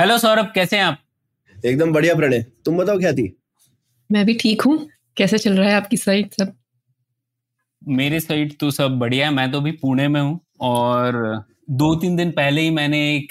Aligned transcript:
Hello 0.00 0.18
Saurabh 0.18 0.52
कैसे 0.54 0.76
हैं 0.76 0.84
आप? 0.84 0.98
एकदम 1.66 1.92
बढ़िया 1.92 2.14
प्रणय। 2.14 2.42
तुम 2.64 2.78
बताओ 2.78 2.98
क्या 2.98 3.12
थी? 3.12 3.36
मैं 4.12 4.26
भी 4.26 4.34
ठीक 4.34 4.62
हूँ। 4.62 4.88
कैसे 5.16 5.38
चल 5.38 5.56
रहा 5.58 5.68
है 5.68 5.74
आपकी 5.74 5.96
साइड 5.96 6.30
सब? 6.32 6.52
मेरे 7.88 8.20
साइड 8.20 8.58
तो 8.58 8.70
सब 8.70 8.98
बढ़िया 8.98 9.26
है। 9.26 9.34
मैं 9.34 9.52
तो 9.52 9.60
अभी 9.60 9.72
पुणे 9.72 10.08
में 10.08 10.20
हूँ 10.20 10.40
और 10.60 11.44
दो 11.70 11.94
तीन 11.94 12.16
दिन 12.16 12.30
पहले 12.30 12.60
ही 12.60 12.70
मैंने 12.70 13.16
एक 13.16 13.28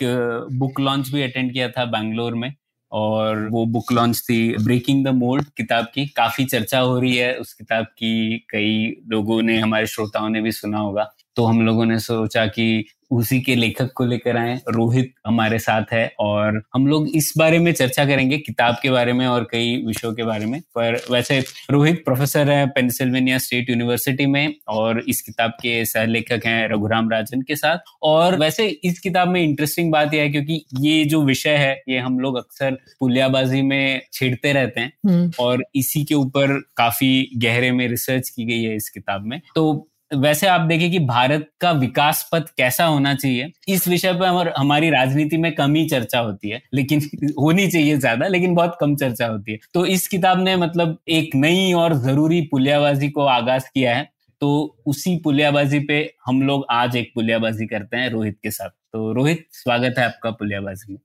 बुक 0.51 0.79
लॉन्च 0.79 1.09
भी 1.09 1.21
अटेंड 1.21 1.53
किया 1.53 1.69
था 1.69 1.85
बैंगलोर 1.85 2.35
में 2.35 2.53
और 2.91 3.47
वो 3.49 3.65
बुक 3.65 3.91
लॉन्च 3.91 4.19
थी 4.19 4.57
ब्रेकिंग 4.63 5.05
द 5.05 5.07
मोल्ड 5.07 5.45
किताब 5.57 5.85
की। 5.93 6.05
काफ़ी 6.05 6.45
चर्चा 6.45 6.79
हो 6.79 6.99
रही 6.99 7.15
है 7.15 7.35
उस 7.35 7.53
किताब 7.53 7.85
की। 7.85 8.37
कई 8.49 9.01
लोगों 9.07 9.41
ने 9.41 9.59
हमारे 9.59 9.87
श्रोताओं 9.87 10.29
ने 10.29 10.41
भी 10.41 10.51
सुना 10.51 10.77
होगा। 10.77 11.13
तो 11.35 11.45
हम 11.45 11.65
लोगों 11.65 11.85
ने 11.85 11.99
सोचा 11.99 12.45
कि 12.45 12.85
उसी 13.13 13.39
के 13.41 13.55
लेखक 13.55 13.91
को 13.95 14.05
लेकर 14.05 14.37
आए। 14.37 14.55
रोहित 14.69 15.13
हमारे 15.27 15.59
साथ 15.59 15.93
है 15.93 16.05
और 16.19 16.61
हम 16.73 16.87
लोग 16.87 17.07
इस 17.09 17.33
बारे 17.37 17.59
में 17.59 17.71
चर्चा 17.73 18.05
करेंगे 18.05 18.37
किताब 18.37 18.77
के 18.83 18.89
बारे 18.89 19.13
में 19.13 19.25
और 19.27 19.47
कई 19.51 19.75
विषयों 19.85 20.13
के 20.13 20.23
बारे 20.23 20.45
में। 20.45 20.59
पर 20.75 20.99
वैसे 21.11 21.39
रोहित 21.71 22.03
प्रोफेसर 22.05 22.49
है 22.49 22.65
पेंसिल्वेनिया 22.67 23.37
स्टेट 23.37 23.69
यूनिवर्सिटी 23.69 24.25
में 24.25 24.55
और 24.67 25.03
इस 25.07 25.21
किताब 25.21 25.51
के 25.51 25.85
सह 25.85 26.05
लेखक 26.05 26.45
हैं 26.45 26.67
रघुराम 26.69 27.09
राजन 27.09 27.41
के 27.41 27.55
साथ। 27.55 27.91
और 28.03 28.39
वैसे 28.39 28.67
इस 28.83 28.99
किताब 28.99 29.27
में 29.27 29.41
इंटरेस्टिंग 29.41 29.91
बात 29.91 30.13
यह 30.13 30.21
है 30.21 30.29
क्योंकि 30.29 30.63
ये 30.79 31.03
जो 31.05 31.21
विषय 31.23 31.55
है 31.55 31.73
ये 31.89 31.99
हम 31.99 32.19
लोग 32.19 32.37
अक्सर 32.37 32.77
पुलियाबाजी 32.99 33.61
में 33.61 34.01
छेड़ते 34.13 34.53
रहते 34.53 34.81
हैं 34.81 34.93
हम्म। 35.07 35.31
और 35.39 35.63
इसी 35.75 36.03
के 36.03 36.15
ऊपर 36.15 36.59
काफ़ी 36.77 37.29
गहरे 37.37 37.71
में 37.71 37.87
रिसर्च 37.87 38.29
की 38.29 38.45
गई 38.45 38.63
है 38.63 38.75
इस 38.75 38.89
किताब 38.89 39.25
में। 39.25 39.41
तो 39.55 39.89
वैसे 40.13 40.47
आप 40.47 40.61
देखें 40.61 40.91
कि 40.91 40.99
भारत 40.99 41.49
का 41.61 41.71
विकास 41.71 42.29
पथ 42.31 42.41
कैसा 42.57 42.85
होना 42.85 43.13
चाहिए, 43.15 43.51
इस 43.67 43.87
विषय 43.87 44.13
पर 44.13 44.53
हमारी 44.57 44.89
राजनीति 44.89 45.37
में 45.37 45.55
कम 45.55 45.75
ही 45.75 45.85
चर्चा 45.89 46.19
होती 46.19 46.49
है, 46.49 46.61
लेकिन 46.73 46.99
होनी 47.39 47.67
चाहिए 47.67 47.97
ज़्यादा, 47.97 48.27
लेकिन 48.27 48.55
बहुत 48.55 48.77
कम 48.81 48.95
चर्चा 48.95 49.27
होती 49.27 49.51
है। 49.51 49.59
तो 49.73 49.85
इस 49.85 50.07
किताब 50.07 50.43
ने 50.43 50.55
मतलब 50.55 50.97
एक 51.09 51.35
नई 51.35 51.73
और 51.73 51.93
ज़रूरी 51.93 52.41
पुलियाबाजी 52.41 53.09
को 53.09 53.21
आगाज़ 53.21 53.63
किया 53.63 53.95
है 53.95 54.11
तो 54.41 54.77
उसी 54.85 55.15
पुलियाबाजी 55.17 55.79
पे 55.79 56.13
हम 56.25 56.41
लोग 56.41 56.65
आज 56.71 56.95
एक 56.95 57.11
पुलियाबाजी 57.15 57.65
करते 57.65 57.97
हैं 57.97 58.09
रोहित 58.09 58.37
के 58.43 58.51
साथ। 58.51 58.69
तो 58.69 59.13
रोहित, 59.13 59.45
स्वागत 59.51 59.95
है 59.97 60.05
आपका 60.05 60.31
पुलियाबाजी 60.31 60.93
में। 60.93 60.99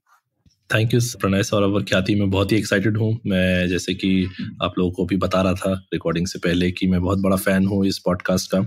थैंक 0.74 0.94
यू 0.94 1.00
प्रणय 1.20 1.42
सौरभ 1.42 1.74
और 1.74 1.82
ख्याति, 1.82 2.14
मैं 2.14 2.30
बहुत 2.30 2.52
ही 2.52 2.56
एक्साइटेड 2.56 2.96
हूँ। 2.96 3.20
मैं 3.26 3.68
जैसे 3.68 3.94
कि 3.94 4.28
आप 4.62 4.78
लोगों 4.78 4.90
को 4.90 5.04
भी 5.04 5.16
बता 5.16 5.42
रहा 5.42 5.54
था 5.54 5.72
रिकॉर्डिंग 5.72 6.26
से 6.26 6.38
पहले 6.38 6.70
कि 6.70 6.86
मैं 6.86 7.00
बहुत 7.00 7.18
बड़ा 7.18 7.36
फ़ैन 7.36 7.66
हूँ 7.66 7.86
इस 7.86 7.98
पॉडकास्ट 7.98 8.50
का। 8.50 8.60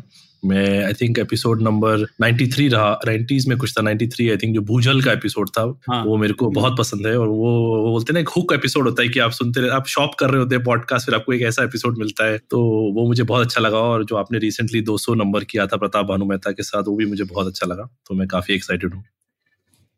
मैं 0.45 0.85
आई 0.85 0.93
थिंक 0.93 1.19
एपिसोड 1.19 1.61
नंबर 1.61 2.05
93 2.21 2.69
रहा। 2.69 2.99
90s 3.07 3.45
में 3.47 3.57
कुछ 3.57 3.71
था 3.71 3.81
93 3.81 4.29
आई 4.29 4.37
थिंक 4.37 4.55
जो 4.55 4.61
भूजल 4.61 5.01
का 5.01 5.11
एपिसोड 5.11 5.49
था 5.49 5.79
हाँ. 5.89 6.03
वो 6.05 6.17
मेरे 6.17 6.33
को 6.33 6.49
बहुत 6.49 6.77
पसंद 6.77 7.07
है 7.07 7.17
और 7.17 7.27
वो 7.27 7.81
वो 7.81 7.91
बोलते 7.91 8.13
ना 8.13 8.19
एक 8.19 8.29
हुक 8.29 8.53
एपिसोड 8.53 8.85
होता 8.85 9.01
है 9.03 9.09
कि 9.09 9.19
आप 9.19 9.31
सुनते 9.31 9.61
रहे 9.61 9.69
आप 9.69 9.87
शॉप 9.87 10.11
कर 10.19 10.29
रहे 10.29 10.41
होते 10.41 10.55
हैं 10.55 10.63
पॉडकास्ट 10.63 11.05
फिर 11.05 11.15
आपको 11.15 11.33
एक 11.33 11.41
ऐसा 11.41 11.63
एपिसोड 11.63 11.97
मिलता 11.97 12.25
है। 12.25 12.37
तो 12.37 12.59
वो 12.93 13.07
मुझे 13.07 13.23
बहुत 13.23 13.45
अच्छा 13.45 13.61
लगा 13.61 13.77
और 13.77 14.05
जो 14.05 14.15
आपने 14.15 14.37
रिसेंटली 14.37 14.81
200 14.81 15.15
नंबर 15.15 15.43
किया 15.43 15.67
था 15.67 15.77
प्रताप 15.77 16.05
भानु 16.05 16.25
मेहता 16.25 16.51
के 16.51 16.63
साथ 16.63 16.83
वो 16.87 16.95
भी 16.95 17.05
मुझे 17.05 17.23
बहुत 17.23 17.47
अच्छा 17.47 17.67
लगा। 17.67 17.83
तो 17.83 18.15
मैं 18.15 18.27
काफ़ी 18.27 18.53
एक्साइटेड 18.53 18.93
हूँ। 18.93 19.03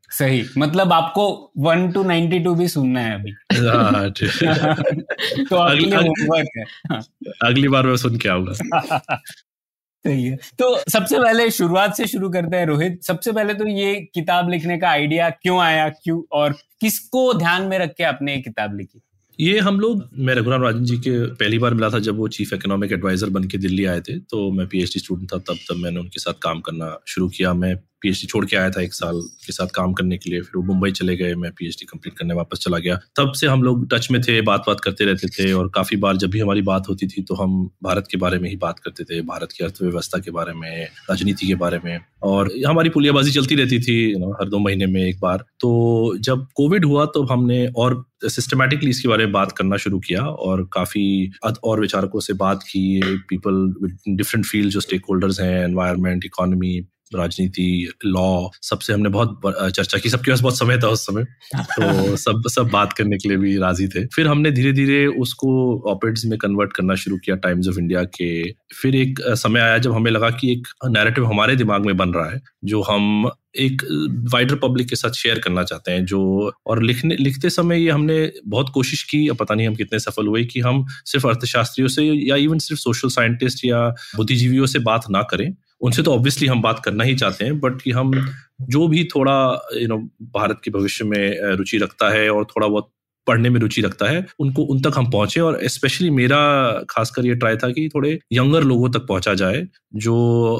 सही। 0.09 0.45
मतलब 0.57 0.93
आपको 0.93 1.51
वन 1.57 1.91
टू 1.91 2.03
नाइनटी 2.03 2.39
टू 2.39 2.55
भी 2.55 2.67
सुनना 2.67 2.99
है 2.99 3.21
अभी। 3.21 3.31
हाँ, 3.67 4.09
तो 5.49 5.55
अगली, 5.55 5.89
है। 5.91 6.63
अगली 7.41 7.67
बार 7.67 7.87
मैं 7.87 7.95
सुन 7.95 8.17
के 8.17 8.29
आऊँगा। 8.29 9.11
सही 10.05 10.23
है। 10.23 10.35
तो 10.59 10.75
सबसे 10.89 11.19
पहले 11.19 11.49
शुरुआत 11.51 11.95
से 11.95 12.07
शुरू 12.07 12.29
करते 12.29 12.57
हैं 12.57 12.65
रोहित। 12.65 13.03
सबसे 13.03 13.31
पहले 13.31 13.53
तो 13.53 13.67
ये 13.69 13.93
किताब 14.13 14.49
लिखने 14.49 14.77
का 14.77 14.89
आइडिया 14.89 15.29
क्यों 15.31 15.59
आया, 15.61 15.87
क्यों 15.89 16.21
और 16.31 16.53
किसको 16.81 17.33
ध्यान 17.33 17.67
में 17.67 17.77
रख 17.79 17.93
के 17.97 18.03
आपने 18.03 18.35
ये 18.35 18.41
किताब 18.41 18.77
लिखी? 18.77 19.01
ये 19.39 19.59
हम 19.59 19.79
लोग, 19.79 20.09
मैं 20.15 20.33
रघुराम 20.35 20.63
राजन 20.63 20.83
जी 20.83 20.97
के 20.97 21.11
पहली 21.35 21.57
बार 21.59 21.73
मिला 21.73 21.89
था 21.89 21.99
जब 21.99 22.17
वो 22.17 22.27
चीफ 22.29 22.53
इकोनॉमिक 22.53 22.91
एडवाइजर 22.91 23.29
बन 23.29 23.43
के 23.43 23.57
दिल्ली 23.57 23.85
आए 23.85 24.01
थे 24.01 24.17
तो 24.19 24.49
मैं 24.51 24.67
पीएचडी 24.67 24.99
स्टूडेंट 24.99 25.31
था, 25.33 25.37
तब 25.37 25.57
तब 25.69 25.75
मैंने 25.75 25.99
उनके 25.99 26.19
साथ 26.19 26.33
काम 26.43 26.59
करना 26.61 26.97
शुरू 27.07 27.29
किया। 27.29 27.53
मैं 27.53 27.75
पीएचडी 28.03 28.27
छोड़ 28.27 28.45
के 28.45 28.55
आया 28.57 28.69
था 28.69 28.81
एक 28.81 28.93
साल 28.93 29.19
के 29.45 29.53
साथ 29.53 29.67
काम 29.75 29.93
करने 29.93 30.17
के 30.17 30.29
लिए, 30.29 30.41
फिर 30.41 30.57
वो 30.57 30.63
मुंबई 30.63 30.91
चले 30.91 31.15
गए, 31.17 31.35
मैं 31.35 31.51
पीएचडी 31.51 31.85
कंप्लीट 31.85 32.17
करने 32.17 32.33
वापस 32.33 32.59
चला 32.59 32.77
गया। 32.79 32.99
तब 33.17 33.31
से 33.33 33.47
हम 33.47 33.63
लोग 33.63 33.87
टच 33.93 34.07
में 34.11 34.21
थे 34.21 34.39
बात 34.43 34.63
बात 34.67 34.79
करते 34.79 35.05
रहते 35.05 35.27
थे 35.29 35.51
और 35.53 35.69
काफ़ी 35.75 35.97
बार 35.97 36.17
जब 36.17 36.29
भी 36.29 36.39
हमारी 36.39 36.61
बात 36.63 36.89
होती 36.89 37.07
थी 37.07 37.21
तो 37.23 37.35
हम 37.35 37.63
भारत 37.83 38.07
के 38.11 38.17
बारे 38.17 38.39
में 38.39 38.49
ही 38.49 38.55
बात 38.57 38.79
करते 38.79 39.03
थे, 39.03 39.21
भारत 39.23 39.51
की 39.51 39.63
अर्थव्यवस्था 39.63 40.19
के 40.19 40.31
बारे 40.31 40.53
में, 40.53 40.83
राजनीति 41.09 41.47
के 41.47 41.55
बारे 41.55 41.79
में। 41.85 41.99
और 42.23 42.49
हमारी 42.67 42.89
पुलियाबाजी 42.89 43.31
चलती 43.31 43.55
रहती 43.55 43.79
थी 43.79 43.95
हर 44.39 44.49
दो 44.49 44.59
महीने 44.59 44.85
में 44.87 45.01
एक 45.03 45.19
बार। 45.19 45.43
तो 45.59 46.17
जब 46.19 46.45
कोविड 46.55 46.85
हुआ 46.85 47.05
तो 47.05 47.23
हमने 47.23 47.65
और 47.77 48.03
सिस्टमेटिकली 48.25 48.89
इसके 48.89 49.07
बारे 49.07 49.23
में 49.25 49.33
बात 49.33 49.51
करना 49.51 49.77
शुरू 49.77 49.99
किया 49.99 50.21
और 50.21 50.63
काफ़ी 50.73 51.31
और 51.63 51.79
विचारकों 51.79 52.19
से 52.19 52.33
बात 52.33 52.63
की 52.63 53.01
पीपल 53.29 53.73
डिफरेंट 54.07 54.45
फ़ील्ड 54.45 54.69
जो 54.69 54.79
स्टेक 54.79 55.05
होल्डर्स 55.09 55.39
हैं 55.41 55.63
एनवायरमेंट 55.63 56.25
इकोनॉमी 56.25 56.79
राजनीति 57.15 57.91
लॉ 58.05 58.49
सबसे 58.61 58.93
हमने 58.93 59.09
बहुत 59.09 59.41
चर्चा 59.75 59.97
की। 59.97 60.09
सबके 60.09 60.31
पास 60.31 60.41
बहुत 60.41 60.57
समय 60.57 60.77
था 60.77 60.87
उस 60.87 61.05
समय। 61.05 61.23
तो 61.55 62.15
सब 62.15 62.41
सब 62.47 62.69
बात 62.69 62.93
करने 62.93 63.17
के 63.17 63.29
लिए 63.29 63.37
भी 63.37 63.57
राज़ी 63.57 63.87
थे। 63.87 64.05
फिर 64.05 64.27
हमने 64.27 64.51
धीरे 64.51 64.71
धीरे 64.71 65.07
उसको 65.07 65.83
ऑपरेट्स 65.91 66.25
में 66.25 66.39
कन्वर्ट 66.39 66.73
करना 66.73 66.95
शुरू 66.95 67.17
किया 67.17 67.35
टाइम्स 67.35 67.67
ऑफ़ 67.67 67.79
इंडिया 67.79 68.03
के। 68.03 68.51
फिर 68.51 68.95
एक 68.95 69.19
समय 69.21 69.59
आया 69.59 69.77
जब 69.77 69.91
हमें 69.93 70.11
लगा 70.11 70.29
कि 70.29 70.51
एक 70.51 70.67
नैरेटिव 70.85 71.25
हमारे 71.25 71.55
दिमाग 71.55 71.85
में 71.85 71.97
बन 71.97 72.09
रहा 72.09 72.29
है 72.29 72.41
जो 72.65 72.81
हम 72.81 73.31
एक 73.55 73.81
वाइडर 74.33 74.55
पब्लिक 74.55 74.89
के 74.89 74.95
साथ 74.95 75.11
शेयर 75.11 75.39
करना 75.39 75.63
चाहते 75.63 75.91
हैं 75.91 76.05
जो 76.05 76.51
और 76.67 76.83
लिखने 76.83 77.15
लिखते 77.15 77.49
समय 77.49 77.83
ये 77.83 77.89
हमने 77.89 78.31
बहुत 78.47 78.69
कोशिश 78.73 79.03
की 79.03 79.27
अब 79.27 79.35
पता 79.37 79.55
नहीं 79.55 79.67
हम 79.67 79.75
कितने 79.75 79.99
सफल 79.99 80.27
हुए 80.27 80.43
कि 80.43 80.59
हम 80.59 80.85
सिर्फ़ 81.05 81.27
अर्थशास्त्रियों 81.27 81.87
से 81.87 82.03
या 82.03 82.35
इवन 82.35 82.57
सिर्फ़ 82.57 82.81
सोशल 82.81 83.09
साइंटिस्ट 83.09 83.65
या 83.65 83.95
बुद्धिजीवियों 84.15 84.65
से 84.65 84.79
बात 84.79 85.03
ना 85.11 85.21
करें। 85.21 85.55
उनसे 85.83 86.03
तो 86.03 86.13
ऑब्वियसली 86.13 86.47
हम 86.47 86.61
बात 86.61 86.81
करना 86.85 87.03
ही 87.03 87.15
चाहते 87.15 87.45
हैं 87.45 87.59
बट 87.59 87.81
कि 87.81 87.91
हम 87.91 88.11
जो 88.69 88.87
भी 88.87 89.03
थोड़ा 89.05 89.35
यू 89.77 89.87
नो 89.87 89.97
भारत 90.33 90.61
के 90.63 90.71
भविष्य 90.71 91.05
में 91.05 91.55
रुचि 91.55 91.77
रखता 91.77 92.09
है 92.09 92.29
और 92.29 92.45
थोड़ा 92.45 92.67
बहुत 92.67 92.89
पढ़ने 93.27 93.49
में 93.49 93.59
रुचि 93.59 93.81
रखता 93.81 94.09
है 94.09 94.25
उनको 94.39 94.63
उन 94.63 94.81
तक 94.81 94.93
हम 94.95 95.09
पहुँचे 95.11 95.39
और 95.39 95.59
स्पेशली 95.67 96.09
मेरा 96.09 96.39
खासकर 96.89 97.25
ये 97.25 97.35
ट्राई 97.35 97.57
था 97.57 97.71
कि 97.71 97.89
थोड़े 97.95 98.17
यंगर 98.33 98.63
लोगों 98.63 98.89
तक 98.89 99.05
पहुँचा 99.07 99.33
जाए 99.33 99.65
जो 99.97 100.15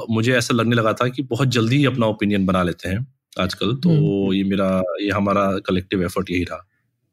मुझे 0.09 0.34
ऐसा 0.34 0.53
लगने 0.53 0.75
लगा 0.75 0.94
था 0.94 1.07
कि 1.07 1.23
बहुत 1.23 1.47
जल्दी 1.50 1.78
ही 1.78 1.85
अपना 1.85 2.05
ओपिनियन 2.05 2.45
बना 2.45 2.63
लेते 2.63 2.90
हैं 2.90 3.05
आजकल 3.40 3.75
तो 3.75 3.90
हम्म। 3.90 4.34
ये 4.34 4.44
मेरा 4.44 4.69
ये 5.01 5.09
हमारा 5.11 5.51
कलेक्टिव 5.66 6.03
एफर्ट 6.03 6.31
यही 6.31 6.44
रहा 6.44 6.67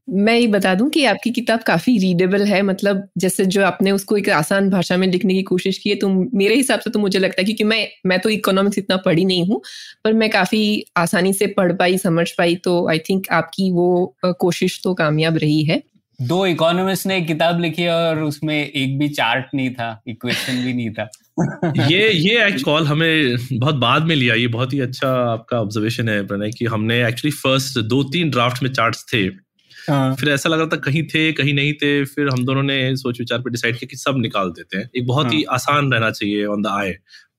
मैं 0.08 0.36
ये 0.38 0.46
बता 0.46 0.74
दूँ 0.74 0.90
कि 0.90 1.04
आपकी 1.04 1.30
किताब 1.30 1.60
काफ़ी 1.62 1.98
रीडेबल 1.98 2.44
है। 2.44 2.62
मतलब 2.62 3.08
जैसे 3.18 3.46
जो 3.46 3.64
आपने 3.64 3.90
उसको 3.90 4.16
एक 4.16 4.30
आसान 4.30 4.70
भाषा 4.70 4.96
में 4.96 5.08
लिखने 5.08 5.34
की 5.34 5.42
कोशिश 5.42 5.78
की 5.78 5.90
है 5.90 5.96
तो 5.96 6.08
मेरे 6.34 6.54
हिसाब 6.54 6.80
से 6.80 6.90
तो 6.90 6.98
मुझे 6.98 7.18
लगता 7.18 7.40
है 7.40 7.44
क्योंकि 7.44 7.64
मैं 7.64 7.88
मैं 8.06 8.18
तो 8.20 8.28
इकोनॉमिक्स 8.28 8.78
इतना 8.78 8.96
पढ़ी 8.96 9.24
नहीं 9.24 9.46
हूँ 9.46 9.60
पर 10.04 10.12
मैं 10.12 10.30
काफ़ी 10.30 10.84
आसानी 10.96 11.32
से 11.32 11.46
पढ़ 11.46 11.72
पाई 11.72 11.98
समझ 11.98 12.30
पाई 12.30 12.56
तो 12.56 12.88
आई 12.88 12.98
थिंक 12.98 13.28
आपकी 13.30 13.70
वो 13.72 14.16
कोशिश 14.24 14.80
तो 14.84 14.94
कामयाब 14.94 15.36
रही 15.36 15.62
है। 15.64 15.82
दो 16.22 16.46
इकोनॉमिस्ट 16.46 17.06
ने 17.06 17.16
एक 17.18 17.26
किताब 17.26 17.60
लिखी 17.60 17.86
और 17.86 18.22
उसमें 18.22 18.70
एक 18.70 18.98
भी 18.98 19.08
चार्ट 19.08 19.46
नहीं 19.54 19.70
था 19.70 20.02
इक्वेशन 20.08 20.64
भी 20.64 20.72
नहीं 20.72 20.90
था। 20.90 21.08
ये 21.90 22.10
ये 22.12 22.50
कॉल 22.64 22.86
हमें 22.86 23.36
बहुत 23.52 23.74
बाद 23.74 24.02
में 24.02 24.16
लिया 24.16 24.34
ये 24.34 24.46
बहुत 24.46 24.72
ही 24.72 24.80
अच्छा 24.80 25.08
आपका 25.08 25.60
ऑब्जर्वेशन 25.60 26.08
है 26.08 26.26
प्रणय 26.26 26.50
कि 26.50 26.64
हमने 26.64 27.08
एक्चुअली 27.08 27.36
फ़र्स्ट 27.36 27.78
दो 27.78 28.02
तीन 28.02 28.30
ड्राफ्ट 28.30 28.62
में 28.62 28.72
चार्ट्स 28.72 29.04
थे। 29.12 29.18
हाँ। 29.18 29.49
फिर 29.88 30.28
ऐसा 30.28 30.48
लग 30.48 30.58
रहा 30.58 30.68
था 30.68 30.76
कहीं 30.76 31.02
थे 31.04 31.32
कहीं 31.32 31.54
नहीं 31.54 31.72
थे 31.72 32.04
फिर 32.04 32.28
हम 32.28 32.44
दोनों 32.44 32.62
ने 32.62 32.96
सोच 32.96 33.18
विचार 33.18 33.38
पर 33.38 33.50
डिसाइड 33.50 33.76
किया 33.76 33.88
कि 33.90 33.96
सब 33.96 34.18
निकाल 34.18 34.50
देते 34.50 34.78
हैं। 34.78 34.90
एक 34.96 35.06
बहुत 35.06 35.32
ही 35.32 35.42
हाँ। 35.42 35.54
आसान 35.54 35.92
रहना 35.92 36.10
चाहिए 36.10 36.44
ऑन 36.44 36.62
द 36.62 36.66
आई 36.66 36.92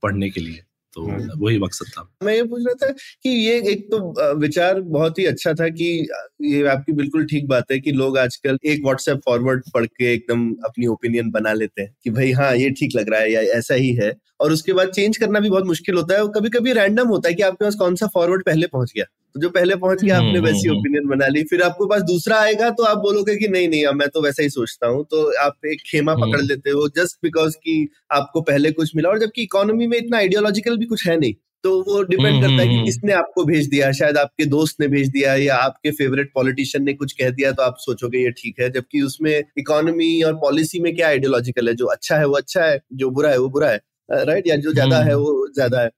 पढ़ने 0.03 0.29
के 0.29 0.41
लिए। 0.41 0.59
तो 0.93 1.05
हाँ। 1.09 1.27
वही 1.37 1.59
मकसद 1.59 1.85
था। 1.87 2.07
मैं 2.23 2.33
ये 2.35 2.43
पूछ 2.43 2.63
रहा 2.67 2.73
था 2.73 2.91
कि 3.23 3.29
ये 3.29 3.53
एक 3.71 3.85
तो 3.91 4.33
विचार 4.37 4.81
बहुत 4.81 5.19
ही 5.19 5.25
अच्छा 5.25 5.53
था 5.53 5.67
कि 5.69 6.07
ये 6.41 6.65
आपकी 6.67 6.93
बिल्कुल 6.93 7.25
ठीक 7.25 7.47
बात 7.47 7.71
है 7.71 7.79
कि 7.79 7.91
लोग 7.91 8.17
आजकल 8.17 8.57
एक 8.65 8.83
व्हाट्सएप 8.83 9.21
फॉरवर्ड 9.25 9.63
पढ़ 9.73 9.85
के 9.85 10.13
एकदम 10.13 10.49
अपनी 10.65 10.87
ओपिनियन 10.87 11.31
बना 11.31 11.53
लेते 11.53 11.81
हैं 11.81 11.95
कि 12.03 12.09
भाई 12.09 12.31
हाँ 12.31 12.55
ये 12.55 12.69
ठीक 12.69 12.95
लग 12.95 13.09
रहा 13.09 13.19
है 13.19 13.31
या 13.31 13.41
ऐसा 13.41 13.75
ही 13.75 13.93
है। 13.93 14.13
और 14.39 14.51
उसके 14.51 14.73
बाद 14.73 14.89
चेंज 14.89 15.17
करना 15.17 15.39
भी 15.39 15.49
बहुत 15.49 15.65
मुश्किल 15.65 15.95
होता 15.95 16.15
है 16.15 16.23
और 16.23 16.31
कभी 16.35 16.49
कभी 16.49 16.73
रैंडम 16.73 17.07
होता 17.07 17.29
है 17.29 17.35
कि 17.35 17.43
आपके 17.43 17.65
पास 17.65 17.75
कौन 17.75 17.95
सा 17.95 18.07
फॉरवर्ड 18.07 18.45
पहले 18.45 18.67
पहुँच 18.67 18.93
गया। 18.95 19.05
तो 19.35 19.39
जो 19.41 19.49
पहले 19.49 19.75
पहुँच 19.77 20.03
गया 20.03 20.17
आपने 20.17 20.29
हम्म, 20.29 20.45
वैसी 20.45 20.67
हम्म, 20.67 20.77
ओपिनियन 20.79 21.07
बना 21.07 21.27
ली। 21.27 21.43
फिर 21.43 21.61
आपके 21.63 21.85
पास 21.89 22.01
दूसरा 22.03 22.39
आएगा 22.39 22.69
तो 22.71 22.83
आप 22.85 22.97
बोलोगे 22.99 23.35
कि 23.35 23.47
नहीं 23.47 23.67
नहीं 23.69 23.85
अब 23.85 23.95
मैं 23.95 24.07
तो 24.09 24.21
वैसा 24.21 24.43
ही 24.43 24.49
सोचता 24.51 24.87
हूँ। 24.87 25.03
तो 25.11 25.23
आप 25.41 25.65
एक 25.67 25.81
खेमा 25.87 26.11
हम्म। 26.13 26.25
पकड़ 26.25 26.41
लेते 26.43 26.69
हो 26.71 26.87
जस्ट 26.97 27.17
बिकॉज़ 27.23 27.55
कि 27.57 27.87
आपको 28.11 28.41
पहले 28.43 28.71
कुछ 28.71 28.95
मिला। 28.95 29.09
और 29.09 29.19
जबकि 29.19 29.43
इकोनॉमी 29.43 29.87
में 29.87 29.97
इतना 29.97 30.17
आइडियोलॉजिकल 30.17 30.77
भी 30.77 30.85
कुछ 30.87 31.07
है 31.07 31.17
नहीं 31.19 31.33
तो 31.63 31.71
वो 31.83 32.01
डिपेंड 32.03 32.27
हम्म, 32.27 32.41
करता 32.41 32.61
है 32.61 32.67
कि 32.67 32.73
हम्म, 32.73 32.85
किसने 32.85 33.13
आपको 33.13 33.43
भेज 33.45 33.67
दिया। 33.69 33.91
शायद 33.93 34.17
आपके 34.17 34.45
दोस्त 34.47 34.79
ने 34.81 34.87
भेज 34.87 35.09
दिया 35.09 35.35
या 35.35 35.55
आपके 35.57 35.91
फेवरेट 35.93 36.31
पॉलिटिशियन 36.35 36.83
ने 36.85 36.93
कुछ 36.93 37.11
कह 37.13 37.29
दिया 37.31 37.51
तो 37.51 37.63
आप 37.63 37.75
सोचोगे 37.79 38.23
ये 38.23 38.31
ठीक 38.37 38.59
है। 38.61 38.69
जबकि 38.71 39.01
उसमें 39.01 39.31
इकोनॉमी 39.59 40.21
और 40.21 40.33
पॉलिसी 40.37 40.79
में 40.79 40.95
क्या 40.95 41.07
आइडियोलॉजिकल 41.07 41.67
है? 41.67 41.73
जो 41.75 41.85
अच्छा 41.87 42.17
है 42.17 42.25
वो 42.27 42.33
अच्छा 42.35 42.63
है 42.63 42.79
जो 42.93 43.09
बुरा 43.11 43.29
है 43.29 43.37
वो 43.39 43.49
बुरा 43.49 43.69
है। 43.69 43.79
राइट 44.09 44.47
या 44.47 44.55
जो 44.57 44.73
ज़्यादा 44.73 44.97
हम्म। 44.97 45.07
है 45.07 45.15
वो 45.17 45.47
ज़्यादा 45.55 45.81
है। 45.81 45.89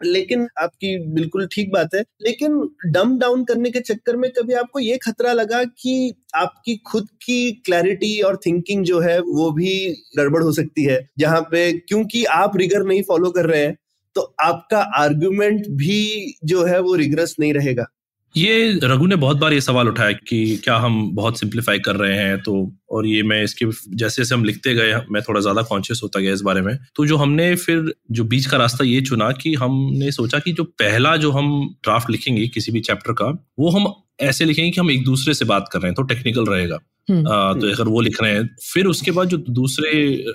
लेकिन 0.00 0.46
आपकी 0.60 0.96
बिल्कुल 1.14 1.46
ठीक 1.52 1.72
बात 1.72 1.94
है। 1.94 2.00
लेकिन 2.22 2.58
डम 2.88 3.18
डाउन 3.18 3.44
करने 3.44 3.70
के 3.70 3.80
चक्कर 3.80 4.16
में 4.16 4.30
कभी 4.32 4.54
आपको 4.54 4.80
ये 4.80 4.96
खतरा 4.98 5.32
लगा 5.32 5.62
कि 5.64 6.12
आपकी 6.36 6.76
खुद 6.86 7.08
की 7.22 7.50
क्लैरिटी 7.66 8.20
और 8.22 8.36
थिंकिंग 8.46 8.84
जो 8.84 9.00
है, 9.00 9.18
वो 9.20 9.50
भी 9.52 9.74
गड़बड़ 10.18 10.42
हो 10.42 10.52
सकती 10.52 10.84
है। 10.84 11.00
जहाँ 11.18 11.40
पे 11.50 11.72
क्योंकि 11.80 12.24
आप 12.32 12.56
रिगर 12.56 12.84
नहीं 12.84 13.02
फॉलो 13.02 13.30
कर 13.30 13.46
रहे 13.46 13.64
हैं 13.64 13.76
तो 14.16 14.22
आपका 14.40 14.78
आर्ग्यूमेंट 14.98 15.66
भी 15.70 16.34
जो 16.44 16.64
है, 16.64 16.80
वो 16.80 16.94
रिग्रेस 16.94 17.34
नहीं 17.40 17.52
रहेगा। 17.54 17.86
ये 18.34 18.78
रघु 18.82 19.06
ने 19.06 19.16
बहुत 19.16 19.36
बार 19.36 19.52
ये 19.52 19.60
सवाल 19.60 19.88
उठाया 19.88 20.12
कि 20.28 20.56
क्या 20.64 20.76
हम 20.76 21.10
बहुत 21.14 21.38
सिंप्लीफाई 21.38 21.78
कर 21.78 21.96
रहे 21.96 22.16
हैं 22.16 22.38
तो 22.38 22.54
और 22.90 23.06
ये 23.06 23.22
मैं 23.22 23.42
इसके 23.44 23.66
जैसे 23.66 24.22
जैसे 24.22 24.34
हम 24.34 24.44
लिखते 24.44 24.74
गए 24.74 24.94
मैं 25.10 25.22
थोड़ा 25.22 25.40
ज़्यादा 25.40 25.62
कॉन्शियस 25.62 26.00
होता 26.02 26.20
गया 26.20 26.32
इस 26.32 26.40
बारे 26.40 26.60
में। 26.60 26.76
तो 26.96 27.06
जो 27.06 27.16
हमने 27.16 27.54
फिर 27.56 27.92
जो 28.10 28.24
बीच 28.24 28.46
का 28.46 28.56
रास्ता 28.56 28.84
ये 28.84 29.00
चुना 29.00 29.30
कि 29.32 29.54
हमने 29.54 30.10
सोचा 30.12 30.38
कि 30.38 30.52
जो 30.52 30.64
पहला 30.64 31.16
जो 31.16 31.30
हम 31.30 31.48
ड्राफ्ट 31.84 32.10
लिखेंगे 32.10 32.46
किसी 32.48 32.72
भी 32.72 32.80
चैप्टर 32.80 33.12
का 33.12 33.30
वो 33.58 33.70
हम 33.70 33.92
ऐसे 34.20 34.44
लिखेंगे 34.44 34.70
कि 34.70 34.80
हम 34.80 34.90
एक 34.90 35.04
दूसरे 35.04 35.34
से 35.34 35.44
बात 35.44 35.68
कर 35.72 35.78
रहे 35.78 35.88
हैं 35.88 35.94
तो 35.94 36.02
टेक्निकल 36.04 36.44
रहेगा। 36.44 36.78
हम्म, 37.08 37.26
आ, 37.28 37.52
तो 37.52 37.72
अगर 37.72 37.88
वो 37.88 38.00
लिख 38.00 38.22
रहे 38.22 38.34
हैं 38.34 38.48
फिर 38.64 38.86
उसके 38.86 39.10
बाद 39.10 39.28
जो 39.28 39.36
दूसरे 39.38 39.90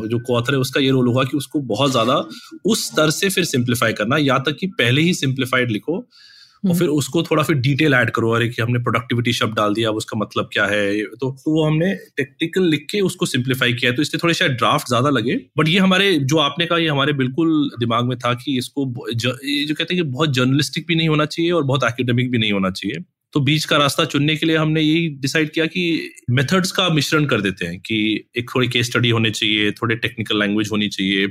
जो 0.07 0.19
कॉथर 0.27 0.53
है 0.53 0.59
उसका 0.59 0.79
ये 0.79 0.89
रोल 0.89 1.07
होगा 1.07 1.23
कि 1.23 1.37
उसको 1.37 1.59
बहुत 1.67 1.91
ज़्यादा 1.91 2.15
उस 2.65 2.85
स्तर 2.87 3.09
से 3.11 3.29
फिर 3.29 3.45
सिंप्लीफाई 3.45 3.94
करना 3.94 4.17
या 4.19 4.37
तक 4.39 4.57
कि 4.59 4.67
पहले 4.77 5.01
ही 5.01 5.13
सिंप्लीफाइड 5.13 5.71
लिखो। 5.71 5.97
और 6.63 6.69
हम्म। 6.69 6.79
फिर 6.79 6.87
उसको 6.89 7.21
थोड़ा 7.23 7.43
फिर 7.43 7.55
डिटेल 7.57 7.93
ऐड 7.93 8.09
करो 8.11 8.31
अरे 8.31 8.47
कि 8.49 8.61
हमने 8.61 8.79
प्रोडक्टिविटी 8.79 9.33
शब्द 9.33 9.55
डाल 9.55 9.73
दिया 9.73 9.89
अब 9.89 9.95
उसका 9.95 10.17
मतलब 10.17 10.49
क्या 10.53 10.65
है? 10.65 11.03
तो, 11.03 11.15
तो 11.15 11.51
वो 11.51 11.63
हमने 11.65 11.93
टेक्निकल 12.17 12.63
लिख 12.63 12.85
के 12.91 13.01
उसको 13.01 13.25
सिंप्लीफाई 13.25 13.73
किया 13.73 13.91
तो 13.91 14.01
इसलिए 14.01 14.19
थोड़े 14.23 14.33
शायद 14.33 14.51
ड्राफ्ट 14.51 14.87
ज़्यादा 14.87 15.09
लगे। 15.09 15.35
बट 15.57 15.67
ये 15.67 15.79
हमारे 15.79 16.15
जो 16.17 16.37
आपने 16.37 16.65
कहा 16.65 16.77
ये 16.77 16.87
हमारे 16.87 17.13
बिल्कुल 17.13 17.69
दिमाग 17.79 18.05
में 18.05 18.17
था 18.17 18.33
कि 18.33 18.57
इसको 18.57 18.85
ज, 19.13 19.25
ये 19.45 19.65
जो 19.65 19.75
कहते 19.75 19.93
हैं 19.93 20.03
कि 20.03 20.09
बहुत 20.09 20.33
जर्नलिस्टिक 20.33 20.85
भी 20.87 20.95
नहीं 20.95 21.09
होना 21.09 21.25
चाहिए 21.25 21.51
और 21.51 21.63
बहुत 21.63 21.83
एकेडमिक 21.83 22.31
भी 22.31 22.37
नहीं 22.37 22.51
होना 22.51 22.69
चाहिए। 22.71 23.03
तो 23.33 23.39
बीच 23.39 23.65
का 23.65 23.77
रास्ता 23.77 24.05
चुनने 24.05 24.35
के 24.35 24.45
लिए 24.45 24.57
हमने 24.57 24.81
यही 24.81 25.07
डिसाइड 25.09 25.51
किया 25.51 25.65
कि 25.65 25.83
मेथड्स 26.29 26.71
का 26.71 26.89
मिश्रण 26.89 27.25
कर 27.25 27.41
देते 27.41 27.65
हैं 27.65 27.79
कि 27.79 28.29
एक 28.37 28.49
थोड़ी 28.55 28.67
केस 28.67 28.85
स्टडी 28.85 29.09
होनी 29.09 29.31
चाहिए 29.31 29.71
थोड़े 29.71 29.95
टेक्निकल 29.95 30.39
लैंग्वेज 30.39 30.69
होनी 30.71 30.87
चाहिए। 30.87 31.27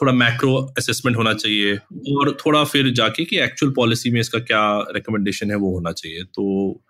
थोड़ा 0.00 0.12
मैक्रो 0.12 0.56
असेसमेंट 0.78 1.16
होना 1.16 1.34
चाहिए 1.34 1.76
और 2.16 2.36
थोड़ा 2.46 2.64
फिर 2.64 2.90
जाके 2.92 3.24
कि 3.24 3.38
एक्चुअल 3.38 3.72
पॉलिसी 3.72 4.10
में 4.10 4.20
इसका 4.20 4.38
क्या 4.38 4.78
रिकमेंडेशन 4.94 5.50
है 5.50 5.56
वो 5.56 5.74
होना 5.74 5.92
चाहिए। 5.92 6.22
तो 6.24 6.82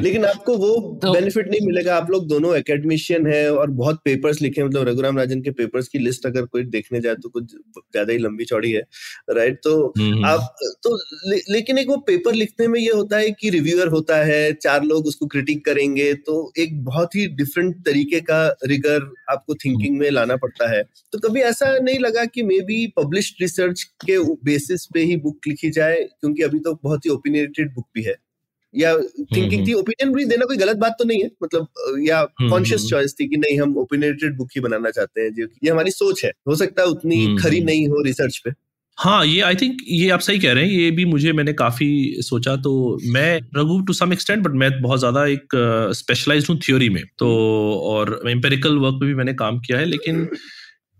लेकिन 0.00 0.24
आपको 0.24 0.56
वो 0.56 0.98
तो- 1.02 1.14
बेनिफिट 1.14 1.48
नहीं 1.48 1.66
मिलेगा। 1.66 1.96
आप 1.96 2.10
लोग 2.10 2.26
दोनों 2.28 2.56
एकेडमिशियन 2.56 3.26
है 3.26 3.52
और 3.54 3.70
बहुत 3.70 4.00
पेपर्स 4.04 4.42
लिखे 4.42 4.60
हैं, 4.60 4.68
मतलब 4.68 4.88
रघुराम 4.88 5.18
राजन 5.18 5.42
के 5.42 5.50
पेपर्स 5.50 5.88
की 5.88 5.98
लिस्ट 5.98 6.26
अगर 6.26 6.42
कोई 6.42 6.64
देखने 6.64 7.00
जाए 7.00 7.14
तो 7.14 7.28
कुछ 7.28 7.44
ज़्यादा 7.78 8.12
ही 8.12 8.18
लंबी 8.18 8.44
चौड़ी 8.44 8.70
है 8.72 8.82
राइट 9.30 9.60
तो 9.64 9.94
हम्म, 9.98 10.24
आप 10.24 10.56
तो 10.62 10.96
ले, 11.30 11.36
लेकिन 11.50 11.78
एक 11.78 11.88
वो 11.88 11.96
पेपर 11.96 12.34
लिखने 12.34 12.68
में 12.68 12.80
ये 12.80 12.90
होता 12.90 13.16
है 13.16 13.30
कि 13.30 13.50
रिव्यूअर 13.50 13.88
होता 13.88 14.16
है 14.24 14.52
चार 14.52 14.84
लोग 14.84 15.06
उसको 15.06 15.26
क्रिटिक 15.26 15.64
करेंगे 15.64 16.14
तो 16.14 16.52
एक 16.58 16.84
बहुत 16.84 17.14
ही 17.14 17.26
डिफरेंट 17.26 17.76
तरीके 17.86 18.20
का 18.20 18.56
रिगर 18.64 19.14
आपको 19.30 19.54
थिंकिंग 19.54 19.98
में 19.98 20.10
लाना 20.10 20.36
पड़ता 20.36 20.70
है। 20.76 20.82
तो 21.12 21.18
कभी 21.18 21.40
ऐसा 21.40 21.78
नहीं 21.78 21.98
लगा 21.98 22.24
कि 22.24 22.42
मे 22.42 22.60
बी 22.60 22.86
पब्लिश 22.96 23.36
रिसर्च 23.40 23.82
के 23.82 24.18
बेसिस 24.44 24.86
पे 24.94 25.00
ही 25.00 25.16
बुक 25.16 25.40
लिखी 25.48 25.70
जाए? 25.70 25.96
क्योंकि 25.96 26.42
अभी 26.42 26.58
तो 26.58 26.80
बहुत 26.82 27.06
ही 27.06 27.10
ओपिनियटेड 27.10 27.74
बुक 27.74 27.88
भी 27.94 28.02
है। 28.02 28.16
या 28.74 28.96
थिंकिंग 28.96 29.52
हम्म। 29.52 29.66
थी 29.66 29.72
ओपिनियन 29.74 30.12
भी 30.14 30.24
देना 30.24 30.46
कोई 30.46 30.56
गलत 30.56 30.76
बात 30.78 30.96
तो 30.98 31.04
नहीं 31.04 31.22
है 31.22 31.30
मतलब 31.42 31.98
या 32.00 32.22
कॉन्शियस 32.40 32.80
हम्म। 32.80 32.90
चॉइस 32.90 33.14
थी 33.20 33.28
कि 33.28 33.36
नहीं 33.36 33.60
हम 33.60 33.76
ओपिनियटेड 33.78 34.36
बुक 34.36 34.48
ही 34.54 34.60
बनाना 34.60 34.90
चाहते 34.90 35.20
हैं 35.20 35.32
जो 35.34 35.46
ये 35.64 35.70
हमारी 35.70 35.90
सोच 35.92 36.24
है 36.24 36.32
हो 36.48 36.56
सकता 36.56 36.82
है 36.82 36.88
उतनी 36.88 37.24
हम्म। 37.24 37.38
खरी 37.38 37.60
नहीं 37.62 37.88
हो 37.88 38.02
रिसर्च 38.02 38.38
पे 38.38 38.50
हाँ 38.98 39.24
ये 39.26 39.40
आई 39.42 39.54
थिंक 39.56 39.78
ये 39.84 40.08
आप 40.10 40.20
सही 40.20 40.38
कह 40.38 40.52
रहे 40.52 40.64
हैं 40.64 40.72
ये 40.72 40.90
भी 40.90 41.04
मुझे 41.04 41.32
मैंने 41.32 41.52
काफ़ी 41.52 41.86
सोचा 42.22 42.54
तो 42.56 42.74
मैं 43.08 43.40
Raghu 43.56 43.80
to 43.80 43.92
some 43.92 44.12
extent 44.12 44.42
but 44.42 44.52
मैं 44.54 44.70
बहुत 44.82 44.98
ज़्यादा 44.98 45.24
एक 45.28 45.56
स्पेशलाइज्ड 45.94 46.50
हूँ 46.50 46.58
थ्योरी 46.58 46.88
में 46.88 47.02
तो 47.18 47.30
और 47.84 48.20
एम्पेरिकल 48.28 48.76
वर्क 48.78 48.94
पे 48.94 49.06
भी 49.06 49.14
मैंने 49.14 49.34
काम 49.34 49.58
किया 49.58 49.78
है 49.78 49.84
लेकिन 49.84 50.28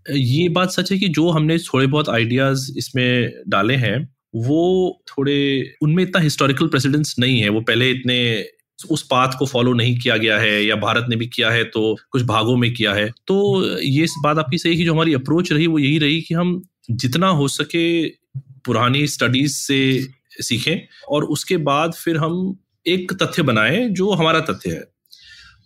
ये 0.05 0.47
बात 0.49 0.71
सच 0.71 0.91
है 0.91 0.97
कि 0.97 1.07
जो 1.09 1.29
हमने 1.29 1.57
थोड़े 1.59 1.87
बहुत 1.87 2.09
आइडियाज़ 2.09 2.71
इसमें 2.77 3.31
डाले 3.47 3.75
हैं 3.77 3.97
वो 4.35 5.01
थोड़े, 5.09 5.73
उनमें 5.81 6.03
इतना 6.03 6.21
हिस्टोरिकल 6.21 6.67
प्रेसिडेंस 6.67 7.15
नहीं 7.19 7.39
है। 7.39 7.49
वो 7.49 7.61
पहले 7.61 7.91
इतने 7.91 8.45
उस 8.91 9.03
पाथ 9.03 9.37
को 9.39 9.45
फॉलो 9.45 9.73
नहीं 9.73 9.97
किया 9.99 10.17
गया 10.17 10.39
है 10.39 10.65
या 10.65 10.75
भारत 10.75 11.05
ने 11.09 11.15
भी 11.15 11.27
किया 11.27 11.51
है 11.51 11.63
तो 11.63 11.97
कुछ 12.11 12.23
भागों 12.23 12.57
में 12.57 12.73
किया 12.73 12.93
है। 12.93 13.09
तो 13.27 13.63
ये 13.79 14.05
बात 14.23 14.37
आपकी 14.37 14.57
सही 14.57 14.77
कि 14.77 14.85
जो 14.85 14.93
हमारी 14.93 15.13
अप्रोच 15.13 15.51
रही 15.51 15.67
वो 15.67 15.79
यही 15.79 15.97
रही 15.97 16.21
कि 16.21 16.33
हम 16.33 16.61
जितना 16.91 17.27
हो 17.27 17.47
सके 17.47 18.07
पुरानी 18.65 19.07
स्टडीज़ 19.07 19.53
से 19.53 20.07
सीखें 20.41 20.77
और 21.09 21.23
उसके 21.23 21.57
बाद 21.57 21.93
फिर 21.93 22.17
हम 22.17 22.59
एक 22.87 23.13
तथ्य 23.13 23.43
बनाएँ 23.43 23.89
जो 23.89 24.11
हमारा 24.11 24.39
तथ्य 24.39 24.71
है। 24.71 24.94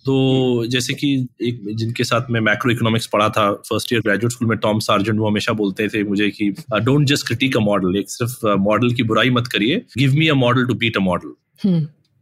तो 0.06 0.66
जैसे 0.68 0.94
कि 0.94 1.28
एक 1.42 1.62
जिनके 1.76 2.04
साथ 2.04 2.22
मैं 2.30 2.40
मैक्रो 2.40 2.72
इकोनॉमिक्स 2.72 3.08
पढ़ा 3.08 3.30
था 3.30 3.52
फ़र्स्ट 3.54 3.94
ईयर 3.94 4.02
ग्रेजुएट 4.02 4.32
स्कूल 4.32 4.48
में 4.48 4.58
टॉम 4.58 4.80
सार्जेंट 4.80 5.20
वो 5.20 5.28
हमेशा 5.28 5.54
बोलते 5.54 5.88
थे 5.88 6.04
मुझे 6.04 6.30
कि 6.30 6.50
don't 6.82 7.08
just 7.08 7.28
critic 7.28 7.58
a 7.58 7.60
model 7.60 7.96
एक 7.96 8.10
सिर्फ़ 8.10 8.48
मॉडल 8.48 8.94
की 8.94 9.04
बुराई 9.04 9.30
मत 9.30 9.48
करिए 9.48 9.86
give 9.98 10.14
me 10.14 10.28
a 10.28 10.34
model 10.34 10.66
to 10.66 10.74
beat 10.74 10.98
a 10.98 11.00
model 11.00 11.34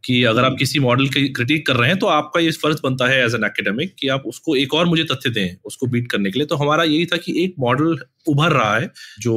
कि 0.04 0.22
अगर 0.24 0.44
आप 0.44 0.56
किसी 0.58 0.78
मॉडल 0.78 1.08
की 1.08 1.28
क्रिटिक 1.28 1.66
कर 1.66 1.76
रहे 1.76 1.88
हैं 1.88 1.98
तो 1.98 2.06
आपका 2.06 2.40
ये 2.40 2.50
फ़र्ज़ 2.50 2.80
बनता 2.82 3.06
है 3.06 3.24
एज 3.24 3.34
एन 3.34 3.44
एकेडमिक 3.44 3.94
कि 3.98 4.08
आप 4.08 4.22
उसको 4.26 4.56
एक 4.56 4.74
और 4.74 4.86
मुझे 4.86 5.04
तथ्य 5.04 5.30
दें 5.30 5.56
उसको 5.64 5.86
बीट 5.86 6.10
करने 6.10 6.30
के 6.30 6.38
लिए। 6.38 6.46
तो 6.46 6.56
हमारा 6.56 6.84
यही 6.84 7.06
था 7.06 7.16
कि 7.16 7.44
एक 7.44 7.54
मॉडल 7.58 7.98
उभर 8.28 8.52
रहा 8.52 8.76
है 8.76 8.90
जो 9.20 9.34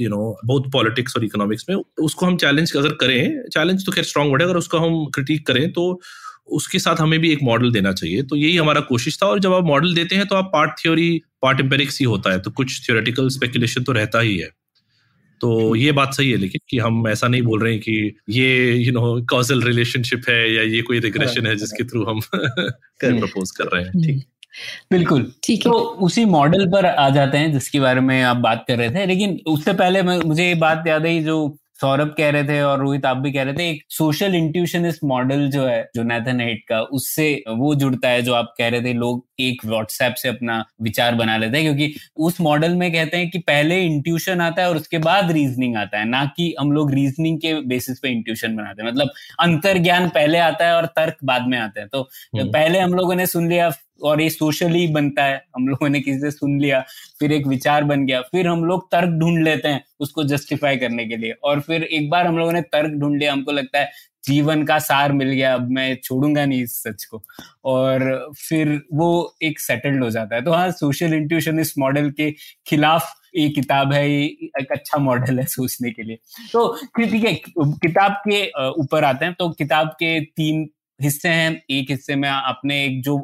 यू 0.00 0.08
नो 0.08 0.38
बहुत 0.44 0.70
पॉलिटिक्स 0.72 1.16
और 1.16 1.24
इकोनॉमिक्स 1.24 1.66
में 1.70 1.76
उसको 2.02 2.26
हम 2.26 2.36
चैलेंज 2.36 2.76
अगर 2.76 2.88
करें 2.88 3.48
चैलेंज 3.48 3.86
तो 3.86 3.92
खैर 3.92 4.04
स्ट्रांग 4.04 4.30
वर्ड 4.30 4.42
है 4.42 4.48
अगर 4.48 4.56
उसको 4.56 4.78
हम 4.78 5.04
क्रिटिक 5.06 5.46
करें 5.46 5.72
तो 5.72 6.00
उसके 6.50 6.78
साथ 6.78 6.96
हमें 7.00 7.20
भी 7.20 7.32
एक 7.32 7.38
मॉडल 7.42 7.72
देना 7.72 7.92
चाहिए। 7.92 8.22
तो 8.22 8.36
यही 8.36 8.56
हमारा 8.56 8.80
कोशिश 8.80 9.18
था 9.22 9.26
और 9.26 9.38
जब 9.38 9.52
आप 9.52 9.64
मॉडल 9.64 9.94
देते 9.94 10.16
हैं 10.16 10.26
तो 10.26 10.36
आप 10.36 10.50
पार्ट 10.52 10.70
थ्योरी 10.70 11.22
पार्ट 11.42 11.60
एम्पेरिक्स 11.60 11.98
ही 11.98 12.04
होता 12.04 12.32
है। 12.32 12.38
तो 12.40 12.50
कुछ 12.50 12.88
थियोरेटिकल 12.88 13.28
स्पेकुलेशन 13.28 13.82
तो 13.82 13.92
रहता 13.92 14.20
ही 14.20 14.38
है। 14.38 14.48
तो 15.40 15.74
ये 15.74 15.92
बात 15.92 16.14
सही 16.14 16.30
है 16.30 16.36
लेकिन 16.36 16.60
कि 16.68 16.78
हम 16.78 17.08
ऐसा 17.08 17.28
नहीं 17.28 17.42
बोल 17.42 17.62
रहे 17.62 17.72
हैं 17.72 17.80
कि 17.82 18.16
ये 18.28 18.74
यू 18.74 18.92
नो 18.92 19.26
कॉजल 19.30 19.62
रिलेशनशिप 19.62 20.22
है 20.28 20.54
या 20.54 20.62
ये 20.62 20.82
कोई 20.82 20.98
रिग्रेशन 20.98 21.46
है 21.46 21.56
जिसके 21.56 21.84
थ्रू 21.84 22.04
हम 22.04 22.20
प्रपोज 23.04 23.50
कर 23.50 23.64
रहे 23.64 23.82
हैं। 23.82 23.90
हम्म, 23.90 24.22
बिल्कुल। 24.92 25.32
ठीक 25.44 25.66
है। 25.66 25.72
तो 25.72 25.78
उसी 25.78 26.24
मॉडल 26.24 26.66
पर 26.66 26.86
आ 26.86 27.10
जाते 27.10 27.38
हैं 27.38 27.52
जिसके 27.52 27.80
बारे 27.80 28.00
में 28.00 28.22
आप 28.22 28.36
बात 28.36 28.64
कर 28.68 28.78
रहे 28.78 28.90
थे। 28.90 29.06
लेकिन 29.06 29.40
उससे 29.46 29.72
पहले 29.72 30.02
मुझे 30.02 30.46
ये 30.46 30.54
बात 30.54 30.84
याद 30.86 31.06
आई 31.06 31.22
जो 31.22 31.58
सौरभ 31.80 32.14
कह 32.16 32.30
रहे 32.30 32.44
थे 32.44 32.60
और 32.62 32.78
रोहित 32.78 33.06
आप 33.06 33.16
भी 33.16 33.32
कह 33.32 33.42
रहे 33.42 33.54
थे 33.54 33.68
एक 33.70 33.82
सोशल 33.88 34.34
इंट्यूशनिस्ट 34.34 35.04
मॉडल 35.04 35.48
जो 35.50 35.66
है 35.66 35.82
जो 35.94 36.02
नेथन 36.04 36.40
हेट 36.40 36.62
का 36.68 36.80
उससे 36.92 37.30
वो 37.50 37.74
जुड़ता 37.74 38.08
है 38.08 38.22
जो 38.22 38.34
आप 38.34 38.54
कह 38.58 38.68
रहे 38.68 38.82
थे 38.82 38.92
लोग 38.94 39.24
एक 39.40 39.64
व्हाट्सएप 39.64 40.14
से 40.14 40.28
अपना 40.28 40.64
विचार 40.82 41.14
बना 41.14 41.36
लेते 41.36 41.58
हैं 41.58 41.66
क्योंकि 41.66 42.00
उस 42.20 42.40
मॉडल 42.40 42.74
में 42.74 42.90
कहते 42.92 43.16
हैं 43.16 43.30
कि 43.30 43.38
पहले 43.46 43.80
इंट्यूशन 43.82 44.40
आता 44.40 44.62
है 44.62 44.68
और 44.68 44.76
उसके 44.76 44.98
बाद 45.00 45.30
रीजनिंग 45.32 45.76
आता 45.76 45.98
है 45.98 46.04
ना 46.06 46.24
कि 46.36 46.54
हम 46.60 46.72
लोग 46.72 46.92
रीजनिंग 46.94 47.38
के 47.38 47.54
बेसिस 47.68 47.98
पे 48.00 48.10
इंट्यूशन 48.10 48.56
बनाते 48.56 48.82
हैं 48.82 48.90
मतलब 48.90 49.10
अंतर 49.40 49.78
ज्ञान 49.80 50.08
पहले 50.10 50.38
आता 50.40 50.66
है 50.66 50.74
और 50.74 50.86
तर्क 50.96 51.16
बाद 51.24 51.46
में 51.48 51.58
आते 51.58 51.80
हैं 51.80 51.88
तो 51.88 52.00
हम्म। 52.00 52.50
पहले 52.50 52.78
हम 52.78 52.94
लोगों 52.94 53.14
ने 53.14 53.26
सुन 53.28 53.48
लिया 53.48 53.70
और 54.02 54.20
ये 54.20 54.28
सोशली 54.30 54.86
बनता 54.88 55.24
है। 55.24 55.36
हम 55.56 55.68
लोगों 55.68 55.88
ने 55.88 56.00
किसी 56.00 56.20
से 56.20 56.30
सुन 56.30 56.58
लिया, 56.60 56.80
फिर 57.20 57.32
एक 57.32 57.46
विचार 57.46 57.84
बन 57.84 58.06
गया, 58.06 58.20
फिर 58.22 58.48
हम 58.48 58.64
लोग 58.64 58.90
तर्क 58.92 59.18
ढूंढ 59.20 59.42
लेते 59.44 59.68
हैं 59.68 59.84
उसको 60.00 60.24
जस्टिफाई 60.24 60.76
करने 60.76 61.06
के 61.06 61.16
लिए। 61.16 61.32
और 61.44 61.60
फिर 61.60 61.82
एक 61.82 62.10
बार 62.10 62.26
हम 62.26 62.38
लोगों 62.38 62.52
ने 62.52 62.62
तर्क 62.62 62.98
ढूंढ 63.00 63.18
लिया, 63.18 63.32
हमको 63.32 63.52
लगता 63.52 63.80
है 63.80 63.90
जीवन 64.24 64.62
का 64.64 64.78
सार 64.78 65.12
मिल 65.12 65.28
गया, 65.28 65.52
अब 65.54 65.70
मैं 65.70 65.94
छोड़ूँगा 66.04 66.44
नहीं 66.46 66.62
इस 66.62 66.76
सच 66.82 67.04
को। 67.04 67.22
और 67.64 68.32
फिर 68.38 68.80
वो 68.94 69.36
एक 69.42 69.60
सेटल्ड 69.60 70.02
हो 70.04 70.10
जाता 70.10 70.36
है। 70.36 70.42
तो 70.44 70.52
हाँ 70.52 70.70
सोशल 70.70 71.14
इंट्यूशन 71.14 71.60
इस 71.60 71.74
मॉडल 71.78 72.10
के 72.10 72.30
खिलाफ 72.66 73.14
ये 73.36 73.48
किताब 73.48 73.92
है, 73.92 74.10
ये 74.10 74.24
एक 74.60 74.72
अच्छा 74.72 74.98
मॉडल 74.98 75.38
है 75.38 75.44
सोचने 75.46 75.90
के 75.90 76.02
लिए। 76.02 76.18
तो 76.52 76.68
ठीक 76.96 77.24
है, 77.24 77.32
किताब 77.58 78.12
के 78.28 78.44
ऊपर 78.80 79.04
आते 79.04 79.24
हैं। 79.24 79.34
तो 79.38 79.48
किताब 79.50 79.88
के 80.00 80.20
तीन 80.20 80.68
हिस्से 81.00 81.28
हैं। 81.28 81.60
एक 81.70 81.90
हिस्से 81.90 82.16
में 82.16 82.28
आपने 82.28 82.84
एक 82.84 83.02
जो 83.02 83.18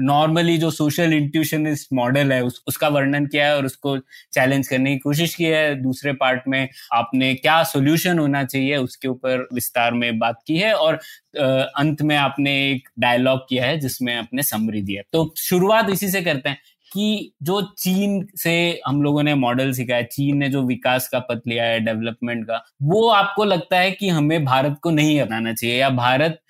नॉर्मली 0.00 0.56
जो 0.58 0.70
सोशल 0.70 1.12
इंट्यूशनिस्ट 1.12 1.88
मॉडल 1.92 2.32
है 2.32 2.42
उस, 2.44 2.62
उसका 2.68 2.88
वर्णन 2.88 3.26
किया 3.26 3.46
है 3.46 3.56
और 3.56 3.66
उसको 3.66 3.96
चैलेंज 3.98 4.68
करने 4.68 4.92
की 4.92 4.98
कोशिश 4.98 5.34
की 5.34 5.44
है। 5.44 5.74
दूसरे 5.82 6.12
पार्ट 6.12 6.42
में 6.48 6.68
आपने 6.92 7.34
क्या 7.34 7.62
सोल्यूशन 7.64 8.18
होना 8.18 8.44
चाहिए 8.44 8.76
उसके 8.76 9.08
ऊपर 9.08 9.48
विस्तार 9.54 9.94
में 9.94 10.18
बात 10.18 10.42
की 10.46 10.58
है 10.58 10.72
और 10.74 11.00
अंत 11.38 12.02
में 12.02 12.16
आपने 12.16 12.52
एक 12.70 12.88
डायलॉग 12.98 13.40
किया 13.48 13.66
है 13.66 13.78
जिसमें 13.80 14.14
आपने 14.16 14.42
समरी 14.42 14.82
दिया 14.82 15.02
तो 15.12 15.32
शुरुआत 15.38 15.90
इसी 15.90 16.08
से 16.10 16.22
करते 16.22 16.48
हैं। 16.48 16.58
कि 16.92 17.32
जो 17.42 17.62
चीन 17.78 18.28
से 18.36 18.80
हम 18.86 19.02
लोगों 19.02 19.22
ने 19.22 19.34
मॉडल 19.34 19.72
सीखा 19.72 19.94
है 19.94 20.04
चीन 20.04 20.36
ने 20.36 20.48
जो 20.48 20.62
विकास 20.62 21.08
का 21.08 21.18
पथ 21.18 21.40
लिया 21.48 21.64
है 21.64 21.80
डेवलपमेंट 21.80 22.44
का 22.44 22.64
वो 22.82 23.08
आपको 23.08 23.44
लगता 23.44 23.78
है 23.78 23.90
कि 23.90 24.08
हमें 24.08 24.44
भारत 24.44 24.78
को 24.82 24.90
नहीं 24.90 25.20
अपनाना 25.20 25.52
चाहिए 25.52 25.80
या 25.80 25.90
भारत 25.90 26.40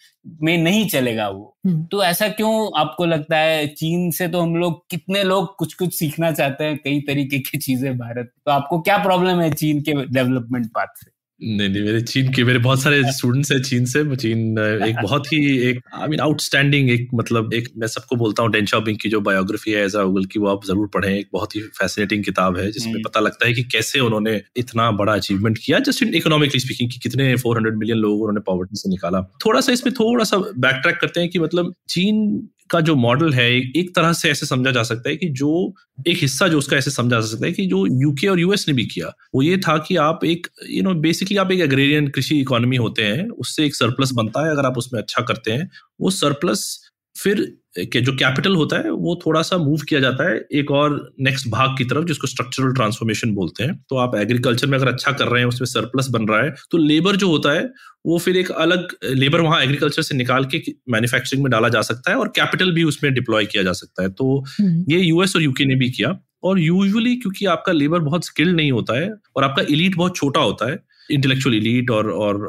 में 0.42 0.58
नहीं 0.58 0.88
चलेगा 0.88 1.28
वो? 1.28 1.56
हम्म। 1.66 1.84
तो 1.84 2.04
ऐसा 2.04 2.28
क्यों 2.28 2.80
आपको 2.80 3.04
लगता 3.04 3.36
है? 3.36 3.66
चीन 3.66 4.10
से 4.10 4.28
तो 4.28 4.40
हम 4.40 4.56
लोग 4.56 4.90
कितने 4.90 5.22
लोग 5.24 5.56
कुछ 5.56 5.74
कुछ 5.74 5.94
सीखना 5.94 6.32
चाहते 6.32 6.64
हैं 6.64 6.78
कई 6.78 7.00
तरीके 7.00 7.38
की 7.38 7.58
चीज़ें 7.58 7.98
भारत। 7.98 8.32
तो 8.46 8.52
आपको 8.52 8.80
क्या 8.80 8.98
प्रॉब्लम 8.98 9.40
है 9.40 9.52
चीन 9.52 9.80
के 9.80 9.92
डेवलपमेंट 9.92 10.66
पाथ 10.66 10.86
से? 10.96 11.19
नहीं 11.40 11.68
नहीं 11.68 11.82
मेरे 11.82 12.00
चीन 12.02 12.32
के 12.32 12.42
मेरे 12.44 12.58
बहुत 12.60 12.80
सारे 12.80 13.02
स्टूडेंट्स 13.12 13.52
हैं 13.52 13.60
चीन 13.62 13.84
से 13.86 14.02
चीन 14.16 14.58
एक 14.58 14.96
बहुत 15.02 15.26
ही 15.26 15.38
एक 15.60 15.80
आई 15.94 16.08
मीन 16.08 16.20
आउटस्टैंडिंग 16.20 16.90
एक 16.90 17.08
मतलब 17.14 17.54
एक 17.54 17.68
मैं 17.76 17.86
सबको 17.88 18.16
बोलता 18.16 18.42
हूँ 18.42 18.50
डेन 18.52 18.66
शाओपिंग 18.66 18.98
की 18.98 19.08
जो 19.08 19.20
बायोग्राफी 19.20 19.70
है 19.70 19.84
एजा 19.84 20.02
उगल 20.02 20.24
की 20.24 20.38
वो 20.38 20.48
आप 20.48 20.64
ज़रूर 20.64 20.88
पढ़ें 20.94 21.10
एक 21.10 21.28
बहुत 21.32 21.56
ही 21.56 21.60
फैसिनेटिंग 21.78 22.24
किताब 22.24 22.58
है 22.58 22.70
जिसमें 22.70 22.92
हम्म। 22.92 23.02
पता 23.04 23.20
लगता 23.20 23.46
है 23.46 23.52
कि 23.52 23.62
कैसे 23.72 24.00
उन्होंने 24.00 24.40
इतना 24.56 24.90
बड़ा 24.92 25.14
अचीवमेंट 25.14 25.58
किया 25.58 25.78
जस्ट 25.80 26.02
इन 26.02 26.14
इकोनॉमिकली 26.14 26.60
स्पीकिंग 26.60 26.90
कि 26.90 26.98
कितने 27.00 27.34
400 27.36 27.74
मिलियन 27.74 27.98
लोग 27.98 28.20
उन्होंने 28.20 28.40
पॉवर्टी 28.46 28.76
से 28.76 28.90
निकाला 28.90 29.22
थोड़ा 29.44 29.60
सा 29.60 29.72
इसमें 29.72 29.92
थोड़ा 29.94 30.24
सा 30.24 30.38
बैक 30.58 30.80
ट्रैक 30.82 30.98
करते 31.00 31.20
हैं 31.20 31.28
कि 31.30 31.38
मतलब 31.38 31.74
चीन 31.88 32.48
का 32.70 32.80
जो 32.80 32.96
मॉडल 32.96 33.32
है, 33.32 33.56
एक 33.56 33.92
तरह 33.96 34.12
से 34.12 34.30
ऐसे 34.30 34.46
समझा 34.46 34.70
जा 34.70 34.82
सकता 34.82 35.10
है 35.10 35.16
कि 35.16 35.28
जो, 35.28 35.74
एक 36.08 36.18
हिस्सा 36.20 36.48
जो 36.48 36.58
उसका 36.58 36.76
ऐसे 36.76 36.90
समझा 36.90 37.20
जा 37.20 37.26
सकता 37.26 37.46
है 37.46 37.52
कि 37.52 37.66
जो 37.66 37.86
यूके 37.86 38.26
और 38.26 38.40
यूएस 38.40 38.64
ने 38.68 38.74
भी 38.74 38.86
किया, 38.86 39.12
वो 39.34 39.42
ये 39.42 39.56
था 39.56 39.78
कि 39.78 39.96
आप 39.96 40.24
एक 40.24 40.46
यू 40.70 40.82
नो 40.82 40.94
बेसिकली 40.94 41.36
आप 41.36 41.52
एक 41.52 41.60
एग्रेरियन 41.60 42.08
कृषि 42.08 42.40
इकोनॉमी 42.40 42.76
होते 42.76 43.02
हैं, 43.02 43.28
उससे 43.28 43.66
एक 43.66 43.74
सरप्लस 43.74 44.12
बनता 44.12 44.44
है, 44.46 44.50
अगर 44.50 44.66
आप 44.66 44.78
उसमें 44.78 45.00
अच्छा 45.00 45.22
करते 45.22 45.52
हैं, 45.52 45.70
वो 46.00 46.10
सरप्लस 46.10 46.90
फिर 47.18 47.56
के 47.76 48.00
जो 48.00 48.12
कैपिटल 48.12 48.54
होता 48.56 48.76
है 48.76 48.90
वो 48.92 49.14
थोड़ा 49.16 49.40
सा 49.42 49.56
मूव 49.58 49.80
किया 49.88 50.00
जाता 50.00 50.28
है 50.28 50.36
एक 50.52 50.70
और 50.70 50.94
नेक्स्ट 51.20 51.48
भाग 51.48 51.76
की 51.78 51.84
तरफ़ 51.84 52.04
जिसको 52.04 52.26
स्ट्रक्चरल 52.26 52.72
ट्रांसफॉर्मेशन 52.74 53.34
बोलते 53.34 53.64
हैं 53.64 53.76
तो 53.90 53.96
आप 53.96 54.14
एग्रीकल्चर 54.16 54.66
में 54.66 54.76
अगर 54.78 54.88
अच्छा 54.88 55.12
कर 55.12 55.28
रहे 55.28 55.40
हैं 55.40 55.48
उसमें 55.48 55.66
सरप्लस 55.66 56.08
बन 56.08 56.26
रहा 56.28 56.42
है 56.42 56.54
तो 56.70 56.78
लेबर 56.78 57.16
जो 57.16 57.28
होता 57.28 57.52
है 57.52 57.68
वो 58.06 58.18
फिर 58.18 58.36
एक 58.36 58.50
अलग 58.58 58.96
लेबर 59.04 59.40
वहाँ 59.40 59.62
एग्रीकल्चर 59.62 60.02
से 60.02 60.14
निकाल 60.14 60.44
के 60.46 60.62
मैन्युफैक्चरिंग 60.90 61.42
में 61.42 61.50
डाला 61.50 61.68
जा 61.68 61.82
सकता 61.82 62.10
है 62.10 62.16
और 62.16 62.28
कैपिटल 62.36 62.72
भी 62.72 62.84
उसमें 62.84 63.12
डिप्लॉय 63.14 63.46
किया 63.46 63.62
जा 63.62 63.72
सकता 63.74 64.02
है 64.02 64.10
तो 64.12 64.38
हम्म। 64.50 64.84
ये 64.88 65.00
यूएस 65.00 65.36
और 65.36 65.42
यूके 65.42 65.64
ने 65.64 65.74
भी 65.74 65.90
किया 65.90 66.18
और 66.42 66.58
यूजुअली 66.58 67.14
क्योंकि 67.16 67.46
आपका 67.46 67.72
लेबर 67.72 68.00
बहुत 68.00 68.24
स्किल्ड 68.24 68.56
नहीं 68.56 68.72
होता 68.72 68.98
है 68.98 69.10
और 69.36 69.44
आपका 69.44 69.62
इलीट 69.68 69.96
बहुत 69.96 70.16
छोटा 70.16 70.40
होता 70.40 70.70
है 70.70 70.78
इंटेलेक्चुअल 71.10 71.54
इलीट 71.56 71.90
और 71.90 72.10
और 72.10 72.46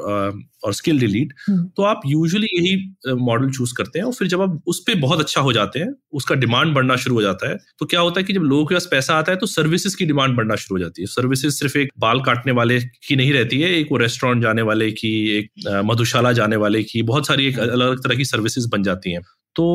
और 0.63 0.73
स्किल्ड 0.73 1.03
इलीट। 1.03 1.33
तो 1.49 1.83
आप 1.83 2.01
यूजुअली 2.05 2.47
यही 2.53 2.75
मॉडल 3.21 3.49
चूज़ 3.51 3.73
करते 3.77 3.99
हैं 3.99 4.05
और 4.05 4.13
फिर 4.13 4.27
जब 4.27 4.41
आप 4.41 4.61
उस 4.67 4.79
पर 4.79 4.99
बहुत 4.99 5.19
अच्छा 5.19 5.41
हो 5.41 5.53
जाते 5.53 5.79
हैं 5.79 5.93
उसका 6.13 6.35
डिमांड 6.35 6.73
बढ़ना 6.73 6.95
शुरू 6.95 7.15
हो 7.15 7.21
जाता 7.21 7.49
है 7.49 7.57
तो 7.79 7.85
क्या 7.85 7.99
होता 7.99 8.19
है 8.19 8.23
कि 8.23 8.33
जब 8.33 8.41
लोगों 8.41 8.65
के 8.65 8.75
पास 8.75 8.87
पैसा 8.91 9.15
आता 9.15 9.31
है 9.31 9.37
तो 9.37 9.45
सर्विसेज़ 9.45 9.97
की 9.97 10.05
डिमांड 10.05 10.35
बढ़ना 10.35 10.55
शुरू 10.55 10.75
हो 10.75 10.83
जाती 10.83 11.01
है 11.01 11.05
सर्विसेज़ 11.05 11.53
सिर्फ़ 11.53 11.77
एक 11.77 11.89
बाल 11.99 12.21
काटने 12.21 12.51
वाले 12.51 12.79
की 13.07 13.15
नहीं 13.15 13.33
रहती 13.33 13.61
है 13.61 13.73
एक 13.79 13.87
वो 13.91 13.97
रेस्टोरेंट 13.97 14.43
जाने 14.43 14.61
वाले 14.61 14.91
की 14.91 15.13
एक 15.37 15.51
मधुशाला 15.85 16.31
जाने 16.31 16.55
वाले 16.55 16.83
की 16.83 17.03
बहुत 17.03 17.27
सारी 17.27 17.47
एक 17.47 17.59
अलग 17.59 17.87
अलग 17.87 18.03
तरह 18.03 18.15
की 18.15 18.25
सर्विसेज़ 18.25 18.69
बन 18.69 18.83
जाती 18.83 19.11
हैं 19.11 19.21
तो 19.55 19.67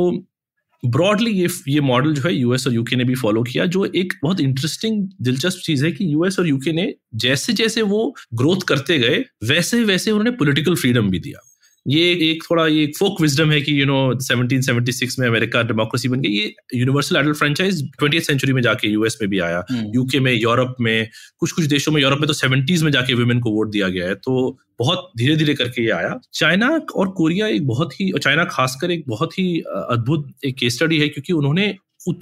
ब्रॉडली 0.82 1.30
ये 1.32 1.48
ये 1.68 1.80
मॉडल 1.80 2.14
जो 2.14 2.22
है 2.22 2.34
यूएस 2.34 2.66
और 2.66 2.74
यूके 2.74 2.96
ने 2.96 3.04
भी 3.04 3.14
फॉलो 3.14 3.42
किया, 3.42 3.66
जो 3.66 3.84
एक 3.84 4.12
बहुत 4.22 4.40
इंटरेस्टिंग 4.40 5.08
दिलचस्प 5.22 5.60
चीज़ 5.64 5.84
है 5.84 5.92
कि 5.92 6.12
यूएस 6.12 6.38
और 6.38 6.48
यूके 6.48 6.72
ने 6.72 6.92
जैसे 7.16 7.52
जैसे 7.52 7.82
वो 7.84 8.14
ग्रोथ 8.34 8.66
करते 8.68 8.98
गए 8.98 9.24
वैसे 9.48 9.84
वैसे 9.84 10.10
उन्होंने 10.10 10.30
पॉलिटिकल 10.36 10.74
फ्रीडम 10.74 11.10
भी 11.10 11.18
दिया। 11.18 11.45
ये 11.88 12.30
एक 12.30 12.42
थोड़ा 12.50 12.66
ये 12.66 12.86
फोक 12.86 13.20
विजडम 13.20 13.50
है 13.50 13.60
कि 13.60 13.80
यू 13.80 13.86
नो 13.86 14.14
1776 14.14 15.18
में 15.18 15.28
अमेरिका 15.28 15.62
डेमोक्रेसी 15.62 16.08
बन 16.08 16.20
गई 16.20 16.30
ये 16.30 16.54
universal 16.74 17.16
adult 17.16 17.36
franchise 17.36 17.90
twenty 17.98 18.20
century 18.20 18.52
में 18.52 18.62
जाके 18.62 18.88
यूएस 18.88 19.18
में 19.22 19.30
भी 19.30 19.38
आया। 19.38 19.64
UK 19.72 20.18
hmm. 20.18 20.24
में 20.24 20.40
यूरोप 20.40 20.74
में 20.80 21.08
कुछ 21.38 21.52
कुछ 21.52 21.64
देशों 21.64 21.92
में 21.92 22.02
यूरोप 22.02 22.18
में 22.18 22.26
तो 22.26 22.32
सेवेंटीज 22.32 22.82
में 22.82 22.92
जाके 22.92 23.14
वुमेन 23.14 23.40
को 23.40 23.50
वोट 23.50 23.70
दिया 23.70 23.88
गया 23.88 24.06
है। 24.06 24.14
तो 24.14 24.58
बहुत 24.78 25.10
धीरे 25.18 25.36
धीरे 25.36 25.54
करके 25.54 25.82
ये 25.82 25.90
आया। 25.90 26.20
चाइना 26.34 26.80
और 26.96 27.08
कोरिया 27.08 27.46
एक 27.46 27.66
बहुत 27.66 28.00
ही 28.00 28.12
चाइना 28.22 28.44
खासकर 28.44 28.90
एक 28.90 29.04
बहुत 29.08 29.38
ही 29.38 29.60
अद्भुत 29.66 30.32
एक 30.44 30.56
केस 30.56 30.74
स्टडी 30.74 30.98
है 30.98 31.08
क्योंकि 31.08 31.32
उन्होंने 31.32 31.76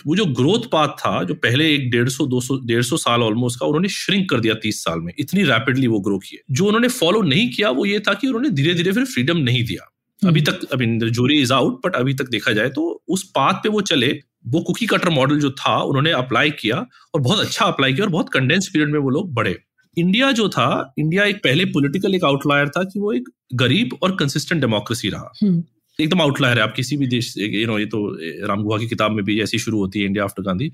वो 0.07 0.17
जो 0.17 0.25
ग्रोथ 0.25 0.71
पाथ 0.73 0.89
था 0.89 1.23
जो 1.25 1.35
पहले 1.35 1.75
एक 1.75 1.91
डेढ़ 1.91 2.09
सौ 2.09 2.27
दो 2.27 2.41
सौ 2.41 2.57
डेढ़ 2.57 2.83
सौ 2.83 2.97
साल 2.97 3.23
ऑलमोस्ट 3.23 3.61
का 3.61 3.67
उन्होंने 3.67 3.89
श्रिंक 3.89 4.31
कर 4.31 4.41
दिया 4.41 4.55
तीस 4.55 4.85
साल 4.85 5.01
में। 5.01 5.13
इतनी 5.19 5.43
रैपिडली 5.43 5.87
वो 5.87 6.01
ग्रो 6.01 6.19
किए। 6.19 6.41
जो 6.51 6.67
उन्होंने 6.67 6.89
फॉलो 6.89 7.23
नहीं 7.23 7.51
किया 7.51 7.71
वो 7.71 7.87
ये 7.87 8.01
था 8.01 8.15
कि 8.15 8.27
उन्होंने 8.27 8.51
धीरे 8.51 8.75
धीरे 8.75 8.93
फिर 8.93 9.05
फ्रीडम 9.05 9.37
नहीं 9.37 9.65
दिया। 9.65 9.91
हम्म। 10.23 10.31
अभी 10.31 10.41
तक 10.41 10.65
अभी 10.73 11.11
जोरी 11.11 11.41
इज़ 11.43 11.53
आउट 11.53 11.87
बट 11.87 11.97
अभी 11.97 12.15
तक 12.15 12.29
देखा 12.29 12.53
जाए 12.53 12.69
तो 12.69 13.03
उस 13.09 13.23
पाथ 13.23 13.55
पे 13.55 13.69
वो 13.69 13.81
चले। 13.81 14.21
वो 14.47 14.61
कुकी 14.61 14.87
कटर 14.87 15.09
मॉडल 15.09 15.41
जो 15.41 15.51
था 15.51 15.77
उन्होंने 15.83 16.11
अप्लाई 16.11 16.51
किया 16.51 16.87
और 17.15 17.21
बहुत 17.21 17.41
अच्छा 17.41 17.65
अप्लाई 17.65 17.95
किया 17.95 18.05
और 18.05 18.13
बहुत 18.13 18.29
कंडेंस 18.29 18.71
पीरियड 18.73 18.91
में 18.91 18.99
वो 18.99 19.11
लोग 19.11 19.35
बढ़े। 19.35 19.59
इंडिया 19.99 20.33
जो 20.33 20.49
था 20.49 20.95
इंडिया 20.99 21.25
एक 21.25 21.37
पहले 21.37 21.65
पॉलिटिकल 21.65 22.15
एक 22.15 22.25
आउटलायर 22.25 22.69
था 22.69 22.85
कि 22.85 23.01
वो 23.01 23.13
एक 23.13 23.29
गरीब 23.55 23.99
और 24.03 24.17
कंसिस्टेंट 24.17 24.61
डेमोक्रेसी 24.61 25.09
रहा। 25.09 25.33
हम्म। 25.43 25.65
एकदम 25.99 26.21
आउटलायर 26.23 26.57
है। 26.57 26.63
आप 26.63 26.73
किसी 26.77 26.97
भी 26.97 27.07
देश 27.07 27.35
यू 27.39 27.67
नो 27.67 27.79
ये 27.79 27.87
तो 27.87 28.07
राम 28.49 28.63
गुहा 28.63 28.79
की 28.79 28.87
किताब 28.89 29.13
में 29.13 29.25
भी 29.25 29.41
ऐसी 29.43 29.59
शुरू 29.59 29.79
होती 29.79 30.01
है 30.01 30.07
इंडिया 30.07 30.25
आफ्टर 30.25 30.43
गांधी। 30.43 30.73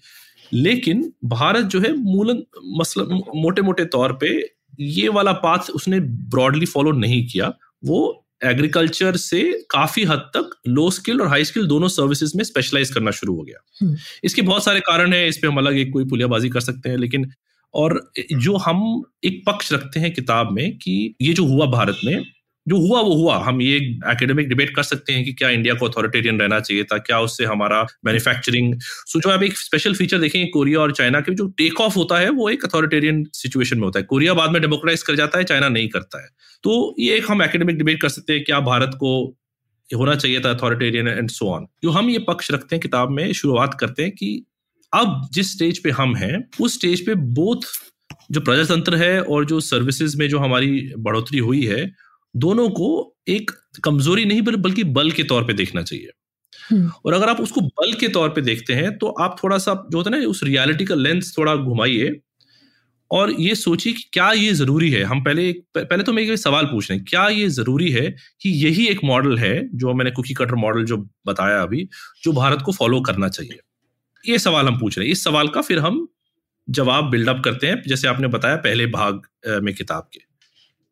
लेकिन 0.53 1.13
भारत 1.25 1.65
जो 1.65 1.81
है 1.81 1.93
मूलन 1.97 2.43
मसला 2.79 3.05
मोटे 3.37 3.63
मोटे 3.63 3.85
तौर 3.89 4.13
पे 4.23 4.31
ये 4.81 5.09
वाला 5.09 5.33
पाथ 5.43 5.71
उसने 5.71 6.01
ब्रॉडली 6.01 6.67
फॉलो 6.67 6.93
नहीं 6.93 7.27
किया। 7.27 7.53
वो 7.85 8.01
एग्रीकल्चर 8.45 9.17
से 9.17 9.41
काफ़ी 9.71 10.05
हद 10.05 10.19
तक 10.37 10.51
लो 10.69 10.91
स्किल 10.91 11.21
और 11.21 11.29
हाई 11.29 11.45
स्किल 11.45 11.67
दोनों 11.67 11.89
सर्विसेज़ 11.89 12.33
में 12.37 12.43
स्पेशलाइज 12.45 12.91
करना 12.91 13.11
शुरू 13.11 13.35
हो 13.37 13.43
गया। 13.43 13.59
हम्म। 13.81 13.97
इसके 14.25 14.43
बहुत 14.43 14.65
सारे 14.65 14.81
कारण 14.81 15.13
है 15.13 15.29
इस 15.29 15.39
पे 15.39 15.49
हम 15.49 15.59
अलग 15.59 15.79
एक 15.79 15.93
कोई 15.93 16.05
पुलियाबाजी 16.05 16.49
कर 16.49 16.61
सकते 16.61 16.89
हैं 16.89 16.97
लेकिन 16.97 17.31
और 17.75 18.01
जो 18.33 18.57
हम 18.57 19.03
एक 19.25 19.43
पक्ष 19.47 19.73
रखते 19.73 20.01
हैं 20.01 20.13
किताब 20.15 20.53
में 20.53 20.77
कि 20.79 21.15
ये 21.23 21.33
जो 21.33 21.45
हुआ 21.47 21.67
भारत 21.67 22.01
में 22.05 22.25
जो 22.71 22.79
हुआ, 22.79 23.01
वो 23.01 23.15
हुआ। 23.15 23.37
हम 23.39 23.61
ये 23.63 23.77
एकेडमिक 24.07 24.49
डिबेट 24.49 24.75
कर 24.77 24.83
सकते 24.83 25.13
हैं 25.13 25.25
कि 25.25 25.33
क्या 25.33 25.49
इंडिया 25.51 25.75
को 25.75 25.87
अथॉरिटेरियन 25.87 26.41
रहना 26.41 26.61
चाहिए 26.61 26.85
था, 26.85 26.99
क्या 26.99 27.21
उससे 27.21 27.45
हमारा 27.45 27.83
मैन्युफैक्चरिंग 28.05 28.75
सोचो 28.81 29.31
आप 29.31 29.43
एक 29.43 29.59
स्पेशल 29.59 29.95
फीचर 29.95 30.19
देखेंगे 30.19 30.47
कोरिया 30.47 30.81
और 30.81 30.93
चाइना 30.93 31.21
के, 31.21 31.35
जो 31.35 31.47
टेक 31.59 31.81
ऑफ़ 31.81 31.95
होता 31.95 32.19
है, 32.19 32.31
वो 32.31 32.49
एक 32.51 32.65
अथॉरिटेरियन 32.65 33.25
सिचुएशन 33.33 33.77
में 33.77 33.85
होता 33.85 33.99
है। 33.99 34.05
कोरिया 34.05 34.35
बाद 34.35 34.51
में 34.51 34.61
डेमोक्राइज 34.63 35.03
कर 35.03 35.17
जाता 35.17 35.39
है, 35.39 35.45
चाइना 35.45 35.69
नहीं 35.69 35.89
करता 35.89 36.23
है। 36.23 36.29
तो 36.65 36.95
ये 36.99 37.17
एक 37.17 37.31
हम 37.31 37.43
एकेडमिक 37.43 37.79
डिबेट 37.79 38.01
कर 38.03 38.09
सकते 38.09 38.33
हैं, 38.33 38.45
क्या 38.45 38.61
भारत 38.61 38.97
को 39.01 39.13
होना 39.91 40.15
चाहिए 40.15 40.41
था 40.41 40.51
अथॉरिटेरियन 40.51 41.09
एंड 41.09 41.31
सो 41.31 41.47
ऑन 41.47 41.67
जो 41.83 41.91
हम 41.91 42.11
ये 42.11 42.19
पक्ष 42.19 42.51
रखते 42.51 42.77
हैं 42.77 42.81
किताब 42.81 43.11
में, 43.11 43.33
शुरुआत 43.33 43.77
करते 43.81 44.03
हैं 44.03 44.13
कि 44.13 44.45
अब 44.93 45.29
जिस 45.33 45.53
स्टेज 45.53 45.79
पे 45.79 45.91
हम 45.91 46.15
हैं, 46.17 46.45
उस 46.61 46.75
स्टेज 46.75 47.07
पे 47.07 47.15
बोथ 47.15 47.67
जो 48.31 48.41
प्रजातंत्र 48.41 48.97
है 48.97 49.21
और 49.23 49.45
जो 49.45 49.61
सर्विसेज़ 49.61 50.17
में 50.19 50.29
जो 50.29 50.39
हमारी 50.39 50.93
बढ़ोतरी 50.99 51.39
हुई 51.39 51.65
है 51.65 51.85
दोनों 52.35 52.69
को 52.71 52.89
एक 53.29 53.51
कमज़ोरी 53.85 54.25
नहीं 54.25 54.43
बल्कि 54.43 54.85
बल 54.87 55.11
के 55.11 55.23
तौर 55.25 55.45
पे 55.45 55.53
देखना 55.55 55.83
चाहिए। 55.83 56.11
हम्म। 56.53 56.91
और 57.07 57.13
अगर 57.13 57.29
आप 57.29 57.41
उसको 57.41 57.61
बल 57.61 57.93
के 58.01 58.09
तौर 58.09 58.29
पे 58.29 58.41
देखते 58.43 58.75
हैं 58.75 58.97
तो 58.99 59.09
आप 59.21 59.37
थोड़ा 59.43 59.59
सा 59.59 59.75
जो 59.91 59.99
होता 59.99 60.11
है 60.11 60.21
ना 60.21 60.27
उस 60.29 60.43
रियलिटी 60.45 60.85
का 60.85 60.95
लेंस 60.97 61.35
थोड़ा 61.39 61.55
घुमाइए 61.57 62.21
और 63.11 63.31
ये 63.33 63.55
सोचिए 63.55 63.93
कि 63.93 64.03
क्या 64.13 64.31
ये 64.33 64.53
ज़रूरी 64.53 64.91
है। 64.91 65.03
हम 65.05 65.23
पहले 65.25 65.53
पहले 65.77 66.03
तो 66.03 66.13
मैं 66.13 66.23
एक 66.23 66.39
सवाल 66.39 66.67
पूछ 66.67 66.91
रहे 66.91 66.99
हैं 66.99 67.05
क्या 67.09 67.27
ये 67.29 67.49
ज़रूरी 67.51 67.91
है 67.91 68.09
कि 68.43 68.51
यही 68.65 68.87
एक 68.87 69.01
मॉडल 69.05 69.39
है 69.39 69.55
जो 69.75 69.95
मैंने 69.95 70.11
कुकी 70.11 70.35
कटर 70.35 70.55
मॉडल 70.57 70.85
जो 70.85 70.97
बताया 71.27 71.61
अभी 71.63 71.89
जो 72.25 72.33
भारत 72.33 72.63
को 72.67 72.73
फॉलो 72.73 73.01
करना 73.01 73.29
चाहिए? 73.31 73.59
ये 74.25 74.39
सवाल 74.39 74.67
हम 74.67 74.79
पूछ 74.81 74.99
रहे 74.99 75.07
हैं। 75.07 75.13
इस 75.13 75.25
सवाल 75.25 75.49
का 75.49 75.61
फिर 75.63 75.79
हम 75.79 76.07
जवाब 76.69 77.11
बिल्डअप 77.11 77.43
करते 77.45 77.67
हैं 77.67 77.83
जैसे 77.87 78.09
आपने 78.09 78.29
बताया 78.29 78.57
पहले 78.59 78.87
भाग 78.89 79.23
में 79.63 79.75
किताब 79.75 80.09
के। 80.13 80.21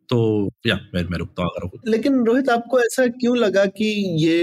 तो 0.09 0.19
या 0.67 0.75
मैं 0.95 1.03
मैं 1.05 1.19
रुकता 1.19 1.43
हूँ 1.43 1.51
अगर 1.57 1.91
लेकिन 1.91 2.25
रोहित 2.25 2.49
आपको 2.51 2.81
ऐसा 2.81 3.07
क्यों 3.21 3.37
लगा 3.37 3.65
कि 3.79 3.87
ये 4.25 4.39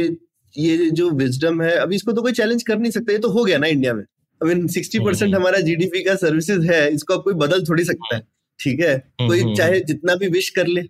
ये 0.55 0.89
जो 0.91 1.10
विजडम 1.12 1.62
है 1.62 1.72
अभी 1.77 1.95
इसको 1.95 2.12
तो 2.12 2.22
कोई 2.22 2.31
चैलेंज 2.34 2.63
कर 2.63 2.77
नहीं 2.77 2.91
सकता 2.91 3.13
ये 3.13 3.19
तो 3.19 3.29
हो 3.29 3.43
गया 3.43 3.57
ना 3.57 3.67
इंडिया 3.67 3.93
में। 3.93 4.03
आई 4.41 4.53
मीन 4.53 4.67
सिक्सटी 4.67 5.00
परसेंट 5.00 5.36
हमारा 5.36 5.60
जीडीपी 5.60 6.03
का 6.03 6.15
सर्विसेज़ 6.15 6.67
है 6.72 6.89
इसको 6.93 7.13
आप 7.13 7.24
कोई 7.24 7.34
बदल 7.34 7.63
थोड़ी 7.69 7.84
सकता 7.84 8.15
है। 8.15 8.22
ठीक 8.60 8.79
है? 8.79 8.93
हम्म, 8.93 9.27
कोई 9.27 9.41
हम्म, 9.41 9.55
चाहे 9.55 9.79
जितना 9.81 10.15
भी 10.15 10.27
विश 10.27 10.50
कर 10.50 10.67
ले 10.67 10.81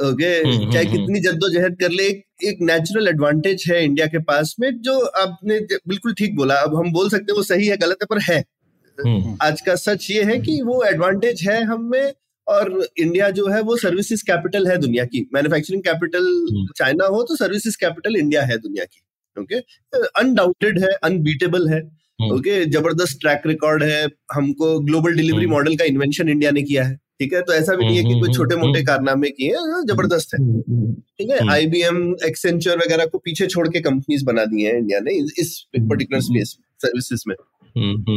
ओके 0.00 0.26
हम्म, 0.26 0.70
चाहे 0.72 0.84
कितनी 0.84 1.20
जद्दोजहद 1.20 1.76
कर 1.80 1.90
ले 1.90 2.04
एक 2.48 2.58
नेचुरल 2.62 3.08
एडवांटेज 3.08 3.64
है 3.70 3.84
इंडिया 3.84 4.06
के 4.06 4.18
पास 4.24 4.54
में 4.60 4.70
जो 4.82 4.98
आपने 5.22 5.58
बिल्कुल 5.88 6.14
ठीक 6.14 6.36
बोला। 6.36 6.54
अब 6.60 6.76
हम 6.76 6.92
बोल 6.92 7.10
सकते 7.10 7.32
हैं 7.32 7.36
वो 7.36 7.42
सही 7.42 7.66
है 7.66 7.76
गलत 7.76 7.98
है 8.02 8.06
पर 8.10 8.20
है। 8.22 8.38
आज 9.42 9.60
का 9.60 9.74
सच 9.76 10.10
ये 10.10 10.22
है 10.24 10.38
कि 10.38 10.60
वो 10.62 10.82
एडवांटेज 10.84 11.42
है 11.48 11.62
हमें 11.64 12.12
और 12.46 12.86
इंडिया 12.98 13.30
जो 13.30 13.46
है 13.48 13.60
वो 13.62 13.76
सर्विसेज़ 13.76 14.22
कैपिटल 14.26 14.66
है 14.66 14.76
दुनिया 14.76 15.04
की 15.04 15.26
मैन्युफैक्चरिंग 15.34 15.82
कैपिटल 15.82 16.26
चाइना 16.76 17.06
हो 17.06 17.22
तो 17.22 17.36
सर्विसेज़ 17.36 17.76
कैपिटल 17.80 18.16
इंडिया 18.16 18.42
है 18.42 18.56
दुनिया 18.58 18.84
की 18.84 19.02
ओके 19.36 19.58
अनडाउटेड 20.20 20.78
है 20.78 20.92
अनबीटेबल 21.04 21.68
है 21.68 21.80
हम्म। 22.18 22.34
ओके 22.34 22.64
ज़बरदस्त 22.66 23.18
ट्रैक 23.20 23.42
रिकॉर्ड 23.46 23.82
है 23.82 24.06
हमको 24.32 24.78
ग्लोबल 24.80 25.14
डिलीवरी 25.14 25.44
हम्म। 25.44 25.54
मॉडल 25.54 25.76
का 25.76 25.84
इन्वेंशन 25.84 26.28
इंडिया 26.28 26.50
ने 26.50 26.62
किया 26.62 26.84
है 26.84 26.96
ठीक 27.20 27.32
है 27.34 27.40
तो 27.42 27.52
ऐसा 27.52 27.74
भी 27.76 27.84
नहीं 27.84 27.96
है 27.96 28.02
कि 28.02 28.08
हम्म, 28.08 28.20
कोई 28.20 28.28
हम्म, 28.28 28.36
छोटे 28.36 28.56
मोटे 28.56 28.78
हम्म। 28.78 28.86
कारनामे 28.86 29.30
किए 29.30 29.48
हैं 29.48 29.80
ज़बरदस्त 29.86 30.34
है 30.34 30.38
ठीक 30.40 31.30
है 31.30 31.38
हम्म। 31.38 31.50
आईबीएम 31.50 31.98
एक्सेंचर 32.26 32.78
वगैरह 32.78 33.06
को 33.06 33.18
पीछे 33.18 33.46
छोड़ 33.46 33.68
के 33.68 33.80
कंपनीज़ 33.80 34.24
बना 34.24 34.44
दी 34.44 34.62
है 34.62 34.76
इंडिया 34.78 35.00
ने 35.00 35.14
इस- 35.38 35.58
पर्टिकुलर 35.78 36.18
हम्म। 36.18 36.26
स्पेस 36.26 36.56
सर्विसेज़ 36.80 37.24
में 37.28 37.34
हम्म, 37.34 37.44
हम्म, 37.44 37.59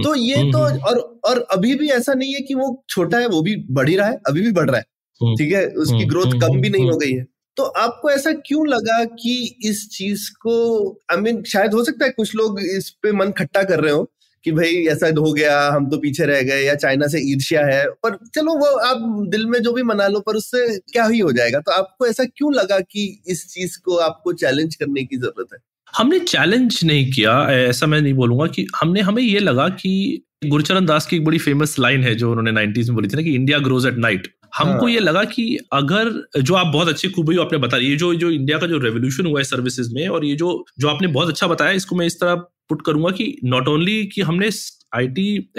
तो 0.03 0.15
ये 0.15 0.51
तो 0.51 0.59
और 0.59 1.19
और 1.25 1.47
अभी 1.51 1.75
भी 1.75 1.89
ऐसा 1.89 2.13
नहीं 2.13 2.33
है 2.33 2.39
कि 2.39 2.55
वो 2.55 2.83
छोटा 2.89 3.17
है 3.17 3.27
वो 3.27 3.41
भी 3.41 3.55
बढ़ 3.71 3.89
ही 3.89 3.95
रहा 3.95 4.07
है 4.07 4.19
अभी 4.27 4.41
भी 4.41 4.51
बढ़ 4.51 4.69
रहा 4.69 4.77
है 4.77 4.85
हम्म, 5.21 5.35
ठीक 5.35 5.53
है? 5.53 5.67
उसकी 5.67 6.05
ग्रोथ 6.05 6.25
हम्म, 6.25 6.39
कम 6.39 6.61
भी 6.61 6.69
नहीं 6.69 6.91
हो 6.91 6.97
गई 6.97 7.11
है। 7.11 7.25
तो 7.57 7.63
आपको 7.63 8.11
ऐसा 8.11 8.31
क्यों 8.31 8.67
लगा 8.67 9.03
कि 9.03 9.59
इस 9.63 9.89
चीज़ 9.89 10.31
को 10.31 10.89
आई 11.11 11.17
I 11.17 11.21
मीन 11.21 11.35
mean, 11.35 11.47
शायद 11.47 11.73
हो 11.73 11.83
सकता 11.83 12.05
है 12.05 12.11
कुछ 12.11 12.35
लोग 12.35 12.59
इस 12.61 12.89
पे 12.89 13.11
मन 13.11 13.31
खट्टा 13.31 13.63
कर 13.63 13.79
रहे 13.79 13.91
हो 13.93 14.11
कि 14.43 14.51
भाई 14.51 14.85
ऐसा 14.85 15.07
हो 15.07 15.33
गया 15.33 15.67
हम 15.67 15.89
तो 15.89 15.97
पीछे 15.97 16.25
रह 16.25 16.41
गए 16.41 16.61
या 16.63 16.75
चाइना 16.75 17.07
से 17.07 17.31
ईर्ष्या 17.31 17.65
है 17.65 17.89
पर 17.89 18.15
चलो 18.35 18.53
वो 18.53 18.65
आप 18.65 19.25
दिल 19.29 19.45
में 19.45 19.59
जो 19.61 19.73
भी 19.73 19.83
मना 19.83 20.07
लो 20.07 20.19
पर 20.19 20.35
उससे 20.35 20.79
क्या 20.79 21.05
ही 21.05 21.19
हो 21.19 21.31
जाएगा? 21.31 21.59
तो 21.59 21.71
आपको 21.71 22.07
ऐसा 22.07 22.23
क्यों 22.23 22.53
लगा 22.53 22.79
कि 22.79 23.23
इस 23.27 23.47
चीज़ 23.53 23.79
को 23.79 23.97
आपको 23.97 24.33
चैलेंज 24.33 24.75
करने 24.75 25.03
की 25.03 25.17
ज़रूरत 25.17 25.47
है? 25.53 25.59
हमने 25.97 26.19
चैलेंज 26.19 26.79
नहीं 26.83 27.11
किया 27.11 27.51
ऐसा 27.51 27.85
मैं 27.85 28.01
नहीं 28.01 28.13
बोलूँगा 28.13 28.47
कि 28.47 28.67
हमने 28.81 29.01
हमें 29.01 29.23
ये 29.23 29.39
लगा 29.39 29.69
कि 29.69 30.21
गुरचरण 30.47 30.85
दास 30.85 31.05
की 31.05 31.15
एक 31.15 31.25
बड़ी 31.25 31.37
फ़ेमस 31.37 31.79
लाइन 31.79 32.03
है 32.03 32.15
जो 32.15 32.31
उन्होंने 32.31 32.51
90s 32.51 32.87
में 32.87 32.95
बोली 32.95 33.07
थी 33.07 33.15
ना 33.15 33.21
कि 33.21 33.35
इंडिया 33.35 33.59
ग्रोज 33.59 33.85
एट 33.85 33.97
नाइट 33.97 34.27
हमको 34.57 34.85
हाँ। 34.85 34.91
ये 34.91 34.99
लगा 34.99 35.23
कि 35.23 35.57
अगर 35.73 36.27
जो 36.41 36.53
आप 36.53 36.67
बहुत 36.67 36.87
अच्छी 36.87 37.09
खूबी 37.09 37.37
आपने 37.37 37.57
बताया 37.57 37.83
ये 37.83 37.95
जो 37.95 38.13
जो 38.15 38.29
इंडिया 38.29 38.57
का 38.57 38.67
जो 38.67 38.77
रेवोल्यूशन 38.77 39.25
हुआ 39.25 39.39
है 39.39 39.43
सर्विसेज़ 39.43 39.93
में 39.93 40.07
और 40.07 40.25
ये 40.25 40.35
जो 40.35 40.65
जो 40.79 40.87
आपने 40.87 41.07
बहुत 41.07 41.27
अच्छा 41.27 41.47
बताया 41.47 41.71
इसको 41.71 41.95
मैं 41.95 42.05
इस 42.05 42.19
तरह 42.19 42.35
पुट 42.69 42.81
करूँगा 42.85 43.11
कि 43.11 43.37
नॉट 43.43 43.67
ओनली 43.67 44.05
कि 44.05 44.21
हमने 44.21 44.49
आईटी 44.95 45.49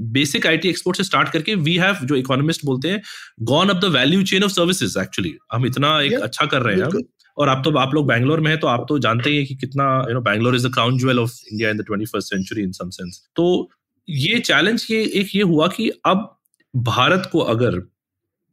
बेसिक 0.00 0.46
आईटी 0.46 0.68
एक्सपोर्ट 0.68 0.96
से 0.96 1.04
स्टार्ट 1.04 1.28
करके 1.28 1.54
वी 1.54 1.76
हैव 1.76 1.96
जो 2.04 2.16
इकोनॉमिस्ट 2.16 2.64
बोलते 2.64 2.88
हैं 2.88 3.02
gone 3.42 3.68
up 3.68 3.76
the 3.76 3.84
value 3.84 4.22
chain 4.22 4.42
of 4.42 4.52
services 4.52 4.98
actually 4.98 5.34
हम 5.52 5.66
इतना 5.66 6.00
एक 6.00 6.12
Yeah, 6.12 6.22
अच्छा 6.22 6.46
कर 6.46 6.62
रहे 6.62 6.76
हैं। 6.76 7.02
और 7.38 7.48
आप 7.48 7.62
तो 7.64 7.70
आप 7.78 7.94
लोग 7.94 8.06
बैंगलोर 8.06 8.40
में 8.40 8.50
है 8.50 8.56
तो 8.56 8.66
आप 8.66 8.84
तो 8.88 8.98
जानते 8.98 9.30
ही 9.30 9.36
हैं 9.36 9.46
कि 9.46 9.54
कितना 9.54 9.84
you 10.08 10.14
know 10.14 10.20
Bangalore 10.20 10.56
is 10.56 10.66
the 10.68 10.72
crown 10.74 10.98
jewel 10.98 11.18
of 11.18 11.40
India 11.52 11.70
in 11.70 11.76
the 11.76 11.84
twenty 11.86 12.06
first 12.06 12.34
century 12.34 12.62
in 12.62 12.72
some 12.72 12.90
sense 12.90 13.22
तो 13.36 13.70
ये 14.08 14.38
चैलेंज 14.38 14.86
ये, 14.90 15.02
एक 15.04 15.34
ये 15.34 15.42
हुआ 15.42 15.68
कि 15.68 15.90
अब 16.06 16.30
भारत 16.74 17.28
को 17.32 17.38
अगर 17.48 17.82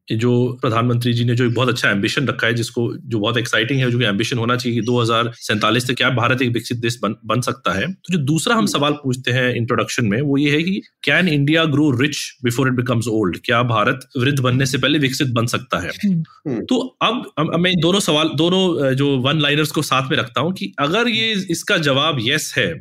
जो 0.08 0.32
प्रधानमंत्री 0.62 1.14
जी 1.14 1.24
ने 1.26 1.36
जो 1.36 1.46
एक 1.46 1.54
बहुत 1.54 1.70
अच्छा 1.70 1.90
एम्बिशन 1.90 2.28
रखा 2.28 2.48
है 2.48 2.54
जिसको 2.54 2.82
जो 2.96 3.20
बहुत 3.20 3.38
एक्साइटिंग 3.38 3.80
है 3.80 3.90
जो 3.92 4.00
कि 4.00 4.06
एम्बिशन 4.06 4.38
होना 4.38 4.56
चाहिए 4.56 4.80
कि 4.80 4.86
दो 4.86 5.00
हज़ार 5.02 5.32
सैंतालीस 5.38 5.88
तक 5.88 5.96
क्या 5.96 6.10
भारत 6.10 6.42
एक 6.42 6.50
विकसित 6.50 6.78
देश 6.78 7.00
बन, 7.04 7.16
बन 7.26 7.42
सकता 7.42 7.74
है। 7.74 7.88
तो 7.88 8.14
जो 8.14 8.20
दूसरा 8.24 8.56
हम 8.56 8.66
सवाल 8.66 8.94
पूछते 8.94 9.32
हैं 9.32 9.54
इंट्रोडक्शन 9.56 10.06
में 10.06 10.20
वो 10.22 10.38
ये 10.38 10.52
है 10.52 10.62
कि 10.64 10.82
can 11.04 11.28
India 11.28 11.66
grow 11.68 11.90
rich 11.92 12.18
before 12.44 12.68
it 12.68 12.74
becomes 12.74 13.08
old 13.10 13.38
क्या 13.46 13.62
भारत 13.64 14.08
वृद्ध 14.18 14.40
बनने 14.40 14.66
से 14.66 14.78
पहले 14.78 15.00
विकसित 15.00 15.28
बन 15.28 15.46
सकता 15.46 15.80
है? 15.80 15.92
हम्म। 16.06 16.62
तो 16.66 16.80
अब 17.02 17.32
अब 17.38 17.56
मैं 17.60 17.74
दोनों 17.80 18.00
सवाल 18.00 18.30
दोनों 18.36 18.94
जो 18.96 19.18
वन 19.20 19.42
लाइनर्स 19.42 19.72
को 19.72 19.82
साथ 19.82 20.10
में 20.12 20.18
रखता 20.18 20.42
हूँ 20.42 20.54
कि 20.54 20.74
अगर 20.80 21.08
ये 21.08 21.32
इसका 21.52 21.78
जवाब 21.80 22.18
यस 22.22 22.54
है 22.58 22.72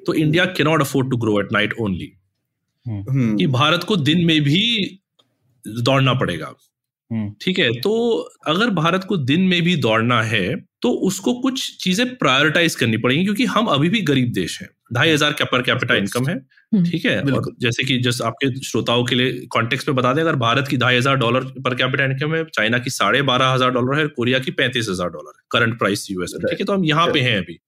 तो 0.00 0.14
इंडिया 0.14 0.44
के 0.46 0.64
not 0.64 0.80
afford 0.80 1.10
to 1.10 1.16
grow 1.16 1.40
at 1.40 1.52
night 1.52 1.74
only 1.80 2.12
hmm, 2.86 3.36
कि 3.36 3.46
भारत 3.46 3.84
को 3.84 3.96
दिन 3.96 4.24
में 4.26 4.40
भी 4.42 4.64
दौड़ना 5.82 6.14
पड़ेगा। 6.14 6.52
हम्म। 7.10 7.32
ठीक 7.42 7.58
है 7.58 7.70
तो 7.80 7.92
अगर 8.46 8.70
भारत 8.72 9.04
को 9.04 9.16
दिन 9.18 9.40
में 9.42 9.60
भी 9.62 9.76
दौड़ना 9.78 10.22
है 10.24 10.56
तो 10.82 10.90
उसको 11.06 11.32
कुछ 11.34 11.60
चीज़ें 11.82 12.14
प्रायोरिटाइज 12.16 12.74
करनी 12.74 12.96
पड़ेगी 12.96 13.22
क्योंकि 13.24 13.44
हम 13.46 13.66
अभी 13.68 13.88
भी 13.88 14.00
गरीब 14.02 14.32
देश 14.32 14.60
हैं। 14.62 14.68
ढाई 14.92 15.10
हज़ार 15.10 15.32
पर 15.42 15.62
कैपिटा 15.62 15.94
इनकम 15.94 16.28
है 16.28 16.34
हम्म। 16.34 16.84
ठीक 16.84 17.04
है 17.04 17.20
और 17.22 17.50
जैसे 17.60 17.84
कि 17.84 17.98
जस्ट 18.00 18.22
आपके 18.22 18.48
श्रोताओं 18.62 19.04
के 19.04 19.14
लिए 19.14 19.46
कॉन्टेक्स्ट 19.50 19.88
में 19.88 19.96
बता 19.96 20.12
दें 20.12 20.20
अगर 20.22 20.36
भारत 20.36 20.68
की 20.68 20.76
ढाई 20.76 20.96
हज़ार 20.96 21.16
डॉलर 21.16 21.44
पर 21.64 21.74
कैपिटा 21.74 22.04
इनकम 22.04 22.34
है 22.34 22.44
चाइना 22.46 22.78
की 22.78 22.90
साढ़े 22.90 23.22
बारह 23.24 23.52
हज़ार 23.52 23.70
डॉलर 23.70 23.98
है 23.98 24.06
कोरिया 24.10 24.38
की 24.38 24.50
पैंतीस 24.52 24.88
हज़ार 24.90 25.08
डॉलर 25.08 25.32
है 25.36 25.46
करंट 25.50 25.78
प्राइस 25.78 26.06
यूएस 26.10 26.34
ठीक 26.40 26.60
है 26.60 26.66
तो 26.66 26.72
हम 26.72 26.84
यहाँ 26.84 27.06
पे 27.08 27.20
हैं 27.20 27.36
अभी। 27.36 27.52
हम्म। 27.52 27.67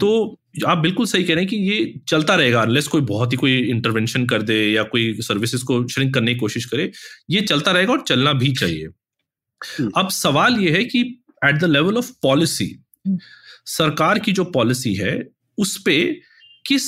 तो 0.00 0.40
आप 0.66 0.78
बिल्कुल 0.78 1.06
सही 1.06 1.24
कह 1.24 1.34
रहे 1.34 1.44
हैं 1.44 1.48
कि 1.48 1.56
ये 1.58 2.00
चलता 2.08 2.34
रहेगा 2.34 2.62
अनलेस 2.62 2.88
कोई 2.88 3.00
बहुत 3.02 3.32
ही 3.32 3.36
कोई 3.36 3.58
इंटरवेंशन 3.70 4.26
कर 4.26 4.42
दे 4.42 4.56
या 4.64 4.82
कोई 4.84 5.12
सर्विसेज़ 5.20 5.64
को 5.64 5.86
श्रिंक 5.88 6.14
करने 6.14 6.34
की 6.34 6.40
कोशिश 6.40 6.64
करे 6.64 6.90
ये 7.30 7.40
चलता 7.42 7.72
रहेगा 7.72 7.92
और 7.92 8.04
चलना 8.08 8.32
भी 8.32 8.52
चाहिए 8.52 8.84
हम्म। 9.60 9.90
अब 9.96 10.08
सवाल 10.12 10.58
ये 10.60 10.70
है 10.70 10.84
कि 10.84 11.00
at 11.44 11.58
the 11.58 11.64
level 11.66 11.96
of 11.98 12.10
policy. 12.22 12.74
सरकार 13.68 14.18
की 14.18 14.32
जो 14.32 14.44
पॉलिसी 14.52 14.94
है 14.94 15.18
उस 15.58 15.76
पे 15.82 15.96
किस 16.64 16.86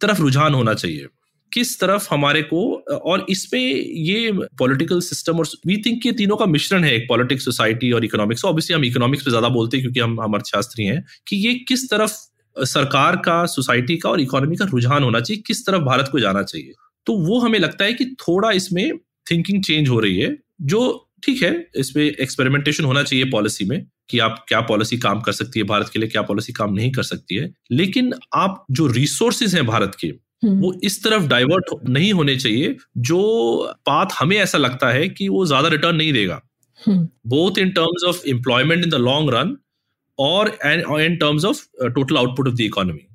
तरफ़ 0.00 0.20
रुझान 0.20 0.54
होना 0.54 0.74
चाहिए 0.74 1.06
किस 1.52 1.78
तरफ़ 1.80 2.06
हमारे 2.10 2.42
को 2.42 2.62
और 3.06 3.26
इसमें 3.30 3.60
ये 3.60 4.32
पॉलिटिकल 4.58 5.00
सिस्टम 5.00 5.38
और 5.38 5.48
वी 5.66 5.76
थिंक 5.76 6.06
ये 6.06 6.12
तीनों 6.12 6.36
का 6.36 6.46
मिश्रण 6.46 6.84
है 6.84 6.94
एक 6.94 7.06
पॉलिटिक्स 7.08 7.44
सोसाइटी 7.44 7.90
और 7.92 8.04
इकोनॉमिक्स 8.04 8.44
ऑब्वियसली 8.44 8.74
हम 8.74 8.84
इकोनॉमिक्स 8.84 9.24
पे 9.24 9.30
ज़्यादा 9.30 9.48
बोलते 9.48 9.76
हैं 9.76 9.84
क्योंकि 9.84 10.00
हम 10.00 10.20
हम 10.20 10.34
अर्थशास्त्री 10.34 10.84
हैं 10.84 11.04
कि 11.28 11.36
ये 11.38 11.54
किस 11.68 11.88
तरफ़ 11.90 12.16
सरकार 12.58 13.16
का 13.16 13.46
सोसाइटी 13.46 13.96
का 13.96 14.10
और 14.10 14.20
इकोनॉमी 14.20 14.56
का 14.56 14.64
रुझान 14.64 15.02
होना 15.02 15.20
चाहिए 15.20 15.42
किस 15.46 15.66
तरफ़ 15.66 15.82
भारत 15.82 16.08
को 16.12 16.20
जाना 16.20 16.42
चाहिए। 16.42 16.72
तो 17.06 17.16
वो 17.16 17.38
हमें 17.40 17.58
लगता 17.58 17.84
है 17.84 17.92
कि 17.92 18.04
थोड़ा 18.04 18.50
इसमें 18.50 18.98
थिंकिंग 19.30 19.62
चेंज 19.62 19.88
हो 19.88 20.00
रही 20.00 20.18
है 20.18 20.36
जो 20.62 21.08
ठीक 21.22 21.42
है 21.42 21.70
इसमें 21.76 22.04
एक्सपेरिमेंटेशन 22.04 22.84
होना 22.84 23.02
चाहिए 23.02 23.24
पॉलिसी 23.24 23.64
में 23.64 23.86
कि 24.10 24.18
आप 24.18 24.44
क्या 24.48 24.60
पॉलिसी 24.60 24.98
काम 24.98 25.20
कर 25.20 25.32
सकती 25.32 25.60
है 25.60 25.66
भारत 25.66 25.88
के 25.88 25.98
लिए 25.98 26.08
क्या 26.08 26.22
पॉलिसी 26.22 26.52
काम 26.52 26.72
नहीं 26.72 26.92
कर 26.92 27.02
सकती 27.02 27.34
है। 27.34 27.54
लेकिन 27.72 28.12
आप 28.34 28.64
जो 28.70 28.86
रिसोर्सेज 28.86 29.54
हैं 29.54 29.66
भारत 29.66 29.96
के 30.00 30.06
हम्म। 30.06 30.60
वो 30.60 30.72
इस 30.84 31.04
तरफ़ 31.04 31.26
डाइवर्ट 31.26 31.88
नहीं 31.88 32.12
होने 32.12 32.36
चाहिए 32.36 32.76
जो 32.98 33.20
पाथ 33.86 34.06
हमें 34.18 34.36
ऐसा 34.36 34.58
लगता 34.58 34.88
है 34.88 35.08
कि 35.08 35.28
वो 35.28 35.46
ज़्यादा 35.46 35.68
रिटर्न 35.68 35.96
नहीं 35.96 36.12
देगा। 36.12 36.42
Both 37.26 37.58
in 37.58 37.70
terms 37.70 38.04
of 38.04 38.26
employment 38.26 38.84
in 38.84 38.90
the 38.90 38.94
long 38.94 39.30
long 39.30 39.56
in 40.18 41.18
terms 41.18 41.44
of 41.44 41.66
uh, 41.80 41.90
total 41.90 42.18
output 42.18 42.46
of 42.48 42.56
the 42.56 42.64
economy. 42.64 43.06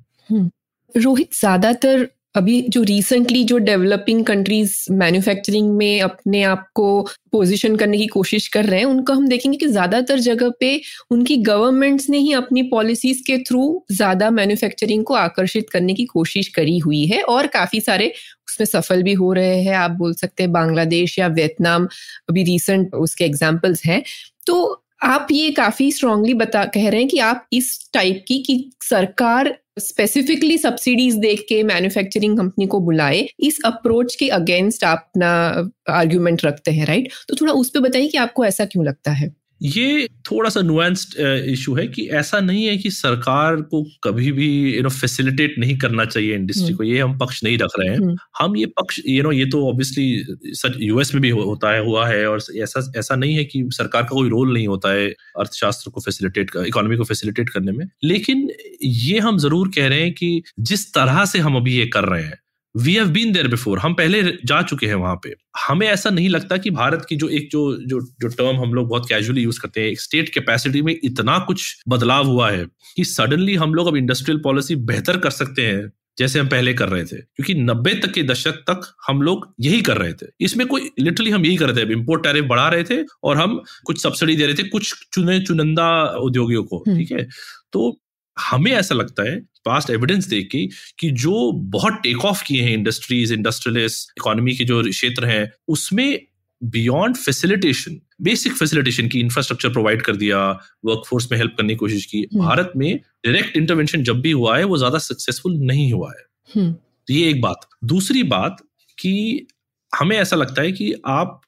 Rohit 0.94 1.34
ज़्यादातर 1.34 2.08
अभी 2.34 2.60
जो 2.62 2.82
रिसेंटली 2.82 3.42
जो 3.44 3.56
डेवलपिंग 3.58 4.24
कंट्रीज़ 4.26 4.74
मैन्युफैक्चरिंग 4.92 5.70
में 5.76 6.00
अपने 6.00 6.42
आप 6.42 6.66
को 6.74 6.86
पोजीशन 7.32 7.76
करने 7.76 7.98
की 7.98 8.06
कोशिश 8.06 8.46
कर 8.48 8.64
रहे 8.64 8.78
हैं 8.80 8.86
उनका 8.86 9.14
हम 9.14 9.26
देखेंगे 9.28 9.58
कि 9.58 9.66
ज़्यादातर 9.66 10.18
जगह 10.18 10.52
पे 10.60 10.80
उनकी 11.10 11.36
गवर्नमेंट्स 11.36 12.08
ने 12.10 12.18
ही 12.18 12.32
अपनी 12.32 12.62
पॉलिसीज़ 12.70 13.22
के 13.26 13.38
थ्रू 13.38 13.84
ज़्यादा 13.92 14.30
मैन्युफैक्चरिंग 14.30 15.04
को 15.04 15.14
आकर्षित 15.14 15.70
करने 15.70 15.94
की 15.94 16.04
कोशिश 16.04 16.48
करी 16.48 16.78
हुई 16.78 17.04
है 17.06 17.22
और 17.22 17.46
काफ़ी 17.46 17.80
सारे 17.80 18.12
उसमें 18.48 18.66
सफल 18.66 19.02
भी 19.02 19.12
हो 19.12 19.32
रहे 19.32 19.62
हैं। 19.62 19.74
आप 19.76 19.90
बोल 19.90 20.14
सकते 20.14 20.42
हैं 20.42 20.52
बांग्लादेश 20.52 21.18
या 21.18 21.26
वियतनाम 21.26 21.88
अभी 22.30 22.42
रिसेंट 22.44 22.94
उसके 22.94 23.24
एग्जाम्पल्स 23.24 23.84
हैं। 23.86 24.02
तो 24.46 24.81
आप 25.02 25.28
ये 25.32 25.50
काफ़ी 25.50 25.90
स्ट्रांगली 25.92 26.34
बता, 26.34 26.64
कह 26.64 26.88
रहे 26.90 27.00
हैं 27.00 27.08
कि 27.08 27.18
आप 27.20 27.46
इस 27.52 27.78
टाइप 27.94 28.24
की, 28.28 28.38
कि 28.38 28.70
सरकार 28.82 29.54
स्पेसिफिकली 29.78 30.58
सब्सिडीज 30.58 31.14
देख 31.14 31.44
के 31.48 31.62
मैन्युफैक्चरिंग 31.62 32.36
कंपनी 32.38 32.66
को 32.66 32.80
बुलाए, 32.80 33.26
इस 33.40 33.58
अप्रोच 33.64 34.14
के 34.14 34.28
अगेंस्ट 34.30 34.84
आप 34.84 34.98
अपना 35.08 35.94
आर्ग्यूमेंट 35.96 36.44
रखते 36.44 36.70
हैं 36.70 36.86
राइट 36.86 37.12
तो 37.28 37.36
थोड़ा 37.40 37.52
उस 37.52 37.70
पर 37.70 37.80
बताइए 37.80 38.08
कि 38.08 38.18
आपको 38.18 38.44
ऐसा 38.44 38.64
क्यों 38.64 38.84
लगता 38.86 39.10
है? 39.12 39.34
ये 39.64 40.06
थोड़ा 40.30 40.50
सा 40.50 40.60
नुआंस्ड 40.60 41.14
इशू 41.48 41.74
है 41.74 41.86
कि 41.86 42.06
ऐसा 42.14 42.40
नहीं 42.40 42.64
है 42.66 42.76
कि 42.76 42.90
सरकार 42.90 43.60
को 43.64 43.82
कभी 44.04 44.32
भी 44.32 44.48
यू 44.76 44.82
नो 44.82 44.88
फैसिलिटेट 44.90 45.54
नहीं 45.58 45.76
करना 45.78 46.04
चाहिए 46.04 46.34
इंडस्ट्री 46.34 46.64
हम्म। 46.64 46.76
को 46.76 46.84
ये 46.84 46.98
हम 47.00 47.16
पक्ष 47.18 47.42
नहीं 47.44 47.58
रख 47.58 47.78
रहे 47.78 47.88
हैं 47.88 47.98
हम्म। 47.98 48.16
हम 48.38 48.56
ये 48.56 48.66
पक्ष 48.76 49.00
यू 49.06 49.22
नो 49.22 49.32
ये 49.32 49.46
तो 49.46 49.66
ऑब्वियसली 49.68 50.52
सच 50.54 50.76
यूएस 50.80 51.14
में 51.14 51.20
भी 51.22 51.30
हो- 51.30 51.44
होता 51.46 51.72
है 51.72 51.84
हुआ 51.84 52.06
है 52.08 52.26
और 52.26 52.42
ऐसा 52.58 52.92
ऐसा 52.96 53.16
नहीं 53.16 53.34
है 53.34 53.44
कि 53.44 53.64
सरकार 53.72 54.02
का 54.02 54.08
कोई 54.08 54.28
रोल 54.28 54.52
नहीं 54.54 54.66
होता 54.66 54.92
है 54.92 55.08
अर्थशास्त्र 55.38 55.90
को 55.90 56.00
फैसिलिटेट 56.00 56.56
इकोनॉमी 56.66 56.96
को 56.96 57.04
फैसिलिटेट 57.04 57.48
करने 57.48 57.72
में 57.72 57.86
लेकिन 58.04 58.48
ये 58.82 59.18
हम 59.18 59.38
ज़रूर 59.38 59.70
कह 59.74 59.88
रहे 59.88 60.00
हैं 60.00 60.12
कि 60.14 60.42
जिस 60.62 60.92
तरह 60.94 61.24
से 61.24 61.38
हम 61.38 61.56
अभी 61.56 61.78
ये 61.78 61.86
कर 61.86 62.04
रहे 62.04 62.22
हैं 62.22 62.41
we 62.76 62.94
have 62.94 63.08
been 63.08 63.32
there 63.32 63.48
before 63.48 63.78
हम 63.78 63.94
पहले 63.94 64.22
जा 64.22 64.62
चुके 64.62 64.86
हैं 64.86 64.94
वहाँ 64.94 65.16
पे। 65.16 65.34
हमें 65.68 65.86
ऐसा 65.86 66.10
नहीं 66.10 66.28
लगता 66.28 66.56
कि 66.56 66.70
भारत 66.70 67.06
की 67.08 67.16
जो 67.16 67.28
एक 67.28 67.48
जो 67.52 67.76
जो 67.86 68.00
जो 68.00 68.28
टर्म 68.28 68.56
हम 68.56 68.74
लोग 68.74 68.88
बहुत 68.88 69.08
कैजुअली 69.08 69.42
यूज़ 69.42 69.60
करते 69.60 69.80
हैं 69.80 69.94
स्टेट 69.94 70.28
कैपेसिटी 70.28 70.82
में 70.82 70.96
इतना 71.04 71.38
कुछ 71.38 71.82
बदलाव 71.88 72.26
हुआ 72.26 72.50
है 72.50 72.66
कि 72.96 73.04
सडनली 73.04 73.54
हम 73.54 73.74
लोग 73.74 73.86
अब 73.86 73.96
इंडस्ट्रियल 73.96 74.40
पॉलिसी 74.44 74.76
बेहतर 74.76 75.16
कर 75.16 75.30
सकते 75.30 75.66
हैं 75.66 75.92
जैसे 76.18 76.40
हम 76.40 76.48
पहले 76.48 76.74
कर 76.74 76.88
रहे 76.88 77.04
थे। 77.04 77.16
क्योंकि 77.16 77.54
नब्बे 77.54 77.94
तक 77.94 78.12
के 78.12 78.22
दशक 78.22 78.52
तक 78.52 78.94
हम 79.06 79.22
लोग 79.22 79.54
यही 79.60 79.80
कर 79.82 79.96
रहे 79.98 80.12
थे। 80.12 80.26
इसमें 80.40 80.66
कोई 80.66 80.90
लिटरली 80.98 81.30
हम 81.30 81.46
यही 81.46 81.56
कर 81.56 81.70
रहे 81.70 81.86
थे। 81.86 81.92
इम्पोर्ट 81.92 82.22
टैरिफ 82.22 82.44
बढ़ा 82.44 82.68
रहे 82.68 82.84
थे 82.84 83.04
और 83.24 83.36
हम 83.36 83.62
कुछ 83.84 84.02
सब्सिडी 84.02 84.36
दे 84.36 84.46
रहे 84.46 84.54
थे 84.54 84.62
कुछ 84.62 84.94
चुने 85.12 85.40
चुनिंदा 85.40 86.04
उद्योगियों 86.04 86.64
को 86.64 86.78
हम्म। 86.78 86.98
ठीक 86.98 87.12
है? 87.12 87.28
तो 87.72 88.00
हमें 88.40 88.72
ऐसा 88.72 88.94
लगता 88.94 89.22
है 89.22 89.51
पास्ट 89.64 89.90
एविडेंस 89.90 90.26
देख 90.26 90.48
के 90.52 90.68
कि 90.98 91.10
जो 91.10 91.52
बहुत 91.52 91.92
टेक 91.92 92.24
ऑफ़ 92.24 92.44
किए 92.44 92.62
हैं 92.62 92.74
इंडस्ट्रीज़ 92.74 93.34
इंडस्ट्रियलिस्ट 93.34 94.10
इकोनॉमी 94.18 94.56
के 94.56 94.64
जो 94.64 94.82
क्षेत्र 94.82 95.26
हैं 95.26 95.52
उसमें 95.68 96.26
बियॉन्ड 96.62 97.16
फैसिलिटेशन 97.16 98.00
बेसिक 98.22 98.52
फैसिलिटेशन 98.52 99.08
की 99.08 99.20
इंफ्रास्ट्रक्चर 99.20 99.68
प्रोवाइड 99.68 100.02
कर 100.02 100.16
दिया 100.16 100.50
वर्कफोर्स 100.84 101.32
में 101.32 101.38
हेल्प 101.38 101.54
करने 101.58 101.72
की 101.72 101.76
कोशिश 101.76 102.06
की। 102.06 102.18
हम्म। 102.18 102.46
भारत 102.46 102.72
में 102.76 102.96
डायरेक्ट 102.96 103.56
इंटरवेंशन 103.56 104.02
जब 104.02 104.20
भी 104.20 104.30
हुआ 104.30 104.58
है 104.58 104.64
वो 104.64 104.76
ज़्यादा 104.76 104.98
सक्सेसफुल 104.98 105.56
नहीं 105.56 105.92
हुआ 105.92 106.12
है। 106.12 106.24
हम्म, 106.56 106.72
तो 106.72 107.14
ये 107.14 107.30
एक 107.30 107.40
बात। 107.40 107.68
दूसरी 107.84 108.22
बात 108.22 108.56
कि 108.98 109.46
हमें 109.94 110.16
ऐसा 110.16 110.36
लगता 110.36 110.62
है 110.62 110.72
कि 110.72 110.94
आप 111.06 111.41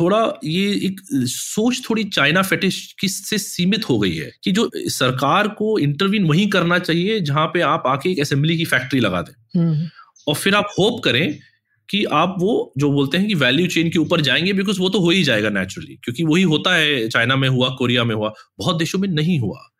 थोड़ा 0.00 0.40
ये 0.44 0.70
एक 0.70 1.00
सोच 1.26 1.82
थोड़ी 1.90 2.04
चाइना 2.04 2.42
फेटिश 2.42 2.94
की 3.00 3.08
से 3.08 3.38
सीमित 3.38 3.88
हो 3.88 3.98
गई 3.98 4.14
है 4.14 4.32
कि 4.44 4.52
जो 4.52 4.70
सरकार 4.76 5.48
को 5.48 5.78
इंटरवीन 5.78 6.24
वहीं 6.24 6.48
करना 6.48 6.78
चाहिए 6.78 7.20
जहाँ 7.20 7.46
पे 7.46 7.60
आप 7.60 7.82
आके 7.86 8.10
एक 8.10 8.20
असेंबली 8.20 8.56
की 8.56 8.64
फैक्ट्री 8.64 9.00
लगा 9.00 9.22
दें। 9.22 9.60
हम्म, 9.60 9.88
और 10.28 10.34
फिर 10.34 10.54
आप 10.54 10.68
होप 10.78 11.02
करें 11.04 11.38
कि 11.90 12.04
आप 12.04 12.36
वो 12.38 12.72
जो 12.78 12.90
बोलते 12.90 13.18
हैं 13.18 13.28
कि 13.28 13.34
वैल्यू 13.34 13.66
चेन 13.66 13.90
के 13.90 13.98
ऊपर 13.98 14.20
जाएँगे 14.20 14.52
बिकॉज़ 14.52 14.80
वो 14.80 14.88
तो 14.88 15.00
हो 15.00 15.10
ही 15.10 15.22
जाएगा 15.22 15.48
नेचुरली 15.48 15.94
क्योंकि 15.94 16.24
वही 16.24 16.42
होता 16.42 16.74
है 16.74 17.08
चाइना 17.08 17.36
में 17.36 17.48
हुआ 17.48 17.68
कोरिया 17.68 18.04
में 18.04 18.14
हुआ 18.14 18.32
बहुत 18.58 18.78
देशों 18.78 18.98
में 18.98 19.08
नहीं 19.08 19.40
हुआ। 19.40 19.71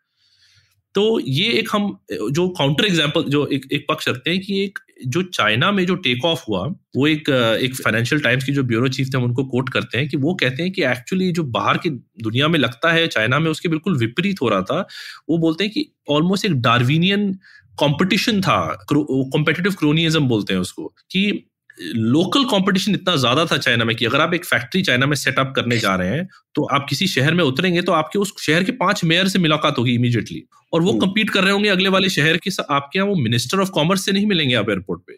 तो 0.95 1.19
ये 1.21 1.45
एक 1.51 1.69
हम, 1.71 1.97
जो 2.11 2.47
काउंटर 2.49 2.85
एग्ज़ाम्पल 2.85 3.23
जो 3.29 3.45
एक 3.47 3.65
एक 3.73 3.85
पक्ष 3.89 4.07
रखते 4.07 4.31
हैं 4.31 4.39
कि 4.41 4.63
एक, 4.63 4.79
जो 5.07 5.21
चाइना 5.23 5.71
में 5.71 5.85
जो 5.85 5.95
टेक 5.97 6.25
ऑफ़ 6.25 6.43
हुआ, 6.49 6.65
वो 6.95 7.07
एक 7.07 7.29
एक 7.61 7.75
फाइनेंशियल 7.75 8.21
टाइम्स 8.21 8.43
की 8.45 8.51
जो 8.51 8.63
ब्यूरो 8.63 8.87
चीफ 8.89 9.07
थे, 9.07 9.17
हम 9.17 9.23
उनको 9.23 9.43
कोट 9.45 9.69
करते 9.69 9.97
हैं 9.97 10.07
कि 10.09 10.17
वो 10.17 10.33
कहते 10.33 10.63
हैं 10.63 10.71
कि 10.71 10.83
एक्चुअली 10.83 11.31
जो 11.31 11.43
बाहर 11.55 11.77
की 11.77 11.89
दुनिया 12.23 12.47
में 12.47 12.59
लगता 12.59 12.91
है 12.91 13.07
चाइना 13.07 13.39
में 13.39 13.49
उसके 13.51 13.69
बिल्कुल 13.69 13.97
विपरीत 13.97 14.41
हो 14.41 14.49
रहा 14.49 14.61
था, 14.61 14.87
वो 15.29 15.37
बोलते 15.37 15.63
हैं 15.63 15.73
कि 15.73 15.85
ऑलमोस्ट 16.09 16.45
एक 16.45 16.61
डार्विनियन 16.61 17.31
कंपटीशन 17.77 18.41
था 18.41 18.59
कॉम्पिटिटिव 18.93 19.73
क्रोनियज्म 19.73 20.27
बोलते 20.27 20.53
हैं 20.53 20.61
उसको, 20.61 20.85
कि 21.11 21.49
लोकल 21.77 22.43
कंपटीशन 22.45 22.93
इतना 22.93 23.15
ज़्यादा 23.15 23.45
था 23.45 23.57
चाइना 23.57 23.85
में 23.85 23.95
कि 23.95 24.05
अगर 24.05 24.21
आप 24.21 24.33
एक 24.33 24.45
फैक्ट्री 24.45 24.81
चाइना 24.81 25.05
में 25.05 25.15
सेटअप 25.15 25.53
करने 25.55 25.77
जा 25.77 25.95
रहे 25.95 26.09
हैं 26.09 26.27
तो 26.55 26.65
आप 26.71 26.85
किसी 26.89 27.07
शहर 27.07 27.33
में 27.33 27.43
उतरेंगे 27.43 27.81
तो 27.81 27.91
आपके 27.91 28.19
उस 28.19 28.33
शहर 28.39 28.63
के 28.63 28.71
पाँच 28.77 29.03
मेयर 29.03 29.27
से 29.27 29.39
मुलाकात 29.39 29.77
होगी 29.77 29.93
इमीडिएटली 29.95 30.43
और 30.73 30.81
वो 30.81 30.91
हम्म। 30.91 31.01
कम्पीट 31.01 31.29
कर 31.29 31.43
रहे 31.43 31.53
होंगे 31.53 31.69
अगले 31.69 31.89
वाले 31.89 32.09
शहर 32.09 32.37
के 32.37 32.51
साथ 32.51 32.71
आपके 32.71 32.99
यहाँ 32.99 33.09
वो 33.09 33.15
मिनिस्टर 33.15 33.59
ऑफ़ 33.59 33.71
कॉमर्स 33.71 34.05
से 34.05 34.11
नहीं 34.11 34.25
मिलेंगे 34.27 34.55
आप 34.55 34.69
एयरपोर्ट 34.69 35.01
पे 35.07 35.17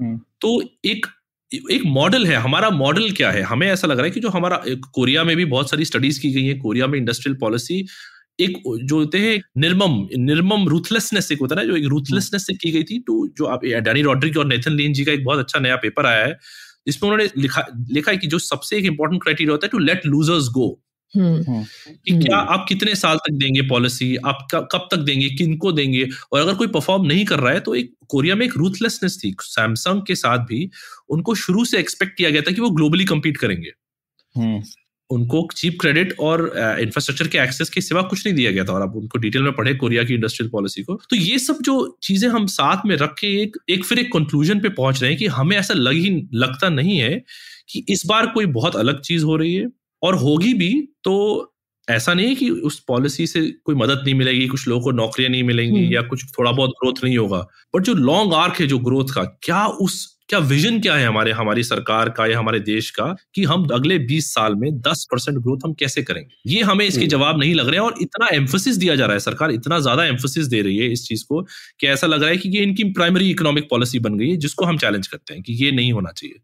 हम्म। 0.00 0.18
तो 0.40 0.60
एक 0.84 1.06
एक 1.50 1.82
मॉडल 1.86 2.26
है 2.26 2.36
हमारा 2.36 2.70
मॉडल 2.70 3.10
क्या 3.12 3.30
है 3.30 3.42
हमें 3.44 3.66
ऐसा 3.66 3.86
लग 3.86 3.96
रहा 3.96 4.04
है 4.04 4.10
कि 4.10 4.20
जो 4.20 4.28
हमारा 4.28 4.62
कोरिया 4.92 5.22
में 5.24 5.36
भी 5.36 5.44
बहुत 5.46 5.70
सारी 5.70 5.84
स्टडीज़ 5.84 6.20
की 6.20 6.30
गई 6.30 6.44
है 6.44 6.54
कोरिया 6.58 6.86
में 6.86 6.98
इंडस्ट्रियल 6.98 7.36
पॉलिसी 7.38 7.84
एक 8.40 8.62
जो 8.84 8.98
होते 8.98 9.18
हैं 9.18 9.42
निर्मम 9.56 10.08
निर्मम 10.16 10.68
रूथलेसनेस 10.68 11.32
एक 11.32 11.40
होता 11.40 11.54
है 11.54 11.60
ना 11.60 11.72
जो 11.72 11.76
एक 11.76 11.84
रूथलेसनेस 11.84 12.46
से 12.46 12.54
की 12.54 12.70
गई 12.70 12.82
थी 12.82 12.98
तो 12.98 13.28
जो 13.28 13.44
आप 13.44 13.64
डैनी 13.64 14.02
रॉड्रिक 14.02 14.36
और 14.36 14.46
नेथन 14.46 14.72
लीन 14.72 14.92
जी 14.92 15.04
का 15.04 15.12
एक 15.12 15.24
बहुत 15.24 15.38
अच्छा 15.38 15.60
नया 15.60 15.76
पेपर 15.76 16.06
आया 16.06 16.26
है 16.26 16.38
जिसमें 16.86 17.10
उन्होंने 17.10 17.42
लिखा 17.42 17.66
लिखा 17.90 18.12
है 18.12 18.18
कि 18.18 18.26
जो 18.26 18.38
सबसे 18.38 18.78
एक 18.78 18.84
इंपॉर्टेंट 18.84 19.22
क्राइटेरिया 19.22 19.52
होता 19.52 19.66
है 19.66 19.70
to 19.70 19.78
let 19.78 20.06
losers 20.06 20.48
go 20.48 20.80
hmm, 21.16 21.64
कि 21.88 22.18
क्या 22.18 22.36
आप 22.36 22.66
कितने 22.68 22.94
साल 22.94 23.16
तक 23.16 23.32
देंगे 23.32 23.62
पॉलिसी 23.62 24.16
आप 24.16 24.48
कब 24.52 24.88
तक 24.90 24.96
देंगे 24.96 25.28
किनको 25.28 25.72
देंगे 25.72 26.08
और 26.32 26.40
अगर 26.40 26.54
कोई 26.54 26.66
परफॉर्म 26.66 27.06
नहीं 27.06 27.24
कर 27.24 27.40
रहा 27.40 27.52
है 27.52 27.60
तो 27.60 27.74
एक 27.74 27.94
कोरिया 28.08 28.34
में 28.34 28.46
एक 28.46 28.52
रूथलेसनेस 28.56 29.20
थी 29.24 29.36
सैमसंग 29.40 30.02
के 30.06 30.14
साथ 30.14 30.38
भी 30.38 30.70
उनको 31.08 31.34
शुरू 31.34 31.64
से 31.64 31.78
एक्सपेक्ट 31.78 32.16
किया 32.16 32.30
गया 32.30 32.42
था 32.42 32.50
कि 32.50 32.60
वो 32.60 32.70
ग्लोबली 32.70 33.04
compete 33.04 33.36
करेंगे। 33.36 33.70
हम्म, 34.36 34.62
उनको 35.10 35.46
चीप 35.52 35.76
क्रेडिट 35.80 36.14
और 36.20 36.40
इंफ्रास्ट्रक्चर 36.56 37.28
के 37.28 37.38
एक्सेस 37.38 37.70
के 37.70 37.80
सिवा 37.80 38.02
कुछ 38.04 38.26
नहीं 38.26 38.34
दिया 38.36 38.50
गया 38.50 38.64
था 38.64 38.72
और 38.72 38.82
आप 38.82 38.96
उनको 38.96 39.18
डिटेल 39.18 39.42
में 39.42 39.52
पढ़े 39.52 39.74
कोरिया 39.74 40.04
की 40.04 40.14
इंडस्ट्रियल 40.14 40.50
पॉलिसी 40.50 40.82
को 40.82 40.94
तो 41.10 41.16
ये 41.16 41.38
सब 41.38 41.62
जो 41.62 41.76
चीज़ें 42.02 42.28
हम 42.28 42.46
साथ 42.48 42.86
में 42.86 42.96
रख 42.96 43.14
के 43.20 43.34
एक 43.42 43.56
एक 43.70 43.84
फिर 43.84 43.98
एक 43.98 44.12
कंक्लूजन 44.12 44.60
पे 44.60 44.68
पहुँच 44.70 45.02
रहे 45.02 45.10
हैं 45.10 45.18
कि 45.18 45.26
हमें 45.32 45.56
ऐसा 45.56 45.74
लग 45.74 45.92
ही 45.94 46.10
लगता 46.36 46.68
नहीं 46.70 46.98
है 46.98 47.22
कि 47.68 47.84
इस 47.88 48.02
बार 48.06 48.26
कोई 48.26 48.46
बहुत 48.52 48.76
अलग 48.76 49.00
चीज़ 49.02 49.24
हो 49.24 49.36
रही 49.36 49.54
है 49.54 49.66
और 50.02 50.14
होगी 50.16 50.52
भी 50.54 50.72
तो 51.04 51.14
ऐसा 51.88 52.14
नहीं 52.14 52.28
है 52.28 52.34
कि 52.34 52.48
उस 52.50 52.78
पॉलिसी 52.88 53.26
से 53.26 53.40
कोई 53.64 53.74
मदद 53.74 54.02
नहीं 54.04 54.14
मिलेगी 54.14 54.46
कुछ 54.48 54.66
लोगों 54.68 54.82
को 54.84 54.90
नौकरियाँ 54.92 55.30
नहीं 55.30 55.42
मिलेंगी 55.42 55.78
हम्म। 55.78 55.92
या 55.94 56.02
कुछ 56.02 56.24
थोड़ा 56.32 56.52
बहुत 56.52 56.70
ग्रोथ 56.72 57.04
नहीं 57.04 57.16
होगा 57.18 57.46
बट 57.74 57.82
जो 57.82 57.94
लॉन्ग 57.94 58.34
आर्क 58.34 58.60
है 58.60 58.66
जो 58.66 58.78
ग्रोथ 58.80 59.14
का 59.14 59.24
क्या 59.42 59.64
उस 59.78 60.17
क्या 60.28 60.38
विजन 60.40 60.80
क्या 60.80 60.94
है 60.94 61.06
हमारे 61.06 61.30
हमारी 61.32 61.62
सरकार 61.62 62.08
का 62.10 62.26
या 62.26 62.38
हमारे 62.38 62.58
देश 62.62 62.90
का 62.90 63.04
कि 63.34 63.44
हम 63.44 63.66
अगले 63.72 63.98
20 64.06 64.24
साल 64.28 64.54
में 64.54 64.68
10 64.82 65.04
परसेंट 65.04 65.38
ग्रोथ 65.38 65.64
हम 65.64 65.72
कैसे 65.74 66.02
करेंगे 66.02 66.50
ये 66.50 66.62
हमें 66.62 66.84
इसके 66.84 66.98
हम्म। 66.98 67.08
जवाब 67.08 67.38
नहीं 67.38 67.54
लग 67.54 67.68
रहे 67.68 67.80
हैं 67.80 67.86
और 67.86 67.94
इतना 68.00 68.28
एम्फोसिस 68.32 68.76
दिया 68.76 68.96
जा 68.96 69.06
रहा 69.06 69.14
है 69.14 69.20
सरकार 69.20 69.50
इतना 69.50 69.78
ज़्यादा 69.80 70.04
एम्फोसिस 70.06 70.46
दे 70.46 70.60
रही 70.62 70.76
है 70.78 70.90
इस 70.92 71.06
चीज़ 71.06 71.24
को 71.24 71.42
कि 71.80 71.86
ऐसा 71.86 72.06
लग 72.06 72.20
रहा 72.20 72.30
है 72.30 72.36
कि 72.36 72.48
ये 72.48 72.62
इनकी 72.62 72.84
प्राइमरी 72.92 73.30
इकोनॉमिक 73.30 73.68
पॉलिसी 73.70 73.98
बन 74.00 74.18
गई 74.18 74.30
है 74.30 74.36
जिसको 74.38 74.64
हम 74.64 74.78
चैलेंज 74.78 75.06
करते 75.06 75.34
हैं 75.34 75.42
कि 75.42 75.52
ये 75.64 75.72
नहीं 75.72 75.92
होना 75.92 76.12
चाहिए 76.12 76.40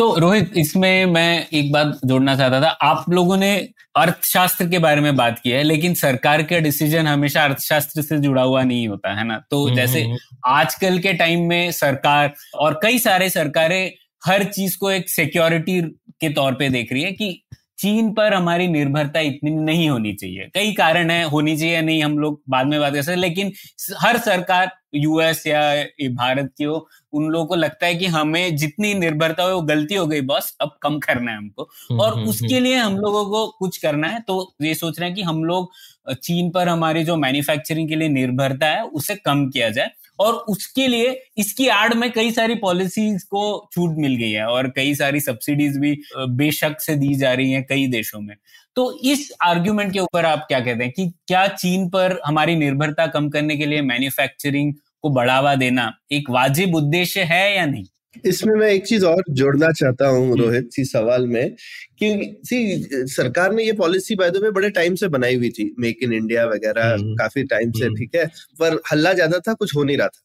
तो 0.00 0.14
रोहित 0.18 0.52
इसमें 0.56 1.06
मैं 1.06 1.46
एक 1.54 1.72
बात 1.72 1.98
जोड़ना 2.04 2.34
चाहता 2.36 2.60
था। 2.60 2.68
आप 2.82 3.04
लोगों 3.10 3.36
ने 3.36 3.68
अर्थशास्त्र 3.96 4.68
के 4.68 4.78
बारे 4.78 5.00
में 5.00 5.16
बात 5.16 5.38
की 5.38 5.50
है 5.50 5.62
लेकिन 5.62 5.94
सरकार 5.94 6.42
का 6.42 6.58
डिसीज़न 6.58 7.06
हमेशा 7.06 7.42
अर्थशास्त्र 7.44 8.02
से 8.02 8.18
जुड़ा 8.18 8.42
हुआ 8.42 8.62
नहीं 8.62 8.88
होता 8.88 9.12
है 9.18 9.26
ना? 9.26 9.36
तो 9.50 9.74
जैसे 9.76 10.06
आजकल 10.46 10.98
के 10.98 11.12
टाइम 11.12 11.46
में 11.48 11.72
सरकार 11.72 12.32
और 12.54 12.80
कई 12.82 12.98
सारे 12.98 13.28
सरकारें 13.30 13.92
हर 14.26 14.44
चीज़ 14.44 14.78
को 14.78 14.90
एक 14.90 15.10
सिक्योरिटी 15.10 15.80
के 16.20 16.28
तौर 16.28 16.54
पे 16.54 16.68
देख 16.68 16.92
रही 16.92 17.02
है 17.02 17.12
कि 17.12 17.42
चीन 17.78 18.12
पर 18.14 18.34
हमारी 18.34 18.68
निर्भरता 18.68 19.20
इतनी 19.20 19.50
नहीं 19.50 19.88
होनी 19.90 20.12
चाहिए। 20.14 20.50
कई 20.54 20.72
कारण 20.72 21.10
है 21.10 21.22
होनी 21.24 21.56
चाहिए 21.56 21.80
नहीं 21.82 22.02
हम 22.02 22.18
लोग 22.18 22.42
बाद 22.48 22.66
में 22.66 22.80
बात 22.80 22.94
कर 22.94 23.02
सकते 23.02 23.20
लेकिन 23.20 23.52
हर 24.00 24.18
सरकार 24.18 24.70
यूएस 24.92 25.46
या 25.46 25.60
भारत 26.12 26.52
की 26.58 26.64
हो 26.64 26.86
उन 27.12 27.24
लोगों 27.26 27.46
को 27.46 27.54
लगता 27.56 27.86
है 27.86 27.94
कि 27.94 28.06
हमें 28.08 28.56
जितनी 28.56 28.92
निर्भरता 28.94 29.42
हो 29.42 29.54
वो 29.54 29.62
गलती 29.64 29.94
हो 29.94 30.06
गई 30.06 30.20
बॉस 30.22 30.54
अब 30.60 30.76
कम 30.82 30.98
करना 31.00 31.30
है 31.32 31.36
हमको। 31.36 31.68
और 31.98 32.18
उसके 32.24 32.60
लिए 32.60 32.76
हम 32.76 32.96
लोगों 32.98 33.24
को 33.26 33.46
कुछ 33.58 33.76
करना 33.78 34.08
है 34.08 34.20
तो 34.22 34.54
ये 34.62 34.74
सोच 34.74 35.00
रहे 35.00 35.08
हैं 35.08 35.16
कि 35.16 35.22
हम 35.22 35.44
लोग 35.44 35.70
चीन 36.14 36.50
पर 36.50 36.68
हमारी 36.68 37.04
जो 37.04 37.16
मैन्युफैक्चरिंग 37.18 37.88
के 37.88 37.96
लिए 37.96 38.08
निर्भरता 38.10 38.66
है 38.68 38.84
उसे 38.84 39.14
कम 39.16 39.48
किया 39.50 39.68
जाए। 39.70 39.90
और 40.18 40.34
उसके 40.48 40.86
लिए 40.88 41.10
इसकी 41.38 41.66
आड़ 41.70 41.94
में 41.94 42.10
कई 42.12 42.30
सारी 42.30 42.54
पॉलिसीज़ 42.56 43.24
को 43.26 43.42
छूट 43.72 43.94
मिल 43.98 44.14
गई 44.16 44.30
है 44.30 44.46
और 44.46 44.68
कई 44.76 44.94
सारी 44.94 45.20
सब्सिडीज 45.20 45.78
भी 45.78 45.94
बेशक 46.36 46.80
से 46.80 46.96
दी 46.96 47.14
जा 47.14 47.32
रही 47.32 47.50
है 47.52 47.62
कई 47.62 47.86
देशों 47.88 48.20
में। 48.20 48.34
तो 48.76 49.00
इस 49.04 49.30
आर्ग्यूमेंट 49.42 49.92
के 49.92 50.00
ऊपर 50.00 50.24
आप 50.24 50.44
क्या 50.48 50.60
कहते 50.60 50.84
हैं 50.84 50.92
कि 50.92 51.06
क्या 51.28 51.46
चीन 51.48 51.88
पर 51.88 52.20
हमारी 52.26 52.56
निर्भरता 52.56 53.06
कम 53.06 53.28
करने 53.28 53.56
के 53.56 53.66
लिए 53.66 53.82
मैन्युफैक्चरिंग 53.82 54.72
को 55.02 55.10
बढ़ावा 55.10 55.54
देना 55.54 55.92
एक 56.12 56.30
वाजिब 56.30 56.74
उद्देश्य 56.74 57.20
है 57.22 57.56
या 57.56 57.66
नहीं? 57.66 57.84
इसमें 58.26 58.54
मैं 58.54 58.68
एक 58.68 58.86
चीज़ 58.86 59.04
और 59.06 59.22
जोड़ना 59.30 59.70
चाहता 59.72 60.08
हूँ 60.08 60.36
रोहित 60.38 60.72
सी 60.72 60.84
सवाल 60.84 61.26
में 61.26 61.50
कि 61.98 62.40
सी 62.44 63.06
सरकार 63.08 63.52
ने 63.52 63.64
ये 63.64 63.72
पॉलिसी 63.72 64.14
बाय 64.14 64.30
द 64.30 64.50
बड़े 64.54 64.70
टाइम 64.70 64.94
से 64.94 65.08
बनाई 65.08 65.36
हुई 65.36 65.50
थी 65.50 65.70
मेक 65.78 65.98
इन 66.02 66.12
इंडिया 66.12 66.46
वगैरह 66.46 66.92
हम्म, 66.92 67.14
काफ़ी 67.16 67.42
टाइम 67.44 67.70
से 67.70 67.84
हम्म। 67.84 67.96
ठीक 67.96 68.14
है? 68.14 68.26
पर 68.60 68.80
हल्ला 68.92 69.12
ज़्यादा 69.12 69.38
था 69.38 69.52
कुछ 69.52 69.76
हो 69.76 69.84
नहीं 69.84 69.96
रहा 69.96 70.08
था 70.08 70.20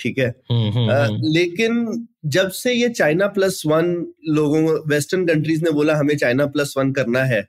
ठीक 0.00 0.18
है? 0.18 0.28
अ, 0.28 1.08
लेकिन 1.32 2.06
जब 2.26 2.48
से 2.50 2.72
ये 2.72 2.88
चाइना 2.88 3.26
प्लस 3.26 3.62
वन 3.66 3.94
लोगों 4.28 4.62
वेस्टर्न 4.88 5.26
कंट्रीज़ 5.26 5.64
ने 5.64 5.70
बोला 5.70 5.94
हमें 5.96 6.16
चाइना 6.16 6.46
प्लस 6.46 6.74
वन 6.78 6.92
करना 6.92 7.24
है 7.24 7.46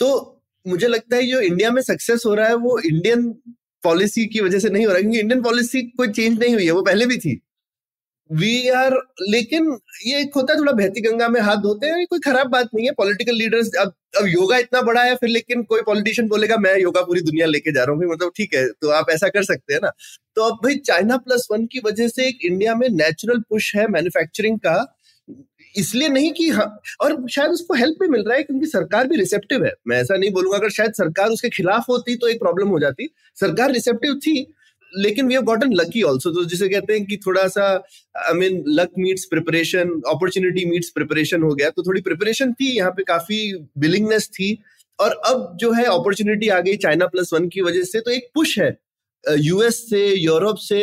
तो 0.00 0.42
मुझे 0.66 0.88
लगता 0.88 1.16
है 1.16 1.26
जो 1.26 1.40
इंडिया 1.40 1.70
में 1.70 1.82
सक्सेस 1.82 2.22
हो 2.26 2.34
रहा 2.34 2.48
है, 2.48 2.54
वो 2.56 2.78
इंडियन 2.80 3.30
पॉलिसी 3.84 4.26
की 4.26 4.40
वजह 4.40 4.58
से 4.58 4.70
नहीं 4.70 4.86
हो 4.86 4.92
रहा 4.92 5.00
क्योंकि 5.00 5.18
इंडियन 5.20 5.42
पॉलिसी 5.42 5.82
कोई 5.82 6.08
चेंज 6.10 6.38
नहीं 6.38 6.54
हुई 6.54 6.64
है, 6.64 6.70
वो 6.70 6.82
पहले 6.82 7.06
भी 7.06 7.18
थी। 7.18 7.40
वी 8.30 8.68
आर 8.70 8.94
लेकिन 9.22 9.66
ये 10.06 10.20
एक 10.20 10.34
होता 10.36 10.52
है, 10.52 10.58
थोड़ा 10.60 10.72
बहती 10.72 11.00
गंगा 11.00 11.28
में 11.28 11.40
हाथ 11.40 11.56
धोते 11.62 11.86
हैं 11.86 12.06
कोई 12.06 12.18
खराब 12.20 12.46
बात 12.50 12.68
नहीं 12.74 12.86
है। 12.86 12.92
पॉलिटिकल 12.92 13.34
लीडर्स 13.34 13.70
अब 13.80 13.92
अब 14.18 14.26
योगा 14.28 14.58
इतना 14.58 14.80
बड़ा 14.82 15.02
है, 15.02 15.14
फिर 15.16 15.28
लेकिन 15.30 15.62
कोई 15.64 15.82
पॉलिटिशियन 15.82 16.28
बोलेगा, 16.28 16.56
मैं 16.58 16.76
योगा 16.80 17.02
पूरी 17.02 17.20
दुनिया 17.20 17.46
लेके 17.46 17.72
जा 17.72 17.84
रहा 17.84 17.96
हूँ। 17.96 18.12
मतलब 18.12 18.32
ठीक 18.36 18.54
है 18.54 18.66
तो 18.72 18.90
आप 18.92 19.10
ऐसा 19.10 19.28
कर 19.28 19.44
सकते 19.44 19.74
हैं 19.74 19.80
ना। 19.82 19.90
तो 20.36 20.42
अब 20.42 20.58
भाई 20.64 20.76
चाइना 20.86 21.16
प्लस 21.18 21.46
वन 21.52 21.66
की 21.66 21.80
वजह 21.86 22.08
से 22.08 22.28
एक 22.28 22.44
इंडिया 22.44 22.74
में 22.74 22.88
नेचुरल 22.90 23.40
पुश 23.48 23.74
है 23.76 23.86
मैन्युफैक्चरिंग 23.88 24.58
का। 24.58 24.74
इसलिए 25.74 26.08
नहीं 26.08 26.32
कि 26.32 26.48
हाँ 26.50 26.66
और 27.02 27.16
शायद 27.30 27.50
उसको 27.50 27.74
हेल्प 27.74 27.96
भी 28.00 28.08
मिल 28.08 28.22
रहा 28.22 28.36
है 28.36 28.42
क्योंकि 28.42 28.66
सरकार 28.66 29.06
भी 29.08 29.16
रिसेप्टिव 29.16 29.64
है। 29.64 29.72
मैं 29.88 30.00
ऐसा 30.00 30.16
नहीं 30.16 30.30
बोलूँगा, 30.32 30.58
अगर 30.58 30.70
शायद 30.70 30.92
सरकार 30.94 31.30
उसके 31.30 31.48
खिलाफ 31.50 31.88
होती 31.88 32.16
तो 32.16 32.28
एक 32.28 32.38
प्रॉब्लम 32.40 32.68
हो 32.68 32.78
जाती। 32.80 33.08
सरकार 33.36 33.72
रिसेप्टिव 33.72 34.14
थी, 34.16 34.46
लेकिन 34.92 35.26
we 35.26 35.34
have 35.34 35.42
gotten 35.42 35.72
lucky 35.72 36.02
also 36.04 36.30
तो 36.30 36.44
जिसे 36.44 36.68
कहते 36.68 36.92
हैं 36.92 37.04
कि 37.06 37.16
थोड़ा 37.16 37.46
सा 37.48 37.64
I 38.18 38.34
mean 38.34 38.62
luck 38.70 38.90
meets 38.98 39.24
preparation 39.24 39.90
opportunity 40.08 40.64
meets 40.66 40.90
preparation 40.90 41.42
हो 41.42 41.54
गया। 41.54 41.70
तो 41.70 41.82
थोड़ी 41.82 42.00
प्रिपरेशन 42.02 42.52
थी, 42.52 42.76
यहाँ 42.76 42.90
पे 42.90 43.02
काफ़ी 43.04 43.52
विलिंगनेस 43.78 44.28
थी। 44.30 44.56
और 44.98 45.20
अब 45.26 45.56
जो 45.60 45.72
है 45.72 45.84
अपॉर्चुनिटी 45.86 46.48
आ 46.48 46.60
गई 46.60 46.76
चाइना 46.78 47.06
प्लस 47.06 47.32
वन 47.32 47.48
की 47.48 47.60
वजह 47.60 47.82
से 47.84 48.00
तो 48.00 48.10
एक 48.10 48.28
पुश 48.34 48.58
है। 48.58 48.76
यूएस 49.24 49.78
से 49.90 50.06
यूरोप 50.14 50.56
से, 50.58 50.78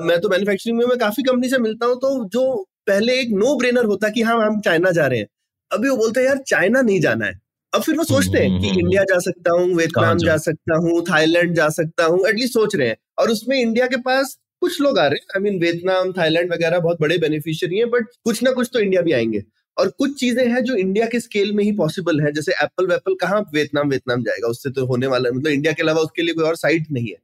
मैं 0.00 0.20
तो 0.20 0.28
मैन्युफैक्चरिंग 0.28 0.78
में, 0.78 0.84
मैं 0.86 0.98
काफ़ी 0.98 1.22
कंपनी 1.22 1.48
से 1.48 1.58
मिलता 1.58 1.86
हूँ 1.86 1.96
तो 1.96 2.28
जो 2.28 2.66
पहले 2.86 3.20
एक 3.20 3.28
नो 3.30 3.56
ब्रेनर 3.56 3.84
होता 3.84 4.08
कि 4.08 4.22
हाँ 4.22 4.46
हम 4.46 4.60
चाइना 4.60 4.90
जा 4.90 5.06
रहे 5.06 5.18
हैं। 5.18 5.26
अभी 5.70 5.88
वो 5.88 5.96
बोलते 5.96 6.20
हैं 6.20 6.26
यार 6.26 6.38
चाइना 6.38 6.80
नहीं 6.80 7.00
जाना 7.00 7.26
है। 7.26 7.40
अब 7.72 7.82
फिर 7.82 7.96
वो 7.96 8.04
सोचते 8.04 8.38
हैं 8.38 8.60
कि 8.60 8.68
हम्म, 8.68 8.80
इंडिया 8.80 9.02
जा 9.02 9.18
सकता 9.18 9.52
हूँ 9.52 9.74
वियतनाम 9.74 10.18
जा 10.18 10.36
सकता 10.36 10.76
हूँ 10.76 11.02
थाईलैंड 11.02 11.54
जा 11.54 11.68
सकता 11.68 12.04
हूँ 12.04 12.28
एटलीस्ट 12.28 12.52
सोच 12.52 12.76
रहे 12.76 12.88
हैं। 12.88 12.96
और 13.18 13.30
उसमें 13.30 13.60
इंडिया 13.60 13.86
के 13.86 13.96
पास 13.96 14.38
कुछ 14.60 14.80
लोग 14.80 14.98
आ 14.98 15.06
रहे 15.06 15.14
हैं। 15.14 15.26
आई 15.36 15.50
मीन 15.50 15.60
वियतनाम 15.60 16.12
थाईलैंड 16.12 16.52
वगैरह 16.52 16.78
बहुत 16.78 17.00
बड़े 17.00 17.18
बेनिफिशियरी 17.18 17.78
हैं 17.78 17.90
बट 17.90 18.06
कुछ 18.24 18.42
ना 18.42 18.52
कुछ 18.52 18.70
तो 18.72 18.78
इंडिया 18.78 19.02
भी 19.02 19.12
आएँगे। 19.12 19.42
और 19.78 19.88
कुछ 19.88 20.20
चीज़ें 20.20 20.46
हैं 20.48 20.64
जो 20.64 20.74
इंडिया 20.74 21.06
के 21.06 21.20
स्केल 21.20 21.52
में 21.52 21.64
ही 21.64 21.72
पॉसिबल 21.72 22.20
है 22.20 22.32
जैसे 22.32 22.52
एप्पल 22.52 22.86
वेप्पल 22.86 23.14
कहाँ 23.14 23.40
वियतनाम 23.54 23.88
वियतनाम 23.88 24.22
जाएगा? 24.22 24.48
उससे 24.48 24.70
तो 24.70 24.86
होने 24.86 25.06
वाला 25.06 25.30
मतलब 25.30 25.52
इंडिया 25.52 25.72
के 25.72 25.82
अलावा 25.82 26.00
उसके 26.00 26.22
लिए 26.22 26.34
कोई 26.34 26.44
और 26.44 26.56
साइट 26.56 26.86
नहीं 26.92 27.06
है। 27.06 27.16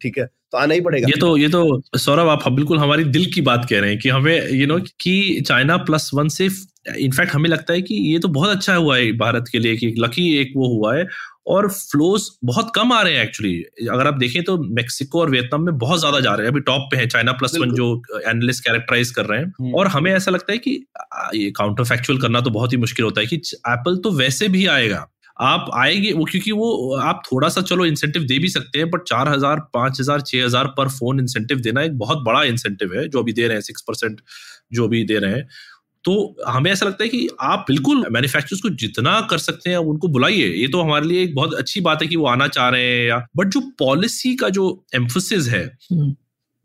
ठीक 0.00 0.18
है? 0.18 0.28
तो 0.52 0.58
आना 0.58 0.74
ही 0.74 0.80
पड़ेगा। 0.80 1.08
ये 1.08 1.20
तो 1.20 1.36
ये 1.36 1.48
तो 1.48 1.98
सौरभ 1.98 2.28
आप 2.28 2.48
बिल्कुल 2.50 2.78
हमारी 2.78 3.04
दिल 3.06 3.30
की 3.32 3.40
बात 3.42 3.66
कह 3.70 3.80
रहे 3.80 3.90
हैं 3.90 3.98
कि 3.98 4.08
हमें 4.08 4.50
यू 4.50 4.66
नो 4.66 4.78
कि 5.00 5.42
चाइना 5.46 5.76
प्लस 5.84 6.10
वन 6.14 6.28
से 6.30 6.48
इनफैक्ट 6.98 7.32
हमें 7.32 7.48
लगता 7.50 7.72
है 7.72 7.82
कि 7.82 7.94
ये 8.12 8.18
तो 8.18 8.28
बहुत 8.30 8.50
अच्छा 8.50 8.74
हुआ 8.74 8.96
है 8.96 9.12
भारत 9.18 9.48
के 9.52 9.58
लिए 9.58 9.76
कि 9.76 9.94
लकी 9.98 10.32
एक 10.36 10.52
वो 10.56 10.68
हुआ 10.68 10.96
है। 10.96 11.06
और 11.46 11.68
फ्लोज 11.70 12.22
बहुत 12.44 12.72
कम 12.74 12.92
आ 12.92 13.00
रहे 13.02 13.14
हैं 13.14 13.22
एक्चुअली 13.22 13.88
अगर 13.90 14.06
आप 14.06 14.14
देखें 14.14 14.42
तो 14.44 14.56
मेक्सिको 14.74 15.20
और 15.20 15.30
वियतनाम 15.30 15.62
में 15.64 15.78
बहुत 15.78 15.98
ज़्यादा 16.00 16.20
जा 16.20 16.34
रहे 16.34 16.46
हैं। 16.46 16.52
अभी 16.52 16.60
टॉप 16.62 16.88
पे 16.90 16.96
है 16.96 17.06
चाइना 17.06 17.32
प्लस 17.32 17.54
वन 17.54 17.70
जो 17.74 17.86
एनालिस्ट 18.20 18.64
कैरेक्टराइज 18.64 19.10
कर 19.10 19.26
रहे 19.26 19.38
हैं। 19.38 19.52
हम्म। 19.60 19.74
और 19.74 19.86
हमें 19.88 20.10
ऐसा 20.12 20.30
लगता 20.30 20.52
है 20.52 20.58
कि 20.58 20.70
ये 21.34 21.50
काउंटर 21.56 21.84
फैक्चुअल 21.84 22.18
करना 22.18 22.40
तो 22.40 22.50
बहुत 22.50 22.72
ही 22.72 22.78
मुश्किल 22.78 23.04
होता 23.04 23.20
है 23.20 23.26
कि 23.26 23.36
एप्पल 23.36 23.96
तो 23.96 24.10
वैसे 24.12 24.48
भी 24.48 24.66
आएगा। 24.68 25.06
आप 25.38 25.70
आएँगे 25.74 26.12
वो 26.12 26.24
क्योंकि 26.24 26.52
वो 26.52 26.94
आप 26.96 27.22
थोड़ा 27.32 27.48
सा 27.48 27.60
चलो 27.62 27.86
इंसेंटिव 27.86 28.22
दे 28.22 28.38
भी 28.38 28.48
सकते 28.48 28.78
हैं 28.78 28.90
बट 28.90 29.02
चार 29.02 29.28
हज़ार 29.28 29.60
पाँच 29.74 30.00
हज़ार 30.00 30.20
छह 30.20 30.44
हज़ार 30.44 30.66
पर 30.66 30.88
फ़ोन 30.88 31.20
इंसेंटिव 31.20 31.60
देना 31.60 31.82
एक 31.82 31.98
बहुत 31.98 32.18
बड़ा 32.18 32.42
इंसेंटिव 32.42 32.94
है 32.94 33.08
जो 33.08 33.22
अभी 33.22 33.32
दे 33.32 33.46
रहे 33.46 33.54
हैं 33.54 33.60
सिक्स 33.60 33.82
परसेंट 33.82 34.20
जो 34.72 34.86
अभी 34.86 35.04
दे 35.04 35.18
रहे 35.18 35.34
हैं। 35.34 35.46
तो 36.04 36.36
हमें 36.48 36.70
ऐसा 36.70 36.86
लगता 36.86 37.04
है 37.04 37.08
कि 37.08 37.28
आप 37.40 37.64
बिल्कुल। 37.68 38.04
मैन्युफैक्चरर्स 38.10 38.60
को 38.62 38.68
जितना 38.70 39.20
कर 39.20 39.38
सकते 39.38 39.70
हैं 39.70 39.76
उनको 39.76 40.08
बुलाइए। 40.08 40.48
ये 40.48 40.68
तो 40.68 40.82
हमारे 40.82 41.06
लिए 41.06 41.22
एक 41.22 41.34
बहुत 41.34 41.54
अच्छी 41.54 41.80
बात 41.80 42.02
है 42.02 42.08
कि 42.08 42.16
वो 42.16 42.26
आना 42.26 42.48
चाह 42.48 42.68
रहे 42.68 42.84
हैं 42.84 43.06
या 43.08 43.18
बट 43.36 43.48
जो 43.48 43.60
पॉलिसी 43.78 44.34
का 44.36 44.48
जो 44.48 44.66
एम्फोसिस 44.94 45.48
है 45.48 45.64
हम्म। 45.92 46.14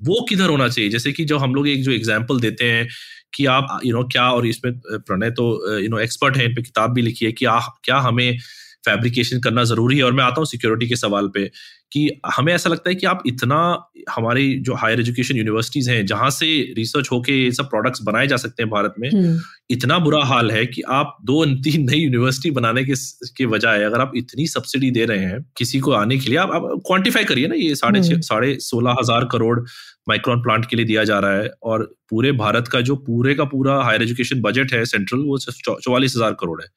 वो 0.01 0.25
किधर 0.29 0.49
होना 0.49 0.67
चाहिए? 0.67 0.89
जैसे 0.89 1.11
कि 1.11 1.25
जो 1.25 1.37
हम 1.37 1.55
लोग 1.55 1.67
एक 1.67 1.83
जो 1.83 1.91
एग्ज़ाम्पल 1.91 2.39
देते 2.39 2.71
हैं 2.71 2.87
कि 3.33 3.45
आप 3.45 3.67
यू 3.73 3.79
you 3.81 3.93
नो 3.93 3.99
know, 3.99 4.11
क्या 4.11 4.29
और 4.31 4.47
इसमें 4.47 4.73
प्रणय 4.79 5.31
तो 5.31 5.77
यू 5.79 5.89
नो 5.89 5.99
एक्सपर्ट 5.99 6.37
है 6.37 6.45
इन 6.45 6.55
पे 6.55 6.61
किताब 6.61 6.93
भी 6.93 7.01
लिखी 7.01 7.25
है 7.25 7.31
कि 7.31 7.45
आ, 7.45 7.59
क्या 7.59 7.97
हमें 7.99 8.37
फैब्रिकेशन 8.83 9.39
करना 9.39 9.63
ज़रूरी 9.65 9.97
है 9.97 10.03
और 10.03 10.13
मैं 10.13 10.23
आता 10.23 10.35
हूँ 10.37 10.45
सिक्योरिटी 10.47 10.87
के 10.87 10.95
सवाल 10.95 11.27
पे 11.33 11.49
कि 11.91 12.09
हमें 12.27 12.53
ऐसा 12.53 12.69
लगता 12.69 12.89
है 12.89 12.95
कि 12.95 13.05
आप 13.05 13.23
इतना 13.27 13.57
हमारी 14.09 14.55
जो 14.59 14.73
हायर 14.75 14.99
एजुकेशन 14.99 15.35
यूनिवर्सिटीज 15.35 15.89
हैं 15.89 16.05
जहाँ 16.05 16.29
से 16.31 16.47
रिसर्च 16.77 17.09
होके 17.11 17.33
ये 17.33 17.51
सब 17.51 17.69
प्रोडक्ट्स 17.69 18.01
बनाए 18.01 18.27
जा 18.27 18.37
सकते 18.37 18.63
हैं 18.63 18.69
भारत 18.69 18.95
में 18.99 19.09
हम्म। 19.09 19.39
इतना 19.69 19.99
बुरा 19.99 20.23
हाल 20.25 20.51
है 20.51 20.65
कि 20.65 20.81
आप 20.91 21.17
दो 21.25 21.45
तीन 21.63 21.89
नई 21.89 21.97
यूनिवर्सिटी 21.97 22.51
बनाने 22.51 22.83
के 22.83 22.93
के 23.37 23.45
बजाय 23.47 23.83
अगर 23.83 24.01
आप 24.01 24.11
इतनी 24.15 24.47
सब्सिडी 24.47 24.91
दे 24.91 25.05
रहे 25.05 25.25
हैं 25.25 25.41
किसी 25.57 25.79
को 25.79 25.91
आने 25.93 26.17
के 26.17 26.29
लिए 26.29 26.37
आप, 26.37 26.51
आप 26.51 26.81
क्वांटिफाई 26.87 27.23
करिए 27.23 27.47
ना 27.47 27.55
ये 27.55 27.75
साढ़े 27.75 27.99
हम्म। 27.99 28.19
साढ़े 28.23 28.55
सोलह 28.61 28.95
हज़ार 28.99 29.25
करोड़ 29.31 29.59
माइक्रोन 30.09 30.41
प्लांट 30.41 30.65
के 30.65 30.75
लिए 30.75 30.85
दिया 30.85 31.03
जा 31.03 31.19
रहा 31.19 31.35
है 31.35 31.51
और 31.63 31.83
पूरे 32.09 32.31
भारत 32.37 32.67
का 32.67 32.81
जो 32.81 32.95
पूरे 33.03 33.35
का 33.35 33.43
पूरा 33.45 33.81
हायर 33.83 34.03
एजुकेशन 34.03 34.41
बजट 34.41 34.73
है 34.73 34.83
सेंट्रल 34.87 35.19
वो 35.19 35.37
चौवालीस 35.39 36.15
हज़ार 36.15 36.33
करोड़ 36.33 36.61
है 36.61 36.67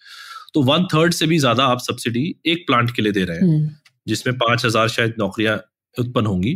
तो 0.56 0.62
वन 0.64 0.84
थर्ड 0.92 1.12
से 1.12 1.26
भी 1.26 1.38
ज़्यादा 1.38 1.64
आप 1.66 1.78
सब्सिडी 1.80 2.24
एक 2.46 2.64
प्लांट 2.66 2.90
के 2.90 3.02
लिए 3.02 3.12
दे 3.12 3.24
रहे 3.24 3.36
हैं 3.36 3.44
हम्म। 3.44 3.70
जिसमें 4.06 4.36
पाँच 4.38 4.64
हज़ार 4.64 4.88
शायद 4.88 5.14
नौकरियाँ 5.18 5.56
उत्पन्न 5.96 6.26
होंगी। 6.26 6.52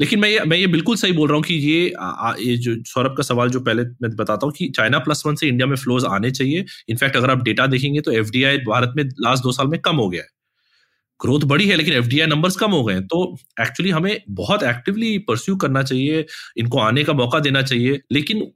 लेकिन 0.00 0.20
मैं 0.20 0.28
ये 0.28 0.44
मैं 0.44 0.56
ये 0.56 0.66
बिल्कुल 0.66 0.96
सही 0.96 1.12
बोल 1.12 1.28
रहा 1.28 1.36
हूँ 1.36 1.44
कि 1.44 1.54
ये 1.54 1.92
आ, 1.98 2.34
ये 2.40 2.56
जो 2.56 2.74
सौरभ 2.86 3.16
का 3.16 3.22
सवाल 3.22 3.50
जो 3.50 3.60
पहले 3.60 3.82
मैं 4.02 4.14
बताता 4.16 4.46
हूँ 4.46 4.54
कि 4.54 4.68
चाइना 4.76 4.98
प्लस 4.98 5.22
वन 5.26 5.34
से 5.34 5.48
इंडिया 5.48 5.66
में 5.66 5.76
फ्लोज 5.76 6.04
आने 6.04 6.30
चाहिए। 6.30 6.64
इनफैक्ट 6.88 7.16
अगर 7.16 7.30
आप 7.30 7.42
डेटा 7.42 7.66
देखेंगे 7.66 8.00
तो 8.00 8.12
एफडीआई 8.12 8.58
भारत 8.68 8.92
में 8.96 9.04
लास्ट 9.04 9.42
दो 9.42 9.52
साल 9.52 9.66
में 9.66 9.80
कम 9.80 9.96
हो 9.96 10.08
गया 10.08 10.22
है। 10.22 10.28
ग्रोथ 11.20 11.40
बढ़ी 11.46 11.68
है 11.68 11.76
लेकिन 11.76 11.94
एफ़ 11.94 12.14
नंबर्स 12.28 12.56
कम 12.56 12.70
हो 12.70 12.84
गए 12.84 13.00
तो 13.06 13.24
एक्चुअली 13.60 13.90
हमें 13.90 14.16
बहुत 14.30 14.62
एक्टिवली 14.64 15.18
परस्यू 15.28 15.56
करना 15.56 15.82
चाहिए 15.82 16.24
इनको 16.58 16.78
आने 16.80 17.04
का 17.04 17.12
मौका 17.14 17.38
देना 17.40 17.62
चाहिए। 17.62 18.00
लेकिन 18.12 18.50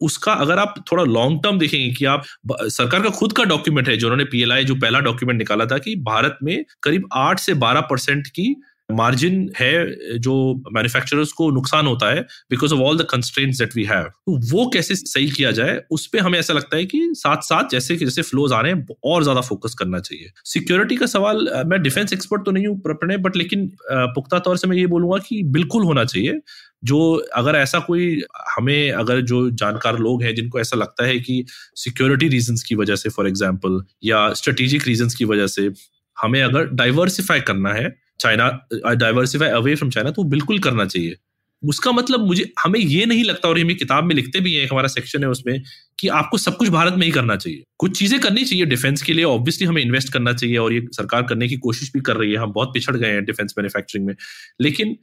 उसका 0.00 0.32
अगर 0.34 0.58
आप 0.58 0.74
थोड़ा 0.92 1.04
लॉन्ग 1.04 1.42
टर्म 1.42 1.58
देखेंगे 1.58 1.90
कि 1.94 2.04
आप 2.06 2.22
सरकार 2.44 3.02
का 3.02 3.10
खुद 3.12 3.32
का 3.32 3.44
डॉक्यूमेंट 3.46 3.88
है, 3.88 3.96
जो 3.96 4.06
उन्होंने 4.06 4.24
पीएलआई 4.26 4.64
जो 4.64 4.74
पहला 4.76 5.00
डॉक्यूमेंट 5.02 5.38
निकाला 5.38 5.66
था 5.66 5.78
कि 5.78 5.96
भारत 6.04 6.38
में 6.42 6.64
करीब 6.82 7.08
आठ 7.16 7.40
से 7.40 7.54
बारह 7.56 7.80
परसेंट 7.90 8.26
की 8.28 8.54
मार्जिन 8.88 9.38
है, 9.58 10.18
जो 10.18 10.32
मैन्युफैक्चरर्स 10.72 11.30
को 11.32 11.50
नुकसान 11.50 11.86
होता 11.86 12.08
है 12.08 12.20
because 12.50 12.74
of 12.74 12.80
all 12.80 12.98
the 12.98 13.06
constraints 13.10 13.58
that 13.58 13.74
we 13.76 13.84
have 13.84 14.04
तो 14.04 14.36
वो 14.50 14.66
कैसे 14.74 14.94
सही 14.96 15.30
किया 15.30 15.50
जाए, 15.52 15.80
उस 15.90 16.06
पर 16.06 16.18
हमें 16.18 16.38
ऐसा 16.38 16.54
लगता 16.54 16.76
है 16.76 16.84
कि 16.86 17.00
साथ 17.14 17.42
साथ 17.44 17.68
जैसे 17.70 17.96
कि 17.96 18.04
जैसे 18.04 18.22
फ्लोज 18.22 18.52
आ 18.52 18.60
रहे 18.60 18.72
हैं, 18.72 18.86
और 19.04 19.22
ज़्यादा 19.22 19.40
फोकस 19.42 19.74
करना 19.78 19.98
चाहिए। 20.00 20.30
सिक्योरिटी 20.46 20.96
का 20.96 21.06
सवाल 21.08 21.48
मैं 21.66 21.82
डिफेंस 21.82 22.12
एक्सपर्ट 22.12 22.44
तो 22.44 22.50
नहीं 22.50 22.66
हूँ 22.66 22.78
प्रणय 22.82 23.16
बट 23.18 23.36
लेकिन 23.36 23.70
पुख्ता 23.90 24.38
तौर 24.40 24.56
से 24.56 24.68
मैं 24.68 24.76
ये 24.76 24.86
बोलूँगा 24.88 25.18
कि 25.28 25.42
बिल्कुल 25.50 25.84
होना 25.84 26.04
चाहिए। 26.06 26.40
जो 26.86 26.98
अगर 27.36 27.56
ऐसा 27.56 27.78
कोई 27.78 28.22
हमें, 28.56 28.90
अगर 28.92 29.20
जो 29.22 29.50
जानकार 29.52 29.98
लोग 29.98 30.22
हैं 30.22 30.34
जिनको 30.34 30.60
ऐसा 30.60 30.76
लगता 30.76 31.06
है 31.06 31.18
कि 31.20 31.44
सिक्योरिटी 31.76 32.28
रीजंस 32.28 32.62
की 32.62 32.74
वजह 32.74 32.96
से 32.96 33.10
फॉर 33.10 33.28
एग्जांपल 33.28 33.82
या 34.04 34.32
स्ट्रेटेजिक 34.34 34.86
रीजंस 34.86 35.14
की 35.14 35.24
वजह 35.24 35.46
से 35.48 35.70
हमें 36.16 36.42
अगर 36.42 36.64
डाइवर्सिफाई 36.74 37.40
करना 37.42 37.72
है 37.72 37.94
China 38.20 38.50
diversify 38.94 39.48
away 39.52 39.74
from 39.74 39.90
China 39.90 40.10
तो 40.10 40.24
बिल्कुल 40.26 40.58
करना 40.58 40.84
चाहिए। 40.86 41.16
उसका 41.62 41.90
मतलब 41.92 42.20
मुझे, 42.20 42.44
हमें 42.64 42.78
ये 42.80 43.04
नहीं 43.06 43.24
लगता 43.24 43.48
और 43.48 43.58
हमें 43.58 43.76
किताब 43.76 44.04
में 44.04 44.14
लिखते 44.14 44.40
भी 44.40 44.54
हैं 44.54 44.66
हमारा 44.68 44.88
सेक्शन 44.88 45.22
है 45.22 45.28
उसमें, 45.28 45.62
कि 45.98 46.08
आपको 46.10 46.38
सब 46.38 46.56
कुछ 46.56 46.68
भारत 46.68 46.94
में 46.94 47.06
ही 47.06 47.12
करना 47.12 47.36
चाहिए। 47.36 47.62
कुछ 47.78 47.98
चीज़ें 47.98 48.18
करनी 48.20 48.44
चाहिए 48.44 48.64
डिफेंस 48.66 49.02
के 49.02 49.12
लिए 49.12 49.24
ऑब्वियसली 49.24 49.66
हमें 49.66 49.82
इन्वेस्ट 49.82 50.12
करना 50.12 50.32
चाहिए 50.32 50.56
और 50.56 50.72
ये 50.72 50.86
सरकार 50.92 51.22
करने 51.22 51.48
की 51.48 51.56
कोशिश 51.58 51.90
भी 51.94 52.00
कर 52.00 52.16
रही 52.16 52.32
है। 52.32 52.38
हम 52.38 52.52
बहुत 52.52 52.70
पिछड़ 52.74 52.96
गए 52.96 53.10
हैं 53.10 53.24
डिफेंस 53.24 53.54
मैन्युफैक्चरिंग 53.58 54.06
में। 54.06 54.14
लेकिन 54.60 54.96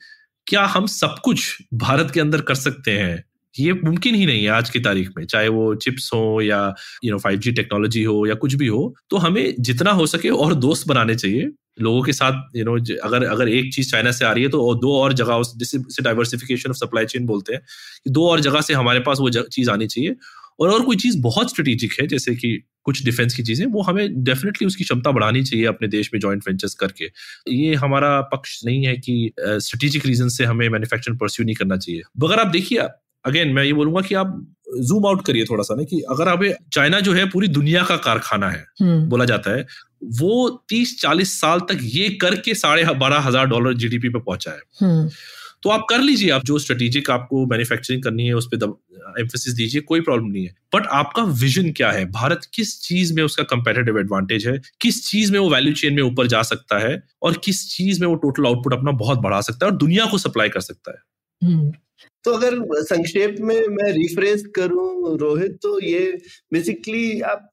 क्या 0.48 0.64
हम 0.68 0.86
सब 0.88 1.16
कुछ 1.24 1.58
भारत 1.76 2.12
के 2.14 2.20
अंदर 2.20 2.42
कर 2.42 2.56
सकते 2.56 2.92
हैं? 2.92 3.24
ये 3.56 3.74
मुमकिन 3.76 4.16
ही 4.16 4.26
नहीं 4.26 4.44
है 4.44 4.50
आज 4.52 4.70
की 4.70 4.80
तारीख 4.80 5.10
में, 5.18 5.26
चाहे 5.26 5.48
वो 5.48 5.74
चिप्स 5.76 6.10
हो 6.14 6.42
या 6.42 6.60
you 7.06 7.12
know 7.12 7.18
five 7.20 7.40
G 7.40 7.52
technology 7.52 8.04
हो 8.04 8.26
या 8.28 8.36
कुछ 8.36 8.54
भी 8.56 8.68
हो 8.68 8.94
तो 9.10 9.18
हमें 9.18 9.54
जितना 9.60 9.92
हो 9.92 10.06
सके 10.08 10.30
और 10.32 10.54
दोस्त 10.58 10.88
बनाने 10.88 11.16
चाहिए। 11.16 11.50
लोगों 11.82 12.02
के 12.04 12.14
साथ 12.14 12.58
यू 12.58 12.64
नो 12.66 12.76
अगर 13.04 13.24
अगर 13.26 13.50
एक 13.50 13.74
चीज़ 13.76 13.92
चाइना 13.92 14.12
से 14.12 14.26
आ 14.26 14.32
रही 14.32 14.44
है 14.44 14.50
तो 14.50 14.74
दो 14.76 14.94
और 14.98 15.14
जगह 15.14 15.42
जिसे 15.58 16.04
डाइवर्सिफिकेशन 16.04 16.70
ऑफ़ 16.70 16.78
सप्लाई 16.78 17.06
चेन 17.06 17.26
बोलते 17.26 17.54
हैं 17.54 17.62
दो 18.10 18.28
और 18.30 18.40
जगह 18.42 18.62
से 18.62 18.74
हमारे 18.74 19.00
पास 19.00 19.18
वो 19.20 19.30
चीज़ 19.30 19.70
आनी 19.72 19.88
चाहिए। 19.88 20.16
और 20.60 20.70
और 20.70 20.86
कोई 20.86 20.96
चीज़ 20.96 21.20
बहुत 21.22 21.50
स्ट्रेटेजिक 21.50 21.94
है 22.00 22.08
जैसे 22.08 22.36
कि 22.36 22.58
कुछ 22.84 23.04
डिफेंस 23.06 23.34
की 23.34 23.44
चीज़ें 23.44 23.66
वो 23.68 23.82
हमें 23.82 24.24
डेफिनेटली 24.24 24.68
उसकी 24.68 24.84
क्षमता 24.84 25.12
बढ़ानी 25.12 25.44
चाहिए 25.44 25.66
अपने 25.66 25.88
देश 25.88 26.10
में 26.14 26.20
जॉइंट 26.20 26.44
वेंचर्स 26.48 26.74
करके 26.74 27.12
ये 27.52 27.74
हमारा 27.76 28.20
पक्ष 28.34 28.60
नहीं 28.66 28.86
है 28.86 28.96
कि 28.98 29.16
स्ट्रेटेजिक 29.40 30.06
रीजन 30.06 30.30
से 30.30 30.44
हमें 30.44 30.68
मैन्युफैक्चरिंग 30.70 31.20
परस्यू 31.20 31.46
नहीं 31.46 31.56
करना 31.56 31.78
चाहिए 31.78 32.02
अगर 32.24 32.40
आप 32.40 32.48
देखिए 32.48 32.88
अगेन 33.26 33.54
मैं 33.54 33.64
ये 33.64 33.74
बोलूँगा 33.74 34.02
कि 34.02 34.16
आप 34.16 34.40
जूम 34.82 35.06
आउट 35.06 35.26
करिए 35.26 35.46
थोड़ा 35.46 35.64
सा 35.64 35.76
ना 35.76 35.84
कि 35.84 36.00
अगर 36.10 36.28
आप 36.28 36.44
चाइना 36.74 37.00
जो 37.00 37.14
है 37.14 37.30
पूरी 37.30 37.48
दुनिया 37.50 37.84
का 37.84 37.98
कारखाना 38.00 38.50
है 38.50 38.66
हम्म। 38.82 39.00
बोला 39.10 39.26
जाता 39.26 39.56
है 39.56 39.66
वो 40.14 40.50
तीस 40.70 41.00
चालीस 41.02 41.40
साल 41.42 41.60
तक 41.60 41.80
ये 41.84 42.10
करके 42.22 42.56
साढ़े 42.56 42.84
बारह 42.96 43.20
हज़ार 43.20 43.46
डॉलर 43.46 43.74
जीडीपी 43.74 44.10
पे 44.10 44.20
पहुँचा 44.20 44.52
है 44.52 44.62
हम्म। 44.82 45.10
तो 45.64 45.70
आप 45.70 45.86
कर 45.90 46.00
लीजिए 46.00 46.30
आप 46.30 46.44
जो 46.44 46.60
स्ट्रेटेजिक 46.60 47.10
आपको 47.10 47.46
मैन्युफैक्चरिंग 47.46 48.04
करनी 48.04 48.26
है 48.26 48.34
उस 48.34 48.50
पर 48.54 48.82
एम्फोसिस 49.20 49.54
दीजिए 49.54 49.82
कोई 49.82 50.02
प्रॉब्लम 50.02 50.26
नहीं 50.26 50.46
है। 50.46 50.56
बट 50.76 50.88
आपका 50.88 51.24
विजन 51.24 51.72
क्या 51.72 51.92
है? 51.92 52.06
भारत 52.06 52.42
किस 52.54 52.82
चीज़ 52.82 53.14
में 53.14 53.24
उसका 53.24 53.44
कंपेटेटिव 53.44 54.00
एडवांटेज 54.00 54.48
है? 54.48 54.62
किस 54.82 55.10
चीज़ 55.10 55.32
में 55.32 55.40
वो 55.40 55.50
वैल्यू 55.50 55.74
चेन 55.74 55.94
में 55.94 56.04
ऊपर 56.04 56.28
जा 56.28 56.42
सकता 56.42 56.80
है? 56.80 57.04
और 57.22 57.42
किस 57.44 57.76
चीज़ 57.76 58.02
में 58.02 58.08
वो 58.08 58.16
टोटल 58.16 58.46
आउटपुट 58.46 58.74
अपना 58.74 58.92
बहुत 58.92 59.20
बढ़ा 59.20 59.42
सकता 59.42 59.66
है 59.66 59.72
और 59.72 59.78
दुनिया 59.78 60.06
को 60.06 60.18
सप्लाई 60.18 60.50
कर 60.50 60.60
सकता 60.60 60.92
है? 60.92 60.98
हम्म। 61.42 61.74
तो 62.24 62.32
अगर 62.32 62.84
संक्षेप 62.84 63.36
में 63.40 63.68
मैं 63.68 63.92
रिफ्रेश 63.92 64.44
करूँ 64.56 65.18
रोहित 65.18 65.52
तो 65.52 65.82
ये 65.82 66.22
बेसिकली 66.54 67.22
आप 67.22 67.53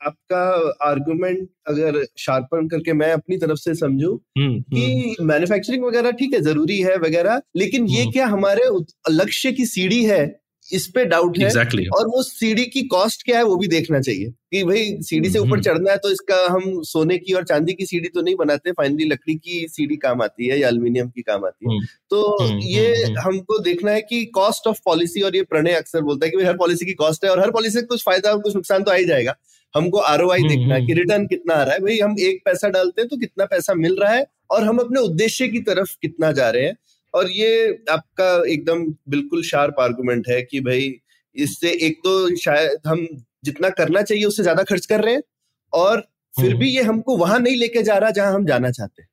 आपका 0.00 0.40
आर्गुमेंट 0.88 1.48
अगर 1.68 2.04
शार्पन 2.18 2.68
करके 2.68 2.92
मैं 2.92 3.12
अपनी 3.12 3.36
तरफ़ 3.36 3.58
से 3.58 3.74
समझू 3.74 4.14
हम्म, 4.38 4.60
कि 4.62 5.16
मैन्युफैक्चरिंग 5.20 5.82
हम्म। 5.82 5.90
वगैरह 5.90 6.10
ठीक 6.10 6.34
है 6.34 6.40
ज़रूरी 6.40 6.80
है 6.80 6.96
वगैरह 6.96 7.40
लेकिन 7.56 7.86
ये 7.86 8.02
हम्म। 8.02 8.12
क्या 8.12 8.26
हमारे 8.26 8.70
लक्ष्य 9.10 9.52
की 9.52 9.66
सीढ़ी 9.66 10.04
है 10.04 10.24
इस 10.68 10.86
पे 10.86 11.04
डाउट 11.04 11.38
है 11.38 11.48
exactly. 11.48 11.84
और 11.98 12.06
वो 12.06 12.22
सीढ़ी 12.22 12.64
की 12.64 12.82
कॉस्ट 12.82 13.22
क्या 13.22 13.38
है 13.38 13.44
वो 13.44 13.56
भी 13.56 13.66
देखना 13.66 14.00
चाहिए 14.00 14.30
कि 14.50 14.62
भाई 14.64 14.96
सीढ़ी 15.02 15.30
से 15.30 15.38
ऊपर। 15.38 15.60
चढ़ना 15.62 15.90
है 15.90 15.96
तो 15.96 16.10
इसका 16.10 16.36
हम 16.46 16.82
सोने 16.82 17.18
की 17.18 17.32
और 17.32 17.44
चांदी 17.44 17.72
की 17.72 17.86
सीढ़ी 17.86 18.08
तो 18.08 18.22
नहीं 18.22 18.34
बनाते 18.36 18.72
फाइनली 18.72 19.04
लकड़ी 19.04 19.34
की 19.34 19.66
सीढ़ी 19.68 19.96
काम 19.96 20.22
आती 20.22 20.46
है 20.46 20.58
या 20.58 20.68
अल्मीनियम 20.68 21.08
की 21.08 21.22
काम 21.22 21.44
आती 21.44 21.74
है। 21.74 21.80
तो 22.10 22.58
ये 22.62 22.94
हमको 23.20 23.58
देखना 23.58 23.90
है 23.90 24.00
कि 24.00 24.24
कॉस्ट 24.24 24.66
ऑफ़ 24.66 24.80
पॉलिसी 24.84 25.20
और 25.20 25.36
ये 25.36 25.42
प्रणय 25.42 25.72
अक्सर 25.72 26.00
बोलता 26.00 26.26
है 26.26 26.32
कि 26.32 26.44
हर 26.44 26.56
पॉलिसी 26.56 26.86
की 26.86 26.94
कॉस्ट 26.94 27.24
है 27.24 27.30
और 27.30 27.40
हर 27.40 27.50
पॉलिसी 27.50 27.78
से 27.78 27.86
कुछ 27.86 28.04
फ़ायदा 28.04 28.30
और 28.30 28.40
कुछ 28.40 28.54
नुकसान 28.54 28.82
तो 28.82 28.90
आ 28.90 28.94
ही 28.94 29.04
जाएगा 29.04 29.34
हमको 29.74 29.98
आर 30.00 30.22
देखना 30.24 30.74
है 30.74 30.86
कि 30.86 30.94
रिटर्न 30.94 31.26
कितना 31.26 31.54
आ 31.54 31.62
रहा 31.62 31.74
है। 31.74 31.80
भाई 31.80 31.98
हम 31.98 32.14
एक 32.20 32.40
पैसा 32.44 32.68
डालते 32.68 33.00
हैं 33.00 33.08
तो 33.08 33.16
कितना 33.16 33.44
पैसा 33.44 33.74
मिल 33.74 33.96
रहा 33.96 34.12
है 34.12 34.26
और 34.50 34.64
हम 34.64 34.78
अपने 34.78 35.00
उद्देश्य 35.00 35.48
की 35.48 35.60
तरफ़ 35.60 35.96
कितना 36.02 36.32
जा 36.32 36.50
रहे 36.50 36.64
हैं। 36.64 36.76
और 37.14 37.30
ये 37.30 37.50
आपका 37.90 38.30
एकदम 38.52 38.84
बिल्कुल 39.08 39.42
शार्प 39.42 39.80
आर्गूमेंट 39.80 40.28
है 40.28 40.40
कि 40.42 40.60
भाई 40.60 40.92
इससे 41.36 41.70
एक 41.86 41.98
तो 42.04 42.36
शायद 42.36 42.86
हम 42.86 43.06
जितना 43.44 43.68
करना 43.70 44.02
चाहिए 44.02 44.24
उससे 44.24 44.42
ज़्यादा 44.42 44.62
खर्च 44.62 44.86
कर 44.86 45.00
रहे 45.00 45.14
हैं 45.14 45.22
और 45.72 46.00
फिर 46.34 46.46
हम्म। 46.46 46.58
भी 46.58 46.70
ये 46.70 46.82
हमको 46.82 47.16
वहाँ 47.16 47.38
नहीं 47.40 47.56
लेके 47.56 47.82
जा 47.82 47.96
रहा 47.98 48.10
जहाँ 48.10 48.34
हम 48.34 48.46
जाना 48.46 48.70
चाहते 48.70 49.02
हैं। 49.02 49.08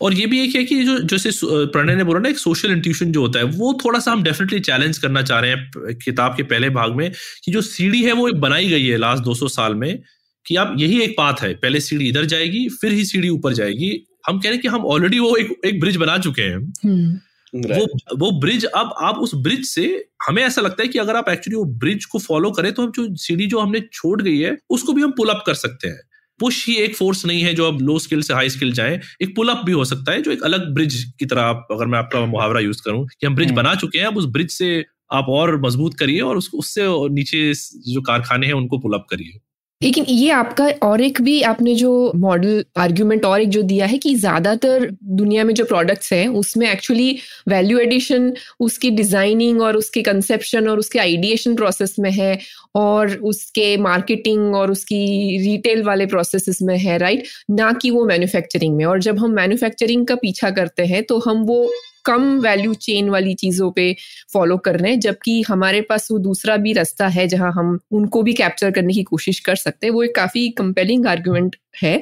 और 0.00 0.14
ये 0.14 0.26
भी 0.26 0.40
एक 0.40 0.56
है 0.56 0.64
कि 0.64 0.84
जो 0.84 0.98
जैसे 0.98 1.30
प्रणय 1.44 1.94
ने 1.94 2.04
बोला 2.04 2.20
ना 2.20 2.28
एक 2.28 2.38
सोशल 2.38 2.70
इंट्यूशन 2.70 3.12
जो 3.12 3.20
होता 3.20 3.38
है 3.38 3.44
वो 3.44 3.78
थोड़ा 3.84 3.98
सा 3.98 4.12
हम 4.12 4.22
डेफिनेटली 4.22 4.60
चैलेंज 4.60 4.98
करना 4.98 5.22
चाह 5.22 5.40
रहे 5.40 5.50
हैं 5.50 5.94
किताब 5.94 6.36
के 6.36 6.42
पहले 6.42 6.70
भाग 6.70 6.94
में 6.94 7.12
कि 7.44 7.52
जो 7.52 7.62
सीढ़ी 7.62 8.02
है 8.02 8.12
वो 8.12 8.32
बनाई 8.32 8.68
गई 8.68 8.86
है 8.86 8.96
लास्ट 8.96 9.24
200 9.24 9.48
साल 9.48 9.74
में 9.74 10.02
कि 10.46 10.56
आप 10.56 10.74
यही 10.78 11.00
एक 11.00 11.14
पाथ 11.18 11.34
है 11.42 11.54
पहले 11.54 11.80
सीढ़ी 11.80 12.08
इधर 12.08 12.24
जाएगी 12.24 12.68
फिर 12.68 12.92
ही 12.92 13.04
सीढ़ी 13.04 13.28
ऊपर 13.28 13.52
जाएगी। 13.52 14.06
हम 14.26 14.38
कह 14.38 14.48
रहे 14.48 14.52
हैं 14.52 14.62
कि 14.62 14.68
हम 14.68 14.84
ऑलरेडी 14.86 15.18
वो 15.18 15.36
एक 15.36 15.60
एक 15.64 15.80
ब्रिज 15.80 15.96
बना 15.96 16.18
चुके 16.18 16.42
हैं। 16.42 16.72
हम्म। 16.84 17.20
वो 17.54 17.86
वो 18.16 18.40
ब्रिज 18.40 18.64
अब 18.64 18.94
आप 19.02 19.18
उस 19.18 19.34
ब्रिज 19.34 19.66
से 19.66 20.08
हमें 20.28 20.42
ऐसा 20.42 20.60
लगता 20.60 20.82
है 20.82 20.88
कि 20.88 20.98
अगर 20.98 21.16
आप 21.16 21.28
एक्चुअली 21.28 21.56
वो 21.56 21.64
ब्रिज 21.64 22.04
को 22.04 22.18
फॉलो 22.18 22.50
करें 22.50 22.72
तो 22.72 22.82
हम 22.82 22.90
जो 22.90 23.16
सीढ़ी 23.16 23.46
जो 23.46 23.58
हमने 23.60 23.80
छोड़ 23.92 24.22
गई 24.22 24.38
है 24.38 24.56
उसको 24.70 24.92
भी 24.92 25.02
हम 25.02 25.10
पुल 25.10 25.28
अप 25.28 25.42
कर 25.46 25.54
सकते 25.54 25.88
हैं। 25.88 26.00
पुश 26.40 26.66
ही 26.66 26.74
एक 26.76 26.96
फोर्स 26.96 27.24
नहीं 27.26 27.42
है 27.42 27.54
जो 27.54 27.68
अब 27.68 27.80
लो 27.80 27.98
स्किल 27.98 28.22
से 28.22 28.34
हाई 28.34 28.48
स्किल 28.50 28.72
जाए 28.72 29.00
एक 29.22 29.34
पुल 29.36 29.48
अप 29.48 29.62
भी 29.66 29.72
हो 29.72 29.84
सकता 29.84 30.12
है 30.12 30.22
जो 30.22 30.32
एक 30.32 30.42
अलग 30.42 30.72
ब्रिज 30.74 31.02
की 31.18 31.26
तरह 31.26 31.42
आप 31.44 31.68
अगर 31.72 31.86
मैं 31.86 31.98
आपका 31.98 32.24
मुहावरा 32.26 32.60
यूज़ 32.60 32.82
करूँ 32.82 33.06
कि 33.10 33.26
हम 33.26 33.34
ब्रिज 33.34 33.48
हम्म। 33.48 33.56
बना 33.56 33.74
चुके 33.74 33.98
हैं 33.98 34.06
अब 34.06 34.16
उस 34.16 34.26
ब्रिज 34.28 34.50
से 34.50 34.84
आप 35.12 35.26
और 35.30 35.60
मज़बूत 35.60 35.98
करिए 35.98 36.20
और 36.20 36.36
उसको 36.36 36.58
उससे 36.58 36.86
नीचे 37.10 37.52
जो 37.88 38.00
कारखाने 38.02 38.46
हैं 38.46 38.54
उनको 38.54 38.78
पुल 38.78 38.94
अप 38.94 39.06
करिए 39.10 39.38
लेकिन 39.82 40.04
ये 40.08 40.30
आपका 40.30 40.66
और 40.82 41.00
एक 41.00 41.20
भी 41.22 41.40
आपने 41.42 41.74
जो 41.74 42.12
मॉडल 42.16 42.64
आर्ग्यूमेंट 42.78 43.24
और 43.24 43.40
एक 43.40 43.48
जो 43.48 43.62
दिया 43.62 43.86
है 43.86 43.98
कि 43.98 44.14
ज़्यादातर 44.14 44.88
दुनिया 45.04 45.44
में 45.44 45.52
जो 45.54 45.64
प्रोडक्ट्स 45.64 46.12
हैं, 46.12 46.26
उसमें 46.28 46.68
एक्चुअली 46.70 47.18
वैल्यू 47.48 47.78
एडिशन 47.78 48.32
उसकी 48.60 48.90
डिज़ाइनिंग 48.90 49.60
और 49.60 49.76
उसके 49.76 50.02
कंसेप्शन 50.02 50.68
और 50.68 50.78
उसके 50.78 50.98
आइडिएशन 50.98 51.56
प्रोसेस 51.56 51.94
में 51.98 52.10
है 52.10 52.38
और 52.74 53.14
उसके 53.24 53.76
मार्केटिंग 53.78 54.54
और 54.54 54.70
उसकी 54.70 55.04
रिटेल 55.44 55.82
वाले 55.82 56.06
प्रोसेस 56.06 56.58
में 56.62 56.76
है 56.78 56.96
राइट 56.98 57.26
ना 57.50 57.72
कि 57.72 57.90
वो 57.90 58.04
मैन्युफैक्चरिंग 58.06 58.76
में। 58.76 58.84
और 58.84 59.00
जब 59.00 59.18
हम 59.18 59.30
मैन्युफैक्चरिंग 59.32 60.06
का 60.06 60.14
पीछा 60.16 60.50
करते 60.50 60.86
हैं 60.86 61.02
तो 61.04 61.18
हम 61.18 61.44
वो 61.44 61.68
कम 62.06 62.38
वैल्यू 62.40 62.74
चेन 62.76 63.10
वाली 63.10 63.34
चीज़ों 63.36 63.70
पे 63.70 63.94
फॉलो 64.32 64.56
कर 64.58 64.78
रहे 64.80 64.92
हैं, 64.92 65.00
जबकि 65.00 65.40
हमारे 65.48 65.80
पास 65.82 66.10
वो 66.10 66.18
दूसरा 66.20 66.56
भी 66.56 66.72
रास्ता 66.72 67.08
है 67.08 67.26
जहाँ 67.28 67.52
हम 67.52 67.78
उनको 67.92 68.22
भी 68.22 68.32
कैप्चर 68.34 68.70
करने 68.70 68.94
की 68.94 69.02
कोशिश 69.04 69.40
कर 69.40 69.56
सकते 69.56 69.86
हैं। 69.86 69.94
वो 69.94 70.02
एक 70.02 70.14
काफ़ी 70.16 70.48
कंपेलिंग 70.58 71.06
आर्ग्यूमेंट 71.06 71.56
है। 71.82 72.00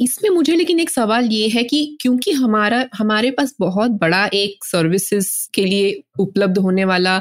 इसमें 0.00 0.28
मुझे 0.30 0.54
लेकिन 0.56 0.80
एक 0.80 0.90
सवाल 0.90 1.24
ये 1.26 1.48
है 1.48 1.62
कि 1.64 1.98
क्योंकि 2.00 2.32
हमारा, 2.32 2.84
हमारे 2.94 3.30
पास 3.30 3.54
बहुत 3.60 3.90
बड़ा 4.00 4.24
एक 4.34 4.64
सर्विसेज़ 4.64 5.30
के 5.54 5.64
लिए 5.64 6.02
उपलब्ध 6.20 6.58
होने 6.58 6.84
वाला 6.84 7.16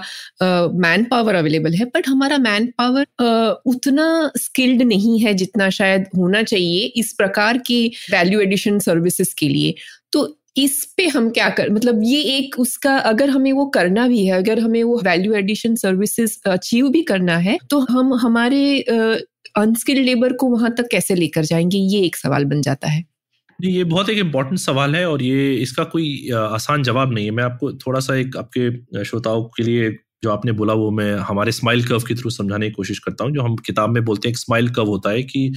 मैन 0.75 1.03
पावर 1.11 1.35
अवेलेबल 1.35 1.73
है 1.73 1.85
बट 1.85 2.07
हमारा 2.07 2.37
मैन 2.37 2.67
पावर 2.77 3.61
उतना 3.65 4.31
स्किल्ड 4.37 4.81
नहीं 4.83 5.19
है 5.19 5.33
जितना 5.33 5.69
शायद 5.71 6.05
होना 6.17 6.43
चाहिए 6.43 6.85
इस 6.95 7.11
प्रकार 7.13 7.57
की 7.67 7.85
वैल्यू 8.11 8.39
एडिशन 8.41 8.79
सर्विसेज़ 8.79 9.33
के 9.37 9.49
लिए। 9.49 9.73
तो 10.11 10.27
इस 10.57 10.83
पे 10.97 11.07
हम 11.07 11.29
क्या 11.29 11.49
कर 11.49 11.69
मतलब 11.69 12.01
ये 12.03 12.21
एक 12.37 12.55
उसका, 12.59 12.95
अगर 12.99 13.29
हमें 13.29 13.51
वो 13.53 13.65
करना 13.69 14.07
भी 14.07 14.25
है, 14.25 14.37
अगर 14.37 14.59
हमें 14.59 14.83
वो 14.83 14.99
वैल्यू 15.05 15.33
एडिशन 15.33 15.75
सर्विसेज़ 15.75 16.37
अचीव 16.49 16.89
भी 16.89 17.01
करना 17.03 17.37
है 17.39 17.57
तो 17.69 17.79
हम 17.89 18.13
हमारे 18.15 18.79
अनस्किल्ड 18.81 20.05
लेबर 20.05 20.33
को 20.33 20.47
वहाँ 20.49 20.73
तक 20.77 20.87
कैसे 20.91 21.15
लेकर 21.15 21.45
जाएँगे, 21.45 21.77
ये 21.77 22.01
एक 22.05 22.15
सवाल 22.15 22.45
बन 22.45 22.61
जाता 22.61 22.87
है। 22.87 23.03
जी, 23.59 23.69
ये 23.69 23.83
बहुत 23.83 24.09
एक 24.09 24.17
इंपॉर्टेंट 24.17 24.59
सवाल 24.59 24.95
है 24.95 25.05
और 25.09 25.21
ये, 25.23 25.53
इसका 25.55 25.83
कोई 25.85 26.29
आसान 26.35 26.83
जवाब 26.83 27.13
नहीं 27.13 27.25
है। 27.25 27.31
मैं 27.31 27.43
आपको 27.43 27.71
थोड़ा 27.77 27.99
सा 27.99 28.15
एक 28.15 28.37
आपके 28.37 29.03
श्रोताओं 29.03 29.43
के 29.57 29.63
लिए 29.63 29.89
जो 30.23 30.29
आपने 30.31 30.51
बोला 30.51 30.73
वो 30.73 30.89
मैं 30.91 31.13
हमारे 31.19 31.51
स्माइल 31.51 31.83
कर्व 31.83 32.03
के 32.07 32.15
थ्रू 32.15 32.29
समझाने 32.29 32.67
की 32.67 32.73
कोशिश 32.73 32.99
करता 32.99 33.23
हूँ, 33.23 33.33
जो 33.33 33.41
हम 33.41 33.55
किताब 33.57 33.89
में 33.89 34.03
बोलते 34.05 34.27
हैं 34.27 34.31
एक 34.31 34.37
स्माइल 34.37 34.69
कर्व 34.69 34.87
होता 34.87 35.09
है 35.09 35.23
कि 35.23 35.51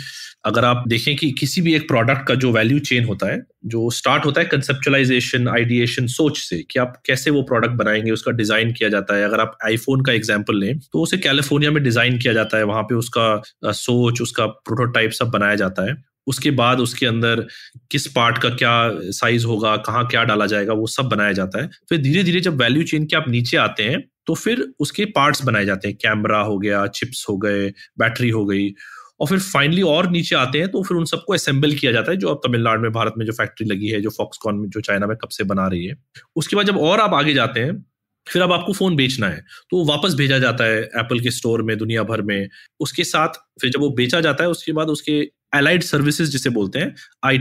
अगर 0.44 0.64
आप 0.64 0.84
देखें 0.88 1.14
कि 1.16 1.30
किसी 1.30 1.60
भी 1.60 1.74
एक 1.74 1.88
प्रोडक्ट 1.88 2.26
का 2.28 2.34
जो 2.34 2.50
वैल्यू 2.52 2.78
चेन 2.80 3.04
होता 3.04 3.30
है, 3.32 3.40
जो 3.66 3.90
स्टार्ट 3.90 4.26
होता 4.26 4.40
है 4.40 4.46
कंसेप्चुलाइजेशन 4.46 5.48
आइडिएशन 5.48 6.06
सोच 6.08 6.38
से 6.38 6.62
कि 6.70 6.78
आप 6.78 7.00
कैसे 7.06 7.30
वो 7.30 7.42
प्रोडक्ट 7.42 7.72
बनाएँगे, 7.74 8.10
उसका 8.10 8.32
डिज़ाइन 8.32 8.72
किया 8.72 8.88
जाता 8.88 9.16
है। 9.16 9.24
अगर 9.24 9.40
आप 9.40 9.56
आईफोन 9.66 10.02
का 10.04 10.12
एग्ज़ाम्पल 10.12 10.58
लें 10.60 10.78
तो 10.78 11.02
उसे 11.02 11.18
कैलिफ़ोर्निया 11.18 11.70
में 11.70 11.82
डिज़ाइन 11.82 12.18
किया 12.18 12.32
जाता 12.32 12.56
है, 12.56 12.64
वहाँ 12.64 12.82
पे 12.82 12.94
उसका 12.94 13.72
सोच, 13.72 14.22
उसका 14.22 14.46
प्रोटोटाइप 14.46 15.10
सब 15.12 15.30
बनाया 15.30 15.54
जाता 15.56 15.90
है। 15.90 15.96
उसके 16.26 16.50
बाद 16.52 16.80
उसके 16.80 17.06
अंदर 17.06 17.46
किस 17.90 18.06
पार्ट 18.06 18.38
का 18.38 18.48
क्या 18.50 18.72
साइज़ 19.12 19.46
होगा, 19.46 19.76
कहाँ 19.78 20.06
क्या 20.06 20.24
डाला 20.24 20.46
जाएगा, 20.46 20.72
वो 20.72 20.86
सब 20.88 21.08
बनाया 21.08 21.32
जाता 21.32 21.62
है। 21.62 21.70
फिर 21.88 21.98
धीरे 21.98 22.22
धीरे 22.24 22.40
जब 22.40 22.60
वैल्यू 22.62 22.82
चेन 22.82 23.06
के 23.06 23.16
आप 23.16 23.28
नीचे 23.28 23.56
आते 23.56 23.82
हैं 23.82 24.02
तो 24.30 24.34
फिर 24.34 24.72
उसके 24.78 25.04
पार्ट्स 25.04 25.44
बनाए 25.44 25.64
जाते 25.64 25.88
हैं। 25.88 25.96
कैमरा 25.96 26.40
हो 26.40 26.58
गया 26.58 26.86
चिप्स 26.86 27.26
हो 27.28 27.36
गए 27.36 27.68
बैटरी 27.98 28.30
हो 28.30 28.44
गई। 28.46 28.70
और 29.20 29.26
फिर 29.26 29.38
फाइनली 29.38 29.82
और 29.82 30.10
नीचे 30.10 30.36
आते 30.36 30.58
हैं 30.58 30.68
तो 30.68 30.82
फिर 30.82 30.96
उन 30.96 31.04
सबको 31.04 31.32
असेंबल 31.34 31.74
किया 31.74 31.92
जाता 31.92 32.10
है, 32.10 32.16
जो 32.16 32.28
अब 32.28 32.40
तमिलनाडु 32.46 32.82
में, 32.82 32.92
भारत 32.92 33.14
में 33.18 33.26
जो 33.26 33.32
फैक्ट्री 33.32 33.66
लगी 33.66 33.88
है, 33.88 34.00
जो 34.00 34.10
फॉक्सकॉन 34.10 34.54
में, 34.54 34.70
जो 34.70 34.80
चाइना 34.80 35.06
में 35.06 35.16
कब 35.16 35.28
से 35.28 35.44
बना 35.44 35.66
रही 35.66 35.86
है। 35.86 35.96
उसके 36.36 36.56
बाद 36.56 36.66
जब 36.66 36.76
और 36.76 37.00
आप 37.00 37.14
आगे 37.14 37.34
जाते 37.34 37.60
हैं, 37.60 37.86
फिर 38.28 38.42
अब 38.42 38.52
आपको 38.52 38.72
फ़ोन 38.72 38.96
बेचना 38.96 39.28
है। 39.28 39.44
तो 39.70 39.84
वापस 39.84 40.14
भेजा 40.14 40.38
जाता 40.38 40.64
है 40.64 40.82
एप्पल 40.82 41.20
के 41.20 41.30
स्टोर 41.30 41.62
में, 41.62 41.78
दुनिया 41.78 42.02
भर 42.02 42.22
में। 42.22 42.48
उसके 42.80 43.04
साथ 43.04 43.28
फिर 43.60 43.70
जब 43.70 43.80
वो 43.80 43.90
बेचा 43.90 44.20
जाता 44.20 44.44
है, 44.44 44.50
उसके 44.50 44.72
बाद 44.72 44.88
उसके 44.88 45.30
एलाइड 45.54 45.82
सर्विसेज़ 45.82 46.30
जिसे 46.30 46.50
बोलते 46.50 46.78
हैं 46.78 46.94
आई 47.24 47.36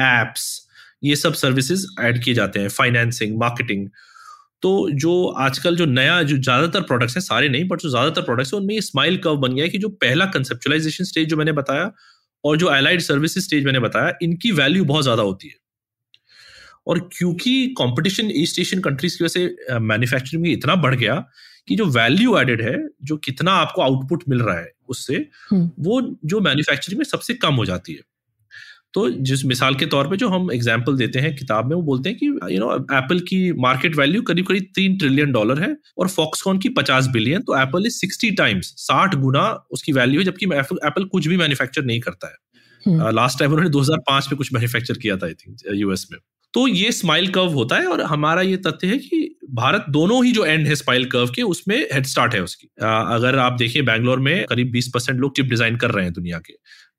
एप्स 0.00 0.68
ये 1.04 1.16
सब 1.16 1.34
सर्विसेज़ 1.34 1.86
ऐड 2.00 2.22
किए 2.24 2.34
जाते 2.34 2.60
हैं। 2.60 2.68
फाइनेंसिंग 2.68 3.38
मार्केटिंग 3.38 3.88
तो 4.62 4.70
जो 4.94 5.12
आजकल 5.40 5.76
जो 5.76 5.84
नया 5.88 6.22
जो 6.22 6.36
ज़्यादातर 6.38 6.82
प्रोडक्ट्स 6.82 7.16
हैं 7.16 7.22
सारे 7.22 7.48
नहीं 7.48 7.68
बट 7.68 7.80
जो 7.80 7.90
ज़्यादातर 7.90 8.22
प्रोडक्ट्स 8.22 8.52
हैं 8.54 8.60
उनमें 8.60 8.74
ये 8.74 8.80
स्माइल 8.80 9.16
कर्व 9.18 9.36
बन 9.36 9.54
गया 9.54 9.64
है 9.64 9.70
कि 9.70 9.78
जो 9.78 9.88
पहला 10.00 10.26
कंसेप्चुलाइजेशन 10.28 11.04
स्टेज 11.04 11.28
जो 11.28 11.36
मैंने 11.36 11.52
बताया 11.52 11.90
और 12.44 12.56
जो 12.56 12.74
एलाइड 12.74 13.00
सर्विसेज़ 13.00 13.44
स्टेज 13.44 13.64
मैंने 13.64 13.80
बताया 13.80 14.12
इनकी 14.22 14.52
वैल्यू 14.52 14.84
बहुत 14.84 15.02
ज़्यादा 15.02 15.22
होती 15.22 15.48
है 15.48 15.58
और 16.86 16.98
क्योंकि 17.12 17.52
कंपटीशन 17.78 18.30
ईस्ट 18.34 18.58
एशियन 18.58 18.82
कंट्रीज़ 18.82 19.18
की 19.18 19.24
वजह 19.24 19.32
से 19.32 19.78
मैन्युफैक्चरिंग 19.80 20.42
में 20.42 20.50
इतना 20.50 20.74
बढ़ 20.76 20.94
गया 20.94 21.24
कि 21.68 21.76
जो 21.76 21.86
वैल्यू 21.88 22.36
एडेड 22.38 22.62
है 22.62 22.76
जो 23.02 23.16
कितना 23.24 23.52
आपको 23.56 23.82
आउटपुट 23.82 24.24
मिल 24.28 24.40
रहा 24.42 24.58
है 24.58 24.70
उससे 24.88 25.16
हम्म। 25.50 25.70
वो 25.78 26.00
जो 26.24 26.40
मैन्युफैक्चरिंग 26.40 26.98
में 26.98 27.04
सबसे 27.04 27.34
कम 27.36 27.54
हो 27.54 27.64
जाती 27.64 27.92
है 27.94 28.02
तो 28.94 29.10
जिस 29.10 29.44
मिसाल 29.44 29.74
के 29.74 29.86
तौर 29.86 30.08
पे 30.08 30.16
जो 30.16 30.28
हम 30.28 30.52
एग्ज़ाम्पल 30.52 30.96
देते 30.96 31.18
हैं 31.18 31.36
किताब 31.36 31.66
में 31.66 31.76
वो 31.76 31.82
बोलते 31.82 32.08
हैं 32.08 32.18
कि 32.18 32.26
यू 32.26 32.60
नो 32.60 32.74
एप्पल 32.74 33.20
की 33.20 33.52
मार्केट 33.52 33.96
वैल्यू 33.96 34.22
करीब 34.22 34.46
करीब 34.46 34.62
तीन 34.74 34.98
ट्रिलियन 34.98 35.32
डॉलर 35.32 35.62
है 35.62 35.76
और 35.98 36.08
फॉक्सकॉन 36.08 36.58
की 36.58 36.68
पचास 36.68 37.06
बिलियन 37.06 37.42
तो 37.42 37.58
एप्पल 37.58 37.86
इज़ 37.86 37.94
सिक्सटी 37.94 38.30
टाइम्स 38.30 38.66
साठ 38.66 39.14
गुना 39.14 39.66
उसकी 39.70 39.92
वैल्यू 39.92 40.20
है 40.20 40.24
जबकि 40.24 40.46
एप्पल 40.46 41.04
कुछ 41.04 41.28
भी 41.28 41.36
मैन्युफैक्चर 41.36 41.84
नहीं 41.84 42.00
करता 42.00 42.26
है। 42.26 42.34
लास्ट 43.12 43.38
टाइम 43.38 43.50
हम्म। 43.50 43.62
uh, 43.62 43.66
उन्होंने 43.66 43.70
2005 43.70 44.28
में 44.32 44.36
कुछ 44.36 44.52
मैन्युफैक्चर 44.52 44.94
किया 44.94 45.16
था 45.16 45.26
आई 45.26 45.34
थिंक 45.34 45.56
यूएस 45.74 46.06
में। 46.12 46.18
तो 46.54 46.68
ये 46.68 46.92
स्माइल 46.92 47.28
कर्व 47.28 47.52
होता 47.52 47.76
है 47.76 47.86
और 47.86 48.00
हमारा 48.00 48.42
ये 48.42 48.56
तथ्य 48.56 48.86
है 48.86 48.98
कि 48.98 49.36
भारत 49.50 49.84
दोनों 49.88 50.24
ही 50.24 50.32
जो 50.32 50.44
एंड 50.44 50.66
है 50.66 50.74
स्माइल 50.74 51.04
कर्व 51.04 51.26
के 51.26 51.42
उसमें 51.42 51.88
हेड 51.92 52.06
स्टार्ट 52.06 52.34
है 52.34 52.42
उसकी। 52.42 52.68
आ, 52.82 53.08
uh, 53.08 53.14
अगर 53.14 53.38
आप 53.38 53.52
देखिए 53.52 53.82
बैंगलोर 53.82 54.18
में 54.18 54.44
करीब 54.44 54.72
20 54.72 54.88
परसेंट 54.88 55.20
लोग 55.20 55.36
चिप 55.36 55.46
डिज़ाइन 55.46 55.76
कर 55.76 55.90
रहे 55.90 56.04
हैं 56.04 56.12
दुनिया 56.12 56.38
के। 56.38 56.52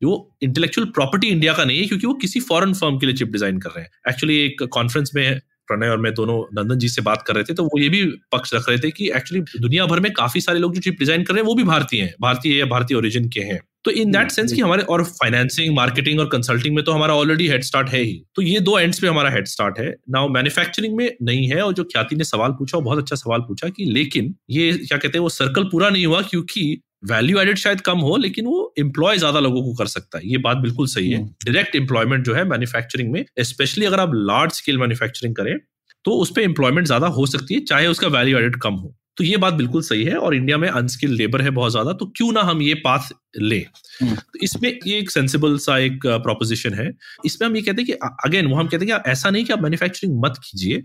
वो 0.05 0.17
इंटेलेक्चुअल 0.43 0.87
प्रॉपर्टी 0.89 1.27
इंडिया 1.27 1.53
का 1.53 1.65
नहीं 1.65 1.79
है 1.79 1.85
क्योंकि 1.87 2.07
वो 2.07 2.13
किसी 2.21 2.39
फॉरेन 2.41 2.73
फर्म 2.73 2.97
के 2.97 3.05
लिए 3.05 3.15
चिप 3.15 3.31
डिज़ाइन 3.31 3.59
कर 3.59 3.69
रहे 3.69 3.83
हैं। 3.83 3.91
एक्चुअली 4.09 4.37
एक 4.37 4.63
कॉन्फ्रेंस 4.71 5.11
में 5.15 5.39
प्रणय 5.67 5.89
और 5.89 5.97
मैं 5.97 6.13
दोनों 6.13 6.37
नंदन 6.53 6.79
जी 6.79 6.87
से 6.89 7.01
बात 7.01 7.23
कर 7.27 7.35
रहे 7.35 7.43
थे 7.43 7.53
तो 7.53 7.63
वो 7.63 7.79
ये 7.79 7.89
भी 7.89 8.05
पक्ष 8.31 8.53
रख 8.53 8.69
रहे 8.69 8.77
थे 8.79 8.91
कि 8.91 9.09
एक्चुअली 9.15 9.59
दुनिया 9.59 9.85
भर 9.85 9.99
में 9.99 10.11
काफ़ी 10.13 10.41
सारे 10.41 10.59
लोग 10.59 10.73
जो 10.75 10.81
चिप 10.81 10.95
डिज़ाइन 10.99 11.23
कर 11.23 11.33
रहे 11.33 11.41
हैं 11.41 11.47
वो 11.47 11.55
भी 11.55 11.63
भारतीय 11.63 12.01
हैं। 12.01 12.13
भारतीय 12.21 12.57
या 12.59 12.65
भारतीय 12.67 12.97
ओरिजिन 12.97 13.29
के 13.29 13.41
हैं। 13.41 13.59
तो 13.85 13.91
इन 13.91 14.11
दैट 14.11 14.31
सेंस 14.31 14.51
कि 14.53 14.61
हमारे 14.61 14.83
और 14.85 15.03
फाइनेंसिंग 15.03 15.73
मार्केटिंग 15.75 16.19
और 16.19 16.25
कंसल्टिंग 16.29 16.75
में 16.75 16.83
तो 16.85 16.91
हमारा 16.91 17.13
ऑलरेडी 17.15 17.47
हेड 17.47 17.63
स्टार्ट 17.63 17.89
है 17.89 18.01
ही। 18.01 18.21
तो 18.35 18.41
ये 18.41 18.59
दो 18.59 18.77
एंड्स 18.79 18.99
पे 18.99 19.07
हमारा 19.07 19.29
हेड 19.29 19.47
स्टार्ट 19.47 19.79
है। 19.79 19.89
नाउ 20.09 20.27
मैन्युफैक्चरिंग 20.29 20.95
में 20.97 21.09
नहीं 21.21 21.47
है 21.49 21.61
और 21.61 21.73
जो 21.73 21.83
ख्याति 21.83 22.15
ने 22.15 22.23
सवाल 22.23 22.51
पूछा 22.51 22.79
बहुत 22.79 22.97
अच्छा 22.97 23.15
सवाल 23.15 23.41
पूछा 23.41 23.69
कि 23.69 23.85
लेकिन 23.85 24.33
ये 24.49 24.71
क्या 24.73 24.97
कहते 24.97 25.17
हैं 25.17 25.23
वो 25.23 25.29
सर्कल 25.29 25.63
पूरा 25.63 25.89
नहीं 25.89 26.05
हुआ 26.05 26.21
क्योंकि 26.21 26.81
वैल्यू 27.03 27.39
एडेड 27.39 27.57
शायद 27.57 27.81
कम 27.81 27.99
हो 27.99 28.15
लेकिन 28.17 28.45
वो 28.45 28.73
एम्प्लॉय 28.79 29.17
ज़्यादा 29.17 29.39
लोगों 29.39 29.63
को 29.63 29.73
कर 29.75 29.85
सकता 29.87 30.17
है। 30.17 30.29
ये 30.29 30.37
बात 30.39 30.57
बिल्कुल 30.59 30.87
सही 30.87 31.09
है। 31.11 31.21
डायरेक्ट 31.21 31.75
हम्म। 31.75 31.81
एम्प्लॉयमेंट 31.81 32.25
जो 32.25 32.33
है 32.33 32.43
मैन्युफैक्चरिंग 32.45 33.11
में 33.11 33.23
स्पेशली 33.41 33.85
अगर 33.85 33.99
आप 33.99 34.11
लार्ज 34.15 34.51
स्केल 34.53 34.77
मैन्युफैक्चरिंग 34.77 35.35
करें 35.35 35.57
तो 36.05 36.11
उस 36.17 36.31
पर 36.35 36.41
एम्प्लॉयमेंट 36.41 36.87
ज़्यादा 36.87 37.07
हो 37.09 37.25
सकती 37.27 37.53
है 37.53 37.59
चाहे 37.61 37.87
उसका 37.87 38.07
वैल्यू 38.09 38.37
एडेड 38.37 38.55
कम 38.61 38.73
हो। 38.73 38.95
तो 39.17 39.23
ये 39.23 39.37
बात 39.37 39.53
बिल्कुल 39.53 39.81
सही 39.81 40.03
है 40.03 40.15
और 40.17 40.35
इंडिया 40.35 40.57
में 40.57 40.67
अनस्किल्ड 40.69 41.15
लेबर 41.15 41.41
है 41.41 41.49
बहुत 41.51 41.71
ज़्यादा 41.71 41.93
तो 41.93 42.05
क्यों 42.17 42.31
ना 42.33 42.41
हम 42.41 42.61
ये 42.61 42.73
पाथ 42.83 43.09
ले? 43.39 43.57
हम्म। 44.01 44.15
तो 44.15 44.39
इसमें 44.43 44.69
ये 44.87 44.97
एक 44.99 45.11
सेंसिबल 45.11 45.57
सा 45.57 45.77
एक 45.79 45.99
प्रोपोजिशन 46.05 46.73
है। 46.73 46.89
इसमें 47.25 47.47
हम 47.47 47.55
ये 47.55 47.61
कहते 47.61 47.81
हैं 47.81 47.85
कि 47.85 48.11
अगेन 48.25 48.47
वो 48.47 48.55
हम 48.55 48.67
कहते 48.67 48.85
हैं 48.85 48.95
कि 48.95 49.09
ऐसा 49.11 49.29
नहीं 49.29 49.45
कि 49.45 49.53
आप 49.53 49.61
मैन्युफैक्चरिंग 49.61 50.19
मत 50.23 50.39
कीजिए। 50.43 50.77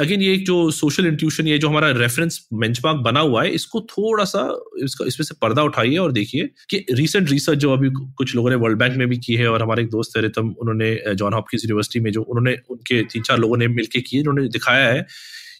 अगेन 0.00 0.22
ये 0.22 0.36
जो 0.38 0.70
सोशल 0.70 1.06
इंट्यूशन 1.06 1.46
ये 1.46 1.58
जो 1.58 1.68
हमारा 1.68 1.90
रेफरेंस 1.92 2.38
बेंचमार्क 2.54 2.98
बना 2.98 3.20
हुआ 3.20 3.42
है, 3.42 3.50
इसको 3.50 3.80
थोड़ा 3.90 4.24
सा 4.24 4.40
इसका, 4.84 5.04
इसमें 5.06 5.24
से 5.26 5.34
पर्दा 5.42 5.62
उठाइए 5.62 5.96
और 5.96 6.12
देखिए 6.12 6.48
कि 6.70 6.84
रीसेंट 6.92 7.30
रिसर्च 7.30 7.58
जो 7.58 7.72
अभी 7.72 7.90
कुछ 7.90 8.34
लोगों 8.34 8.50
ने 8.50 8.56
वर्ल्ड 8.56 8.78
बैंक 8.78 8.96
में 8.96 9.06
भी 9.08 9.18
की 9.18 9.34
है 9.34 9.48
और 9.48 9.62
हमारे 9.62 9.82
एक 9.82 9.90
दोस्त 9.90 10.16
है 10.16 10.22
रितम, 10.22 10.54
उन्होंने 10.60 11.14
जॉन 11.14 11.34
हॉपकिंस 11.34 11.64
यूनिवर्सिटी 11.64 12.00
में 12.00 12.10
जो 12.12 12.22
उन्होंने, 12.22 12.56
उनके 12.70 13.02
तीन 13.04 13.22
चार 13.22 13.38
लोगों 13.38 13.56
ने 13.56 13.68
मिलकर 13.68 14.00
की 14.00 14.20
उन्होंने 14.20 14.48
दिखाया 14.48 14.88
है 14.88 15.06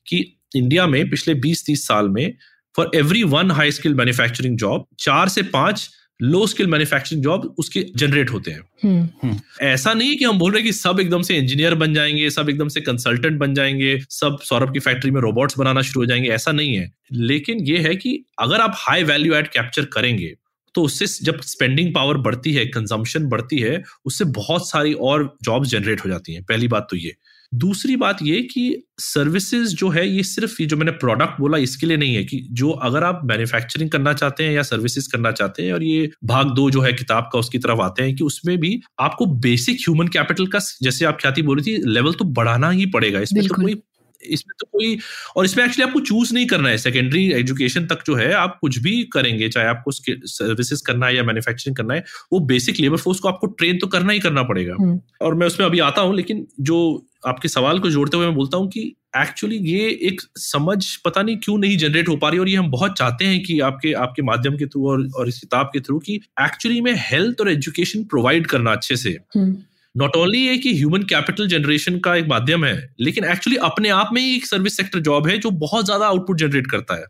कि 0.07 0.25
इंडिया 0.57 0.87
में 0.87 1.09
पिछले 1.11 1.35
बीस 1.41 1.65
तीस 1.67 1.87
साल 1.87 2.09
में 2.09 2.35
for 2.75 2.91
every 2.95 3.23
one 3.29 3.51
high 3.51 3.71
skill 3.73 3.95
manufacturing 3.95 4.57
job 4.59 4.87
चार 4.99 5.29
से 5.29 5.43
पाँच 5.51 5.89
लो 6.23 6.47
स्किल 6.47 6.67
मैन्युफैक्चरिंग 6.67 7.23
जॉब 7.23 7.55
उसके 7.59 7.85
जनरेट 7.97 8.31
होते 8.31 8.51
हैं। 8.51 8.61
हम्म, 8.85 9.37
ऐसा 9.63 9.93
नहीं 9.95 10.09
है 10.09 10.15
कि 10.15 10.25
हम 10.25 10.39
बोल 10.39 10.53
रहे 10.53 10.63
कि 10.63 10.73
सब 10.73 11.01
एकदम 11.01 11.23
से 11.23 11.37
इंजीनियर 11.37 11.75
बन 11.75 11.95
जाएँगे 11.95 12.31
सब 12.31 12.49
एकदम 12.49 12.69
से 12.69 12.81
कंसल्टेंट 12.81 13.39
बन 13.39 13.55
जाएँगे 13.55 13.99
सब 14.11 14.39
सौरभ 14.43 14.73
की 14.73 14.79
फैक्ट्री 14.79 15.11
में 15.11 15.21
रोबोट्स 15.21 15.59
बनाना 15.59 15.83
शुरू 15.83 16.01
हो 16.01 16.07
जाएँगे 16.07 16.29
ऐसा 16.29 16.53
नहीं 16.53 16.75
है। 16.75 16.93
लेकिन 17.13 17.61
ये 17.61 17.79
है 17.79 17.97
कि 17.97 18.25
अगर 18.39 18.61
आप 18.61 18.75
हाई 18.77 19.05
वैल्यू 19.05 19.35
एड 19.35 19.49
कैप्चर 19.49 19.85
करेंगे 19.85 20.35
तो 20.75 20.83
उससे 20.83 21.07
जब 21.25 21.41
स्पेंडिंग 21.41 21.95
पावर 21.95 22.17
बढ़ती 22.17 22.53
है 22.53 22.65
कंजम्पशन 22.67 23.25
बढ़ती 23.25 23.59
है 23.59 23.83
उससे 24.05 24.25
बहुत 24.25 24.69
सारी 24.71 24.93
और 24.93 25.37
जॉब्स 25.43 25.69
जनरेट 25.69 26.05
हो 26.05 26.11
जाती 26.11 26.35
हैं। 26.35 26.43
पहली 26.45 26.69
बात 26.69 26.87
तो 26.91 26.97
ये। 26.97 27.15
दूसरी 27.55 27.97
बात 27.97 28.19
ये 28.23 28.41
कि 28.43 28.83
सर्विसेज़ 28.99 29.75
जो 29.75 29.89
है 29.89 30.07
ये 30.09 30.23
सिर्फ़ 30.23 30.57
ये 30.61 30.67
जो 30.67 30.77
मैंने 30.77 30.93
प्रोडक्ट 30.93 31.41
बोला 31.41 31.59
इसके 31.59 31.87
लिए 31.87 31.97
नहीं 31.97 32.15
है 32.15 32.25
कि 32.25 32.47
जो 32.53 32.71
अगर 32.71 33.05
आप 33.05 33.21
मैन्युफैक्चरिंग 33.25 33.91
करना 33.91 34.13
चाहते 34.13 34.45
हैं 34.45 34.53
या 34.53 34.63
सर्विसेज़ 34.63 35.09
करना 35.13 35.33
चाहते 35.33 35.63
हैं 35.63 35.73
और 35.73 35.83
ये 35.83 36.11
भाग 36.25 36.55
दो 36.55 36.71
जो 36.71 36.81
है 36.81 36.93
किताब 36.93 37.29
का 37.33 37.39
उसकी 37.39 37.59
तरफ़ 37.59 37.81
आते 37.81 38.03
हैं 38.03 38.15
कि 38.17 38.25
उसमें 38.25 38.57
भी 38.59 38.81
आपको 39.01 39.27
बेसिक 39.27 39.77
ह्यूमन 39.77 40.09
कैपिटल 40.09 40.47
का 40.47 40.59
जैसे 40.83 41.05
आप 41.05 41.19
ख्याति 41.21 41.43
बोल 41.43 41.61
रही 41.61 41.77
थी 41.77 41.91
लेवल 41.91 42.13
तो 42.13 42.25
बढ़ाना 42.25 42.71
ही 42.71 42.87
पड़ेगा। 42.87 43.21
इसमें 43.21 43.47
तो 43.49 43.55
कोई 43.55 43.75
इसमें 44.23 44.55
तो 44.61 44.67
कोई 44.73 44.99
और 45.37 45.45
इसमें 45.45 45.65
एक्चुअली 45.65 45.89
आपको 45.89 46.01
चूज़ 46.01 46.35
नहीं 46.35 46.47
करना 46.47 46.69
है। 46.69 46.79
सेकेंडरी 46.79 47.27
एजुकेशन 47.33 47.87
तक 47.87 48.03
जो 48.07 48.15
है 48.15 48.33
आप 48.33 48.59
कुछ 48.61 48.79
भी 48.79 49.03
करेंगे 49.05 49.49
चाहे 49.49 49.67
आपको 49.67 49.91
सर्विसेज़ 49.91 50.83
करना 50.87 51.07
है 51.07 51.17
या 51.17 51.23
मैन्युफैक्चरिंग 51.25 51.77
करना 51.77 51.95
है 51.95 52.05
वो 52.33 52.41
बेसिक 52.47 52.81
लेबर 52.81 52.97
फोर्स 52.97 53.21
को 53.21 53.29
आपको 53.29 53.47
ट्रेन 53.47 53.79
तो 53.79 53.87
करना 53.87 54.13
ही 54.13 54.21
करना 54.21 54.43
पड़ेगा। 54.43 54.75
हम्म। 54.81 55.01
और 55.23 55.35
मैं 55.35 55.47
उसमें 55.47 55.67
अभी 55.67 55.79
आता 55.81 56.03
हूँ 56.03 56.17
लेकिन 56.17 56.47
जो 56.61 57.07
आपके 57.27 57.49
सवाल 57.49 57.79
को 57.79 57.91
जोड़ते 57.91 58.17
हुए 58.17 58.27
मैं 58.27 58.35
बोलता 58.35 58.57
हूँ 58.57 58.69
कि 58.69 58.81
एक्चुअली 59.17 59.57
ये 59.57 59.89
एक 60.03 60.21
समझ 60.37 60.97
पता 61.05 61.23
नहीं 61.23 61.37
क्यों 61.37 61.57
नहीं 61.59 61.77
जनरेट 61.79 62.09
हो 62.09 62.17
पा 62.17 62.29
रही 62.29 62.39
और 62.39 62.49
ये 62.49 62.57
हम 62.57 62.71
बहुत 62.71 62.93
चाहते 62.99 63.25
हैं 63.25 63.43
कि 63.43 63.59
आपके 63.61 63.93
आपके 63.93 64.23
माध्यम 64.23 64.57
के 64.57 64.67
थ्रू 64.67 64.89
और, 64.91 65.09
और 65.17 65.29
इस 65.29 65.39
किताब 65.39 65.71
के 65.73 65.81
थ्रू 65.81 65.99
कि 65.99 66.15
एक्चुअली 66.41 66.81
में 66.81 66.95
हेल्थ 66.97 67.41
और 67.41 67.51
एजुकेशन 67.51 68.05
प्रोवाइड 68.05 68.47
करना 68.47 68.73
अच्छे 68.73 68.97
से। 68.97 69.11
हम्म, 69.37 69.57
नॉट 69.95 70.17
ओनली 70.17 70.39
ये 70.39 70.57
कि 70.59 70.75
ह्यूमन 70.75 71.03
कैपिटल 71.05 71.49
जनरेशन 71.49 71.99
का 71.99 72.15
एक 72.17 72.27
माध्यम 72.27 72.65
है 72.65 72.75
लेकिन 73.01 73.25
एक्चुअली 73.27 73.57
अपने 73.65 73.89
आप 73.91 74.11
में 74.13 74.21
ही 74.23 74.35
एक 74.37 74.47
सर्विस 74.47 74.77
सेक्टर 74.77 75.01
जॉब 75.01 75.29
है 75.29 75.39
जो 75.39 75.51
बहुत 75.61 75.85
ज़्यादा 75.85 76.07
आउटपुट 76.07 76.39
जनरेट 76.39 76.71
करता 76.71 76.95
है 76.95 77.07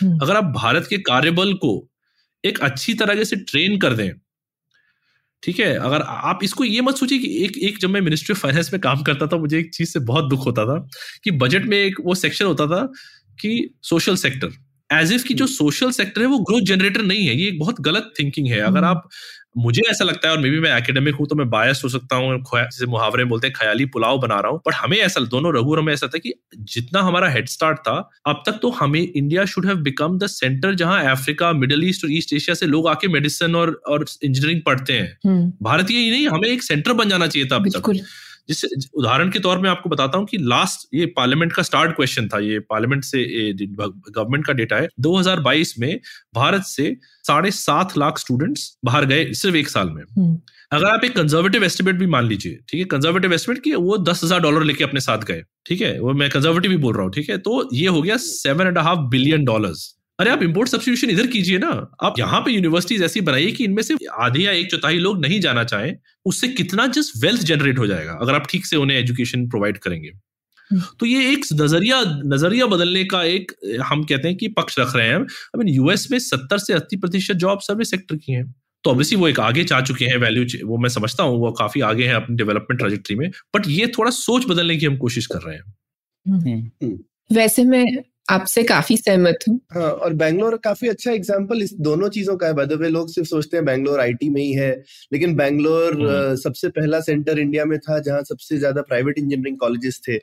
हम्म। 0.00 0.18
अगर 0.18 0.36
आप 0.36 0.52
भारत 0.54 0.86
के 0.90 0.98
कार्यबल 1.04 1.52
को 1.56 1.72
एक 2.44 2.60
अच्छी 2.60 2.94
तरह 2.94 3.22
से 3.24 3.36
ट्रेन 3.38 3.78
कर 3.78 3.94
दें 3.94 4.10
ठीक 5.42 5.60
है 5.60 5.74
अगर 5.78 6.02
आप 6.02 6.40
इसको 6.42 6.64
ये 6.64 6.80
मत 6.80 6.96
सोचिए 6.96 7.18
कि 7.18 7.28
एक 7.44 7.56
एक 7.58 7.78
जब 7.80 7.90
मैं 7.90 8.00
मिनिस्ट्री 8.00 8.32
ऑफ़ 8.32 8.40
फाइनेंस 8.40 8.72
में 8.72 8.80
काम 8.80 9.02
करता 9.02 9.26
था 9.26 9.36
मुझे 9.36 9.58
एक 9.58 9.74
चीज़ 9.74 9.90
से 9.90 10.00
बहुत 10.04 10.24
दुख 10.24 10.46
होता 10.46 10.64
था 10.66 10.78
कि 11.24 11.30
बजट 11.38 11.64
में 11.64 11.76
एक 11.76 12.00
वो 12.00 12.14
सेक्शन 12.16 12.44
होता 12.44 12.66
था 12.66 12.82
कि 13.38 13.52
सोशल 13.82 14.16
सेक्टर 14.16 14.52
एज 14.90 15.12
इफ़ 15.12 15.24
की 15.24 15.34
जो 15.34 15.46
सोशल 15.46 15.90
सेक्टर 15.92 16.20
है 16.20 16.26
वो 16.26 16.38
ग्रोथ 16.40 16.66
जनरेटर 16.66 17.02
नहीं 17.02 17.26
है 17.26 17.34
ये 17.34 17.48
एक 17.48 17.58
बहुत 17.58 17.80
गलत 17.80 18.12
थिंकिंग 18.18 18.46
है 18.46 18.60
अगर 18.60 18.78
हम्म। 18.78 18.86
आप 18.86 19.08
मुझे 19.56 19.82
ऐसा 19.90 20.04
लगता 20.04 20.28
है 20.28 20.34
और 20.34 20.40
मे 20.40 20.50
भी 20.50 20.60
मैं 20.60 20.76
एकेडमिक 20.78 21.14
हूँ 21.14 21.26
तो 21.26 21.34
मैं 21.34 21.50
बायस 21.50 21.80
हो 21.84 21.88
सकता 21.88 22.16
हूँ 22.16 22.38
जैसे 22.54 22.86
मुहावरे 22.86 23.24
बोलते 23.24 23.46
हैं 23.46 23.54
ख्याली 23.58 23.84
पुलाव 23.84 24.18
बना 24.18 24.40
रहा 24.40 24.52
हूँ 24.52 24.60
बट 24.66 24.74
हमें 24.74 24.96
ऐसा 24.96 25.20
दोनों 25.20 25.54
रघु 25.54 25.74
हमें 25.76 25.92
ऐसा 25.92 26.06
था 26.06 26.18
कि 26.18 26.34
जितना 26.56 27.00
हमारा 27.00 27.28
हेड 27.28 27.48
स्टार्ट 27.48 27.78
था 27.78 28.10
अब 28.26 28.42
तक 28.46 28.58
तो 28.62 28.70
हमें 28.70 29.00
India 29.00 29.44
should 29.44 29.66
have 29.66 29.76
become 29.76 30.18
the 30.18 30.26
centre 30.26 30.74
जहाँ 30.74 31.02
अफ्रीका 31.10 31.52
मिडिल 31.52 31.84
ईस्ट 31.88 32.04
और 32.04 32.12
ईस्ट 32.12 32.32
एशिया 32.32 32.54
से 32.54 32.66
लोग 32.66 32.88
आके 32.88 33.08
मेडिसिन 33.08 33.54
और 33.56 33.80
और 33.88 34.04
इंजीनियरिंग 34.22 34.62
पढ़ते 34.66 34.92
हैं। 34.92 35.18
भारतीय 35.62 35.98
ही 35.98 36.10
नहीं 36.10 36.28
हमें 36.28 36.48
एक 36.48 36.62
सेंटर 36.62 36.92
बन 36.92 37.08
जाना 37.08 37.26
चाहिए 37.26 37.48
था 37.48 37.56
अब 37.56 37.68
तक। 37.68 37.90
जिससे 38.50 38.68
उदाहरण 38.94 39.30
के 39.30 39.38
तौर 39.38 39.58
में 39.58 39.68
आपको 39.70 39.88
बताता 39.88 40.18
हूँ 40.18 40.26
कि 40.26 40.38
लास्ट 40.44 40.86
ये 40.94 41.06
पार्लियामेंट 41.16 41.52
का 41.52 41.62
स्टार्ट 41.62 41.96
क्वेश्चन 41.96 42.28
था 42.28 42.38
ये 42.40 42.58
पार्लियामेंट 42.70 43.04
से 43.04 43.24
गवर्नमेंट 43.52 44.46
का 44.46 44.52
डेटा 44.52 44.76
है। 44.76 44.88
2022 45.00 45.74
में 45.78 46.00
भारत 46.34 46.62
से 46.66 46.96
साढ़े 47.26 47.50
सात 47.50 47.96
लाख 47.98 48.18
स्टूडेंट्स 48.18 48.72
बाहर 48.84 49.04
गए 49.04 49.32
सिर्फ़ 49.34 49.56
एक 49.56 49.68
साल 49.68 49.90
में। 49.90 50.02
हम्म, 50.02 50.40
अगर 50.72 50.86
आप 50.86 51.04
एक 51.04 51.16
कंजर्वेटिव 51.16 51.64
एस्टिमेट 51.64 51.94
भी 51.94 52.06
मान 52.06 52.26
लीजिए 52.26 52.58
ठीक 52.68 52.80
है 52.80 52.84
कंजर्वेटिव 52.86 53.32
एस्टिमेट 53.32 53.62
की 53.62 53.74
वो 53.76 53.98
दस 54.00 54.24
हज़ार 54.24 54.40
डॉलर 54.40 54.64
लेके 54.64 54.84
अपने 54.84 55.00
साथ 55.00 55.24
गए 55.24 55.42
ठीक 55.66 55.80
है 55.80 55.98
वो 56.00 56.12
मैं 56.14 56.30
कंजर्वेटिव 56.30 56.70
ही 56.70 56.76
बोल 56.78 56.94
रहा 56.94 57.02
हूँ 57.02 57.12
ठीक 57.12 57.30
है 57.30 57.38
तो 57.38 57.68
ये 57.74 57.86
हो 57.88 58.02
गया 58.02 58.16
seven 58.24 58.66
and 58.66 58.78
half 58.80 59.08
billion 59.10 59.44
dollars 59.44 59.88
अरे 60.20 60.30
आप 60.30 60.42
इम्पोर्ट 60.42 60.68
सब्सिट्यूशन 60.68 61.10
इधर 61.10 61.26
कीजिए 61.26 61.58
ना। 61.58 61.68
आप 62.02 62.18
यहाँ 62.18 62.40
पे 62.40 62.50
यूनिवर्सिटीज 62.52 63.02
ऐसी 63.02 63.20
बनाइए 63.20 63.50
कि 63.50 63.64
इनमें 63.64 63.82
से 63.82 63.94
आधे 64.20 64.40
या 64.40 64.52
एक 64.52 64.70
चौथाई 64.70 64.98
लोग 64.98 65.20
नहीं 65.20 65.40
जाना 65.40 65.64
चाहें 65.64 65.94
उससे 66.26 66.48
कितना 66.50 66.86
जस्ट 66.96 67.12
वेल्थ 67.22 67.42
जनरेट 67.42 67.78
हो 67.78 67.86
जाएगा 67.86 68.18
अगर 68.22 68.34
आप 68.34 68.46
ठीक 68.50 68.66
से 68.66 68.76
उन्हें 68.76 68.98
एजुकेशन 68.98 69.48
प्रोवाइड 69.48 69.78
करेंगे। 69.78 70.10
तो 71.00 71.06
ये 71.06 71.30
एक 71.32 71.44
नज़रिया 71.52 72.00
नज़रिया 72.26 72.66
बदलने 72.66 73.04
का 73.04 73.22
एक 73.26 73.52
हम 73.84 74.04
कहते 74.04 74.28
हैं 74.28 74.36
कि 74.36 74.48
पक्ष 74.58 74.78
रख 74.78 74.94
रहे 74.96 75.06
हैं। 75.08 75.16
आई 75.16 75.58
मीन 75.58 75.68
यूएस 75.68 76.06
में 76.10 76.18
सत्तर 76.18 76.58
से 76.58 76.72
अस्सी 76.72 76.96
प्रतिशत 76.96 77.36
जॉब 77.36 77.60
सर्विस 77.60 77.90
सेक्टर 77.90 78.16
की 78.16 78.32
हैं। 78.32 78.44
तो 78.84 78.90
ऑब्वियसली 78.90 79.18
वो 79.18 79.28
एक 79.28 79.40
आगे 79.40 79.64
जा 79.64 79.80
चुके 79.80 80.04
हैं 80.04 80.16
वैल्यू 80.18 80.66
वो 80.66 80.78
मैं 80.78 80.88
समझता 80.90 81.22
हूँ 81.22 81.38
वो 81.40 81.50
काफ़ी 81.58 81.80
आगे 81.86 82.06
हैं 82.06 82.14
अपनी 82.14 82.36
डेवलपमेंट 82.36 82.78
ट्रेजेक्ट्री 82.80 83.16
में। 83.16 83.28
बट 83.56 83.68
ये 83.68 83.86
थोड़ा 83.98 84.10
सोच 84.10 84.46
बदलने 84.48 84.76
की 84.76 84.86
हम 84.86 84.96
कोशिश 84.98 85.26
कर 85.26 85.42
रहे 85.46 85.56
हैं। 85.56 85.64
हम्म, 86.26 86.96
वैसे 87.30 87.64
मैं 87.64 87.84
आपसे 88.30 88.62
काफ़ी 88.62 88.96
सहमत 88.96 89.44
हूँ। 89.48 89.58
हाँ 89.72 89.90
और 89.90 90.12
बैंगलोर 90.14 90.56
काफ़ी 90.64 90.88
अच्छा 90.88 91.12
एग्ज़ाम्पल 91.12 91.62
इस 91.62 91.72
दोनों 91.80 92.08
चीज़ों 92.08 92.36
का 92.36 92.46
है। 92.46 92.54
बाय 92.54 92.66
द 92.66 92.72
वे 92.80 92.88
लोग 92.88 93.08
सिर्फ़ 93.10 93.28
सोचते 93.28 93.56
हैं 93.56 93.64
बैंगलोर 93.66 94.00
आईटी 94.00 94.28
में 94.30 94.40
ही 94.42 94.52
है 94.52 94.70
लेकिन 95.12 95.34
बैंगलोर 95.36 95.94
हम्म। 95.94 96.34
सबसे 96.38 96.68
पहला 96.70 97.00
सेंटर 97.00 97.38
इंडिया 97.38 97.64
में 97.64 97.78
था 97.78 97.98
जहाँ 98.00 98.22
सबसे 98.22 98.58
ज़्यादा 98.58 98.82
प्राइवेट 98.82 99.18
इंजीनियरिंग 99.18 99.56
कॉलेजेस 99.58 100.00
थे। 100.08 100.18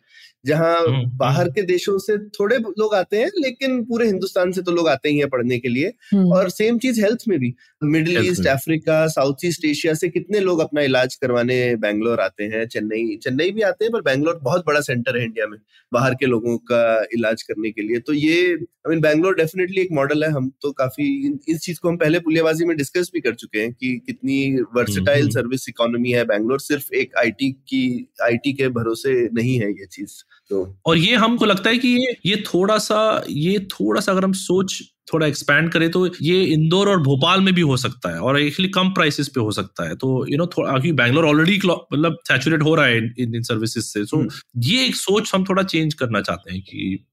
जहाँ 0.45 0.75
हम्म, 0.77 1.09
बाहर 1.17 1.47
के 1.49 1.61
देशों 1.63 1.97
से 1.99 2.17
थोड़े 2.29 2.57
लोग 2.57 2.93
आते 2.95 3.17
हैं 3.17 3.29
लेकिन 3.37 3.83
पूरे 3.85 4.05
हिंदुस्तान 4.07 4.51
से 4.51 4.61
तो 4.61 4.71
लोग 4.71 4.87
आते 4.89 5.09
ही 5.09 5.17
हैं 5.17 5.29
पढ़ने 5.29 5.57
के 5.59 5.69
लिए। 5.69 5.91
हम्म, 6.13 6.31
और 6.33 6.49
सेम 6.49 6.77
चीज़ 6.79 7.01
हेल्थ 7.01 7.23
में 7.27 7.37
भी। 7.39 7.53
Middle 7.85 8.17
East 8.25 8.47
Africa 8.47 9.05
South 9.07 9.45
East 9.45 9.65
Asia 9.65 9.93
से 9.93 10.09
कितने 10.09 10.39
लोग 10.39 10.59
अपना 10.59 10.81
इलाज 10.81 11.15
करवाने 11.15 11.75
बैंगलोर 11.77 12.19
आते 12.19 12.43
हैं 12.45 12.65
चेन्नई 12.67 13.17
चेन्नई 13.23 13.51
भी 13.51 13.61
आते 13.63 13.85
हैं 13.85 13.91
पर 13.93 14.01
बैंगलोर 14.01 14.39
बहुत 14.43 14.65
बड़ा 14.67 14.81
सेंटर 14.81 15.17
है 15.17 15.23
इंडिया 15.25 15.47
में 15.47 15.57
बाहर 15.91 16.13
के 16.13 16.25
लोगों 16.25 16.57
का 16.71 16.81
इलाज 17.13 17.41
करने 17.43 17.71
के 17.71 17.81
लिए। 17.81 17.96
तो 17.99 18.13
ये 18.13 18.41
आई 18.51 18.89
मीन 18.89 19.01
बैंगलोर 19.01 19.35
डेफिनेटली 19.35 19.81
एक 19.81 19.91
मॉडल 19.91 20.23
है 20.23 20.29
हम 20.31 20.49
तो 20.61 20.71
काफ़ी 20.71 21.07
इस 21.49 21.59
चीज़ 21.59 21.79
को 21.79 21.89
हम 21.89 21.97
पहले 21.97 22.19
पुलियाबाजी 22.19 22.65
में 22.65 22.75
डिस्कस 22.77 23.09
भी 23.13 23.19
कर 23.19 23.33
चुके 23.33 23.59
हैं 23.59 23.73
कि 23.73 23.93
कितनी 24.05 24.39
वर्सेटाइल। 24.75 25.29
सर्विस 25.29 25.69
इकोनॉमी 25.69 26.11
है 26.11 26.23
बैंगलोर 26.25 26.59
सिर्फ़ 26.59 26.93
एक 26.93 27.15
आईटी 27.17 27.51
की 27.51 27.85
आईटी 28.23 28.53
के 28.53 28.69
भरोसे 28.69 29.13
नहीं 29.33 29.59
है 29.59 29.71
ये 29.71 29.85
चीज़ 29.85 30.21
तो 30.51 30.65
और 30.85 30.97
ये 30.97 31.15
हमको 31.15 31.45
लगता 31.45 31.69
है 31.69 31.77
कि 31.77 31.87
ये 31.87 32.15
ये 32.25 32.43
थोड़ा 32.53 32.77
सा 32.81 33.01
ये 33.29 33.57
थोड़ा 33.71 34.01
सा 34.01 34.11
अगर 34.11 34.23
हम 34.23 34.33
सोच 34.33 34.81
थोड़ा 35.13 35.27
एक्सपैंड 35.27 35.71
करें 35.71 35.89
तो 35.91 36.05
ये 36.21 36.43
इंदौर 36.43 36.89
और 36.89 37.01
भोपाल 37.01 37.41
में 37.41 37.53
भी 37.53 37.61
हो 37.61 37.77
सकता 37.77 38.09
है 38.09 38.19
और 38.19 38.39
एक्चुअली 38.39 38.69
कम 38.69 38.89
प्राइसेस 38.89 39.27
पे 39.27 39.41
हो 39.41 39.51
सकता 39.51 39.87
है 39.87 39.95
तो 39.95 40.09
यू 40.29 40.37
नो 40.37 40.47
थोड़ा 40.47 40.71
क्योंकि 40.71 40.91
बैंगलोर 40.91 41.25
ऑलरेडी 41.25 41.59
मतलब 41.65 42.17
सैचुरेट 42.27 42.63
हो 42.63 42.75
रहा 42.75 42.85
है 42.85 42.97
इन 42.97 43.35
इन 43.35 43.41
सर्विसेज़ 43.43 43.85
से 43.85 44.03
तो 44.05 44.17
हम्म। 44.17 44.61
ये 44.63 44.85
एक 44.85 44.95
सोच 44.95 45.31
हम 45.35 45.43
थोड़ा 45.43 45.63
चेंज 45.65 45.93
करना 45.93 46.21
चाहते 46.21 46.53
हैं 46.53 46.61
कि 46.61 47.05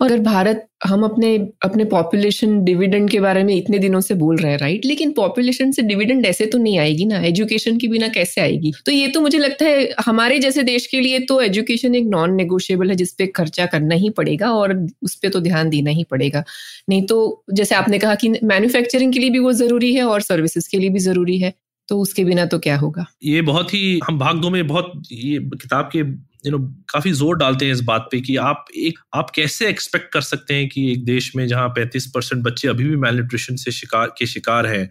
और 0.00 0.12
अगर 0.12 0.20
भारत, 0.22 0.66
हम 0.84 1.02
अपने 1.04 1.36
अपने 1.64 1.84
पॉपुलेशन 1.84 2.62
डिविडेंड 2.64 3.08
के 3.10 3.20
बारे 3.20 3.42
में 3.44 3.54
इतने 3.54 3.78
दिनों 3.78 4.00
से 4.00 4.14
बोल 4.14 4.36
रहे 4.36 4.52
हैं 4.52 4.58
राइट 4.58 4.84
लेकिन 4.86 5.12
पॉपुलेशन 5.12 5.72
से 5.72 5.82
डिविडेंड 5.82 6.26
ऐसे 6.26 6.46
तो 6.46 6.58
नहीं 6.58 6.78
आएगी 6.78 7.04
ना 7.04 7.20
एजुकेशन 7.22 7.78
के 7.78 7.88
बिना 7.88 8.08
कैसे 8.08 8.40
आएगी? 8.40 8.72
तो 8.86 8.92
ये 8.92 9.08
तो 9.08 9.20
मुझे 9.20 9.38
लगता 9.38 9.64
है, 9.64 9.88
हमारे 10.06 10.38
जैसे 10.38 10.62
देश 10.62 10.86
के 10.86 11.00
लिए 11.00 11.18
तो 11.20 11.40
एजुकेशन 11.40 11.94
एक 11.94 12.04
नॉन 12.06 12.34
नेगोशिएबल 12.34 12.90
है 12.90 12.96
जिसपे 12.96 13.26
खर्चा 13.26 13.66
करना 13.66 13.94
ही 13.94 14.10
पड़ेगा 14.10 14.50
और 14.52 14.74
उस 15.02 15.14
पर 15.14 15.28
तो 15.28 15.40
ध्यान 15.40 15.70
देना 15.70 15.90
ही 15.90 16.04
पड़ेगा। 16.10 16.44
नहीं 16.88 17.02
तो 17.06 17.44
जैसे 17.52 17.74
आपने 17.74 17.98
कहा 17.98 18.14
कि 18.14 18.28
मैन्युफैक्चरिंग 18.28 19.12
के 19.12 19.18
लिए 19.18 19.30
भी 19.30 19.38
वो 19.38 19.52
ज़रूरी 19.52 19.94
है 19.94 20.04
और 20.04 20.20
सर्विसेज़ 20.22 20.68
के 20.70 20.78
लिए 20.78 20.90
भी 20.90 20.98
ज़रूरी 21.00 21.38
है 21.38 21.52
तो 21.88 21.98
उसके 21.98 22.24
बिना 22.24 22.44
तो 22.46 22.58
क्या 22.58 22.76
होगा? 22.76 23.04
ये 23.24 23.40
बहुत 23.42 23.74
ही, 23.74 24.00
हम 24.04 24.18
भाग 24.18 24.40
दो 24.40 24.50
में 24.50 24.66
बहुत, 24.66 25.02
ये 25.12 25.38
किताब 25.38 25.90
के 25.96 26.02
यू 26.46 26.52
नो 26.52 26.58
काफ़ी 26.88 27.12
ज़ोर 27.12 27.36
डालते 27.36 27.64
हैं 27.64 27.72
इस 27.72 27.80
बात 27.80 28.08
पे 28.12 28.20
कि 28.20 28.36
आप 28.36 28.64
एक, 28.76 28.98
आप 29.14 29.30
कैसे 29.30 29.68
एक्सपेक्ट 29.68 30.12
कर 30.12 30.20
सकते 30.20 30.54
हैं 30.54 30.68
कि 30.68 30.92
एक 30.92 31.04
देश 31.04 31.32
में 31.36 31.46
जहाँ 31.48 31.74
35 31.78 32.06
परसेंट 32.06 32.42
बच्चे 32.44 32.68
अभी 32.68 32.84
भी 32.84 32.96
मेल 32.96 33.14
न्यूट्रिशन 33.14 33.56
से 33.56 33.70
शिकार, 33.70 34.06
के 34.18 34.26
शिकार 34.26 34.66
हैं 34.66 34.90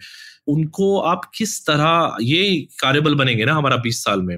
उनको 0.50 0.98
आप 1.00 1.22
किस 1.36 1.66
तरह 1.66 2.18
ये 2.22 2.68
कार्यबल 2.80 3.16
बनेंगे 3.16 3.46
ना 3.46 3.54
हमारा 3.54 3.78
20 3.78 4.04
साल 4.04 4.22
में? 4.22 4.38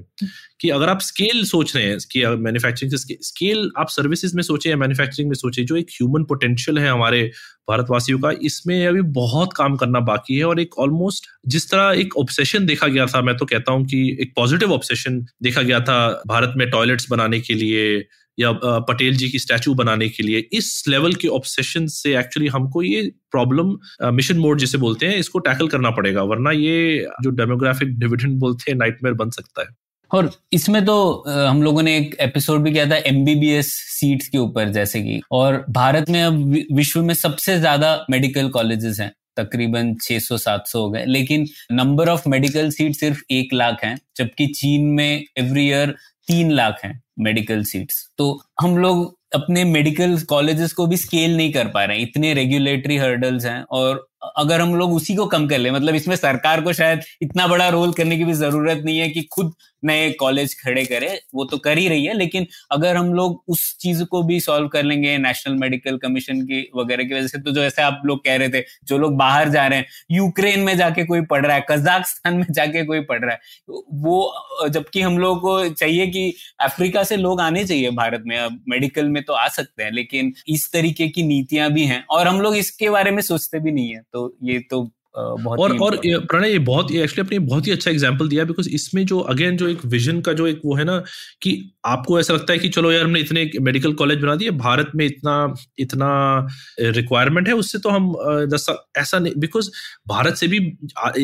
कि 0.60 0.70
अगर 0.70 0.90
आप 0.90 1.02
स्केल 1.02 1.44
सोच 1.46 1.76
रहे 1.76 1.86
हैं, 1.86 1.98
कि 2.12 2.26
मैन्युफैक्चरिंग 2.26 2.96
से 2.96 3.18
स्केल 3.22 3.72
आप 3.78 3.90
सर्विसेज़ 3.90 4.36
में 4.36 4.44
सोचे 4.44 4.70
या 4.70 4.76
मैन्युफैक्चरिंग 4.76 5.30
में 5.30 5.36
सोचे, 5.36 5.64
जो 5.64 5.76
एक 5.76 5.88
ह्यूमन 5.92 6.24
पोटेंशियल 6.24 6.80
है 6.80 6.90
हमारे 6.90 7.24
भारतवासियों 7.70 8.20
का, 8.20 8.32
इसमें 8.42 8.88
अभी 8.88 9.02
बहुत 9.02 9.54
काम 9.56 9.76
करना 9.76 10.00
बाकी 10.00 10.38
है 10.38 10.44
और 10.44 10.60
एक 10.60 10.80
ऑलमोस्ट 10.80 11.26
जिस 11.48 11.70
तरह 11.72 12.00
एक 12.02 12.18
ऑब्सेशन 12.18 12.66
देखा 12.66 12.88
गया 12.88 13.06
था, 13.06 13.22
मैं 13.22 13.38
तो 13.38 13.46
कहता 13.46 13.72
हूँ 13.72 13.86
कि 13.86 14.18
एक 14.22 14.34
पॉजिटिव 14.36 14.74
ऑब्सेशन 14.74 15.26
देखा 15.44 15.62
गया 15.62 15.80
था 15.80 16.24
भारत 16.28 16.54
में 16.58 16.70
टॉयलेट्स 16.70 17.08
बनाने 17.10 17.40
के 17.40 17.54
लिए 17.54 18.06
या 18.38 18.52
पटेल 18.82 19.16
जी 19.16 19.30
की 19.30 19.40
स्टैचू 19.40 19.74
बनाने 19.74 20.08
के 20.10 20.24
लिए, 20.24 20.48
इस 20.54 20.84
लेवल 20.88 21.14
के 21.14 21.28
ऑब्सेशन 21.30 21.88
से 21.90 22.18
एक्चुअली 22.20 22.48
हमको 22.50 22.82
ये 22.84 23.02
प्रॉब्लम 23.32 23.78
मिशन 24.16 24.38
मोड 24.38 24.60
जिसे 24.60 24.78
बोलते 24.78 25.06
हैं, 25.06 25.18
इसको 25.18 25.40
टैकल 25.42 25.68
करना 25.68 25.90
पड़ेगा, 25.92 26.24
वरना 26.24 26.52
ये 26.52 27.06
जो 27.24 27.30
डेमोग्राफिक 27.32 27.98
डिविडेंड 28.00 28.40
बोलते 28.40 28.72
हैं 28.72 28.78
नाइटमेयर 28.80 29.16
बन 29.16 29.30
सकता 29.32 29.62
है। 29.62 29.68
और 30.12 30.30
इसमें 30.54 30.84
तो 30.86 31.24
हम 31.28 31.62
लोगों 31.64 31.82
ने 31.82 31.98
एक 31.98 32.16
एपिसोड 32.22 32.62
भी 32.64 32.72
किया 32.72 32.90
था 32.90 32.96
एमबीबीएस 33.08 33.74
सीट्स 33.74 34.28
के 34.28 34.38
ऊपर, 34.38 34.70
जैसे 34.70 35.02
कि, 35.02 35.22
और 35.32 35.66
भारत 35.70 36.10
में 36.10 36.22
अब 36.24 36.56
विश्व 36.74 37.02
में 37.04 37.14
सबसे 37.14 37.58
ज़्यादा 37.60 38.06
मेडिकल 38.12 38.50
कॉलेजेस 38.50 39.00
हैं, 39.00 39.12
तकरीबन 39.38 39.94
600-700 40.04 40.76
हो 40.76 40.90
गए, 40.90 41.04
लेकिन 41.08 41.46
नंबर 41.72 42.10
ऑफ़ 42.10 42.28
मेडिकल 42.30 42.70
सीट 42.70 42.96
सिर्फ़ 42.96 43.22
एक 43.32 43.54
लाख 43.54 43.84
हैं, 43.84 43.98
जबकि 44.18 44.48
चीन 44.48 44.86
में 44.92 45.24
एवरी 45.38 45.66
ईयर 45.68 45.96
तीन 46.28 46.52
लाख 46.52 46.80
हैं 46.86 47.00
मेडिकल 47.20 47.64
सीट्स 47.64 48.06
तो 48.18 48.40
हम 48.62 48.78
लोग 48.78 49.20
अपने 49.36 49.64
मेडिकल 49.64 50.18
कॉलेजेस 50.30 50.74
को 50.74 50.86
भी 50.88 50.98
स्केल 50.98 51.36
नहीं 51.38 51.52
कर 51.54 51.68
पा 51.68 51.84
रहे 51.86 51.98
हैं। 51.98 52.04
इतने 52.04 52.34
रेगुलेटरी 52.34 52.98
हर्डल्स 52.98 53.46
हैं 53.46 53.62
और 53.72 54.08
अगर 54.38 54.62
हम 54.62 54.76
लोग 54.76 54.94
उसी 54.94 55.16
को 55.16 55.26
कम 55.26 55.48
कर 55.48 55.58
ले 55.58 55.72
मतलब 55.72 55.96
इसमें 55.96 56.16
सरकार 56.16 56.62
को 56.62 56.74
शायद 56.74 57.02
इतना 57.22 57.48
बड़ा 57.48 57.70
रोल 57.70 57.94
करने 57.94 58.18
की 58.18 58.24
भी 58.24 58.34
ज़रूरत 58.34 58.82
नहीं 58.86 58.98
है 59.00 59.10
कि 59.10 59.22
खुद 59.32 59.54
नए 59.84 60.10
कॉलेज 60.12 60.56
खड़े 60.56 60.84
करे, 60.86 61.20
वो 61.36 61.46
तो 61.46 61.58
कर 61.60 61.78
ही 61.78 61.88
रही 61.88 62.06
है, 62.06 62.14
लेकिन 62.14 62.48
अगर 62.72 62.96
हम 62.96 63.14
लोग 63.14 63.44
उस 63.48 63.76
चीज़ 63.80 64.04
को 64.06 64.22
भी 64.24 64.40
सॉल्व 64.40 64.68
कर 64.68 64.84
लेंगे 64.84 65.18
नेशनल 65.20 65.56
मेडिकल 65.56 65.98
कमीशन 65.98 66.42
की 66.44 66.62
वगैरह 66.76 67.04
की 67.04 67.14
वजह 67.14 67.28
से 67.28 67.40
तो 67.42 67.52
जो 67.52 67.64
ऐसे 67.64 67.82
आप 67.82 68.02
लोग 68.06 68.24
कह 68.26 68.36
रहे 68.36 68.50
थे, 68.50 68.62
जो 68.86 68.98
लोग 68.98 69.16
बाहर 69.18 69.50
जा 69.50 69.66
रहे 69.68 69.80
हैं 69.80 69.86
यूक्रेन 70.12 70.60
में 70.62 70.76
जाके 70.78 71.06
कोई 71.06 71.22
पढ़ 71.24 71.46
रहा 71.46 71.56
है 71.56 71.66
कजाकिस्तान 71.70 72.38
में 72.38 72.46
जाके 72.52 72.84
कोई 72.86 73.00
पढ़ 73.04 73.20
रहा 73.20 73.32
है, 73.32 73.40
वो, 73.68 74.68
जबकि 74.70 75.02
हम 75.02 75.18
लोग 75.18 75.40
को 75.42 75.68
चाहिए 75.70 76.08
कि 76.08 76.34
अफ्रीका 76.62 77.04
से 77.04 77.18
लोग 77.18 77.42
आने 77.42 77.66
चाहिए 77.66 77.92
भारत 77.94 78.24
में, 78.26 78.38
अब 78.38 78.60
मेडिकल 78.70 79.10
में 79.10 79.24
तो 79.24 79.34
आ 79.34 79.48
सकते 79.50 79.84
हैं, 79.84 79.92
लेकिन 79.92 80.34
इस 80.50 80.70
तरीके 80.74 81.08
की 81.10 81.24
नीतियाँ 81.26 81.70
भी 81.72 81.86
हैं, 81.86 82.04
और 82.08 82.28
हम 82.28 82.42
लोग 82.42 82.56
इसके 82.58 82.90
बारे 82.90 83.12
में 83.12 83.22
सोचते 83.24 83.60
भी 83.60 83.72
नहीं 83.72 83.94
है 83.94 84.02
तो 84.04 84.34
ये 84.44 84.60
तो 84.70 84.90
बहुत 85.18 85.60
और 85.60 85.78
और 85.78 86.02
प्रणय 86.06 86.52
ये 86.52 86.60
बहुत 86.60 86.92
एक्चुअली 86.92 87.28
अपने 87.28 87.40
बहुत 87.40 87.68
ही 87.68 87.72
अच्छा 87.72 87.92
एग्जांपल 87.92 88.28
दिया 88.30 88.44
बिकॉज़ 88.44 88.70
इसमें 88.70 89.06
जो 89.06 89.20
अगेन 89.20 89.58
जो 89.58 89.68
एक 89.68 89.86
विजन 89.86 90.22
का 90.22 90.34
जो 90.34 90.48
एक 90.48 90.62
वो 90.66 90.76
है 90.76 90.84
ना 90.84 91.04
कि 91.42 91.72
आपको 91.86 92.20
ऐसा 92.20 92.34
लगता 92.34 92.54
है 92.54 92.60
कि 92.60 92.70
चलो 92.70 92.92
यार 92.92 93.04
हमने 93.04 93.20
इतने 93.20 93.52
मेडिकल 93.62 93.94
कॉलेज 93.94 94.22
बना 94.22 94.36
दिए 94.36 94.52
भारत 94.52 94.92
में 94.96 95.06
इतना 95.06 95.54
इतना 95.80 96.48
रिक्वायरमेंट 96.80 97.48
है 97.48 97.54
उससे 97.54 97.80
तो 97.80 97.90
हम 97.90 98.14
दस 98.28 98.66
ऐसा 98.98 99.20
नहीं 99.20 99.34
बिकॉज़ 99.38 99.72
भारत 100.08 100.36
से 100.36 100.48
भी 100.48 100.60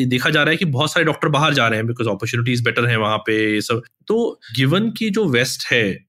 देखा 0.06 0.30
जा 0.30 0.42
रहा 0.42 0.50
है 0.50 0.56
कि 0.56 0.64
बहुत 0.64 0.92
सारे 0.92 1.06
डॉक्टर 1.06 1.28
बाहर 1.28 1.54
जा 1.54 1.68
रहे 1.68 1.78
हैं 1.78 1.86
बिकॉज़ 1.86 2.08
अपॉर्चुनिटीज़ 2.08 2.64
बेटर 2.64 2.86
है 2.86 2.96
वहाँ 2.96 3.18
पे 3.18 3.54
ये 3.54 3.60
सब। 3.60 3.82
तो 4.06 4.40
गिवन 4.56 4.90
की 4.90 5.10
जो 5.10 5.24
वेस्ट 5.24 5.72
है 5.72 6.04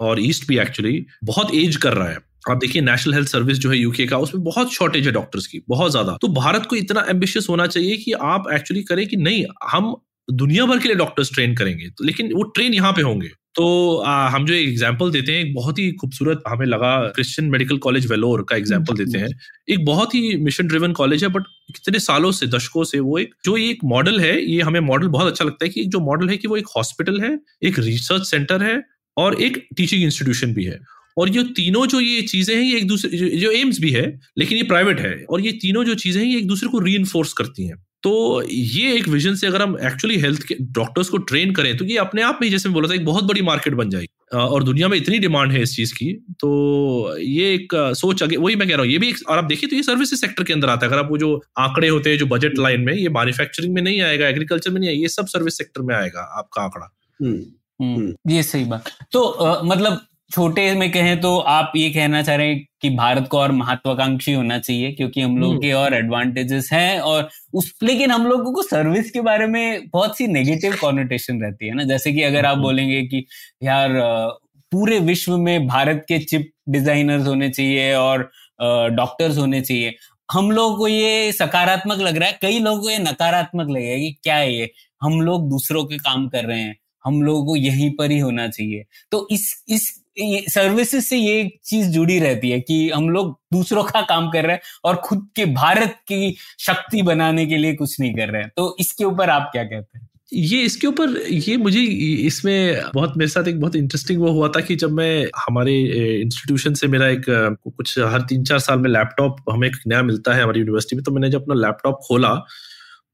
और 0.00 0.20
ईस्ट 0.20 0.48
भी 0.48 0.58
एक्चुअली 0.58 1.06
बहुत 1.24 1.54
एज 1.54 1.76
कर 1.76 1.92
रहा 1.92 2.08
है 2.08 2.33
आप 2.46 2.56
देखिए 2.56 2.82
नेशनल 2.82 3.14
हेल्थ 3.14 3.28
सर्विस 3.28 3.58
जो 3.58 3.70
है 3.70 3.78
यूके 3.78 4.06
का 4.06 4.18
उसमें 4.18 4.42
बहुत 4.44 4.72
शॉर्टेज 4.72 5.06
है 5.06 5.12
डॉक्टर्स 5.12 5.46
की 5.46 5.62
बहुत 5.68 5.90
ज़्यादा। 5.90 6.16
तो 6.22 6.28
भारत 6.34 6.66
को 6.70 6.76
इतना 6.76 7.06
एम्बिशियस 7.10 7.46
होना 7.50 7.66
चाहिए 7.66 7.96
कि 7.96 8.12
आप 8.24 8.50
एक्चुअली 8.54 8.82
करें 8.82 9.06
कि 9.06 9.16
नहीं 9.18 9.44
हम 9.70 9.94
दुनिया 10.28 10.66
भर 10.66 10.78
के 10.78 10.88
लिए 10.88 10.96
डॉक्टर्स 10.96 11.32
ट्रेन 11.34 11.54
करेंगे 11.56 11.88
तो 11.88 12.04
लेकिन 12.04 12.32
वो 12.34 12.42
ट्रेन 12.50 12.74
यहाँ 12.74 12.92
पे 12.92 13.02
होंगे। 13.02 13.28
तो 13.54 13.96
आ, 13.96 14.28
हम 14.28 14.46
जो 14.46 14.54
एक 14.54 14.68
एग्ज़ाम्पल 14.68 15.10
देते 15.10 15.32
हैं 15.32 15.40
एक 15.40 15.54
बहुत 15.54 15.78
ही 15.78 15.90
खूबसूरत 15.92 16.42
हमें 16.48 16.64
लगा 16.66 16.96
क्रिश्चियन 17.08 17.50
मेडिकल 17.50 17.76
कॉलेज 17.78 18.06
वेलोर 18.10 18.44
का 18.48 18.56
एग्ज़ाम्पल 18.56 18.96
देते 18.96 19.18
हैं। 19.18 19.28
एक 19.68 19.84
बहुत 19.84 20.14
ही 20.14 20.36
मिशन 20.38 20.66
ड्रिवन 20.66 20.92
कॉलेज 20.92 21.24
है 21.24 21.30
बट 21.30 21.42
कितने 21.68 21.98
सालों 22.00 22.32
से 22.32 22.46
दशकों 22.48 22.84
से 22.84 23.00
वो 23.00 23.18
एक 23.18 23.34
जो 23.44 23.56
ये 23.56 23.68
एक 23.70 23.84
मॉडल 23.84 24.20
है 24.20 24.40
ये 24.42 24.60
हमें 24.62 24.80
मॉडल 24.82 25.08
बहुत 25.08 25.26
अच्छा 25.26 25.44
लगता 25.44 25.64
है 25.64 25.70
कि 25.70 25.84
जो 25.86 26.00
मॉडल 26.02 26.28
है 26.28 26.36
कि 26.36 26.48
वो 26.48 26.56
एक 26.56 26.68
हॉस्पिटल 26.76 27.20
है 27.20 27.38
एक 27.62 27.78
रिसर्च 27.78 28.26
सेंटर 28.26 28.62
है 28.62 28.82
और 29.16 29.40
एक 29.42 29.66
टीचिंग 29.76 30.02
इंस्टीट्यूशन 30.02 30.54
भी 30.54 30.64
है। 30.64 30.78
और 31.16 31.28
ये 31.28 31.42
तीनों 31.56 31.86
जो 31.86 32.00
ये 32.00 32.20
चीज़ें 32.24 32.54
हैं 32.54 32.62
ये 32.62 32.76
एक 32.76 32.86
दूसरे 32.88 33.16
जो, 33.18 33.28
जो 33.28 33.50
एम्स 33.52 33.80
भी 33.80 33.90
है 33.90 34.06
लेकिन 34.38 34.58
ये 34.58 34.64
प्राइवेट 34.64 35.00
है 35.00 35.14
और 35.24 35.40
ये 35.40 35.52
तीनों 35.62 35.84
जो 35.84 35.94
चीज़ें 35.96 36.22
हैं 36.22 36.30
ये 36.30 36.38
एक 36.38 36.46
दूसरे 36.46 36.68
को 36.68 36.78
री 36.80 37.02
करती 37.38 37.66
हैं। 37.66 37.82
तो 38.02 38.42
ये 38.50 38.92
एक 38.94 39.06
विजन 39.08 39.34
से 39.34 39.46
अगर 39.46 39.62
हम 39.62 39.76
एक्चुअली 39.82 40.16
हेल्थ 40.20 40.42
के 40.42 40.54
डॉक्टर्स 40.72 41.08
को 41.08 41.18
ट्रेन 41.18 41.52
करें 41.52 41.76
तो 41.76 41.84
ये 41.84 41.96
अपने 41.98 42.22
आप 42.22 42.38
में 42.42 42.48
जैसे 42.50 42.68
मैं 42.68 42.74
बोला 42.74 42.88
था 42.88 42.94
एक 42.94 43.04
बहुत 43.04 43.24
बड़ी 43.24 43.42
मार्केट 43.42 43.74
बन 43.74 43.90
जाएगी। 43.90 44.36
और 44.38 44.62
दुनिया 44.64 44.88
में 44.88 44.96
इतनी 44.96 45.18
डिमांड 45.18 45.52
है 45.52 45.62
इस 45.62 45.74
चीज़ 45.76 45.94
की 45.94 46.12
तो 46.40 47.16
ये 47.18 47.54
एक 47.54 47.74
सोच 47.96 48.22
आगे 48.22 48.36
वही 48.36 48.56
मैं 48.56 48.68
कह 48.68 48.74
रहा 48.74 48.82
हूँ 48.82 48.92
ये 48.92 48.98
भी 48.98 49.08
एक 49.08 49.28
और 49.28 49.38
आप 49.38 49.44
देखिए 49.44 49.68
तो 49.68 49.76
ये 49.76 49.82
सर्विसेज़ 49.82 50.20
सेक्टर 50.20 50.44
के 50.44 50.52
अंदर 50.52 50.68
आता 50.68 50.86
है। 50.86 50.92
अगर 50.92 51.02
आप 51.02 51.10
वो 51.10 51.18
जो 51.18 51.34
आंकड़े 51.58 51.88
होते 51.88 52.10
हैं 52.10 52.18
जो 52.18 52.26
बजट 52.26 52.58
लाइन 52.58 52.80
में 52.80 52.92
ये 52.94 53.08
मैन्युफैक्चरिंग 53.10 53.74
में 53.74 53.82
नहीं 53.82 54.00
आएगा 54.02 54.28
एग्रीकल्चर 54.28 54.70
में 54.70 54.80
नहीं 54.80 54.90
आएगा 54.90 55.02
ये 55.02 55.08
सब 55.08 55.26
सर्विस 55.26 55.58
सेक्टर 55.58 55.82
में 55.82 55.94
आएगा 55.94 56.20
आपका 56.38 56.62
आंकड़ा। 56.62 56.90
हम्म, 57.20 57.42
हम्म। 57.82 58.32
ये 58.32 58.42
सही 58.42 58.64
बात। 58.64 58.90
तो 59.12 59.22
आ, 59.22 59.62
मतलब 59.64 60.00
छोटे 60.34 60.72
में 60.74 60.90
कहें 60.92 61.20
तो 61.20 61.36
आप 61.48 61.72
ये 61.76 61.90
कहना 61.90 62.22
चाह 62.22 62.36
रहे 62.36 62.46
हैं 62.48 62.64
कि 62.80 62.88
भारत 62.92 63.26
को 63.30 63.38
और 63.38 63.52
महत्वाकांक्षी 63.52 64.32
होना 64.32 64.58
चाहिए 64.58 64.90
क्योंकि 64.92 65.20
हम 65.20 65.36
लोग 65.38 65.50
हम्म। 65.50 65.60
के 65.60 65.72
और 65.72 65.94
एडवांटेजेस 65.94 66.68
हैं 66.72 67.00
और 67.02 67.28
उस 67.54 67.72
लेकिन 67.82 68.10
हम 68.10 68.26
लोगों 68.26 68.52
को 68.52 68.62
सर्विस 68.62 69.10
के 69.10 69.20
बारे 69.22 69.46
में 69.46 69.88
बहुत 69.88 70.16
सी 70.18 70.26
नेगेटिव 70.28 70.76
कॉन्ोटेशन 70.80 71.40
रहती 71.42 71.66
है 71.66 71.74
ना 71.74 71.84
जैसे 71.84 72.12
कि 72.12 72.22
अगर 72.22 72.46
आप 72.46 72.52
हम्म। 72.52 72.62
बोलेंगे 72.62 73.02
कि 73.04 73.24
यार 73.62 73.98
पूरे 74.72 74.98
विश्व 75.04 75.36
में 75.38 75.66
भारत 75.66 76.04
के 76.08 76.18
चिप 76.24 76.50
डिजाइनर्स 76.70 77.26
होने 77.26 77.50
चाहिए 77.50 77.94
और 77.94 78.30
डॉक्टर्स 78.92 79.38
होने 79.38 79.60
चाहिए 79.62 79.96
हम 80.28 80.50
लोग 80.52 80.78
को 80.78 80.88
ये 80.88 81.32
सकारात्मक 81.34 81.98
लग 82.00 82.16
रहा 82.16 82.28
है 82.28 82.38
कई 82.42 82.58
लोगों 82.60 82.80
को 82.80 82.90
ये 82.90 82.98
नकारात्मक 83.00 83.68
लगेगा 83.68 83.98
कि 83.98 84.16
क्या 84.22 84.36
है 84.36 84.52
ये 84.52 84.70
हम 85.02 85.20
लोग 85.20 85.48
दूसरों 85.48 85.84
के 85.84 85.98
काम 86.00 86.28
कर 86.28 86.44
रहे 86.44 86.60
हैं 86.60 86.76
हम 87.04 87.22
लोगों 87.22 87.44
को 87.46 87.56
यहीं 87.56 87.90
पर 87.90 88.10
ही 88.10 88.18
होना 88.20 88.46
चाहिए 88.48 88.84
तो 89.12 89.26
इस 89.30 89.52
इस 89.68 89.92
सर्विसेज़ 90.18 91.04
से 91.04 91.16
ये 91.16 91.58
चीज़ 91.64 91.88
जुड़ी 91.88 92.18
रहती 92.18 92.50
है 92.50 92.60
कि 92.60 92.90
हम 92.90 93.08
लोग 93.10 93.38
दूसरों 93.52 93.82
का 93.82 94.00
काम 94.00 94.30
कर 94.30 94.42
रहे 94.42 94.52
हैं 94.52 94.60
और 94.84 94.96
खुद 94.96 95.28
के 95.36 95.44
भारत 95.44 95.96
की 96.08 96.36
शक्ति 96.58 97.02
बनाने 97.02 97.46
के 97.46 97.56
लिए 97.56 97.74
कुछ 97.74 98.00
नहीं 98.00 98.14
कर 98.14 98.28
रहे 98.28 98.42
हैं। 98.42 98.50
तो 98.56 98.76
इसके 98.80 99.04
ऊपर 99.04 99.30
आप 99.30 99.48
क्या 99.52 99.64
कहते 99.64 99.98
हैं? 99.98 100.08
ये 100.32 100.60
इसके 100.62 100.86
ऊपर, 100.86 101.08
ये 101.30 101.56
मुझे 101.56 101.80
इसमें 102.26 102.82
बहुत, 102.94 103.16
मेरे 103.16 103.28
साथ 103.28 103.48
एक 103.48 103.60
बहुत 103.60 103.76
इंटरेस्टिंग 103.76 104.20
वो 104.20 104.30
हुआ 104.30 104.48
था 104.48 104.60
कि 104.60 104.76
जब 104.76 104.92
मैं 104.92 105.24
हमारे 105.48 105.74
इंस्टीट्यूशन 106.20 106.74
से 106.74 106.86
मेरा 106.86 107.08
एक 107.08 107.24
कुछ 107.76 107.98
हर 107.98 108.20
तीन 108.20 108.44
चार 108.44 108.58
साल 108.58 108.78
में 108.78 108.90
लैपटॉप 108.90 109.36
हमें 109.50 109.68
एक 109.68 109.76
नया 109.86 110.02
मिलता 110.02 110.34
है 110.34 110.42
हमारी 110.42 110.60
यूनिवर्सिटी 110.60 110.96
में 110.96 111.02
तो 111.04 111.12
मैंने 111.12 111.30
जब 111.30 111.42
अपना 111.42 111.54
लैपटॉप 111.54 112.00
खोला 112.08 112.34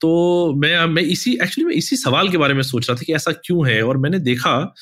तो 0.01 0.11
मैं 0.57 0.87
मैं 0.87 1.03
इसी 1.03 1.33
एक्चुअली 1.33 1.65
मैं 1.65 1.75
इसी 1.75 1.97
सवाल 1.97 2.29
के 2.29 2.37
बारे 2.37 2.55
में 2.55 2.63
सोच 2.63 2.89
रहा 2.91 2.97
था 2.97 3.03
कि 3.07 3.15
ऐसा 3.15 3.33
क्यों 3.45 3.69
है? 3.69 3.83
और 3.83 3.99
मैंने 3.99 4.19
देखा 4.19 4.75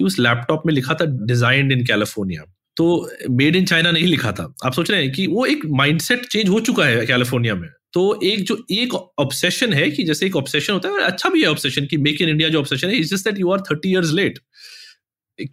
कि 0.00 0.04
उस 0.04 0.18
लैपटॉप 0.18 0.62
में 0.66 0.72
लिखा 0.74 0.94
था 0.94 1.04
डिजाइंड 1.26 1.72
इन 1.72 1.84
कैलिफ़ोर्निया। 1.86 2.44
तो 2.76 2.86
मेड 3.30 3.56
इन 3.56 3.64
चाइना 3.66 3.90
नहीं 3.90 4.06
लिखा 4.06 4.30
था। 4.32 4.54
आप 4.64 4.72
सोच 4.72 4.90
रहे 4.90 5.02
हैं 5.02 5.12
कि 5.12 5.26
वो 5.26 5.44
एक 5.46 5.64
माइंडसेट 5.78 6.26
चेंज 6.26 6.48
हो 6.48 6.60
चुका 6.60 6.84
है 6.84 7.06
कैलिफ़ोर्निया 7.06 7.54
में। 7.54 7.68
तो 7.92 8.02
एक 8.24 8.44
जो 8.44 8.56
एक 8.70 8.94
ऑब्सेशन 8.94 9.72
है 9.72 9.90
कि 9.90 10.04
जैसे 10.04 10.26
एक 10.26 10.36
ऑब्सेशन 10.36 10.72
होता 10.72 10.88
है 10.88 11.00
अच्छा 11.02 11.28
भी 11.28 11.42
है 11.42 11.48
ऑब्सेशन 11.48 11.86
कि 11.86 11.96
मेक 11.96 12.22
इन 12.22 12.28
इंडिया 12.28 12.48
जो 12.48 12.60
ऑब्सेशन 12.60 12.88
है 12.88 12.96
is 12.96 13.14
just 13.14 13.28
that 13.28 13.38
you 13.38 13.50
are 13.50 13.60
thirty 13.60 13.90
years 13.90 14.12
late 14.12 14.38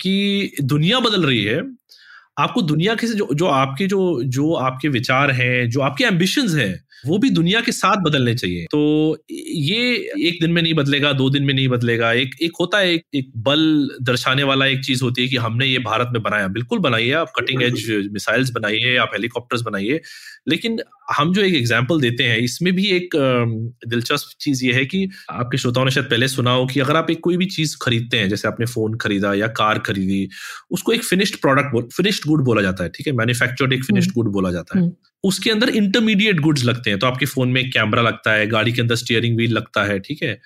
कि 0.02 0.52
दुनिया 0.64 1.00
बदल 1.00 1.26
रही 1.26 1.44
है। 1.44 1.62
आपको 2.40 2.62
दुनिया 2.62 2.96
के 2.96 3.08
जो 3.08 3.28
जो 3.34 3.46
आपके 3.46 3.88
जो 3.88 4.24
जो 4.24 4.54
आपके 4.54 4.88
विचार 4.88 5.32
हैं 5.32 5.70
जो 5.70 5.82
आपके 5.82 6.04
एम्बिशंस 6.04 6.56
हैं 6.56 6.88
वो 7.06 7.18
भी 7.18 7.30
दुनिया 7.30 7.62
के 7.62 7.72
साथ 7.72 7.98
बदलने 7.98 8.36
चाहिए। 8.36 8.66
तो 8.72 9.18
ये 9.56 10.12
एक 10.20 10.38
दिन 10.42 10.52
में 10.52 10.62
नहीं 10.62 10.74
बदलेगा 10.74 11.12
दो 11.14 11.30
दिन 11.30 11.44
में 11.44 11.54
नहीं 11.54 11.68
बदलेगा। 11.68 12.12
एक 12.14 12.36
एक 12.42 12.52
होता 12.60 12.78
है 12.78 12.94
एक, 12.94 13.04
एक 13.16 13.32
बल 13.38 13.90
दर्शाने 14.02 14.44
वाला 14.44 14.66
एक 14.66 14.84
चीज़ 14.86 15.04
होती 15.04 15.22
है 15.22 15.28
कि 15.28 15.38
हमने 15.38 15.66
ये 15.66 15.80
भारत 15.80 16.10
में 16.14 16.22
बनाया। 16.24 16.48
बिल्कुल 16.48 16.80
बनाइए 16.80 17.12
आप 17.12 17.32
कटिंग 17.36 17.64
एज 17.64 18.10
मिसाइल्स 18.12 18.52
बनाइए 18.52 18.98
आप 18.98 19.12
हेलीकॉप्टर्स 19.14 19.62
बनाइए। 19.62 20.02
लेकिन 20.48 20.80
हम 21.10 21.34
जो 21.34 21.42
एक 21.42 21.54
एग्ज़ाम्पल 21.56 22.02
देते 22.02 22.24
हैं 22.24 22.38
इसमें 22.38 22.74
भी 22.76 22.86
एक 22.88 23.10
दिलचस्प 23.88 24.38
चीज़ 24.42 24.66
ये 24.66 24.74
है 24.74 24.86
कि 24.86 25.10
आपके 25.32 25.58
श्रोताओं 25.58 25.86
ने 25.86 25.92
शायद 25.92 26.06
पहले 26.06 26.28
सुना 26.28 26.52
हो 26.52 26.66
कि 26.66 26.80
अगर 26.80 26.96
आप 26.96 27.10
एक 27.12 27.20
कोई 27.24 27.38
भी 27.38 27.46
चीज़ 27.46 27.76
खरीदते 27.82 28.18
हैं 28.18 28.30
जैसे 28.30 28.48
आपने 28.48 28.66
फ़ोन 28.66 28.98
खरीदा 28.98 29.34
या 29.34 29.48
कार 29.58 29.80
खरीदी 29.80 30.28
उसको 30.72 30.94
एक 30.94 31.04
फिनिश्ड 31.04 31.36
प्रोडक्ट 31.42 31.94
फिनिश्ड 31.94 32.28
गुड 32.28 32.44
बोला 32.44 32.62
जाता 32.62 32.84
है 32.84 32.90
ठीक 32.90 33.08
है? 33.08 33.14
मैन्युफैक्चर्ड 33.14 33.74
एक 33.74 33.84
फिनिश्ड 33.84 34.12
गुड 34.12 34.32
बोला 34.32 34.52
जाता 34.52 34.78
है। 34.80 34.84
हम्म। 34.84 34.94
उसके 35.24 35.50
अंदर 35.50 35.70
इंटरमीडिएट 35.70 36.40
गुड्स 36.40 36.66
लगते 36.66 36.90
हैं 36.90 37.00
तो 37.00 37.08
आपके 37.08 37.26
फ़ोन 37.26 37.50
में 37.50 37.70
कैमरा 37.70 38.02
लगता 38.02 38.34
है 38.34 38.48
गाड़ी 38.48 38.72
के 38.74 38.82
अंदर 38.82 38.96
स्टीयरिंग 38.96 39.36
व्हील 39.38 39.54
लगता 39.54 39.84
है 39.84 40.00
ठीक 40.00 40.24
है? 40.24 40.40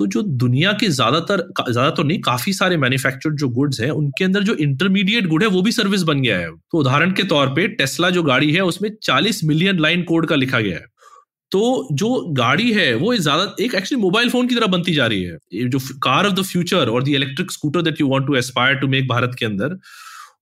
तो 0.00 0.06
जो 0.06 0.20
दुनिया 0.22 0.72
के 0.72 0.88
ज़्यादातर 0.88 1.40
ज़्यादातर 1.60 2.04
नहीं, 2.04 2.18
काफ़ी 2.20 2.52
सारे 2.52 2.76
मैन्युफैक्चर्ड 2.76 3.36
जो 3.36 3.48
गुड्स 3.48 3.80
हैं, 3.80 3.90
उनके 3.90 4.24
अंदर 4.24 4.42
जो 4.42 4.54
इंटरमीडिएट 4.54 5.26
गुड 5.26 5.42
है, 5.42 5.48
वो 5.48 5.62
भी 5.62 5.72
सर्विस 5.72 6.02
बन 6.02 6.22
गया 6.22 6.38
है। 6.38 6.50
तो 6.50 6.78
उदाहरण 6.78 7.12
के 7.12 7.22
तौर 7.24 7.46
पे 7.46 7.66
टेस्ला 7.68 8.10
जो 8.10 8.22
गाड़ी 8.22 8.52
है, 8.52 8.60
उसमें 8.60 8.90
40 9.02 9.44
मिलियन 9.44 9.78
लाइन 9.78 10.02
कोड 10.02 10.26
का 10.26 10.36
लिखा 10.36 10.60
गया 10.60 10.76
है। 10.76 10.84
तो 11.52 11.88
जो 11.92 12.08
गाड़ी 12.32 12.70
है, 12.72 12.94
वो 12.94 13.14
ज़्यादा, 13.16 13.54
एक 13.60 13.74
एक्चुअली 13.74 14.02
मोबाइल 14.02 14.30
फ़ोन 14.30 14.46
की 14.46 14.54
तरह 14.54 14.66
बनती 14.66 14.94
जा 14.94 15.06
रही 15.06 15.22
है। 15.22 15.68
जो 15.68 15.78
कार 16.02 16.26
ऑफ़ 16.26 16.34
द 16.34 16.42
फ्यूचर 16.42 16.88
और 16.88 17.02
the 17.02 17.08
electric 17.08 17.50
scooter 17.52 17.82
that 17.82 18.00
you 18.00 18.08
want 18.08 18.26
to 18.26 18.36
aspire 18.36 18.74
to 18.74 18.88
make 18.88 19.08
Bharat 19.08 19.36
के 19.38 19.46
अंदर 19.46 19.76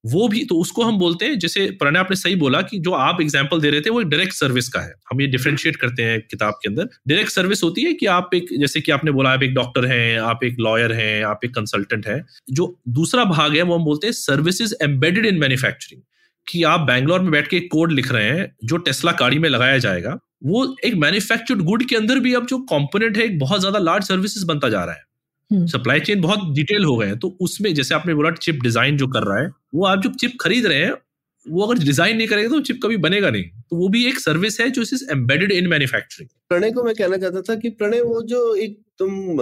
वो 0.05 0.29
भी 0.29 0.45
तो 0.45 0.55
उसको 0.55 0.83
हम 0.83 0.99
बोलते 0.99 1.25
हैं, 1.25 1.39
जैसे 1.39 1.67
प्रणय 1.71 1.99
आपने 1.99 2.17
सही 2.17 2.35
बोला 2.35 2.61
कि 2.63 2.79
जो 2.79 2.93
आप 2.93 3.21
एग्ज़ाम्पल 3.21 3.61
दे 3.61 3.71
रहे 3.71 3.81
थे, 3.81 3.91
वो 3.91 4.03
डायरेक्ट 4.03 4.33
सर्विस 4.33 4.69
का 4.69 4.81
है। 4.81 4.95
हम 5.11 5.21
ये 5.21 5.27
डिफ्रेंशिएट 5.27 5.77
करते 5.77 6.03
हैं 6.03 6.21
किताब 6.21 6.55
के 6.55 6.69
अंदर। 6.69 6.89
डायरेक्ट 7.09 7.31
सर्विस 7.31 7.63
होती 7.63 7.83
है 7.83 7.93
कि 7.93 8.07
आप 8.07 8.31
एक, 8.35 8.47
जैसे 8.61 8.81
कि 8.81 8.93
आपने 8.93 9.11
बोला, 9.11 9.31
आप 9.31 9.43
एक 9.43 9.55
डॉक्टर 9.55 9.87
हैं, 9.87 10.19
आप 10.19 10.45
एक 10.45 10.57
लॉयर 10.61 10.93
हैं, 10.93 11.25
आप 11.25 11.41
एक 11.45 11.55
कंसल्टेंट 11.55 12.07
हैं। 12.07 12.25
जो 12.51 12.79
दूसरा 12.89 13.25
भाग 13.25 13.57
है, 13.57 13.63
वो 13.63 13.75
हम 13.75 13.85
बोलते 13.85 14.07
हैं 14.07 14.13
सर्विसेज़ 14.13 14.75
एम्बेडेड 14.83 15.27
इन 15.27 15.39
मैन्युफैक्चरिंग 15.39 16.03
कि 16.47 16.63
आप 16.63 16.81
बैंगलोर 16.81 17.21
में 17.21 17.31
बैठ 17.31 17.49
के 17.49 17.61
कोड 17.61 17.93
लिख 17.93 18.13
रहे 18.13 18.29
हैं, 18.29 18.53
जो 18.65 18.77
टेस्ला 18.77 19.13
गाड़ी 19.13 19.39
में 19.39 19.49
लगाया 19.49 19.79
जाएगा, 19.79 20.19
वो 20.45 20.77
एक 20.85 20.95
मैन्युफैक्चर्ड 20.95 21.63
गुड 21.63 21.85
के 21.85 21.97
अंदर 21.97 22.19
भी 22.19 22.35
अब 22.35 22.47
जो 22.47 22.59
कॉम्पोनेंट 22.59 23.17
है, 23.17 23.25
एक 23.25 23.39
बहुत 23.39 23.61
ज़्यादा 23.61 23.79
लार्ज 23.79 24.05
सर्विसेज़ 24.05 24.47
बनता 24.47 24.69
जा 24.69 24.85
रहा 24.85 24.95
है। 24.95 25.03
Supply 25.53 25.97
hmm. 25.97 26.05
चेन 26.05 26.21
बहुत 26.21 26.55
डिटेल 26.55 26.85
हो 26.85 26.97
गए 26.97 27.07
हैं 27.07 27.19
तो 27.19 27.37
उसमें 27.41 27.75
जैसे 27.75 27.95
आपने 27.95 28.15
बोला 28.15 28.31
चिप 28.31 28.63
डिज़ाइन 28.63 28.97
जो 28.97 29.07
कर 29.07 29.23
रहा 29.23 29.39
है, 29.39 29.51
वो 29.75 29.87
आप 29.87 29.99
जो 29.99 30.11
चिप 30.11 30.33
खरीद 30.41 30.67
रहे 30.67 30.79
हैं 30.79 30.95
वो 31.51 31.63
अगर 31.65 31.85
डिज़ाइन 31.85 32.17
नहीं 32.17 32.29
करेगा 32.29 32.49
तो 32.49 32.61
चिप 32.63 32.81
कभी 32.83 32.97
बनेगा 32.99 33.31
नहीं। 33.31 33.45
तो 33.71 33.77
वो 33.77 33.89
भी 33.89 34.05
एक 34.07 34.19
सर्विस 34.21 34.61
है 34.61 34.69
जो 34.71 34.83
is 34.83 35.05
embedded 35.13 35.53
in 35.53 35.67
manufacturing 35.69 36.29
Pranay 36.49 36.71
को 36.71 36.83
मैं 36.83 36.95
कहना 36.95 37.17
चाहता 37.17 37.41
था 37.43 37.55
कि 37.57 37.69
प्रणय, 37.71 38.01
वो 38.01 38.23
जो 38.25 38.55
एक 38.57 38.79
तुम 38.99 39.41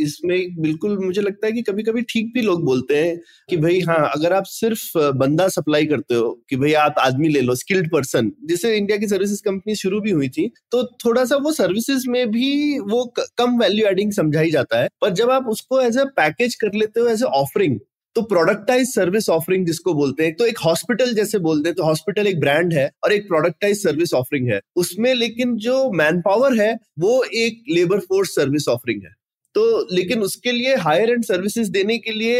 इसमें 0.00 0.60
बिल्कुल 0.62 0.98
मुझे 0.98 1.20
लगता 1.22 1.46
है 1.46 1.52
कि 1.52 1.62
कभी 1.62 1.82
कभी 1.82 2.02
ठीक 2.08 2.32
भी 2.34 2.42
लोग 2.42 2.64
बोलते 2.64 2.96
हैं 2.96 3.16
कि 3.48 3.56
भाई 3.56 3.80
हाँ 3.80 3.98
अगर 4.08 4.32
आप 4.32 4.44
सिर्फ़ 4.46 4.98
बंदा 5.18 5.46
सप्लाई 5.48 5.86
करते 5.86 6.14
हो 6.14 6.30
कि 6.50 6.56
भाई, 6.56 6.72
आप 6.74 6.94
आदमी 6.98 7.28
ले 7.28 7.40
लो 7.40 7.54
स्किल्ड 7.54 7.90
पर्सन 7.92 8.30
जिससे 8.44 8.76
इंडिया 8.76 8.98
की 8.98 9.08
सर्विसेज़ 9.08 9.42
कंपनी 9.44 9.74
शुरू 9.76 10.00
भी 10.00 10.10
हुई 10.10 10.28
थी 10.28 10.50
तो 10.72 10.82
थोड़ा 11.04 11.24
सा 11.24 11.36
वो 11.38 11.52
सर्विसेज़ 11.54 12.08
में 12.10 12.30
भी 12.30 12.78
वो 12.90 13.04
कम 13.38 13.58
वैल्यू 13.60 13.86
एडिंग 13.86 14.12
समझाई 14.12 14.50
जाता 14.50 14.82
है। 14.82 14.88
पर 15.00 15.10
जब 15.14 15.30
आप 15.30 15.46
उसको 15.48 15.80
एज 15.80 15.98
ए 15.98 16.04
पैकेज 16.16 16.54
कर 16.56 16.74
लेते 16.74 17.00
हो 17.00 17.06
एज 17.08 17.22
ए 17.22 17.26
ऑफरिंग 17.34 17.78
तो 18.16 18.22
प्रोडक्टाइज 18.22 18.88
सर्विस 18.88 19.28
ऑफरिंग 19.28 19.66
जिसको 19.66 19.94
बोलते 19.94 20.24
हैं 20.24 20.34
तो 20.36 20.46
एक 20.46 20.58
हॉस्पिटल 20.64 21.14
जैसे 21.14 21.38
बोलते 21.38 21.68
हैं 21.68 21.76
तो 21.76 21.84
हॉस्पिटल 21.84 22.26
एक 22.26 22.40
ब्रांड 22.40 22.72
है 22.74 22.90
और 23.04 23.12
एक 23.12 23.26
प्रोडक्टाइज 23.28 23.82
सर्विस 23.82 24.14
ऑफरिंग 24.14 24.48
है। 24.50 24.60
उसमें 24.76 25.12
लेकिन 25.14 25.56
जो 25.58 25.90
मैन 25.92 26.20
पावर 26.20 26.60
है, 26.60 26.72
वो 26.98 27.22
एक 27.24 27.62
लेबर 27.70 28.00
फोर्स 28.00 28.34
सर्विस 28.34 28.68
ऑफरिंग 28.68 29.02
है। 29.02 29.10
तो 29.54 29.64
लेकिन 29.92 30.22
उसके 30.22 30.52
लिए 30.52 30.76
हायर 30.76 31.10
एंड 31.10 31.24
सर्विसेज़ 31.24 31.70
देने 31.70 31.98
के 31.98 32.12
लिए 32.12 32.38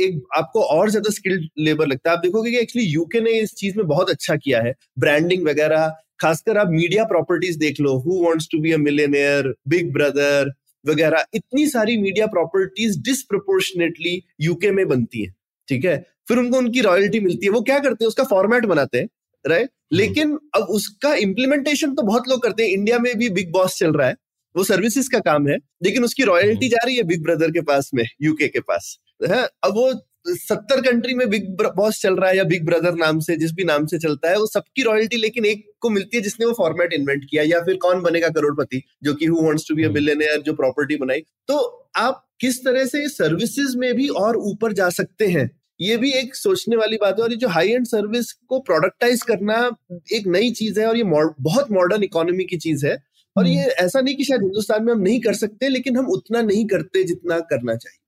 एक 0.00 0.22
आपको 0.36 0.62
और 0.62 0.90
ज़्यादा 0.90 1.10
स्किल्ड 1.10 1.48
लेबर 1.58 1.86
लगता 1.86 2.10
है। 2.10 2.16
आप 2.16 2.22
देखोगे 2.22 2.50
कि 2.50 2.58
एक्चुअली 2.58 2.86
यूके 2.88 3.20
ने 3.20 3.30
इस 3.40 3.54
चीज़ 3.54 3.76
में 3.76 3.86
बहुत 3.86 4.10
अच्छा 4.10 4.36
किया 4.36 4.60
है 4.62 4.74
ब्रांडिंग 4.98 5.46
वगैरह। 5.46 5.88
खासकर 6.20 6.58
आप 6.58 6.68
मीडिया 6.70 7.04
प्रॉपर्टीज़ 7.04 7.58
देख 7.58 7.80
लो 7.80 7.96
who 8.00 8.24
wants 8.24 8.48
to 8.52 8.58
be 8.60 8.72
a 8.72 8.76
millionaire 8.78 9.52
big 9.68 9.92
brother 9.92 10.50
वगैरह 10.84 11.24
इतनी 11.34 11.66
सारी 11.66 11.96
मीडिया 11.96 12.26
प्रॉपर्टीज़ 12.26 12.98
डिसप्रोपोर्शनेटली 13.00 14.22
यूके 14.40 14.70
में 14.70 14.86
बनती 14.88 15.22
है 15.24 15.34
ठीक 15.68 15.84
है? 15.84 15.96
फिर 16.28 16.38
उनको 16.38 16.58
उनकी 16.58 16.80
रॉयल्टी 16.80 17.20
मिलती 17.20 17.46
है। 17.46 17.52
वो 17.52 17.60
क्या 17.62 17.78
करते 17.78 18.04
हैं? 18.04 18.08
उसका 18.08 18.24
फॉर्मेट 18.24 18.66
बनाते 18.66 18.98
हैं 18.98 19.08
राइट 19.44 19.62
हम्म। 19.62 19.96
लेकिन 19.96 20.38
अब 20.54 20.62
उसका 20.70 21.14
इम्प्लीमेंटेशन 21.14 21.94
तो 21.94 22.02
बहुत 22.02 22.28
लोग 22.28 22.42
करते 22.42 22.62
हैं। 22.62 22.70
इंडिया 22.70 22.98
में 22.98 23.14
भी 23.18 23.28
बिग 23.30 23.50
बॉस 23.52 23.78
चल 23.78 23.92
रहा 23.92 24.08
है 24.08 24.16
वो 24.54 24.64
सर्विसेज़ 24.64 25.08
का 25.10 25.18
काम 25.20 25.48
है 25.48 25.56
लेकिन 25.82 26.04
उसकी 26.04 26.24
रॉयल्टी 26.24 26.66
हम्म। 26.66 26.68
जा 26.68 26.86
रही 26.86 26.96
है 26.96 27.02
बिग 27.02 27.22
ब्रदर 27.22 27.50
के 27.50 27.60
पास 27.62 27.90
में 27.94 28.04
यूके 28.22 28.48
के 28.48 28.60
पास 28.60 28.96
है? 29.28 29.42
अब 29.64 29.74
वो 29.74 29.92
सत्तर 30.28 30.80
कंट्री 30.80 31.14
में 31.14 31.28
बिग 31.30 31.48
बॉस 31.76 32.00
चल 32.02 32.16
रहा 32.16 32.30
है 32.30 32.36
या 32.36 32.44
बिग 32.44 32.64
ब्रदर 32.66 32.94
नाम 32.94 33.20
से 33.20 33.36
जिस 33.36 33.52
भी 33.52 33.64
नाम 33.64 33.86
से 33.86 33.98
चलता 33.98 34.30
है 34.30 34.38
वो 34.38 34.46
सबकी 34.46 34.82
रॉयल्टी 34.82 35.16
लेकिन 35.16 35.44
एक 35.44 35.64
को 35.82 35.90
मिलती 35.90 36.16
है 36.16 36.22
जिसने 36.22 36.46
वो 36.46 36.52
फॉर्मेट 36.52 36.92
इन्वेंट 36.92 37.24
किया 37.30 37.42
या 37.42 37.60
फिर 37.60 37.76
कौन 37.76 38.02
बनेगा 38.02 38.28
करोड़पति 38.28 38.82
जो 39.02 39.14
कि 39.14 39.26
who 39.26 39.42
wants 39.42 39.68
to 39.68 39.74
be 39.74 39.84
a 39.84 39.88
billionaire 39.88 40.42
जो 40.42 40.52
प्रॉपर्टी 40.52 40.96
बनाई। 40.96 41.20
तो 41.48 41.58
आप 41.96 42.24
किस 42.40 42.64
तरह 42.64 42.84
से 42.84 43.08
सर्विसेज़ 43.08 43.76
में 43.76 43.92
भी 43.94 44.08
और 44.08 44.36
ऊपर 44.36 44.72
जा 44.72 44.88
सकते 44.90 45.26
हैं 45.26 45.50
ये 45.80 45.96
भी 45.96 46.12
एक 46.12 46.34
सोचने 46.36 46.76
वाली 46.76 46.96
बात 46.96 47.16
है। 47.18 47.24
और 47.24 47.30
ये 47.30 47.36
जो 47.36 47.48
हाई 47.48 47.68
एंड 47.68 47.86
सर्विस 47.86 48.32
को 48.32 48.58
प्रोडक्टाइज 48.60 49.22
करना 49.22 49.56
एक 50.12 50.26
नई 50.26 50.50
चीज़ 50.50 50.80
है 50.80 50.86
और 50.86 50.96
ये 50.96 51.04
बहुत 51.40 51.72
मॉडर्न 51.72 52.02
इकोनॉमी 52.02 52.44
की 52.44 52.56
चीज़ 52.56 52.86
है। 52.86 52.96
और 53.36 53.46
ये 53.46 53.58
हम्म। 53.58 53.84
ऐसा 53.86 54.00
नहीं 54.00 54.14
कि 54.14 54.24
शायद 54.24 54.42
हिंदुस्तान 54.42 54.84
में 54.84 54.92
हम 54.92 55.00
नहीं 55.00 55.20
कर 55.20 55.34
सकते 55.34 55.68
लेकिन 55.68 55.96
हम 55.96 56.06
उतना 56.06 56.42
नहीं 56.42 56.66
करते 56.66 57.04
जितना 57.04 57.38
करना 57.50 57.74
चाहिए। 57.74 57.98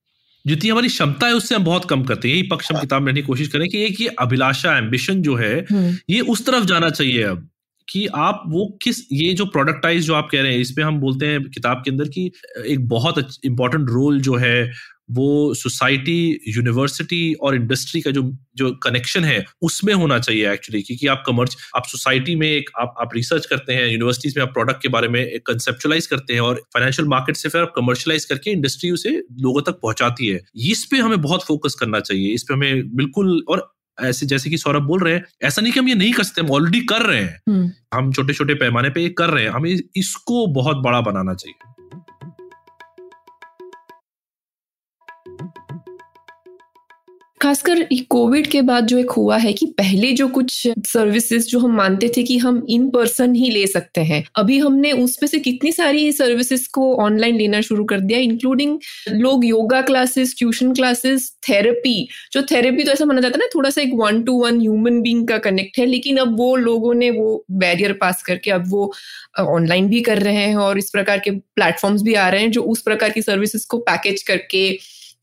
जितनी 0.44 0.70
हमारी 0.70 0.88
क्षमता 0.88 1.26
है 1.26 1.34
उससे 1.34 1.54
हम 1.54 1.64
बहुत 1.64 1.84
कम 1.90 2.02
करते 2.04 2.28
हैं। 2.28 2.34
यही 2.34 2.48
पक्ष 2.48 2.70
हम 2.72 2.80
किताब 2.80 3.02
में 3.02 3.06
रहने 3.08 3.20
की 3.20 3.26
कोशिश 3.26 3.48
करें 3.48 3.68
कि 3.68 3.84
एक 3.84 4.00
ये 4.00 4.08
अभिलाषा 4.18 4.76
एम्बिशन 4.78 5.22
जो 5.22 5.34
है 5.34 5.54
हम्म। 5.72 5.96
ये 6.10 6.20
उस 6.20 6.46
तरफ़ 6.46 6.64
जाना 6.64 6.90
चाहिए 6.90 7.22
अब। 7.22 7.48
कि 7.88 8.06
आप 8.06 8.42
वो 8.48 8.66
किस, 8.82 9.00
ये 9.12 9.32
जो 9.34 9.46
प्रोडक्टाइज 9.46 10.06
जो 10.06 10.14
आप 10.14 10.28
कह 10.32 10.42
रहे 10.42 10.52
हैं 10.52 10.60
इस 10.60 10.70
इसमें 10.70 10.84
हम 10.84 10.98
बोलते 11.00 11.26
हैं 11.26 11.42
किताब 11.44 11.82
के 11.84 11.90
अंदर 11.90 12.08
कि 12.08 12.30
एक 12.66 12.88
बहुत 12.88 13.18
इंपॉर्टेंट 13.44 13.88
रोल 13.90 14.20
जो 14.20 14.34
है, 14.36 14.70
वो 15.10 15.54
सोसाइटी 15.54 16.40
यूनिवर्सिटी 16.48 17.34
और 17.34 17.54
इंडस्ट्री 17.54 18.00
का 18.00 18.10
जो 18.10 18.22
जो 18.56 18.70
कनेक्शन 18.82 19.24
है, 19.24 19.44
उसमें 19.62 19.92
होना 19.94 20.18
चाहिए 20.18 20.52
एक्चुअली 20.52 20.82
क्योंकि 20.82 21.06
आप 21.06 21.22
कमर्स 21.26 21.56
आप 21.76 21.86
सोसाइटी 21.86 22.36
में 22.36 22.46
एक, 22.48 22.70
आप 22.80 22.94
आप 23.00 23.10
रिसर्च 23.14 23.46
करते 23.46 23.72
हैं 23.72 23.86
यूनिवर्सिटीज 23.86 24.36
में 24.36 24.42
आप 24.44 24.52
प्रोडक्ट 24.54 24.82
के 24.82 24.88
बारे 24.88 25.08
में 25.08 25.38
कंसेप्चुलाइज 25.46 26.06
करते 26.06 26.34
हैं 26.34 26.40
और 26.40 26.62
फाइनेंशियल 26.74 27.08
मार्केट 27.08 27.36
से 27.36 27.48
फिर 27.48 27.62
आप 27.62 27.72
कमर्शलाइज 27.76 28.24
करके 28.24 28.50
इंडस्ट्री 28.50 28.90
उसे 28.90 29.10
लोगों 29.40 29.62
तक 29.62 29.78
पहुंचाती 29.82 30.28
है। 30.28 30.40
इस 30.70 30.84
पे 30.90 30.98
हमें 30.98 31.20
बहुत 31.22 31.44
फोकस 31.44 31.74
करना 31.80 32.00
चाहिए, 32.00 32.34
इस 32.34 32.42
पे 32.42 32.54
हमें 32.54 32.96
बिल्कुल 32.96 33.42
और 33.48 33.68
ऐसे 34.02 34.26
जैसे 34.26 34.50
कि 34.50 34.58
सौरभ 34.58 34.82
बोल 34.82 35.00
रहे 35.00 35.14
हैं 35.14 35.24
ऐसा 35.42 35.62
नहीं 35.62 35.72
कि 35.72 35.80
हम 35.80 35.88
ये 35.88 35.94
नहीं 35.94 36.12
कर 36.12 36.22
सकते 36.22 36.40
हम 36.40 36.50
ऑलरेडी 36.50 36.80
कर 36.80 37.02
रहे 37.02 37.22
हैं। 37.22 37.40
हम्म। 37.48 37.72
हम 37.94 38.12
छोटे 38.12 38.32
छोटे 38.32 38.54
पैमाने 38.54 38.90
पे 38.90 39.02
ये 39.02 39.08
कर 39.08 39.30
रहे 39.30 39.44
हैं। 39.44 39.50
हमें 39.50 39.78
इसको 39.96 40.46
बहुत 40.46 40.76
बड़ा 40.76 41.00
बनाना 41.00 41.34
चाहिए। 41.34 41.73
खासकर 47.44 47.82
कोविड 48.10 48.46
के 48.46 48.60
बाद 48.62 48.86
जो 48.86 48.98
एक 48.98 49.10
हुआ 49.10 49.36
है 49.38 49.52
कि 49.52 49.66
पहले 49.78 50.12
जो 50.12 50.26
कुछ 50.28 50.52
सर्विसेज़ 50.86 51.46
जो 51.46 51.58
हम 51.58 51.74
मानते 51.76 52.08
थे 52.16 52.22
कि 52.22 52.36
हम 52.38 52.64
इन 52.68 52.88
पर्सन 52.90 53.34
ही 53.34 53.50
ले 53.50 53.66
सकते 53.66 54.00
हैं, 54.00 54.22
अभी 54.36 54.58
हमने 54.58 54.92
उसमें 54.92 55.28
से 55.28 55.38
कितनी 55.38 55.72
सारी 55.72 56.12
सर्विसेज़ 56.12 56.68
को 56.74 56.94
ऑनलाइन 56.96 57.36
लेना 57.36 57.60
शुरू 57.60 57.84
कर 57.84 58.00
दिया 58.00 58.18
इंक्लूडिंग 58.18 58.78
लोग 59.10 59.44
yoga 59.44 59.80
classes 59.82 60.34
tuition 60.38 60.72
classes 60.74 61.30
therapy 61.48 62.08
जो 62.32 62.42
थेरेपी 62.42 62.84
तो 62.84 62.92
ऐसा 62.92 63.04
माना 63.04 63.20
जाता 63.20 63.36
है 63.36 63.38
ना, 63.38 63.48
थोड़ा 63.54 63.70
सा 63.70 63.82
एक 63.82 63.92
one 63.94 64.22
to 64.22 64.40
one 64.44 64.60
human 64.60 65.00
being 65.02 65.28
का 65.28 65.38
कनेक्ट 65.38 65.78
है, 65.78 65.86
लेकिन 65.86 66.16
अब 66.16 66.36
वो 66.38 66.54
लोगों 66.56 66.94
ने 66.94 67.10
वो 67.10 67.44
बैरियर 67.50 67.92
पास 68.00 68.22
करके 68.22 68.50
अब 68.50 68.64
वो 68.68 68.92
ऑनलाइन 69.40 69.88
भी 69.88 70.00
कर 70.00 70.22
रहे 70.22 70.34
हैं 70.36 70.56
और 70.56 70.78
इस 70.78 70.90
प्रकार 70.90 71.18
के 71.18 71.30
प्लेटफॉर्म्स 71.30 72.02
भी 72.02 72.14
आ 72.14 72.28
रहे 72.28 72.40
हैं 72.40 72.50
जो 72.50 72.62
उस 72.62 72.82
प्रकार 72.82 73.10
की 73.10 73.22
सर्विसेज़ 73.22 73.66
को 73.70 73.78
पैकेज 73.78 74.22
करके 74.22 74.68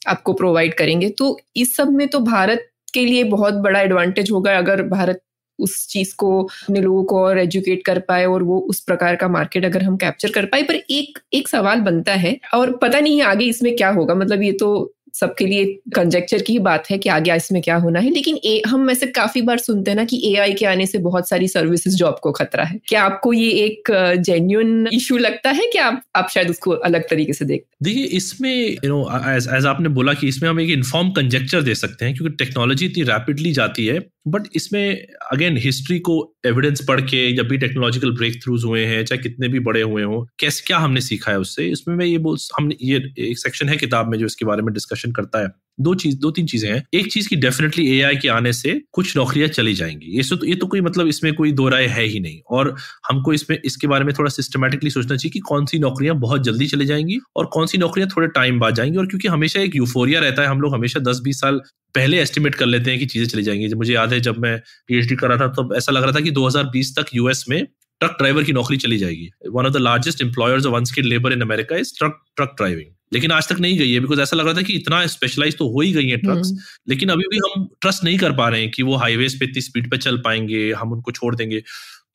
आपको 0.07 0.33
प्रोवाइड 0.33 0.73
करेंगे। 0.73 1.09
तो 1.09 1.37
इस 1.55 1.75
सब 1.75 1.91
में 1.91 2.07
तो 2.07 2.19
भारत 2.19 2.67
के 2.93 3.05
लिए 3.05 3.23
बहुत 3.25 3.53
बड़ा 3.53 3.79
एडवांटेज 3.81 4.31
होगा 4.31 4.57
अगर 4.57 4.81
भारत 4.83 5.21
उस 5.59 5.87
चीज़ 5.87 6.13
को 6.15 6.29
अपने 6.43 6.81
लोगों 6.81 7.03
को 7.03 7.19
और 7.19 7.39
एजुकेट 7.39 7.83
कर 7.85 7.99
पाए 7.99 8.25
और 8.25 8.43
वो 8.43 8.57
उस 8.69 8.79
प्रकार 8.79 9.15
का 9.15 9.27
मार्केट 9.27 9.65
अगर 9.65 9.83
हम 9.83 9.97
कैप्चर 9.97 10.31
कर 10.31 10.45
पाए। 10.45 10.63
पर 10.63 10.75
एक 10.75 11.19
एक 11.33 11.47
सवाल 11.47 11.81
बनता 11.81 12.13
है 12.13 12.37
और 12.53 12.71
पता 12.77 12.99
नहीं 12.99 13.21
आगे 13.21 13.45
इसमें 13.45 13.75
क्या 13.75 13.89
होगा। 13.89 14.15
मतलब 14.15 14.43
ये 14.43 14.51
तो 14.51 14.71
सबके 15.13 15.45
लिए 15.45 15.65
कंजेक्चर 15.95 16.41
की 16.41 16.53
ही 16.53 16.59
बात 16.59 16.89
है 16.91 16.97
कि 16.97 17.09
आगे 17.09 17.35
इसमें 17.35 17.61
क्या 17.61 17.75
होना 17.75 17.99
है। 17.99 18.09
लेकिन 18.09 18.39
ए, 18.45 18.61
हम 18.67 18.89
ऐसे 18.91 19.07
काफ़ी 19.07 19.41
बार 19.41 19.57
सुनते 19.57 19.91
हैं 19.91 19.97
ना 19.97 20.03
कि 20.03 20.21
एआई 20.33 20.53
के 20.53 20.65
आने 20.65 20.85
से 20.85 20.97
बहुत 20.97 21.29
सारी 21.29 21.47
सर्विसेज़ 21.47 21.95
जॉब 21.95 22.19
को 22.23 22.31
खतरा 22.31 22.63
है। 22.63 22.79
क्या 22.87 23.03
आपको 23.03 23.33
ये 23.33 23.49
एक 23.49 23.91
जेन्यून 24.19 24.87
इशू 24.93 25.17
लगता 25.17 25.49
है? 25.49 25.67
कि 25.73 25.77
आप 25.77 26.01
आप 26.15 26.29
शायद 26.29 26.49
उसको 26.49 26.71
अलग 26.71 27.09
तरीके 27.09 27.33
से 27.33 27.45
देख 27.45 27.63
देखिए 27.83 28.03
इसमें 28.03 28.77
यू 28.85 28.89
नो 28.89 29.01
एज 29.35 29.47
एज 29.53 29.65
आपने 29.65 29.89
बोला 29.89 30.13
कि 30.13 30.27
इसमें 30.27 30.49
हम 30.49 30.59
एक 30.59 30.69
इन्फॉर्म 30.69 31.09
कंजेक्चर 31.11 31.61
दे 31.61 31.75
सकते 31.75 32.05
हैं 32.05 32.15
क्योंकि 32.15 32.35
टेक्नोलॉजी 32.35 32.85
इतनी 32.85 33.03
रैपिडली 33.03 33.51
जाती 33.51 33.85
है 33.85 33.99
बट 34.27 34.43
इसमें 34.55 35.07
अगेन 35.31 35.57
हिस्ट्री 35.57 35.99
को 35.99 36.33
एविडेंस 36.45 36.85
पढ़ 36.87 37.01
के 37.01 37.31
जब 37.33 37.47
भी 37.47 37.57
टेक्नोलॉजिकल 37.57 38.11
ब्रेक 38.11 38.43
थ्रूज 38.43 38.63
हुए 38.63 38.85
हैं, 38.85 39.05
चाहे 39.05 39.21
कितने 39.21 39.47
भी 39.47 39.59
बड़े 39.59 39.81
हुए 39.81 40.03
हों, 40.03 40.25
कैसे, 40.39 40.63
क्या 40.67 40.77
हमने 40.77 41.01
सीखा 41.01 41.31
है 41.31 41.39
उससे? 41.39 41.67
इसमें 41.67 41.95
मैं 41.95 42.05
ये 42.05 42.17
बोल, 42.17 42.37
हमने, 42.59 42.77
ये 42.81 43.13
एक 43.19 43.39
सेक्शन 43.39 43.69
है 43.69 43.77
किताब 43.77 44.09
में 44.09 44.17
जो 44.17 44.25
इसके 44.25 44.45
बारे 44.45 44.61
में 44.61 44.73
डिस्कशन 44.73 45.11
करता 45.11 45.41
है। 45.41 45.47
दो 45.81 45.93
चीज़, 45.95 46.17
दो 46.19 46.31
तीन 46.31 46.45
चीज़ें 46.45 46.69
हैं। 46.71 46.83
एक 46.93 47.11
चीज़ 47.13 47.27
की 47.29 47.35
डेफिनेटली 47.35 47.87
एआई 47.91 48.15
के 48.15 48.27
आने 48.29 48.53
से 48.53 48.79
कुछ 48.93 49.15
नौकरियाँ 49.17 49.47
चली 49.49 49.73
जाएँगी। 49.73 50.17
ये 50.17 50.23
तो 50.29 50.45
ये 50.45 50.55
तो 50.55 50.67
कोई 50.67 50.81
मतलब 50.81 51.07
इसमें 51.07 51.33
कोई 51.33 51.51
दो 51.51 51.67
राय 51.69 51.85
है 51.87 52.03
ही 52.03 52.19
नहीं। 52.19 52.39
और 52.49 52.75
हमको 53.09 53.33
इसमें, 53.33 53.57
इसके 53.65 53.87
बारे 53.87 54.05
में 54.05 54.13
थोड़ा 54.19 54.29
सिस्टमेटिकली 54.29 54.89
सोचना 54.89 55.15
चाहिए 55.15 55.31
कि 55.31 55.39
कौन 55.39 55.65
सी 55.65 55.79
नौकरियाँ 55.79 56.15
बहुत 56.19 56.43
जल्दी 56.43 56.67
चली 56.67 56.85
जाएँगी 56.85 57.19
और 57.35 57.45
कौन 57.53 57.67
सी 57.67 57.77
नौकरियाँ 57.77 58.09
थोड़े 58.15 58.27
टाइम 58.29 58.59
बाद 58.59 58.75
जाएँगी। 58.75 58.97
और 58.97 59.07
क्योंकि 59.07 59.27
हमेशा 59.27 59.59
एक 59.59 59.75
यूफोरिया 59.75 60.19
रहता 60.19 60.41
है। 60.41 60.47
हम 60.47 60.61
लोग 60.61 60.73
हमेशा 60.73 60.99
दस 61.01 61.19
बीस 61.23 61.41
साल 61.41 61.61
पहले 61.95 62.19
एस्टिमेट 62.21 62.55
कर 62.55 62.65
लेते 62.65 62.91
हैं 62.91 62.99
कि 62.99 63.05
चीज़ें 63.05 63.27
चली 63.27 63.43
जाएँगी। 63.43 63.73
मुझे 63.75 63.93
याद 63.93 64.13
है 64.13 64.19
जब 64.21 64.37
मैं 64.37 64.57
पीएचडी 64.87 65.15
कर 65.15 65.29
रहा 65.29 65.37
था 65.37 65.47
तो 65.53 65.75
ऐसा 65.75 65.91
लग 65.91 66.03
रहा 66.03 66.11
था 66.11 66.19
कि 66.19 66.31
2020 66.31 66.95
तक 66.97 67.15
यूएस 67.15 67.45
में 67.49 67.65
ट्रक 67.65 68.15
ड्राइवर 68.19 68.43
की 68.43 68.53
नौकरी 68.53 68.77
चली 68.77 68.97
जाएगी। 68.97 69.29
One 69.49 69.65
of 69.65 69.73
the 69.73 69.77
largest 69.77 70.21
employers 70.21 70.65
of 70.65 70.75
unskilled 70.75 71.09
labour 71.09 71.33
in 71.33 71.41
America 71.41 71.77
is 71.77 71.93
truck 71.97 72.19
truck 72.35 72.53
driving 72.57 72.87
लेकिन 73.11 73.31
आज 73.31 73.47
तक 73.47 73.59
नहीं 73.59 73.77
गई 73.77 73.91
है 73.91 73.99
बिकॉज़ 73.99 74.21
ऐसा 74.21 74.37
लग 74.37 74.45
रहा 74.45 74.53
था 74.53 74.61
कि 74.61 74.73
इतना 74.73 75.05
स्पेशलाइज 75.07 75.57
तो 75.57 75.67
हो 75.69 75.81
ही 75.81 75.91
गई 75.93 76.07
है 76.07 76.17
ट्रक्स 76.17 76.49
हम्म। 76.49 76.61
लेकिन 76.89 77.09
अभी 77.09 77.23
भी 77.31 77.37
हम 77.45 77.67
ट्रस्ट 77.81 78.03
नहीं 78.03 78.17
कर 78.17 78.31
पा 78.33 78.47
रहे 78.49 78.61
हैं 78.61 78.71
कि 78.71 78.83
वो 78.83 78.95
हाईवेज 78.97 79.39
पे 79.39 79.45
इतनी 79.45 79.61
स्पीड 79.61 79.89
पे 79.91 79.97
चल 79.97 80.17
पाएँगे 80.17 80.71
हम 80.71 80.91
उनको 80.91 81.11
छोड़ 81.11 81.35
देंगे 81.35 81.61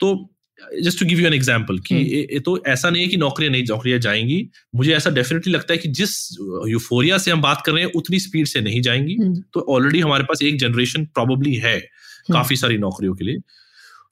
तो 0.00 0.14
just 0.82 0.98
to 0.98 1.06
give 1.06 1.20
you 1.20 1.26
an 1.26 1.34
example 1.34 1.78
कि 1.78 1.94
हम्म। 1.94 2.06
ये 2.06 2.38
तो 2.40 2.62
ऐसा 2.66 2.90
नहीं 2.90 3.02
है 3.02 3.08
कि 3.08 3.16
नौकरियाँ 3.16 3.52
नहीं 3.52 3.64
नौकरियाँ 3.64 3.98
जाएँगी 3.98 4.38
मुझे 4.76 4.94
ऐसा 4.94 5.10
डेफिनेटली 5.10 5.52
लगता 5.52 5.72
है 5.72 5.78
कि 5.78 5.88
जिस 5.90 6.16
यूफोरिया 6.68 7.18
से 7.18 7.30
हम 7.30 7.42
बात 7.42 7.62
कर 7.66 7.72
रहे 7.72 7.82
हैं 7.82 7.90
उतनी 7.94 8.18
स्पीड 8.18 8.46
से 8.46 8.60
नहीं 8.60 8.80
जाएँगी 8.82 9.16
हम्म। 9.16 9.42
तो 9.54 9.66
ऑलरेडी 9.68 10.00
हमारे 10.00 10.24
पास 10.24 10.42
एक 10.42 10.58
जनरेशन 10.58 11.04
प्रॉबली 11.14 11.54
है 11.58 11.78
काफ़ी 12.32 12.56
सारी 12.56 12.78
नौकरियों 12.78 13.14
के 13.14 13.24
लिए 13.24 13.38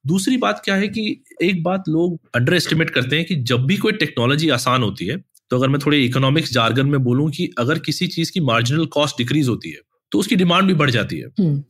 दूसरी 0.06 0.36
बात 0.36 0.60
क्या 0.64 0.74
है 0.74 0.88
कि 0.88 1.24
एक 1.42 1.62
बात 1.62 1.84
लोग 1.88 2.18
अंडर 2.34 2.54
एस्टिमेट 2.54 2.90
करते 2.90 3.16
हैं 3.16 3.24
कि 3.24 3.36
जब 3.44 3.64
भी 3.66 3.76
कोई 3.76 3.92
टेक्नोलॉजी 3.92 4.48
आसान 4.50 4.82
होती 4.82 5.06
है 5.06 5.16
तो 5.50 5.56
अगर 5.56 5.68
मैं 5.68 5.78
थोड़े 5.86 5.98
इकोनॉमिक्स 5.98 6.52
जार्गन 6.52 6.86
में 6.86 7.02
बोलूँ 7.04 7.30
कि 7.30 7.50
अगर 7.58 7.78
किसी 7.78 8.06
चीज़ 8.06 8.32
की 8.32 8.40
मार्जिनल 8.40 8.86
कॉस्ट 8.86 9.18
डिक्रीज 9.18 9.48
होती 9.48 9.70
है 9.70 9.80
तो 10.12 10.18
उसकी 10.18 10.36
डिमांड 10.36 10.66
भी 10.66 10.74
बढ़ 10.74 10.90
जाती 10.90 11.18
है 11.18 11.26
हम्म। 11.40 11.60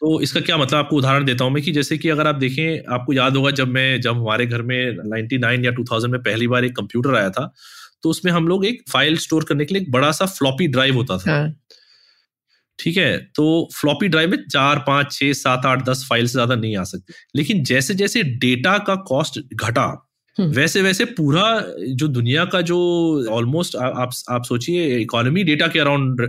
तो 0.00 0.20
इसका 0.20 0.40
क्या 0.40 0.56
मतलब 0.56 0.78
आपको 0.78 0.96
उदाहरण 0.96 1.24
देता 1.24 1.44
हूँ 1.44 1.52
मैं 1.52 1.62
कि 1.62 1.72
जैसे 1.72 1.98
कि 1.98 2.08
अगर 2.08 2.26
आप 2.26 2.34
देखें 2.34 2.92
आपको 2.94 3.12
याद 3.12 3.36
होगा 3.36 3.50
जब 3.50 3.68
मैं 3.68 4.00
जब 4.00 4.16
हमारे 4.16 4.46
घर 4.46 4.62
में 4.62 4.96
99 5.10 5.64
या 5.64 5.70
2000 5.70 6.06
में 6.06 6.22
पहली 6.22 6.46
बार 6.46 6.64
एक 6.64 6.76
कंप्यूटर 6.76 7.14
आया 7.14 7.30
था 7.30 7.52
तो 8.02 8.10
उसमें 8.10 8.32
हम 8.32 8.48
लोग 8.48 8.66
एक 8.66 8.82
फ़ाइल 8.90 9.16
स्टोर 9.16 9.44
करने 9.44 9.64
के 9.64 9.74
लिए 9.74 9.82
एक 9.82 9.90
बड़ा 9.90 10.12
सा 10.12 10.26
फ्लॉपी 10.26 10.66
ड्राइव 10.66 10.94
होता 10.94 11.18
था 11.18 11.30
हाँ। 11.30 11.54
ठीक 12.78 12.96
है 12.96 13.18
तो 13.18 13.68
फ्लॉपी 13.74 14.08
ड्राइव 14.08 14.30
में 14.30 14.38
चार 14.48 14.78
पाँच 14.78 15.12
छह 15.12 15.32
सात 15.32 15.66
आठ 15.66 15.84
दस 15.84 16.06
फ़ाइल 16.08 16.26
से 16.26 16.32
ज़्यादा 16.32 16.54
नहीं 16.54 16.76
आ 16.76 16.84
सकती 16.84 17.14
लेकिन 17.36 17.62
जैसे 17.64 17.94
जैसे 17.94 18.22
डेटा 18.22 18.78
का 18.78 18.94
कॉस्ट 18.94 19.40
घटा। 19.54 20.09
वैसे 20.40 20.82
वैसे 20.82 21.04
पूरा 21.04 21.44
जो 21.88 22.08
दुनिया 22.08 22.44
का 22.44 22.60
जो 22.60 22.78
ऑलमोस्ट 23.30 23.76
आप 23.76 24.10
आप 24.30 24.44
सोचिए 24.44 24.98
इकोनॉमी 24.98 25.44
डेटा 25.44 25.66
के 25.66 25.78
अराउंड 25.78 26.20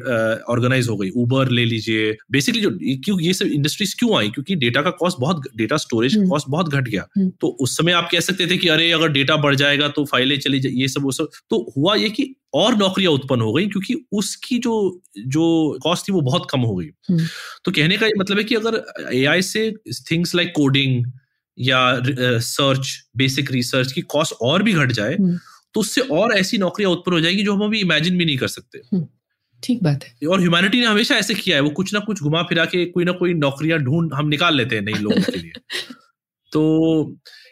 ऑर्गेनाइज 0.49 0.87
हो 0.89 0.97
गई। 0.97 1.09
उबर 1.09 1.49
ले 1.49 1.65
लीजिए। 1.65 2.11
बेसिकली 2.31 2.61
जो 2.61 2.69
क्यों 3.05 3.19
ये 3.21 3.33
सब 3.33 3.45
इंडस्ट्रीज़ 3.45 3.95
क्यों 3.99 4.17
आई? 4.17 4.29
क्योंकि 4.29 4.55
डेटा 4.55 4.81
का 4.81 4.89
कॉस्ट 4.89 5.17
बहुत 5.19 5.41
डेटा 5.55 5.77
स्टोरेज 5.77 6.17
हम्म। 6.17 6.29
कॉस्ट 6.29 6.49
बहुत 6.49 6.69
घट 6.69 6.87
गया। 6.89 7.07
हम्म। 7.17 7.31
तो 7.41 7.47
उस 7.47 7.77
समय 7.77 7.91
आप 7.91 8.09
कह 8.11 8.19
सकते 8.19 8.47
थे 8.47 8.57
कि 8.57 8.67
अरे 8.67 8.91
अगर 8.91 9.07
डेटा 9.07 9.37
बढ़ 9.37 9.55
जाएगा 9.55 9.87
तो 9.87 10.05
फाइलें 10.05 10.39
चली 10.39 10.59
जाए 10.59 10.71
ये 10.71 10.87
सब 10.87 11.03
वो 11.03 11.11
सब। 11.11 11.29
तो 11.49 11.73
हुआ 11.77 11.95
ये 11.95 12.09
कि 12.09 12.35
और 12.53 12.75
नौकरियाँ 12.77 13.11
उत्पन्न 13.11 13.41
हो 13.41 13.53
गई 13.53 13.67
क्योंकि 13.67 13.95
उसकी 14.11 14.59
जो 14.59 15.01
जो 15.27 15.79
कॉस्ट 15.83 16.07
थी 16.07 16.13
वो 16.13 16.21
बहुत 16.21 16.47
कम 16.51 16.59
हो 16.59 16.75
गई। 16.75 16.85
हम्म। 16.85 17.25
तो 17.65 17.71
कहने 17.71 17.97
का 17.97 18.05
ये 18.05 18.13
मतलब 18.19 18.37
है 18.37 18.43
कि 18.43 18.55
अगर 18.55 18.83
एआई 19.13 19.41
से 19.41 19.71
थिंग्स 20.11 20.35
लाइक 20.35 20.53
कोडिंग 20.55 21.05
या 21.59 22.01
सर्च 22.39 23.03
बेसिक 23.17 23.51
रिसर्च 23.51 23.91
की 23.91 24.01
कॉस्ट 24.01 24.33
और 24.41 24.63
भी 24.63 24.73
घट 24.73 24.91
जाए 24.91 25.13
हम्म। 25.13 25.37
तो 25.73 25.79
उससे 25.79 26.01
और 26.01 26.33
ऐसी 26.33 26.57
नौकरियाँ 26.57 26.91
उत्पन्न 26.91 27.13
हो 27.13 27.21
जाएगी 27.21 27.43
जो 27.43 27.53
हम 27.53 27.61
अभी 27.61 27.79
इमेजिन 27.79 28.17
भी 28.17 28.25
नहीं 28.25 28.37
कर 28.37 28.47
सकते। 28.47 28.99
ठीक 29.63 29.83
बात 29.83 30.03
है। 30.03 30.27
और 30.27 30.39
ह्यूमैनिटी 30.39 30.79
ने 30.79 30.85
हमेशा 30.85 31.15
ऐसे 31.15 31.33
किया 31.33 31.55
है 31.55 31.61
वो 31.61 31.69
कुछ 31.69 31.93
ना 31.93 31.99
कुछ 31.99 32.21
घुमा 32.23 32.43
फिरा 32.43 32.65
के 32.65 32.85
कोई 32.85 33.05
ना 33.05 33.11
कोई 33.11 33.33
नौकरियाँ 33.33 33.79
ढूंढ 33.79 34.13
हम 34.13 34.27
निकाल 34.27 34.55
लेते 34.57 34.75
हैं 34.75 34.83
नई 34.83 34.93
लोगों 34.93 35.21
के 35.21 35.37
लिए। 35.37 35.51
तो 36.51 36.61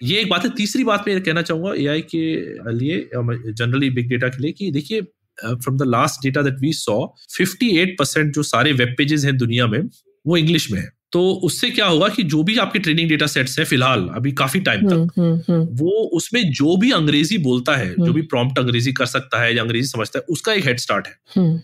ये 0.04 0.20
एक 0.20 0.30
बात 0.30 0.46
है। 0.46 0.50
तीसरी 0.50 0.84
बात 0.84 1.04
मैं 1.08 1.22
कहना 1.22 1.42
चाहूँगा 1.42 1.74
एआई 1.74 2.02
के 2.16 2.36
लिए 2.72 3.10
जनरली 3.54 3.90
बिग 3.90 4.10
डेटा 4.10 4.28
के 4.28 4.42
लिए 4.42 4.52
कि 4.52 4.72
देखिए 4.72 5.02
from 5.46 5.78
the 5.78 5.84
last 5.84 6.24
data 6.24 6.42
that 6.42 6.60
we 6.62 6.74
saw 6.74 6.98
58 7.42 7.96
percent 8.00 8.34
जो 8.34 8.44
सारे 8.44 8.72
वेब 8.72 8.96
पेजेस 8.98 9.26
हैं 9.26 9.38
दुनिया 9.38 9.68
में 9.68 9.80
वो 10.28 10.38
इंग्लिश 10.38 10.72
में 10.72 10.80
है। 10.80 10.99
तो 11.12 11.32
उससे 11.44 11.70
क्या 11.70 11.86
होगा 11.86 12.08
कि 12.08 12.24
जो 12.24 12.44
भी 12.44 12.58
आपके 12.58 12.80
ट्रेनिंग 12.80 13.10
डेटा 13.10 13.28
सेट्स 13.28 13.60
है 13.60 13.66
फ़िलहाल 13.66 14.10
अभी 14.16 14.32
काफ़ी 14.32 14.60
टाइम 14.60 14.82
तक 14.82 14.94
हुँ, 14.94 15.10
हम्म, 15.18 15.54
हम्म, 15.54 15.68
वो 15.72 15.90
उसमें 15.90 16.52
जो 16.52 16.78
भी 16.78 16.92
अंग्रेज़ी 16.92 17.38
बोलता 17.38 17.76
है 17.76 17.90
जो 17.90 18.04
हम्म। 18.04 18.14
भी 18.14 18.22
प्रॉम्प्ट 18.22 18.60
अंग्रेज़ी 18.60 18.94
कर 18.94 19.06
सकता 19.06 19.42
है 19.42 19.56
या 19.56 19.64
अंग्रेज़ी 19.64 19.88
समझता 19.88 20.20
है 20.20 20.26
उसका 20.30 20.54
एक 20.54 20.66
हेड 20.66 20.80
स्टार्ट 20.80 21.08
है। 21.08 21.14
हम्म, 21.36 21.60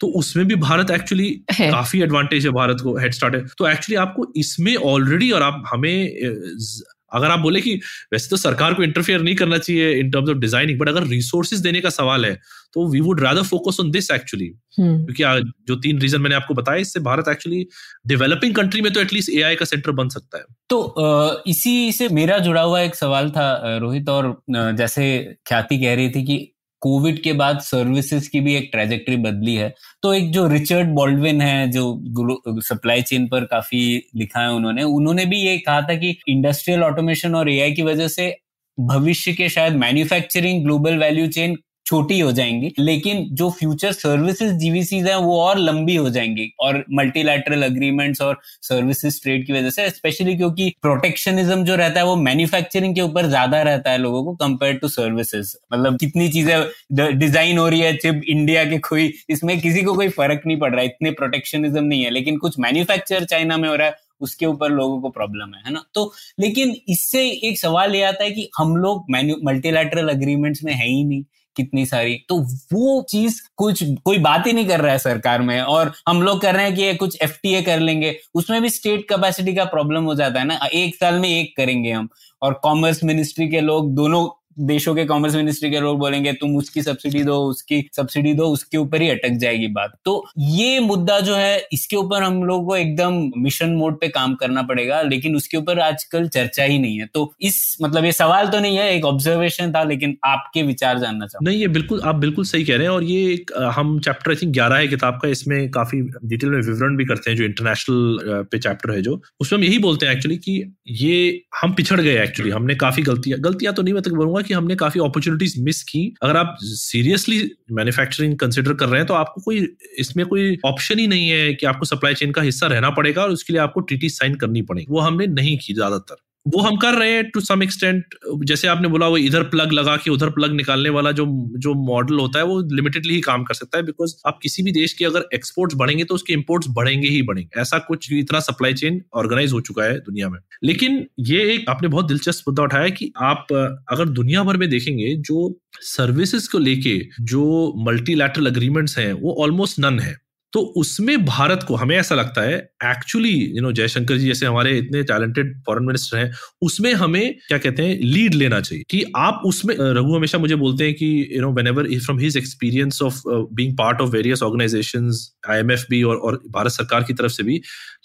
तो 0.00 0.06
उसमें 0.06 0.46
भी 0.46 0.54
भारत 0.54 0.90
एक्चुअली 0.90 1.30
काफ़ी 1.60 2.02
एडवांटेज 2.02 2.46
है 2.46 2.52
भारत 2.52 2.80
को 2.82 2.96
हेड 2.98 3.12
स्टार्ट 3.12 3.34
है। 3.34 3.46
तो 3.58 3.68
एक्चुअली 3.68 3.96
आपको 3.96 4.32
इसमें 4.36 4.76
ऑलरेडी 4.76 5.30
और 5.30 5.42
आप 5.42 5.64
हमें 5.72 6.12
ज- 6.58 6.82
अगर 7.14 7.30
आप 7.30 7.38
बोले 7.38 7.60
कि 7.60 7.74
वैसे 8.12 8.28
तो 8.30 8.36
सरकार 8.36 8.74
को 8.74 8.82
इंटरफेयर 8.82 9.20
नहीं 9.20 9.34
करना 9.34 9.58
चाहिए 9.58 9.92
in 10.00 10.10
terms 10.10 10.30
of 10.30 10.38
designing 10.38 10.78
but 10.78 10.88
अगर 10.88 11.06
रिसोर्सेज 11.06 11.60
देने 11.60 11.80
का 11.80 11.90
सवाल 11.90 12.24
है 12.24 12.34
तो 12.74 12.86
we 12.88 13.00
would 13.00 13.20
rather 13.20 13.42
focus 13.42 13.80
on 13.80 13.90
this 13.90 14.10
actually 14.10 14.48
क्योंकि 14.80 15.52
जो 15.68 15.76
तीन 15.76 15.98
रीजन 15.98 16.20
मैंने 16.20 16.36
आपको 16.36 16.54
बताया 16.54 16.78
इससे 16.78 17.00
भारत 17.00 17.28
एक्चुअली 17.28 17.66
डेवलपिंग 18.06 18.54
कंट्री 18.54 18.80
में 18.80 18.92
तो 18.92 19.00
एटलीस्ट 19.00 19.30
एआई 19.30 19.54
का 19.54 19.64
सेंटर 19.64 19.90
बन 19.90 20.08
सकता 20.08 20.38
है। 20.38 20.44
तो 20.68 21.42
इसी 21.46 21.92
से 21.92 22.08
मेरा 22.08 22.38
जुड़ा 22.38 22.62
हुआ 22.62 22.80
एक 22.80 22.94
सवाल 22.94 23.30
था 23.30 23.76
रोहित 23.78 24.08
और 24.08 24.42
जैसे 24.50 25.36
ख्याति 25.48 25.78
कह 25.78 25.94
रही 25.94 26.10
थी 26.10 26.24
कि 26.24 26.51
कोविड 26.82 27.22
के 27.22 27.32
बाद 27.32 27.58
सर्विसेज़ 27.60 28.28
की 28.30 28.40
भी 28.40 28.54
एक 28.56 28.68
ट्रेजेक्ट्री 28.72 29.16
बदली 29.18 29.54
है। 29.54 29.72
तो 30.02 30.12
एक 30.14 30.30
जो 30.32 30.46
रिचर्ड 30.48 30.88
बॉल्डविन 30.94 31.40
है, 31.40 31.70
जो 31.70 32.60
सप्लाई 32.62 33.02
चेन 33.02 33.28
पर 33.28 33.44
काफ़ी 33.46 33.80
लिखा 34.16 34.40
है 34.40 34.52
उन्होंने 34.52 34.82
उन्होंने 34.84 35.26
भी 35.26 35.40
ये 35.40 35.58
कहा 35.58 35.80
था 35.82 35.94
कि 35.96 36.16
इंडस्ट्रियल 36.28 36.82
ऑटोमेशन 36.82 37.34
और 37.34 37.50
एआई 37.50 37.72
की 37.72 37.82
वजह 37.82 38.08
से 38.08 38.34
भविष्य 38.78 39.32
के 39.32 39.48
शायद 39.48 39.74
मैन्युफैक्चरिंग 39.76 40.62
ग्लोबल 40.64 40.98
वैल्यू 40.98 41.26
चेन 41.28 41.56
छोटी 41.86 42.18
हो 42.20 42.30
जाएँगी, 42.32 42.72
लेकिन 42.78 43.26
जो 43.32 43.48
फ्यूचर 43.50 43.92
सर्विसेज़ 43.92 44.52
जीवीसीज 44.54 45.06
हैं, 45.06 45.14
वो 45.16 45.38
और 45.40 45.58
लंबी 45.58 45.94
हो 45.96 46.10
जाएँगी 46.10 46.48
और 46.60 46.84
मल्टीलैटरल 46.92 47.62
अग्रीमेंट्स 47.62 48.20
और 48.22 48.38
सर्विसेज़ 48.62 49.20
ट्रेड 49.22 49.46
की 49.46 49.52
वजह 49.52 49.70
से 49.70 49.88
स्पेशली 49.90 50.36
क्योंकि 50.36 50.72
प्रोटेक्शनिज्म 50.82 51.64
जो 51.64 51.74
रहता 51.76 52.00
है, 52.00 52.06
वो 52.06 52.16
मैन्युफैक्चरिंग 52.18 52.94
के 52.94 53.00
ऊपर 53.00 53.26
ज़्यादा 53.28 53.62
रहता 53.62 53.90
है 53.90 53.98
लोगों 53.98 54.22
को 54.24 54.34
कंपेयर 54.36 54.76
टू 54.76 54.88
सर्विसेज़ 54.90 55.54
मतलब 55.72 55.98
कितनी 55.98 56.28
चीज़ें 56.28 57.18
डिज़ाइन 57.18 57.58
हो 57.58 57.68
रही 57.68 57.80
है 57.80 57.96
चिप 57.96 58.22
इंडिया 58.28 58.64
के 58.64 58.78
कोई, 58.80 59.12
इसमें 59.30 59.60
किसी 59.60 59.82
को 59.82 59.94
कोई 59.94 60.08
फ़र्क 60.10 60.42
नहीं 60.46 60.58
पड़ 60.58 60.70
रहा 60.72 60.80
है 60.80 60.86
इतने 60.86 61.10
प्रोटेक्शनिज्म 61.12 61.84
नहीं 61.84 62.02
है, 62.04 62.10
लेकिन 62.10 62.36
कुछ 62.38 62.58
मैन्युफैक्चर 62.60 63.24
चाइना 63.26 63.56
में 63.56 63.68
हो 63.68 63.74
रहा 63.74 63.86
है, 63.86 63.94
उसके 64.20 64.46
ऊपर 64.46 64.70
लोगों 64.70 65.00
को 65.00 65.08
प्रॉब्लम 65.10 65.54
है 65.54 65.62
है 65.66 65.72
ना? 65.72 65.84
तो 65.94 66.12
लेकिन 66.40 66.74
इससे 66.88 67.22
एक 67.44 67.58
सवाल 67.60 67.94
ये 67.94 68.02
आता 68.04 68.24
है 68.24 68.30
कि 68.30 68.48
हम 68.58 68.76
लोग 68.76 69.04
मल्टीलैटरल 69.44 70.08
अग्रीमेंट्स 70.10 70.64
में 70.64 70.72
है 70.72 70.86
ही 70.86 71.04
नहीं। 71.04 71.22
कितनी 71.56 71.86
सारी। 71.86 72.14
तो 72.28 72.38
वो 72.72 73.02
चीज़ 73.02 73.40
कुछ, 73.56 73.82
कोई 74.04 74.18
बात 74.18 74.46
ही 74.46 74.52
नहीं 74.52 74.66
कर 74.66 74.80
रहा 74.80 74.92
है 74.92 74.98
सरकार 74.98 75.42
में 75.42 75.60
और 75.60 75.92
हम 76.08 76.22
लोग 76.22 76.40
कर 76.40 76.54
रहे 76.54 76.64
हैं 76.64 76.74
कि 76.74 76.82
ये 76.82 76.94
कुछ 76.94 77.18
एफटीए 77.22 77.62
कर 77.62 77.80
लेंगे। 77.80 78.16
उसमें 78.34 78.60
भी 78.62 78.68
स्टेट 78.68 79.08
कैपेसिटी 79.08 79.54
का 79.54 79.64
प्रॉब्लम 79.64 80.04
हो 80.04 80.14
जाता 80.14 80.40
है 80.40 80.46
ना। 80.46 80.58
एक 80.74 80.94
साल 80.94 81.14
में 81.14 81.28
एक 81.28 81.56
करेंगे 81.56 81.90
हम 81.90 82.08
और 82.42 82.60
कॉमर्स 82.62 83.04
मिनिस्ट्री 83.04 83.48
के 83.48 83.60
लोग 83.60 83.94
दोनों 83.94 84.26
देशों 84.60 84.94
के 84.94 85.04
कॉमर्स 85.04 85.34
मिनिस्ट्री 85.34 85.70
के 85.70 85.80
लोग 85.80 85.98
बोलेंगे, 85.98 86.32
तुम 86.32 86.56
उसकी 86.56 86.82
सब्सिडी 86.82 87.22
दो, 87.24 87.36
उसकी 87.44 87.82
सब्सिडी 87.96 88.32
दो, 88.34 88.46
उसके 88.48 88.78
ऊपर 88.78 89.02
ही 89.02 89.08
अटक 89.10 89.36
जाएगी 89.38 89.66
बात। 89.70 89.92
तो 90.04 90.24
ये 90.38 90.78
मुद्दा 90.80 91.18
जो 91.20 91.34
है, 91.34 91.66
इसके 91.72 91.96
ऊपर 91.96 92.22
हम 92.22 92.42
लोग 92.44 92.66
को 92.66 92.76
एकदम 92.76 93.20
मिशन 93.36 93.74
मोड 93.74 94.00
पे 94.00 94.08
काम 94.08 94.34
करना 94.34 94.62
पड़ेगा, 94.62 95.00
लेकिन 95.02 95.36
उसके 95.36 95.56
ऊपर 95.56 95.78
आजकल 95.80 96.28
चर्चा 96.28 96.64
ही 96.64 96.78
नहीं 96.78 96.98
है। 96.98 97.06
तो 97.06 97.32
इस 97.42 97.76
मतलब 97.82 98.04
ये 98.04 98.12
सवाल 98.12 98.48
तो 98.48 98.60
नहीं 98.60 98.76
है, 98.76 98.88
एक 98.96 99.04
ऑब्जर्वेशन 99.04 99.72
था, 99.72 99.82
लेकिन 99.84 100.16
आपके 100.24 100.62
विचार 100.62 100.98
जानना 100.98 101.26
चाहूँ 101.26 101.46
नहीं, 101.46 101.60
ये 101.60 101.68
बिल्कुल, 101.70 102.00
आप 102.00 102.14
बिल्कुल 102.16 102.44
सही 102.44 102.64
कह 102.64 102.76
रहे 102.76 102.86
हैं, 102.86 102.92
और 102.92 103.04
ये 103.04 103.32
एक 103.32 103.50
हम 103.74 103.98
चैप्टर 104.00 104.30
आई 104.30 104.36
थिंक 104.36 104.52
ग्यारह 104.52 104.76
है 104.76 104.88
किताब 104.88 105.18
का, 105.22 105.28
इसमें 105.28 105.70
काफ़ी 105.70 106.00
डिटेल 106.02 106.50
में 106.50 106.60
विवरण 106.60 106.96
भी 106.96 107.04
करते 107.04 107.30
हैं, 107.30 107.36
जो 107.36 107.44
इंटरनेशनल 107.44 108.44
पे 108.52 108.58
चैप्टर 108.58 108.90
है 108.90 109.02
जो। 109.02 109.20
उसमें 109.40 109.58
हम 109.58 109.64
यही 109.64 109.78
बोलते 109.80 110.06
हैं 110.06 110.14
एक्चुअली 110.14 110.36
कि 110.38 110.52
ये, 110.90 111.42
हम 111.60 111.72
पिछड़ 111.74 112.00
गए 112.00 112.22
एक्चुअली 112.22 112.50
हमने 112.52 112.74
काफ़ी 112.76 113.02
गलतियाँ 113.02 113.38
गलतियाँ 113.40 113.74
तो 113.74 113.82
नहीं, 113.82 113.94
मैं 113.94 114.02
तो 114.02 114.10
बोलूँगा 114.12 114.41
कि 114.42 114.54
हमने 114.54 114.74
काफ़ी 114.76 115.00
अपॉर्चुनिटीज़ 115.00 115.60
मिस 115.62 115.82
की। 115.82 116.02
अगर 116.22 116.36
आप 116.36 116.56
सीरियसली 116.62 117.40
मैन्युफैक्चरिंग 117.72 118.36
कंसिडर 118.38 118.74
कर 118.74 118.88
रहे 118.88 118.98
हैं 118.98 119.06
तो 119.06 119.14
आपको 119.14 119.40
कोई, 119.40 119.66
इसमें 119.98 120.26
कोई 120.26 120.56
ऑप्शन 120.64 120.98
ही 120.98 121.06
नहीं 121.06 121.28
है 121.28 121.54
कि 121.54 121.66
आपको 121.66 121.86
सप्लाई 121.86 122.14
चेन 122.14 122.32
का 122.32 122.42
हिस्सा 122.42 122.66
रहना 122.66 122.90
पड़ेगा 122.90 123.22
और 123.22 123.30
उसके 123.30 123.52
लिए 123.52 123.62
आपको 123.62 123.80
ट्रीटी 123.80 124.08
साइन 124.08 124.34
करनी 124.34 124.62
पड़ेगी। 124.62 124.86
वो 124.90 125.00
हमने 125.00 125.26
नहीं 125.26 125.56
की 125.58 125.74
ज़्यादातर। 125.74 126.16
वो 126.46 126.60
हम 126.60 126.76
कर 126.76 126.94
रहे 126.94 127.10
हैं 127.10 127.30
टू 127.30 127.40
सम 127.40 127.62
एक्सटेंट 127.62 128.14
जैसे 128.44 128.68
आपने 128.68 128.88
बोला 128.88 129.08
वो 129.08 129.16
इधर 129.16 129.42
प्लग 129.42 129.72
लगा 129.72 129.96
के 129.96 130.10
उधर 130.10 130.30
प्लग 130.30 130.52
निकालने 130.52 130.88
वाला 130.88 131.12
जो 131.12 131.26
जो 131.58 131.74
मॉडल 131.74 132.18
होता 132.18 132.38
है 132.38 132.44
वो 132.44 132.60
लिमिटेडली 132.74 133.14
ही 133.14 133.20
काम 133.20 133.44
कर 133.44 133.54
सकता 133.54 133.78
है 133.78 133.84
बिकॉज़ 133.84 134.14
आप 134.26 134.38
किसी 134.42 134.62
भी 134.62 134.72
देश 134.72 134.92
के 134.92 135.04
अगर 135.04 135.28
एक्सपोर्ट्स 135.34 135.74
बढ़ेंगे 135.76 136.04
तो 136.04 136.14
उसके 136.14 136.32
इंपोर्ट्स 136.32 136.66
बढ़ेंगे 136.70 137.08
ही 137.08 137.22
बढ़ेंगे। 137.22 137.60
ऐसा 137.60 137.78
कुछ 137.78 138.12
इतना 138.12 138.40
सप्लाई 138.40 138.74
चेन 138.74 139.00
ऑर्गेनाइज 139.14 139.52
हो 139.52 139.60
चुका 139.60 139.84
है 139.84 139.98
दुनिया 139.98 140.28
में। 140.28 140.38
लेकिन 140.64 141.06
ये 141.20 141.42
एक 141.54 141.68
आपने 141.68 141.88
बहुत 141.88 142.08
दिलचस्प 142.08 142.44
मुद्दा 142.48 142.62
उठाया 142.62 142.88
कि 142.88 143.12
आप, 143.16 143.46
अगर 143.88 144.08
दुनिया 144.08 144.42
भर 144.42 144.56
में 144.56 144.68
देखेंगे, 144.70 145.14
जो 145.16 145.60
सर्विसेज़ 145.80 146.48
को 146.50 146.58
लेके 146.58 147.00
जो 147.20 147.72
मल्टीलैटरल 147.86 148.46
अग्रीमेंट्स 148.46 148.98
हैं, 148.98 149.12
वो 149.12 149.36
ऑलमोस्ट 149.42 149.80
नन 149.80 149.98
है। 149.98 150.16
तो 150.52 150.60
उसमें 150.76 151.24
भारत 151.24 151.62
को 151.68 151.74
हमें 151.74 151.96
ऐसा 151.96 152.14
लगता 152.14 152.42
है 152.42 152.56
actually 152.84 153.30
you 153.30 153.62
know 153.62 153.70
Jaishankar 153.72 154.16
ji 154.16 154.26
जैसे 154.26 154.46
हमारे 154.46 154.76
इतने 154.78 155.02
टैलेंटेड 155.02 155.54
फॉरेन 155.66 155.84
मिनिस्टर 155.84 156.18
हैं 156.18 156.30
उसमें 156.62 156.92
हमें 156.94 157.34
क्या 157.48 157.58
कहते 157.58 157.82
हैं 157.82 157.98
लीड 158.00 158.34
लेना 158.34 158.60
चाहिए 158.60 158.84
कि 158.90 159.04
आप 159.16 159.42
उसमें 159.46 159.74
रघु 159.78 160.14
हमेशा 160.16 160.38
मुझे 160.38 160.56
बोलते 160.56 160.84
हैं 160.84 160.94
कि 160.94 161.08
you 161.34 161.40
know 161.40 161.52
whenever 161.66 161.88
from 161.98 162.18
his 162.18 162.36
experience 162.36 163.02
of 163.02 163.22
being 163.28 163.76
part 163.78 164.00
of 164.00 164.10
various 164.10 164.42
organisations 164.42 165.28
IMF 165.50 165.86
भी 165.90 166.02
और, 166.02 166.16
और 166.16 166.42
भारत 166.50 166.72
सरकार 166.72 167.04
की 167.04 167.14
तरफ़ 167.14 167.32
से 167.32 167.42
भी 167.42 167.60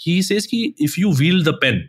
ही 0.07 0.21
सेज 0.23 0.45
कि 0.45 0.63
if 0.81 0.99
you 0.99 1.13
wield 1.13 1.43
the 1.43 1.57
pen 1.61 1.87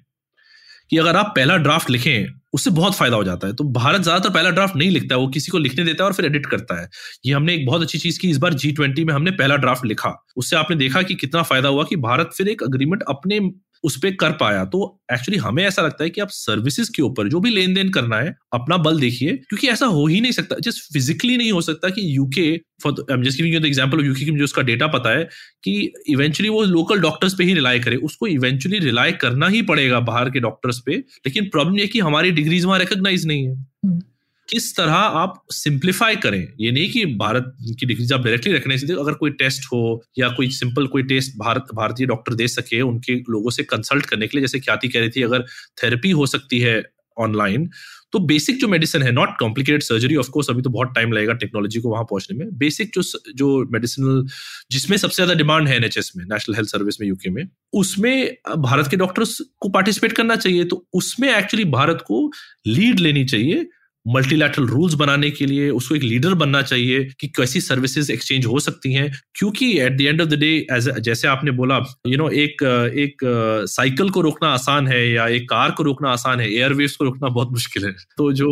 कि 0.91 0.97
अगर 0.97 1.17
आप 1.17 1.33
पहला 1.37 1.57
ड्राफ्ट 1.59 1.91
लिखें 1.91 2.38
उससे 2.53 2.71
बहुत 2.71 2.95
फ़ायदा 2.95 3.17
हो 3.17 3.25
जाता 3.25 3.47
है। 3.47 3.53
तो 3.53 3.65
भारत 3.65 4.01
ज़्यादातर 4.01 4.31
पहला 4.31 4.51
ड्राफ्ट 4.51 4.77
नहीं 4.77 4.91
लिखता 4.91 5.15
है, 5.15 5.21
वो 5.21 5.29
किसी 5.29 5.51
को 5.51 5.59
लिखने 5.59 5.85
देता 5.85 6.05
है 6.05 6.09
और 6.09 6.15
फिर 6.15 6.25
एडिट 6.27 6.47
करता 6.47 6.81
है। 6.81 6.89
ये 7.27 7.33
हमने 7.35 7.55
एक 7.55 7.67
बहुत 7.67 7.83
अच्छी 7.83 7.99
चीज़ 7.99 8.21
की, 8.21 8.31
इस 8.31 8.39
बार 8.39 8.55
जी 8.55 8.73
ट्वेंटी 8.73 9.05
में 9.05 9.15
हमने 9.15 9.31
पहला 9.31 9.57
ड्राफ्ट 9.57 9.85
लिखा। 9.87 10.15
उससे 10.37 10.57
आपने 10.57 10.77
देखा 10.77 11.03
कि 11.03 11.15
कितना 11.15 11.43
फ़ायदा 11.43 11.69
हुआ 11.69 11.85
कि 11.85 11.97
भारत 11.97 12.31
फिर 12.37 12.49
एक 12.49 12.63
अग्रीमेंट 12.63 13.03
अपने 13.09 13.41
उस 13.85 13.97
पर 13.97 14.15
कर 14.15 14.31
पाया। 14.31 14.65
तो 14.65 15.01
एक्चुअली 15.13 15.39
हमें 15.39 15.65
ऐसा 15.65 15.83
लगता 15.83 16.05
है 16.05 16.11
कि 16.11 16.21
आप 16.21 16.29
सर्विसेज़ 16.29 16.91
के 16.97 17.03
ऊपर 17.03 17.29
जो 17.29 17.41
भी 17.41 17.51
लेन 17.51 17.75
देन 17.75 17.89
करना 17.89 18.17
है, 18.17 18.37
अपना 18.53 18.77
बल 18.77 19.01
देखिए, 19.01 19.33
क्योंकि 19.33 19.69
ऐसा 19.69 19.87
हो 19.87 20.07
ही 20.07 20.21
नहीं 20.21 20.33
सकता। 20.33 20.57
जस्ट 20.61 20.93
फिजिकली 20.93 21.37
नहीं 21.37 21.53
हो 21.53 21.61
सकता 21.61 21.89
कि 21.89 22.17
यूके 22.17 22.61
फॉर 22.83 23.23
जस्ट 23.23 23.41
यूके 23.41 24.25
की 24.25 24.31
मुझे 24.31 24.45
उसका 24.45 24.63
डेटा 24.63 24.87
पता 24.87 25.19
है 25.19 25.29
कि 25.65 25.93
इवेंचुअली 26.09 26.49
वो 26.49 26.63
लोकल 26.63 27.01
डॉक्टर्स 27.01 27.35
पे 27.35 27.45
ही 27.45 27.55
रिलाई 27.55 27.81
करे। 27.81 27.97
उसको 27.97 28.27
इवेंचुअली 28.27 28.79
रिलाई 28.79 29.13
करना 29.13 29.49
ही 29.49 29.63
पड़ेगा 29.63 30.01
बाहर 30.01 30.31
के 30.31 30.41
डॉक्टर्स 30.41 30.83
पे, 30.87 30.93
लेकिन 30.93 31.45
प्रॉब्लम 31.45 31.75
ये 31.75 31.83
है 31.83 31.89
कि 31.89 32.01
हमारी 32.01 32.31
डिग्रीज 32.31 32.65
वहाँ 32.65 32.79
रिकॉग्नाइज 32.79 33.27
नहीं 33.27 33.45
है। 33.45 33.55
हम्म। 33.57 34.01
किस 34.49 34.77
तरह 34.77 34.93
आप 34.93 35.43
सिंप्लीफाई 35.53 36.17
करें? 36.17 36.47
ये 36.61 36.71
नहीं 36.73 36.91
कि 36.91 37.05
भारत 37.17 37.53
की 37.81 37.87
डिग्रीज 37.87 38.13
आप 38.13 38.21
डायरेक्टली 38.21 38.53
रखने 38.53 38.79
से 38.79 38.93
अगर 38.95 39.15
कोई 39.15 39.31
टेस्ट 39.39 39.67
हो 39.73 39.81
या 40.19 40.29
कोई 40.31 40.49
सिंपल 40.53 40.87
कोई 40.89 41.03
टेस्ट 41.05 41.37
भारत, 41.39 41.67
भारतीय 41.75 42.07
डॉक्टर 42.07 42.35
दे 42.35 42.49
सके, 42.49 42.81
उनके 42.83 43.15
लोगों 43.31 43.51
से 43.51 43.63
कंसल्ट 43.65 44.07
करने 44.07 44.27
के 44.27 44.37
लिए, 44.37 44.43
जैसे 44.43 44.61
ख्याति 44.61 44.89
कह 44.89 45.01
रही 45.01 45.11
थी, 45.11 45.23
अगर 45.23 45.45
थेरेपी 45.83 46.11
हो 46.13 46.27
सकती 46.29 46.61
है 46.61 46.83
ऑनलाइन 47.17 47.69
तो 48.13 48.19
बेसिक 48.21 48.59
जो 48.61 48.69
मेडिसिन 48.69 49.03
है 49.03 49.11
not 49.13 49.31
complicated 49.39 49.83
surgery 49.83 50.17
of 50.17 50.29
course 50.31 50.49
अभी 50.51 50.63
तो 50.63 50.71
बहुत 50.71 50.93
टाइम 50.95 51.13
लगेगा 51.13 51.33
टेक्नोलॉजी 51.35 51.81
को 51.81 51.91
वहाँ 51.91 52.05
पहुँचने 52.05 52.37
में। 52.39 52.59
बेसिक 52.59 52.91
जो 52.95 53.03
जो 53.37 53.49
मेडिसिनल 53.73 54.25
जिसमें 54.71 54.97
सबसे 54.97 55.15
ज़्यादा 55.15 55.35
डिमांड 55.35 55.69
है 55.69 55.77
एनएचएस 55.77 56.13
में 56.17 56.25
नेशनल 56.25 56.57
हेल्थ 56.57 56.69
सर्विस 56.69 57.01
में 57.01 57.07
यूके 57.09 57.31
में, 57.31 57.43
उसमें 57.75 58.37
भारत 58.59 58.89
के 58.91 58.97
डॉक्टर्स 58.97 59.37
को 59.61 59.69
पार्टिसिपेट 59.69 60.13
करना 60.13 60.37
चाहिए 60.37 60.65
तो 60.65 60.85
उसमें 60.95 61.29
एक्चुअली 61.31 61.65
भारत 61.71 62.05
को 62.07 62.31
लीड 62.67 63.01
लेनी 63.01 63.25
चाहिए 63.27 63.67
मल्टीलैटरल 64.09 64.67
रूल्स 64.67 64.95
बनाने 64.95 65.31
के 65.31 65.47
लिए 65.47 65.69
उसको 65.71 65.95
एक 65.95 66.03
लीडर 66.03 66.35
बनना 66.37 66.63
चाहिए 66.63 67.05
कि 67.21 67.29
कैसी 67.37 67.61
सर्विसेज़ 67.61 68.13
एक्सचेंज 68.13 68.47
हो 68.47 68.59
सकती 68.61 68.93
हैं। 68.93 69.11
क्योंकि 69.35 69.71
at 69.81 69.97
the 69.99 70.01
end 70.03 70.21
of 70.23 70.29
the 70.29 70.39
day 70.41 71.01
जैसे 71.01 71.29
आपने 71.29 71.51
बोला 71.53 71.77
यू 71.77 72.13
you 72.13 72.19
नो 72.19 72.25
know, 72.25 72.33
एक 72.35 72.63
एक 72.99 73.25
साइकिल 73.71 74.11
को 74.11 74.21
रोकना 74.21 74.49
आसान 74.51 74.89
है 74.89 75.09
या 75.11 75.27
एक 75.31 75.49
कार 75.51 75.71
को 75.71 75.83
रोकना 75.83 76.11
आसान 76.11 76.41
है 76.41 76.51
एयरवेव्स 76.53 76.97
को 76.97 77.05
रोकना 77.05 77.29
बहुत 77.31 77.53
मुश्किल 77.53 77.85
है। 77.85 77.93
तो 78.17 78.33
जो 78.35 78.51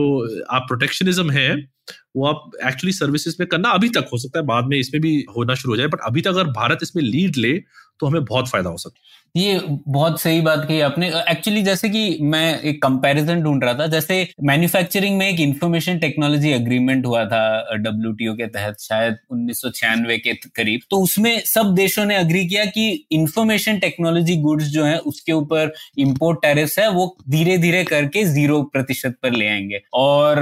आप 0.51 0.67
प्रोटेक्शनिज्म 0.69 1.31
है 1.31 1.55
वो 2.17 2.27
आप 2.27 2.51
एक्चुअली 2.67 2.93
सर्विसेज़ 2.93 3.37
में 3.41 3.47
करना 3.49 3.71
अभी 3.71 3.89
तक 3.91 4.09
हो 4.13 4.19
सकता 4.19 4.39
है। 4.39 4.45
बाद 4.47 4.67
में 4.69 4.79
इसमें 4.79 5.01
भी 5.03 5.15
होना 5.37 5.55
शुरू 5.55 5.73
हो 5.73 5.77
जाए 5.77 5.87
बट 5.89 6.01
अभी 6.07 6.21
तक 6.23 6.29
अगर 6.29 6.45
भारत 6.53 6.79
इसमें 6.83 7.03
लीड 7.03 7.37
ले 7.37 7.53
तो 8.01 8.07
हमें 8.07 8.25
बहुत 8.25 8.49
फ़ायदा 8.49 8.71
हो 8.71 8.77
सकता 8.79 9.01
है। 9.01 9.16
ये 9.37 9.61
बहुत 9.89 10.21
सही 10.21 10.41
बात 10.41 10.65
कही 10.69 10.81
आपने। 10.81 11.09
एक्चुअली 11.31 11.63
जैसे 11.63 11.89
कि 11.89 12.19
मैं 12.23 12.61
एक 12.61 12.83
कंपैरिजन 12.83 13.41
ढूंढ 13.43 13.65
रहा 13.65 13.75
था, 13.75 13.87
जैसे 13.87 14.29
मैन्युफैक्चरिंग 14.43 15.19
में 15.19 15.29
एक 15.29 15.41
इंफॉर्मेशन 15.41 15.99
टेक्नोलॉजी 15.99 16.51
एग्रीमेंट 16.51 17.07
हुआ 17.07 17.25
था 17.25 17.77
डब्ल्यू 17.77 18.35
के 18.35 18.47
तहत, 18.47 18.81
शायद 18.81 19.17
उन्नीस 19.31 19.61
सौ 19.61 19.71
छियानवे 19.71 20.19
के 20.19 20.35
करीब। 20.35 20.81
तो 20.91 20.97
उसमें 20.97 21.43
सब 21.45 21.75
देशों 21.75 22.05
ने 22.05 22.17
अग्री 22.17 22.47
किया 22.47 22.65
कि 22.65 23.07
इंफॉर्मेशन 23.13 23.79
टेक्नोलॉजी 23.79 24.37
गुड्स 24.37 24.67
जो 24.67 24.85
है, 24.85 24.99
उसके 24.99 25.33
ऊपर 25.33 25.73
इम्पोर्ट 25.99 26.43
टैरिफ 26.43 26.79
है, 26.79 26.91
वो 26.91 27.17
धीरे 27.29 27.59
धीरे 27.59 27.85
करके 27.85 28.25
ज़ीरो 28.25 28.63
प्रतिशत 28.63 29.15
पर 29.23 29.33
ले 29.33 29.49
आएँगे। 29.49 29.81
और 29.93 30.37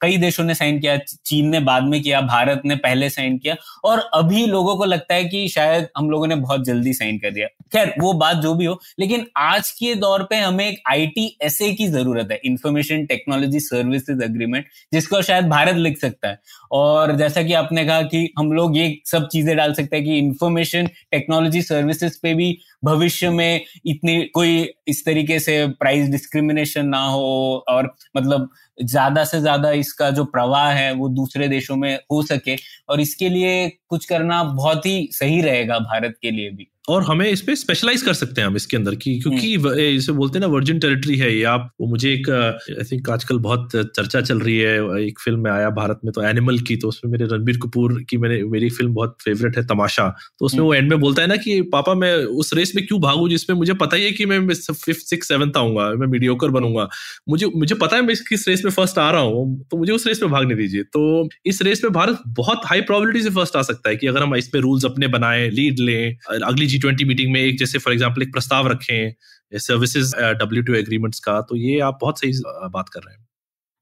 कई 0.00 0.16
देशों 0.16 0.44
ने 0.44 0.54
साइन 0.54 0.80
किया, 0.80 0.96
चीन 0.96 1.48
ने 1.48 1.60
बाद 1.60 1.82
में 1.82 2.02
किया, 2.02 2.20
भारत 2.20 2.62
ने 2.64 2.76
पहले 2.76 3.10
साइन 3.10 3.38
किया, 3.38 3.56
और 3.84 4.10
अभी 4.14 4.46
लोगों 4.46 4.76
को 4.76 4.84
लगता 4.84 5.14
है 5.14 5.24
कि 5.24 5.48
शायद 5.48 5.88
हम 5.96 6.10
लोगों 6.10 6.26
ने 6.26 6.34
बहुत 6.34 6.64
जल्दी 6.64 6.92
साइन 6.92 7.18
कर 7.18 7.30
दिया। 7.30 7.46
खैर, 7.46 7.94
वो 8.00 8.12
बात 8.16 8.36
जो 8.36 8.54
भी 8.54 8.64
हो, 8.64 8.78
लेकिन 9.00 9.26
आज 9.38 9.70
के 9.70 9.94
दौर 9.96 10.22
पे 10.30 10.36
हमें 10.36 10.66
एक 10.66 10.82
आईटी 10.90 11.26
एसए 11.42 11.72
की 11.74 11.86
ज़रूरत 11.88 12.28
है 12.32 12.40
इंफॉर्मेशन 12.46 13.04
टेक्नोलॉजी 13.06 13.60
सर्विसेज़ 13.60 14.22
अग्रीमेंट 14.24 14.66
जिसको 14.92 15.22
शायद 15.22 15.48
भारत 15.48 15.76
लिख 15.76 15.98
सकता 15.98 16.28
है। 16.28 16.38
और 16.72 17.14
जैसा 17.16 17.42
कि 17.42 17.52
आपने 17.54 17.84
कहा 17.86 18.02
कि 18.04 18.28
हम 18.38 18.52
लोग 18.52 18.76
ये 18.76 18.94
सब 19.06 19.28
चीज़ें 19.28 19.56
डाल 19.56 19.72
सकते 19.74 19.96
हैं 19.96 20.04
कि 20.04 20.18
इंफॉर्मेशन 20.18 20.86
टेक्नोलॉजी 21.12 21.62
सर्विसेज़ 21.62 22.18
पे 22.22 22.34
भी 22.34 22.56
भविष्य 22.84 23.30
में 23.30 23.60
इतनी, 23.86 24.22
कोई 24.24 24.68
इस 24.88 25.04
तरीके 25.04 25.38
से 25.40 25.66
प्राइस 25.70 26.08
डिस्क्रिमिनेशन 26.10 26.86
ना 26.86 27.04
हो, 27.04 27.64
और 27.68 27.94
मतलब 28.16 28.48
ज़्यादा 28.78 29.24
से 29.24 29.40
ज़्यादा 29.40 29.70
इसका 29.72 30.10
जो 30.10 30.24
प्रवाह 30.26 30.70
है, 30.70 30.92
वो 30.92 31.08
दूसरे 31.10 31.48
देशों 31.48 31.76
में 31.76 31.94
हो 32.12 32.22
सके। 32.24 32.56
और 32.88 33.00
इसके 33.00 33.28
लिए 33.28 33.68
कुछ 33.88 34.04
करना 34.04 34.42
बहुत 34.44 34.86
ही 34.86 35.08
सही 35.12 35.40
रहेगा 35.40 35.78
भारत 35.80 36.18
के 36.22 36.30
लिए 36.30 36.50
भी। 36.50 36.68
और 36.88 37.02
हमें 37.02 37.28
इस 37.28 37.40
पे 37.42 37.54
स्पेशलाइज 37.56 38.02
कर 38.02 38.14
सकते 38.14 38.40
हैं 38.40 38.48
हम 38.48 38.56
इसके 38.56 38.76
अंदर 38.76 38.94
की 38.94 39.18
क्योंकि 39.20 39.54
हम्म। 39.54 39.78
इसे 39.78 40.12
बोलते 40.12 40.38
हैं 40.38 40.40
ना 40.40 40.46
वर्जिन 40.46 40.78
टेरिटरी 40.78 41.16
है 41.18 41.32
ये। 41.34 41.42
आप 41.44 41.70
वो 41.80 41.86
मुझे 41.86 42.12
एक 42.12 42.28
आई 42.30 42.84
थिंक 42.92 43.08
आजकल 43.10 43.38
बहुत 43.38 43.68
चर्चा 43.74 44.20
चल 44.20 44.40
रही 44.40 44.56
है 44.58 45.00
एक 45.00 45.18
फ़िल्म 45.20 45.40
में 45.40 45.50
आया 45.50 45.70
भारत 45.78 46.00
में 46.04 46.12
तो 46.12 46.22
एनिमल 46.22 46.58
की 46.68 46.76
तो 46.76 46.88
उसमें 46.88 47.10
मेरे 47.12 47.26
रणबीर 47.32 47.56
कपूर 47.62 48.00
की 48.10 48.16
मैंने 48.16 48.42
मेरी 48.50 48.68
फ़िल्म 48.70 48.94
बहुत 48.94 49.16
फेवरेट 49.24 49.56
है 49.56 49.64
तमाशा। 49.66 50.06
तो 50.38 50.46
उसमें 50.46 50.62
वो 50.62 50.72
एंड 50.74 50.90
में 50.90 50.98
बोलता 51.00 51.22
है 51.22 51.28
ना 51.28 51.36
कि 51.36 51.60
पापा 51.72 51.94
मैं 51.94 52.14
उस 52.36 52.52
रेस 52.54 52.72
में 52.76 52.84
क्यों 52.86 53.00
भागू 53.00 53.28
जिसमें 53.28 53.56
मुझे 53.56 53.74
पता 53.74 53.96
ही 53.96 54.04
है 54.04 54.12
कि 54.12 54.26
मैं 54.26 54.38
फिफ्थ 54.54 55.06
सिक्स 55.06 55.28
सेवंथ 55.28 55.56
आऊँगा 55.56 55.88
मैं 55.94 56.06
मीडियोकर 56.06 56.50
बनूँगा। 56.50 56.88
मुझे 57.28 57.46
मुझे 57.56 57.74
पता 57.74 57.96
है 57.96 58.02
मैं 58.02 58.16
किस 58.28 58.48
रेस 58.48 58.64
में 58.64 58.70
फ़र्स्ट 58.72 58.98
आ 58.98 59.10
रहा 59.10 59.20
हूँ 59.22 59.66
तो 59.70 59.76
मुझे 59.76 59.92
उस 59.92 60.06
रेस 60.06 60.22
में 60.22 60.30
भागने 60.30 60.54
दीजिए। 60.54 60.82
तो 60.84 61.28
इस 61.46 61.62
रेस 61.62 61.84
में 61.84 61.92
भारत 61.92 62.22
बहुत 62.38 62.60
हाई 62.66 62.80
प्रोबेबिलिटी 62.84 63.22
से 63.22 63.30
फ़र्स्ट 63.30 63.56
आ 63.56 63.62
सकता 63.64 63.90
है 63.90 63.96
कि 63.96 64.06
अगर 64.06 64.22
हम 64.22 64.34
इसमें 64.36 64.60
रूल्स 64.62 64.84
अपने 64.84 65.08
बनाए 65.08 65.48
लीड 65.50 65.80
लें 65.80 66.16
अगली 66.42 66.74
जी 66.76 66.78
ट्वेंटी 66.78 67.04
मीटिंग 67.04 67.32
में 67.32 67.40
एक 67.40 67.58
जैसे 67.58 67.78
फॉर 67.78 67.92
एग्ज़ाम्पल 67.92 68.22
एक 68.22 68.32
प्रस्ताव 68.32 68.68
रखें 68.68 69.12
सर्विसेज़ 69.52 70.16
डब्ल्यू 70.16 70.62
टू 70.62 70.74
एग्रीमेंट्स 70.74 71.18
का 71.18 71.40
तो 71.40 71.56
ये 71.56 71.80
आप 71.80 71.98
बहुत 72.00 72.18
सही 72.18 72.32
बात 72.72 72.88
कर 72.88 73.00
रहे 73.00 73.14
हैं। 73.14 73.26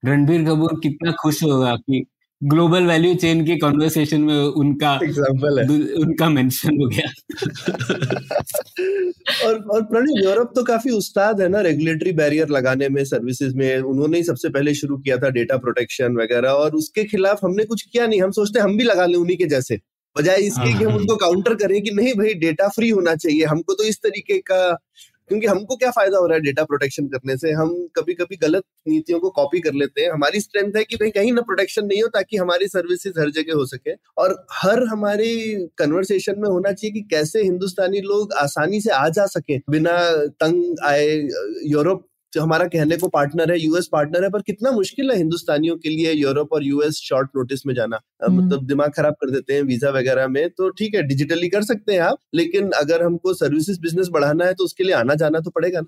रणबीर 0.02 0.44
कपूर 0.44 0.80
कितना 0.82 1.12
खुश 1.12 1.42
होगा 1.42 1.76
कि 1.76 2.06
ग्लोबल 2.42 2.82
वैल्यू 2.82 3.14
चेन 3.14 3.46
के 3.46 3.56
कॉन्वर्सेशन 3.56 4.20
में 4.20 4.36
उनका 4.36 5.00
एग्जांपल 5.04 5.58
है। 5.58 5.94
उनका 5.94 6.28
मेंशन 6.28 6.82
हो 6.82 6.88
गया। 6.88 7.30
और 9.46 9.58
और 9.58 9.82
प्रणीत 9.82 10.24
यूरोप 10.24 10.52
तो 10.54 10.62
काफ़ी 10.62 10.90
उस्ताद 10.90 11.40
है 11.40 11.48
ना 11.48 11.60
रेगुलेटरी 11.60 12.12
बैरियर 12.12 12.48
लगाने 12.48 12.88
में 12.88 13.04
सर्विसेज़ 13.04 13.56
में 13.56 13.78
उन्होंने 13.78 14.18
ही 14.18 14.24
सबसे 14.24 14.48
पहले 14.48 14.74
शुरू 14.74 14.96
किया 14.96 15.16
था 15.16 15.30
डेटा 15.30 15.56
प्रोटेक्शन 15.56 16.16
वगैरह 16.16 16.50
और 16.50 16.74
उसके 16.74 17.04
खिलाफ 17.04 17.40
हमने 17.44 17.64
कुछ 17.64 17.82
किया 17.82 18.06
नहीं 18.06 18.22
हम 18.22 18.30
सोचते 18.30 18.60
हम 18.60 18.76
भी 18.76 18.84
लगा 18.84 19.06
लें 19.06 19.18
उन्हीं 19.18 19.36
के 19.36 19.46
जैसे। 19.46 19.80
बजाय 20.16 20.36
इसके 20.36 20.72
कि 20.78 20.84
हम 20.84 20.90
हाँ। 20.90 20.98
उनको 20.98 21.16
काउंटर 21.16 21.54
करें 21.54 21.82
कि 21.82 21.90
नहीं 21.90 22.14
भाई 22.14 22.34
डेटा 22.34 22.68
फ्री 22.68 22.88
होना 22.90 23.14
चाहिए। 23.16 23.44
हमको 23.44 23.74
तो 23.74 23.84
इस 23.84 23.98
तरीके 23.98 24.38
का 24.40 24.78
क्योंकि 25.30 25.46
हमको 25.46 25.76
क्या 25.76 25.90
फ़ायदा 25.90 26.18
हो 26.18 26.26
रहा 26.26 26.34
है 26.34 26.40
डेटा 26.42 26.64
प्रोटेक्शन 26.64 27.06
करने 27.08 27.36
से? 27.36 27.50
हम 27.52 27.70
कभी 27.96 28.14
कभी 28.14 28.36
गलत 28.36 28.62
नीतियों 28.88 29.20
को 29.20 29.30
कॉपी 29.30 29.60
कर 29.60 29.72
लेते 29.72 30.02
हैं। 30.02 30.10
हमारी 30.12 30.40
स्ट्रेंथ 30.40 30.76
है 30.76 30.84
कि 30.84 30.96
भाई 30.96 31.10
कहीं 31.10 31.32
ना 31.32 31.40
प्रोटेक्शन 31.40 31.86
नहीं 31.86 32.02
हो 32.02 32.08
ताकि 32.08 32.36
हमारी 32.36 32.68
सर्विसेज़ 32.68 33.20
हर 33.20 33.30
जगह 33.30 33.54
हो 33.54 33.66
सके। 33.66 33.94
और 34.18 34.36
हर 34.52 34.82
हमारे 34.84 35.28
कन्वर्सेशन 35.78 36.34
में 36.38 36.48
होना 36.48 36.72
चाहिए 36.72 36.92
कि 36.92 37.00
कैसे 37.10 37.42
हिंदुस्तानी 37.42 38.00
लोग 38.00 38.32
आसानी 38.34 38.80
से 38.80 38.90
आ 38.90 39.08
जा 39.08 39.26
सके। 39.26 39.58
बिना 39.70 39.98
तंग 40.40 40.76
आए 40.86 41.08
यूरोप 41.66 42.06
हमारा 42.40 42.66
कहने 42.68 42.96
को 42.96 43.08
पार्टनर 43.08 43.50
है 43.52 43.58
यूएस 43.60 43.88
पार्टनर 43.92 44.24
है 44.24 44.30
पर 44.30 44.42
कितना 44.42 44.70
मुश्किल 44.72 45.10
है 45.10 45.16
हिंदुस्तानियों 45.16 45.76
के 45.76 45.88
लिए 45.88 46.12
यूरोप 46.12 46.52
और 46.52 46.64
यूएस 46.64 47.00
शॉर्ट 47.02 47.28
नोटिस 47.36 47.66
में 47.66 47.74
जाना। 47.74 48.00
हम्म। 48.24 48.38
मतलब 48.38 48.66
दिमाग 48.66 48.92
खराब 48.96 49.14
कर 49.14 49.30
देते 49.30 49.54
हैं 49.54 49.62
वीज़ा 49.64 49.90
वगैरह 49.90 50.28
में 50.28 50.48
तो 50.50 50.68
ठीक 50.70 50.94
है 50.94 51.02
डिजिटली 51.02 51.48
कर 51.48 51.62
सकते 51.64 51.92
हैं 51.92 52.00
आप 52.02 52.18
लेकिन 52.34 52.70
अगर 52.76 53.02
हमको 53.02 53.34
सर्विसेज़ 53.34 53.80
बिज़नेस 53.80 54.08
बढ़ाना 54.12 54.44
है 54.44 54.54
तो 54.54 54.64
उसके 54.64 54.84
लिए 54.84 54.94
आना 54.94 55.14
जाना 55.14 55.40
तो 55.40 55.50
पड़ेगा 55.50 55.80
ना। 55.80 55.86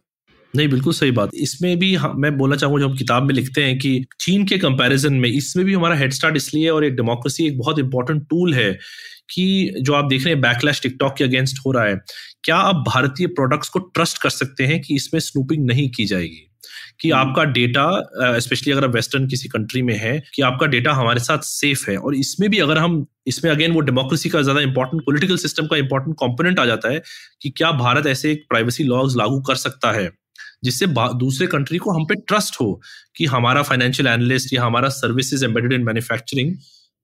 नहीं 0.55 0.69
बिल्कुल 0.69 0.93
सही 0.93 1.11
बात। 1.11 1.31
इसमें 1.35 1.79
भी 1.79 1.95
हम, 1.95 2.15
मैं 2.21 2.37
बोलना 2.39 2.57
चाहूँगा 2.57 2.81
जो 2.81 2.89
हम 2.89 2.97
किताब 2.97 3.23
में 3.23 3.35
लिखते 3.35 3.63
हैं 3.63 3.79
कि 3.79 4.05
चीन 4.21 4.45
के 4.47 4.59
कंपैरिजन 4.59 5.15
में 5.15 5.29
इसमें 5.29 5.65
भी 5.67 5.75
हमारा 5.75 5.97
हेड 5.97 6.13
स्टार्ट 6.13 6.37
इसलिए 6.37 6.69
और 6.69 6.85
एक 6.85 6.95
डेमोक्रेसी 6.97 7.47
एक 7.47 7.59
बहुत 7.59 7.79
इंपॉर्टेंट 7.79 8.23
टूल 8.31 8.55
है। 8.55 8.71
कि 9.29 9.75
जो 9.79 9.95
आप 9.95 10.05
देख 10.05 10.25
रहे 10.25 10.33
हैं 10.33 10.41
बैकलैश 10.41 10.81
टिकटॉक 10.83 11.17
के 11.17 11.25
अगेंस्ट 11.25 11.59
हो 11.67 11.73
रहा 11.73 11.85
है 11.85 11.97
क्या 12.45 12.57
आप 12.65 12.85
भारतीय 12.87 13.27
प्रोडक्ट्स 13.35 13.69
को 13.69 13.79
ट्रस्ट 13.79 14.23
कर 14.23 14.31
सकते 14.33 14.67
हैं 14.67 14.81
कि 14.83 14.95
इसमें 14.97 15.21
स्नूपिंग 15.21 15.67
नहीं 15.67 15.89
की 15.91 16.07
जाएगी 16.07 16.47
कि 17.01 17.11
हम्म। 17.11 17.21
आपका 17.21 17.45
डेटा 17.53 18.39
स्पेशली 18.39 18.73
अगर 18.73 18.87
वेस्टर्न 18.89 19.27
किसी 19.29 19.49
कंट्री 19.49 19.83
में 19.83 19.95
है 19.97 20.19
कि 20.35 20.43
आपका 20.43 20.67
डेटा 20.67 20.93
हमारे 20.93 21.21
साथ 21.21 21.39
सेफ़ 21.45 21.91
है 21.91 21.97
और 21.99 22.15
इसमें 22.17 22.49
भी 22.51 22.59
अगर 22.59 22.79
हम 22.79 23.05
इसमें 23.27 23.51
अगेन 23.51 23.73
वो 23.73 23.81
डेमोक्रेसी 23.83 24.29
का 24.29 24.43
ज़्यादा 24.43 24.61
इंपॉर्टेंट 24.61 25.03
पॉलिटिकल 25.03 25.37
सिस्टम 25.39 25.67
का 25.67 25.77
इंपॉर्टेंट 25.77 26.17
कंपोनेंट 26.17 26.61
आ 26.61 26.65
जाता 26.65 26.91
है 26.91 27.03
कि 27.43 27.51
क्या 27.51 27.73
भारत 27.77 28.07
ऐसे 28.07 28.33
एक 28.33 28.47
प्राइवेसी 28.49 28.85
लॉज 28.85 29.17
लागू 29.17 29.41
कर 29.41 29.55
सकता 29.57 29.93
है 29.93 30.11
जिससे 30.65 30.87
दूसरे 31.17 31.47
कंट्री 31.47 31.79
को 31.79 31.91
हम 31.91 32.05
पे 32.05 32.15
ट्रस्ट 32.23 32.61
हो 32.61 32.73
कि 33.17 33.25
हमारा 33.27 33.63
फाइनेंशियल 33.63 34.09
एनालिस्ट 34.09 34.55
या 34.55 34.65
हमारा 34.65 34.89
सर्विसेज़ 34.91 35.45
एम्बेडेड 35.45 35.73
इन 35.73 35.85
मैन्युफैक्चरिंग 35.85 36.55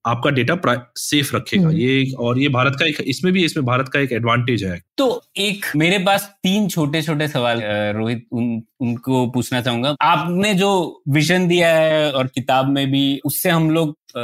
आपका 0.04 0.30
डेटा 0.30 0.74
सेफ़ 0.98 1.34
रखेगा। 1.36 1.62
हम्म। 1.62 1.76
ये 1.76 2.12
और 2.20 2.38
ये 2.38 2.48
भारत 2.48 2.76
का 2.78 2.86
एक 2.86 3.00
इसमें 3.06 3.32
भी 3.32 3.44
इसमें 3.44 3.64
भारत 3.66 3.88
का 3.88 4.00
एक 4.00 4.12
एडवांटेज 4.12 4.64
है। 4.64 4.80
तो 4.98 5.22
एक 5.38 5.66
मेरे 5.76 5.98
पास 5.98 6.28
तीन 6.42 6.68
छोटे 6.68 7.02
छोटे 7.02 7.28
सवाल 7.28 7.60
रोहित 7.96 8.26
उन 8.32 8.62
उनको 8.80 9.26
पूछना 9.30 9.60
चाहूँगा। 9.60 9.94
आपने 10.02 10.52
जो 10.54 10.70
विजन 11.08 11.46
दिया 11.48 11.68
है 11.74 12.10
और 12.12 12.26
किताब 12.26 12.68
में 12.68 12.90
भी 12.90 13.20
उससे 13.24 13.50
हम 13.50 13.70
लोग 13.70 13.96
आ, 14.16 14.20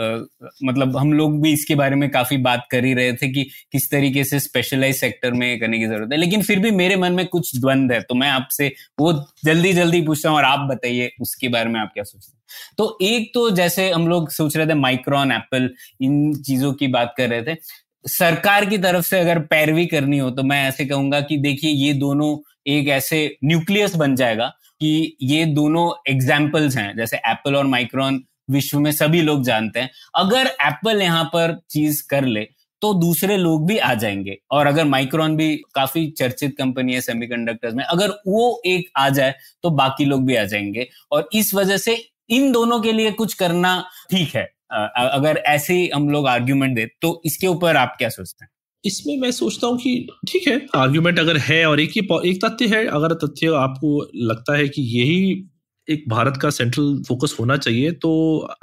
मतलब 0.65 0.97
हम 0.97 1.13
लोग 1.13 1.41
भी 1.43 1.53
इसके 1.53 1.75
बारे 1.75 1.97
में 1.97 2.09
काफ़ी 2.11 2.37
बात 2.39 2.67
कर 2.71 2.85
ही 2.85 2.93
रहे 2.95 3.13
थे 3.13 3.29
कि 3.29 3.45
किस 3.73 3.91
तरीके 3.91 4.25
से 4.25 4.41
स्पेशलाइज 4.41 4.97
सेक्टर 4.97 5.33
में 5.33 5.59
करने 5.61 5.79
की 5.79 5.87
ज़रूरत 5.87 6.13
है। 6.13 6.19
लेकिन 6.19 6.43
फिर 6.43 6.59
भी 6.59 6.71
मेरे 6.73 6.97
मन 6.97 7.13
में 7.13 7.27
कुछ 7.27 7.55
द्वंद 7.57 7.93
है 7.93 8.01
तो 8.01 8.15
मैं 8.15 8.29
आपसे 8.31 8.73
वो 9.01 9.13
जल्दी 9.45 9.73
जल्दी 9.73 10.01
पूछता 10.03 10.29
हूँ 10.29 10.37
और 10.39 10.45
आप 10.45 10.69
बताइए 10.71 11.11
उसके 11.21 11.49
बारे 11.49 11.71
में 11.71 11.81
आप 11.81 11.91
क्या 11.95 12.05
सोचते 12.05 12.31
हैं। 12.33 12.38
तो 12.79 12.97
एक 13.03 13.31
तो 13.35 13.51
जैसे 13.51 13.91
हम 13.91 14.09
लोग 14.09 14.31
सोच 14.31 14.57
रहे 14.57 14.67
थे 14.67 14.75
माइक्रॉन 14.75 15.33
एप्पल 15.33 15.71
इन 16.01 16.33
चीज़ों 16.37 16.73
की 16.73 16.87
बात 16.89 17.15
कर 17.17 17.29
रहे 17.29 17.43
थे। 17.45 17.57
सरकार 18.05 18.65
की 18.65 18.79
तरफ़ 18.79 19.05
से 19.05 19.19
अगर 19.21 19.39
पैरवी 19.47 19.87
करनी 19.87 20.19
हो 20.19 20.31
तो 20.31 20.43
मैं 20.43 20.63
ऐसे 20.69 20.87
कहूँगा 20.87 21.21
कि 21.21 21.37
देखिए, 21.39 21.71
ये 21.71 21.93
दोनों 21.95 22.37
एक 22.67 22.89
ऐसे 22.89 23.37
न्यूक्लियस 23.45 23.95
बन 23.97 24.15
जाएगा 24.17 24.47
कि 24.81 25.17
ये 25.23 25.45
दोनों 25.47 25.91
एग्जाम्पल्स 26.09 26.77
हैं। 26.77 26.97
जैसे 26.97 27.17
एप्पल 27.19 27.57
और 27.57 27.67
माइक्रॉन 27.67 28.23
विश्व 28.51 28.79
में 28.81 28.91
सभी 28.93 29.21
लोग 29.23 29.43
जानते 29.45 29.81
हैं। 29.81 29.91
अगर 30.17 30.47
एप्पल 30.63 31.03
यहाँ 31.03 31.25
पर 31.25 31.59
चीज़ 31.71 32.03
कर 32.11 32.25
ले 32.27 32.47
तो 32.83 32.93
दूसरे 32.95 33.37
लोग 33.37 33.67
भी 33.67 33.77
आ 33.79 33.93
जाएँगे। 33.95 34.37
और 34.51 34.67
अगर 34.67 34.85
माइक्रोन 34.85 35.37
भी 35.37 35.55
काफ़ी 35.75 36.07
चर्चित 36.11 36.55
कंपनी 36.59 36.95
है 36.95 37.01
सेमीकंडक्टर्स 37.01 37.75
में, 37.75 37.85
अगर 37.85 38.11
वो 38.27 38.61
एक 38.67 38.91
आ 38.97 39.09
जाए 39.09 39.35
तो 39.63 39.71
बाकी 39.71 40.05
लोग 40.05 40.25
भी 40.27 40.37
आ 40.37 40.45
जाएँगे। 40.45 40.89
और 41.13 41.29
इस 41.33 41.55
वजह 41.55 41.77
से 41.77 41.97
इन 42.31 42.51
दोनों 42.53 42.81
के 42.81 42.93
लिए 42.93 43.11
कुछ 43.13 43.35
करना 43.35 43.79
ठीक 44.11 44.35
है। 44.35 44.43
अगर 44.71 45.37
ऐसे 45.47 45.75
हम 45.95 46.09
लोग 46.11 46.27
आर्ग्यूमेंट 46.29 46.75
दे 46.77 46.87
तो 47.03 47.21
इसके 47.27 47.47
ऊपर 47.47 47.77
आप 47.77 47.95
क्या 47.99 48.09
सोचते 48.09 48.45
हैं? 48.45 48.51
इसमें 48.85 49.17
मैं 49.19 49.31
सोचता 49.33 49.67
हूँ 49.67 49.79
कि 49.79 50.07
ठीक 50.29 50.47
है 50.49 50.61
आर्ग्यूमेंट 50.77 51.19
अगर 51.19 51.37
है 51.39 51.65
और 51.67 51.81
एक 51.81 51.91
ही 51.93 52.01
एक 52.31 52.45
तथ्य 52.45 52.67
है, 52.69 52.85
अगर 52.87 53.15
तथ्य 53.17 53.55
आपको 53.57 53.99
लगता 54.27 54.57
है 54.57 54.69
कि 54.69 54.83
यही 54.93 55.48
एक 55.89 56.05
भारत 56.09 56.37
का 56.43 56.51
सेंट्रल 56.51 57.03
फोकस 57.09 57.37
होना 57.41 57.57
चाहिए 57.59 57.91
तो 58.03 58.11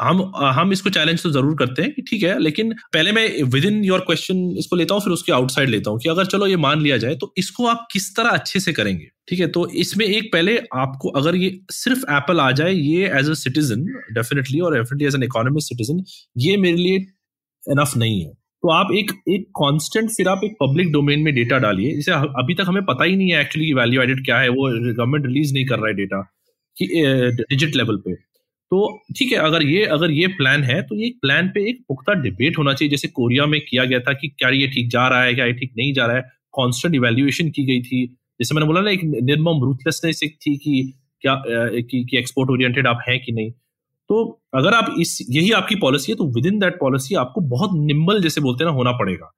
हम 0.02 0.22
हम 0.56 0.72
इसको 0.72 0.90
चैलेंज 0.90 1.24
तो 1.24 1.30
ज़रूर 1.32 1.56
करते 1.58 1.82
हैं 1.82 2.04
ठीक 2.10 2.24
है, 2.24 2.38
लेकिन 2.40 2.74
पहले 2.94 3.12
मैं 3.12 3.44
विद 3.46 3.66
इन 3.66 3.84
योर 3.84 4.00
क्वेश्चन 4.02 4.38
इसको 4.60 4.76
लेता 4.76 4.94
हूँ, 4.94 5.02
फिर 5.04 5.14
उसके 5.14 5.32
आउटसाइड 5.32 5.70
लेता 5.70 5.92
हूँ 5.92 6.00
कि 6.00 6.10
अगर 6.10 6.26
चलो 6.28 6.48
ये 6.48 6.58
मान 6.60 6.82
लिया 6.82 6.98
जाए 6.98 7.16
तो 7.16 7.34
इसको 7.38 7.68
आप 7.68 7.88
किस 7.92 8.16
तरह 8.16 8.30
अच्छे 8.32 8.60
से 8.60 8.74
करेंगे, 8.74 9.08
ठीक 9.28 9.40
है? 9.40 9.48
तो 9.48 9.68
इसमें 9.78 10.06
एक 10.06 10.32
पहले 10.34 10.58
आपको, 10.76 11.10
अगर 11.12 11.36
ये 11.36 11.60
सिर्फ़ 11.74 12.06
एप्पल 12.12 12.40
आ 12.40 12.52
जाए, 12.54 12.74
ये 12.74 13.10
एज 13.20 13.30
अ 13.30 13.34
सिटीजन 13.36 13.86
डेफिनेटली 14.14 14.60
और 14.60 14.76
definitely 14.76 15.08
as 15.08 15.16
an 15.16 15.24
economic 15.24 15.64
citizen 15.64 16.04
ये 16.40 16.58
मेरे 16.58 16.78
लिए 16.78 16.98
इनफ 17.64 17.98
नहीं 17.98 18.22
है। 18.22 18.30
तो 18.30 18.70
आप 18.72 18.92
एक 18.96 19.12
एक 19.30 19.44
कांस्टेंट 19.58 20.10
फिर 20.12 20.28
आप 20.28 20.42
एक 20.44 20.56
पब्लिक 20.62 20.92
डोमेन 20.92 21.20
में 21.22 21.34
डेटा 21.36 21.58
डालिए, 21.60 21.96
जैसे 21.96 22.12
अभी 22.12 22.54
तक 22.54 22.66
हमें 22.68 22.84
पता 22.86 23.04
ही 23.04 23.16
नहीं 23.16 23.32
है 23.32 23.42
एक्चुअली 23.42 23.74
वैल्यू 23.74 24.02
एडेड 24.02 24.26
क्या 24.26 24.38
है, 24.40 24.50
वो 24.50 24.70
गवर्नमेंट 24.70 25.26
रिलीज़ 25.26 25.54
नहीं 25.54 25.66
कर 25.66 25.76
रहा 25.76 25.88
है 25.88 25.94
डेटा 25.96 26.22
डिजिट 26.82 27.76
लेवल 27.76 27.98
पे। 27.98 28.14
तो 28.72 28.88
ठीक 29.18 29.32
है 29.32 29.38
अगर 29.40 29.64
ये 29.64 29.84
अगर 29.94 30.12
ये 30.12 30.28
प्लान 30.28 30.64
है 30.64 30.82
तो 30.82 30.96
ये 30.96 31.10
प्लान 31.22 31.48
पे 31.48 31.68
एक 31.70 31.84
पुख्ता 31.88 32.14
डिबेट 32.22 32.58
होना 32.58 32.74
चाहिए। 32.74 32.90
जैसे 32.92 33.08
कोरिया 33.10 33.46
में 33.46 33.60
किया 33.62 33.86
गया 33.86 34.00
था 34.00 34.14
कि 34.14 34.28
क्या 34.30 34.50
ये 34.52 34.68
ठीक 34.68 34.90
जा 34.92 35.08
रहा 35.08 35.24
है 35.24 35.34
क्या 35.34 35.46
ये 35.46 35.54
ठीक 35.54 35.74
नहीं 35.78 35.94
जा 35.94 36.06
रहा 36.06 36.16
है। 36.18 36.24
कॉन्स्टेंट 36.54 36.96
इवेल्युएशन 36.96 37.50
की 37.50 37.66
गई 37.66 37.82
थी। 37.82 38.06
जैसे 38.40 38.56
मैंने 38.56 38.68
बोला 38.68 38.82
ना 38.82 38.92
एक 38.92 39.04
निर्मम 39.04 39.64
रूथलेसनेस 39.64 40.20
एक 40.24 40.38
थी 40.38 40.56
कि 40.58 40.94
क्या 41.22 41.42
कि, 41.46 42.04
कि 42.04 42.18
एक्सपोर्ट 42.18 42.50
ओरिएंटेड 42.50 42.88
आप 42.88 43.04
हैं 43.08 43.20
कि 43.24 43.32
नहीं। 43.32 43.52
तो 44.10 44.42
अगर 44.56 44.74
आप 44.74 44.96
इस 45.00 45.18
यही 45.30 45.52
आपकी 45.52 45.76
पॉलिसी 45.76 46.12
है 46.12 46.16
तो 46.18 46.26
विद 46.34 46.46
इन 46.46 46.60
दैट 46.60 46.80
पॉलिसी 46.80 47.16
आपको 47.16 47.42
बहुत 47.50 47.72
निम्बल 47.76 48.22
जैसे 48.22 48.42
बोलते 48.42 48.64
हैं 48.64 48.72
ना 48.72 48.78
होना 48.78 48.92
पड़ेगा। 48.92 49.32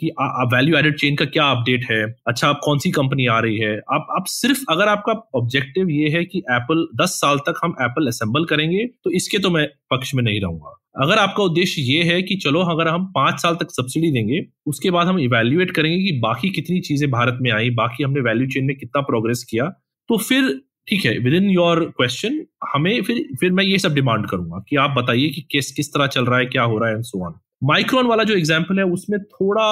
कि 0.00 0.10
वैल्यू 0.52 0.76
एडेड 0.76 0.96
चेन 0.98 1.16
का 1.16 1.24
क्या 1.26 1.44
अपडेट 1.50 1.84
है? 1.90 2.02
अच्छा 2.28 2.48
आप 2.48 2.60
कौन 2.64 2.78
सी 2.78 2.90
कंपनी 2.90 3.26
आ 3.26 3.38
रही 3.40 3.58
है? 3.58 3.76
आप 3.92 4.06
आप 4.16 4.24
सिर्फ़, 4.28 4.64
अगर 4.70 4.88
आपका 4.88 5.12
ऑब्जेक्टिव 5.36 5.90
ये 5.90 6.08
है 6.10 6.24
कि 6.24 6.38
एप्पल 6.52 6.86
10 7.00 7.20
साल 7.20 7.38
तक 7.48 7.60
हम 7.64 7.74
एप्पल 7.82 8.06
असेंबल 8.08 8.44
करेंगे 8.46 8.84
तो 9.04 9.10
इसके 9.12 9.38
तो 9.38 9.50
मैं 9.50 9.66
पक्ष 9.90 10.14
में 10.14 10.22
नहीं 10.22 10.40
रहूँगा। 10.40 10.74
अगर 11.02 11.18
आपका 11.18 11.42
उद्देश्य 11.44 11.82
ये 11.82 12.02
है 12.04 12.20
कि 12.22 12.36
चलो, 12.36 12.60
अगर 12.62 12.88
हम 12.88 13.04
पाँच 13.14 13.40
साल 13.42 13.54
तक 13.54 13.70
सब्सिडी 13.70 14.10
देंगे, 14.12 14.40
उसके 14.66 14.90
बाद 14.90 15.06
हम 15.06 15.18
इवेल्युएट 15.20 15.70
करेंगे 15.70 15.98
कि 16.04 16.18
बाकी 16.20 16.50
कितनी 16.50 16.80
चीज़ें 16.82 17.10
भारत 17.10 17.38
में 17.42 17.50
आई, 17.52 17.70
बाकी 17.72 18.04
हमने 18.04 18.20
वैल्यू 18.20 18.46
चेन 18.48 18.64
में 18.64 18.76
कितना 18.76 19.02
प्रोग्रेस 19.02 19.44
किया 19.50 19.68
तो 20.10 20.16
फिर 20.18 20.50
ठीक 20.88 21.04
है 21.04 21.18
विद 21.18 21.34
इन 21.34 21.48
योर 21.50 21.84
क्वेश्चन 21.96 22.40
हमें 22.72 23.02
फिर 23.02 23.24
फिर 23.40 23.50
मैं 23.52 23.64
ये 23.64 23.78
सब 23.78 23.94
डिमांड 23.94 24.26
करूँगा 24.28 24.64
कि 24.68 24.76
आप 24.76 24.94
बताइए 24.98 25.28
कि 25.28 25.46
किस 25.50 25.70
किस 25.72 25.92
तरह 25.94 26.06
चल 26.08 26.24
रहा 26.24 26.38
है, 26.38 26.46
क्या 26.46 26.62
हो 26.62 26.78
रहा 26.78 26.88
है 26.88 26.94
एंड 26.94 27.04
सो 27.04 27.24
ऑन 27.26 27.34
माइक्रोन 27.62 28.06
वाला 28.06 28.24
जो 28.24 28.34
एग्ज़ाम्पल 28.34 28.78
है, 28.78 28.84
उसमें 28.86 29.18
थोड़ा, 29.22 29.66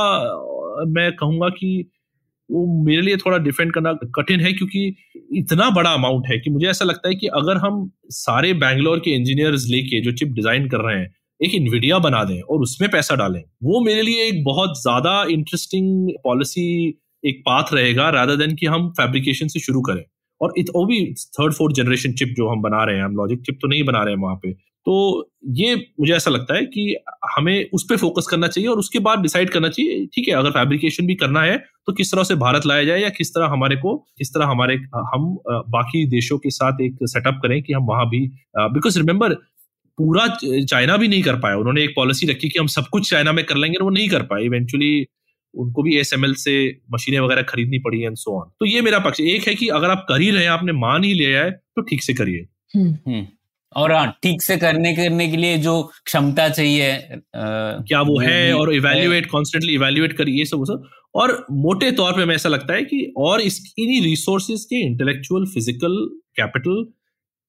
मैं 0.88 1.10
कहूँगा 1.16 1.48
कि 1.50 1.90
वो 2.50 2.64
मेरे 2.84 3.02
लिए 3.02 3.16
थोड़ा 3.16 3.38
डिफेंड 3.38 3.72
करना 3.74 3.92
कठिन 4.16 4.40
है, 4.40 4.52
क्योंकि 4.52 4.94
इतना 5.34 5.68
बड़ा 5.70 5.90
अमाउंट 5.90 6.26
है 6.28 6.38
कि 6.38 6.50
मुझे 6.50 6.66
ऐसा 6.68 6.84
लगता 6.84 7.08
है 7.08 7.14
कि 7.14 7.26
अगर 7.34 7.56
हम 7.56 7.90
सारे 8.12 8.52
बैंगलोर 8.56 8.98
के 8.98 9.10
इंजीनियर्स 9.10 9.66
लेके 9.70 10.00
जो 10.00 10.12
चिप 10.12 10.32
डिज़ाइन 10.32 10.68
कर 10.68 10.80
रहे 10.80 10.98
हैं, 10.98 11.14
एक 11.40 11.54
इन्विडिया 11.54 11.98
बना 11.98 12.22
दें 12.24 12.40
और 12.40 12.60
उसमें 12.62 12.90
पैसा 12.90 13.14
डालें, 13.14 13.42
वो 13.62 13.80
मेरे 13.84 14.02
लिए 14.02 14.28
एक 14.28 14.42
बहुत 14.44 14.80
ज़्यादा 14.82 15.22
इंटरेस्टिंग 15.30 16.10
पॉलिसी 16.24 16.68
एक 17.24 17.42
पाथ 17.46 17.72
रहेगा 17.74 18.08
रादर 18.10 18.36
देन 18.36 18.54
कि 18.56 18.66
हम 18.66 18.88
फैब्रिकेशन 18.92 19.48
से 19.48 19.60
शुरू 19.60 19.80
करें। 19.80 20.02
और 20.40 20.52
इत, 20.58 20.66
वो 20.74 20.84
भी 20.86 21.04
थर्ड 21.34 21.52
फोर्थ 21.54 21.74
जनरेशन 21.76 22.12
चिप 22.12 22.34
जो 22.36 22.48
हम 22.48 22.62
बना 22.62 22.84
रहे 22.84 22.96
हैं, 22.96 23.04
हम 23.04 23.16
लॉजिक 23.16 23.40
चिप 23.40 23.58
तो 23.62 23.68
नहीं 23.68 23.84
बना 23.84 24.02
रहे 24.02 24.14
हैं 24.14 24.20
वहाँ 24.22 24.36
पे 24.36 24.52
तो 24.86 24.94
ये 25.52 25.74
मुझे 26.00 26.12
ऐसा 26.14 26.30
लगता 26.30 26.56
है 26.56 26.64
कि 26.66 26.82
हमें 27.30 27.70
उस 27.74 27.84
पर 27.90 27.96
फोकस 27.96 28.26
करना 28.30 28.48
चाहिए 28.48 28.68
और 28.68 28.78
उसके 28.78 28.98
बाद 28.98 29.18
डिसाइड 29.18 29.50
करना 29.50 29.68
चाहिए 29.68 30.06
ठीक 30.14 30.28
है 30.28 30.34
अगर 30.34 30.50
फैब्रिकेशन 30.50 31.06
भी 31.06 31.14
करना 31.14 31.42
है 31.42 31.56
तो 31.86 31.92
किस 31.92 32.12
तरह 32.12 32.24
से 32.24 32.34
भारत 32.34 32.66
लाया 32.66 32.84
जाए 32.84 33.00
या 33.00 33.08
किस 33.08 33.34
तरह 33.34 33.46
हमारे 33.46 33.76
को 33.76 33.96
किस 34.18 34.32
तरह 34.34 34.46
हमारे 34.46 34.76
हम 35.06 35.26
बाकी 35.70 36.06
देशों 36.06 36.38
के 36.38 36.50
साथ 36.52 36.80
एक 36.82 36.98
सेटअप 37.06 37.40
करें 37.42 37.62
कि 37.62 37.72
हम 37.72 37.86
वहाँ 37.86 38.08
भी 38.08 38.26
बिकॉज़ 38.56 38.98
रिमेम्बर 38.98 39.34
पूरा 39.98 40.26
चाइना 40.42 40.96
भी 40.96 41.08
नहीं 41.08 41.22
कर 41.22 41.36
पाया 41.40 41.56
उन्होंने 41.56 41.84
एक 41.84 41.92
पॉलिसी 41.96 42.26
रखी 42.26 42.48
कि 42.48 42.58
हम 42.58 42.66
सब 42.70 42.88
कुछ 42.92 43.10
चाइना 43.10 43.32
में 43.32 43.44
कर 43.44 43.56
लेंगे 43.56 43.76
और 43.76 43.84
वो 43.84 43.90
नहीं 43.90 44.08
कर 44.08 44.22
पाए 44.24 44.44
इवेंचुअली 44.44 45.06
उनको 45.54 45.82
भी 45.82 45.96
एसएमएल 45.98 46.34
से 46.38 46.56
मशीनें 46.92 47.20
वगैरह 47.20 47.42
खरीदनी 47.44 47.78
पड़ी 47.78 48.02
एंड 48.02 48.16
सो 48.16 48.40
ऑन 48.40 48.50
तो 48.60 48.66
ये 48.66 48.80
मेरा 48.80 48.98
पक्ष 49.02 49.20
एक 49.22 49.48
है 49.48 49.54
कि 49.54 49.68
अगर 49.74 49.90
आप 49.90 50.04
कर 50.08 50.20
ही 50.20 50.30
रहे 50.30 50.42
हैं 50.42 50.50
आपने 50.50 50.72
मान 50.80 51.04
ही 51.04 51.14
लिया 51.14 51.42
है 51.42 51.50
तो 51.50 51.82
ठीक 51.82 52.02
से 52.02 52.14
करिए 52.14 52.46
हम्म। 52.76 52.92
हम्म। 53.06 53.26
और 53.72 53.92
हाँ 53.92 54.06
ठीक 54.22 54.42
से 54.42 54.56
करने 54.56 54.94
करने 54.96 55.28
के 55.28 55.36
लिए 55.36 55.56
जो 55.58 55.82
क्षमता 56.04 56.48
चाहिए 56.48 56.90
आ, 56.92 57.20
क्या 57.34 58.00
वो 58.02 58.18
है 58.20 58.52
और 58.54 58.74
इवेल्युएट 58.74 59.30
कॉन्स्टेंटली 59.30 59.74
इवेल्युएट 59.74 60.12
करिए 60.12 60.44
सब 60.44 60.64
सब। 60.64 60.88
और 61.14 61.46
मोटे 61.50 61.90
तौर 61.92 62.12
पे 62.12 62.24
मैं 62.24 62.34
ऐसा 62.34 62.48
लगता 62.48 62.74
है 62.74 62.82
कि 62.82 63.12
और 63.16 63.40
इस 63.40 63.74
इन्हीं 63.78 64.00
रिसोर्सेज 64.02 64.64
के 64.64 64.80
इंटेलेक्चुअल 64.86 65.46
फ़िज़िकल 65.46 65.96
कैपिटल 66.36 66.84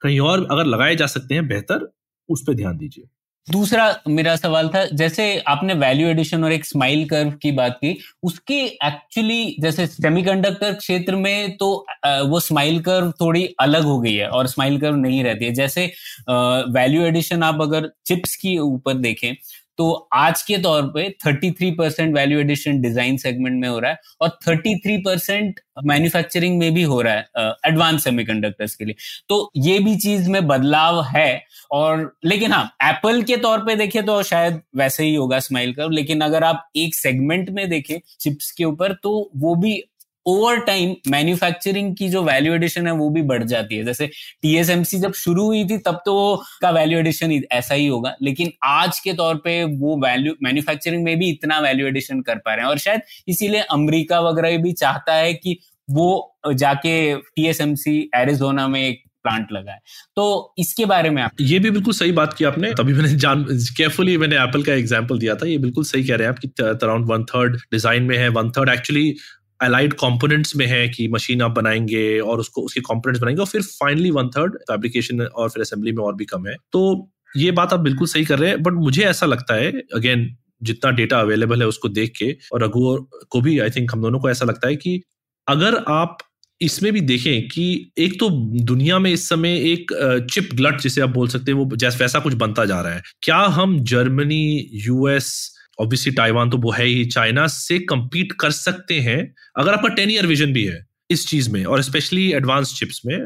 कहीं 0.01 0.20
और 0.20 0.47
अगर 0.51 0.65
लगाए 0.65 0.95
जा 0.95 1.05
सकते 1.07 1.34
हैं 1.36 1.47
बेहतर 1.47 1.89
उस 2.30 2.43
पर 2.47 2.53
ध्यान 2.53 2.78
दीजिए। 2.78 3.05
दूसरा 3.47 3.83
मेरा 4.07 4.35
सवाल 4.35 4.67
था, 4.69 4.83
जैसे 4.87 5.37
आपने 5.47 5.73
वैल्यू 5.75 6.07
एडिशन 6.07 6.43
और 6.43 6.51
एक 6.51 6.65
स्माइल 6.65 7.07
कर्व 7.09 7.31
की 7.41 7.51
बात 7.51 7.77
की, 7.81 7.97
उसकी 8.23 8.59
एक्चुअली 8.63 9.55
जैसे 9.61 9.85
सेमीकंडक्टर 9.87 10.73
क्षेत्र 10.73 11.15
में 11.15 11.55
तो 11.57 11.69
वो 12.05 12.39
स्माइल 12.39 12.79
कर्व 12.81 13.11
थोड़ी 13.21 13.45
अलग 13.59 13.83
हो 13.83 13.99
गई 13.99 14.13
है 14.13 14.27
और 14.29 14.47
स्माइल 14.47 14.79
कर्व 14.79 14.95
नहीं 14.95 15.23
रहती 15.23 15.45
है। 15.45 15.53
जैसे 15.53 15.85
वैल्यू 16.29 17.05
एडिशन 17.05 17.43
आप 17.43 17.61
अगर 17.61 17.89
चिप्स 18.05 18.35
के 18.35 18.57
ऊपर 18.59 18.93
देखें 18.99 19.33
तो 19.78 19.91
आज 20.13 20.41
के 20.41 20.57
तौर 20.57 20.82
पे 20.95 21.07
33 21.25 21.71
percent 21.78 22.13
value 22.15 22.39
addition 22.39 22.80
design 22.82 23.17
segment 23.17 23.59
में 23.61 23.67
हो 23.67 23.80
रहा 23.80 23.91
है 23.91 23.99
और 24.21 24.30
33 24.47 24.97
परसेंट 25.05 25.59
मैन्युफैक्चरिंग 25.86 26.57
में 26.59 26.73
भी 26.73 26.84
हो 26.84 27.01
रहा 27.01 27.13
है 27.13 27.51
एडवांस 27.67 28.03
सेमीकंडक्टर्स 28.03 28.75
के 28.75 28.86
लिए। 28.86 28.95
तो 29.30 29.51
ये 29.57 29.78
भी 29.80 29.95
चीज़ 29.97 30.30
में 30.30 30.45
बदलाव 30.47 31.01
है 31.05 31.43
और 31.71 32.11
लेकिन 32.25 32.51
हाँ 32.51 32.65
एप्पल 32.84 33.21
के 33.23 33.38
तौर 33.38 33.59
पे 33.59 33.75
देखें 33.75 34.03
तो 34.05 34.21
शायद 34.23 34.61
वैसे 34.75 35.03
ही 35.03 35.15
होगा 35.15 35.39
स्माइल 35.39 35.73
कर 35.73 35.91
लेकिन 35.91 36.21
अगर 36.21 36.43
आप 36.43 36.67
एक 36.75 36.95
सेगमेंट 36.95 37.49
में 37.49 37.67
देखें 37.69 37.97
चिप्स 38.19 38.51
के 38.51 38.63
ऊपर 38.63 38.93
तो 39.03 39.30
वो 39.36 39.55
भी 39.55 39.82
ओवर 40.28 40.59
टाइम 40.61 40.95
मैन्युफैक्चरिंग 41.07 41.95
की 41.95 42.09
जो 42.09 42.23
वैल्यू 42.23 42.53
एडिशन 42.53 42.88
है, 42.88 42.93
वो 42.93 43.09
भी 43.09 43.21
बढ़ 43.23 43.43
जाती 43.45 43.78
है। 43.78 43.84
जैसे 43.86 44.07
टीएसएमसी 44.41 44.99
जब 44.99 45.13
शुरू 45.15 45.45
हुई 45.45 45.63
थी, 45.65 45.78
तब 45.80 46.01
तो 46.05 46.43
का 46.61 46.71
वैल्यू 46.71 46.99
एडिशन 46.99 47.32
ऐसा 47.51 47.75
ही 47.75 47.88
होगा। 47.88 48.15
लेकिन 48.21 48.51
आज 48.65 48.99
के 48.99 49.13
तौर 49.13 49.36
पे 49.43 49.63
वो 49.65 49.97
वैल्यू 49.99 50.34
मैन्युफैक्चरिंग 50.43 51.03
में 51.03 51.17
भी 51.19 51.30
इतना 51.30 51.59
वैल्यू 51.61 51.88
एडिशन 51.88 52.21
कर 52.21 52.38
पा 52.38 52.53
रहे 52.53 52.65
हैं। 52.65 52.71
और 52.71 52.78
शायद 52.80 53.01
इसीलिए 53.28 53.61
अमरीका 53.71 54.19
वगैरह 54.21 54.57
भी 54.59 54.71
चाहता 54.75 55.13
है 55.15 55.34
कि 55.36 55.57
वो 55.89 56.38
जाके 56.47 56.93
टीएसएमसी 57.15 57.99
एरिजोना 58.15 58.67
में 58.67 58.82
एक 58.82 59.03
प्लांट 59.25 59.51
लगा 59.51 59.71
है 59.71 59.80
तो 60.17 60.53
इसके 60.59 60.86
बारे 60.86 61.09
में 61.09 61.21
आप 61.21 61.41
ये 61.41 61.57
भी 61.59 61.69
बिल्कुल 61.71 61.93
सही 61.93 62.11
बात 62.11 62.34
की 62.34 62.45
आपने। 62.45 62.71
तभी 62.73 62.93
मैंने 62.93 63.09
जान 63.15 63.43
केयरफुली 63.78 64.17
मैंने 64.17 64.36
एप्पल 64.36 64.63
का 64.63 64.73
एग्जांपल 64.73 65.19
दिया 65.19 65.36
था। 65.36 65.47
ये 65.47 65.57
बिल्कुल 65.57 65.84
सही 65.86 66.03
कह 66.03 66.15
रहे 66.15 66.28
हैं 66.28 66.34
आप 66.34 66.39
कि 66.39 66.47
अराउंड 66.63 67.05
वन 67.05 67.23
थर्ड 67.25 67.55
डिज़ाइन 67.71 68.03
में 68.03 68.17
है 68.17 68.28
one 68.30 68.51
third 68.51 68.69
actually 68.69 69.15
allied 69.59 69.93
components 69.93 70.55
में 70.55 70.65
है 70.67 70.87
कि 70.89 71.07
मशीन 71.07 71.41
आप 71.41 71.51
बनाएँगे 71.51 72.19
और 72.19 72.39
उसको, 72.39 72.61
उसके 72.61 72.81
कंपोनेंट्स 72.81 73.21
बनाएँगे 73.21 73.41
और 73.41 73.47
फिर 73.47 73.61
फाइनली 73.61 74.11
वन 74.11 74.29
थर्ड 74.29 74.57
फैब्रिकेशन 74.61 75.21
और 75.21 75.49
फिर 75.49 75.61
असेंबली 75.61 75.91
में 75.91 76.03
और 76.03 76.15
भी 76.15 76.25
कम 76.25 76.47
है। 76.47 76.55
तो 76.71 77.09
ये 77.37 77.51
बात 77.51 77.73
आप 77.73 77.79
बिल्कुल 77.79 78.07
सही 78.07 78.25
कर 78.25 78.39
रहे 78.39 78.49
हैं 78.49 78.61
बट 78.63 78.73
मुझे 78.73 79.03
ऐसा 79.03 79.25
लगता 79.25 79.55
है 79.55 79.71
अगेन 79.95 80.35
जितना 80.63 80.91
डेटा 80.91 81.19
अवेलेबल 81.19 81.61
है 81.61 81.67
उसको 81.67 81.89
देख 81.89 82.11
के 82.17 82.31
और 82.53 82.63
रघु 82.63 82.95
को 83.29 83.41
भी 83.41 83.59
आई 83.59 83.69
थिंक 83.69 83.91
हम 83.93 84.01
दोनों 84.01 84.19
को 84.19 84.29
ऐसा 84.29 84.45
लगता 84.45 84.67
है 84.67 84.75
कि 84.75 85.01
अगर 85.47 85.75
आप 85.89 86.17
इसमें 86.61 86.91
भी 86.93 87.01
देखें 87.01 87.47
कि 87.49 87.91
एक 87.97 88.19
तो 88.19 88.29
दुनिया 88.63 88.99
में 88.99 89.11
इस 89.11 89.27
समय 89.29 89.57
एक 89.71 89.91
चिप 90.31 90.49
ग्लट 90.55 90.79
जिसे 90.81 91.01
आप 91.01 91.09
बोल 91.09 91.27
सकते 91.27 91.51
हैं, 91.51 91.59
वो 91.59 91.75
जैसे 91.75 91.97
वैसा 91.99 92.19
कुछ 92.19 92.33
बनता 92.33 92.65
जा 92.65 92.81
रहा 92.81 92.93
है। 92.93 93.01
क्या 93.21 93.37
हम 93.37 93.79
जर्मनी 93.83 94.69
यूएस 94.73 95.56
ऑब्वियसली 95.80 96.13
ताइवान 96.13 96.49
तो 96.49 96.57
वो 96.57 96.71
है 96.71 96.86
ही 96.86 97.05
चाइना 97.07 97.47
से 97.49 97.80
compete 97.91 98.34
कर 98.39 98.51
सकते 98.53 98.99
हैं 99.01 99.21
अगर 99.55 99.73
आपका 99.73 99.93
टेन 99.95 100.09
ईयर 100.09 100.28
विजन 100.28 100.53
भी 100.53 100.65
है 100.65 100.86
इस 101.09 101.28
चीज़ 101.28 101.49
में 101.51 101.63
और 101.65 101.82
स्पेशली 101.82 102.32
एडवांस 102.34 102.73
चिप्स 102.80 103.01
में 103.05 103.17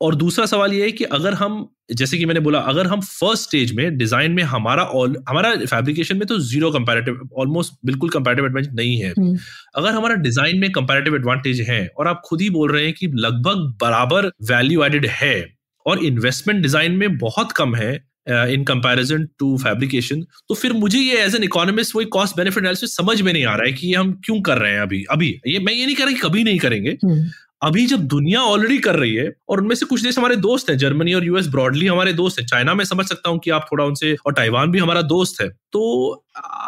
और 0.00 0.14
दूसरा 0.14 0.44
सवाल 0.46 0.72
ये 0.72 0.82
है 0.82 0.90
कि 0.92 1.04
अगर 1.04 1.34
हम 1.34 1.68
जैसे 1.92 2.18
कि 2.18 2.24
मैंने 2.26 2.40
बोला 2.40 2.58
अगर 2.62 2.86
हम 2.86 3.00
फ़र्स्ट 3.00 3.42
स्टेज 3.42 3.72
में 3.72 3.96
डिज़ाइन 3.98 4.32
में 4.32 4.42
हमारा 4.44 4.82
ऑल 4.94 5.16
हमारा 5.28 5.54
फैब्रिकेशन 5.56 6.16
में 6.16 6.26
तो 6.26 6.38
ज़ीरो 6.40 6.70
कंपैरेटिव 6.70 7.28
ऑलमोस्ट 7.36 7.74
बिल्कुल 7.86 8.10
कंपैरेटिव 8.10 8.46
एडवांटेज 8.46 8.74
नहीं 8.74 8.96
है 8.98 9.10
हम्म। 9.10 9.36
अगर 9.76 9.94
हमारा 9.94 10.14
डिज़ाइन 10.20 10.58
में 10.58 10.70
कंपैरेटिव 10.72 11.14
एडवांटेज 11.16 11.60
है 11.60 11.86
और 11.88 12.08
आप 12.08 12.22
खुद 12.24 12.40
ही 12.40 12.50
बोल 12.50 12.72
रहे 12.72 12.84
हैं 12.84 12.92
कि 12.92 13.06
लगभग 13.16 13.66
बराबर 13.80 14.30
वैल्यू 14.48 14.84
एडेड 14.84 15.06
है 15.12 15.36
और 15.86 16.04
इन्वेस्टमेंट 16.04 16.62
डिज़ाइन 16.62 16.92
में 16.92 17.16
बहुत 17.18 17.52
कम 17.52 17.74
है 17.74 17.92
इन 18.28 18.64
कंपैरिजन 18.64 19.24
टू 19.38 19.56
फैब्रिकेशन 19.58 20.22
तो 20.48 20.54
फिर 20.54 20.72
मुझे 20.74 20.98
ये 20.98 21.18
एज 21.18 21.34
एन 21.34 21.42
इकोनॉमिस्ट 21.42 21.96
वही 21.96 22.06
कॉस्ट 22.12 22.36
बेनिफिट 22.36 22.62
एनालिसिस 22.62 22.96
समझ 22.96 23.20
में 23.20 23.32
नहीं 23.32 23.44
आ 23.44 23.54
रहा 23.54 23.66
है 23.66 23.72
कि 23.72 23.86
ये 23.86 23.94
हम 23.94 24.12
क्यों 24.24 24.40
कर 24.42 24.58
रहे 24.58 24.72
हैं 24.72 24.80
अभी 24.80 25.04
अभी 25.10 25.28
ये 25.46 25.58
मैं 25.58 25.72
ये 25.72 25.84
नहीं 25.86 25.96
कह 25.96 26.04
रहा 26.04 26.12
कि 26.12 26.20
कभी 26.20 26.44
नहीं 26.44 26.58
करेंगे 26.58 26.96
हम्म। 27.04 27.28
अभी 27.62 27.84
जब 27.86 28.00
दुनिया 28.08 28.40
ऑलरेडी 28.42 28.78
कर 28.78 28.96
रही 28.96 29.14
है 29.14 29.30
और 29.48 29.60
उनमें 29.60 29.74
से 29.74 29.86
कुछ 29.86 30.02
देश 30.02 30.18
हमारे 30.18 30.36
दोस्त 30.38 30.68
हैं 30.70 30.76
जर्मनी 30.78 31.14
और 31.14 31.24
यूएस 31.24 31.46
ब्रॉडली 31.48 31.86
हमारे 31.86 32.12
दोस्त 32.12 32.38
हैं 32.38 32.46
चाइना 32.46 32.74
में 32.74 32.84
समझ 32.84 33.06
सकता 33.06 33.30
हूँ 33.30 33.38
कि 33.38 33.50
आप 33.50 33.66
थोड़ा 33.72 33.84
उनसे 33.84 34.14
और 34.26 34.32
ताइवान 34.32 34.70
भी 34.70 34.78
हमारा 34.78 35.02
दोस्त 35.04 35.40
है 35.40 35.48
तो 35.48 35.80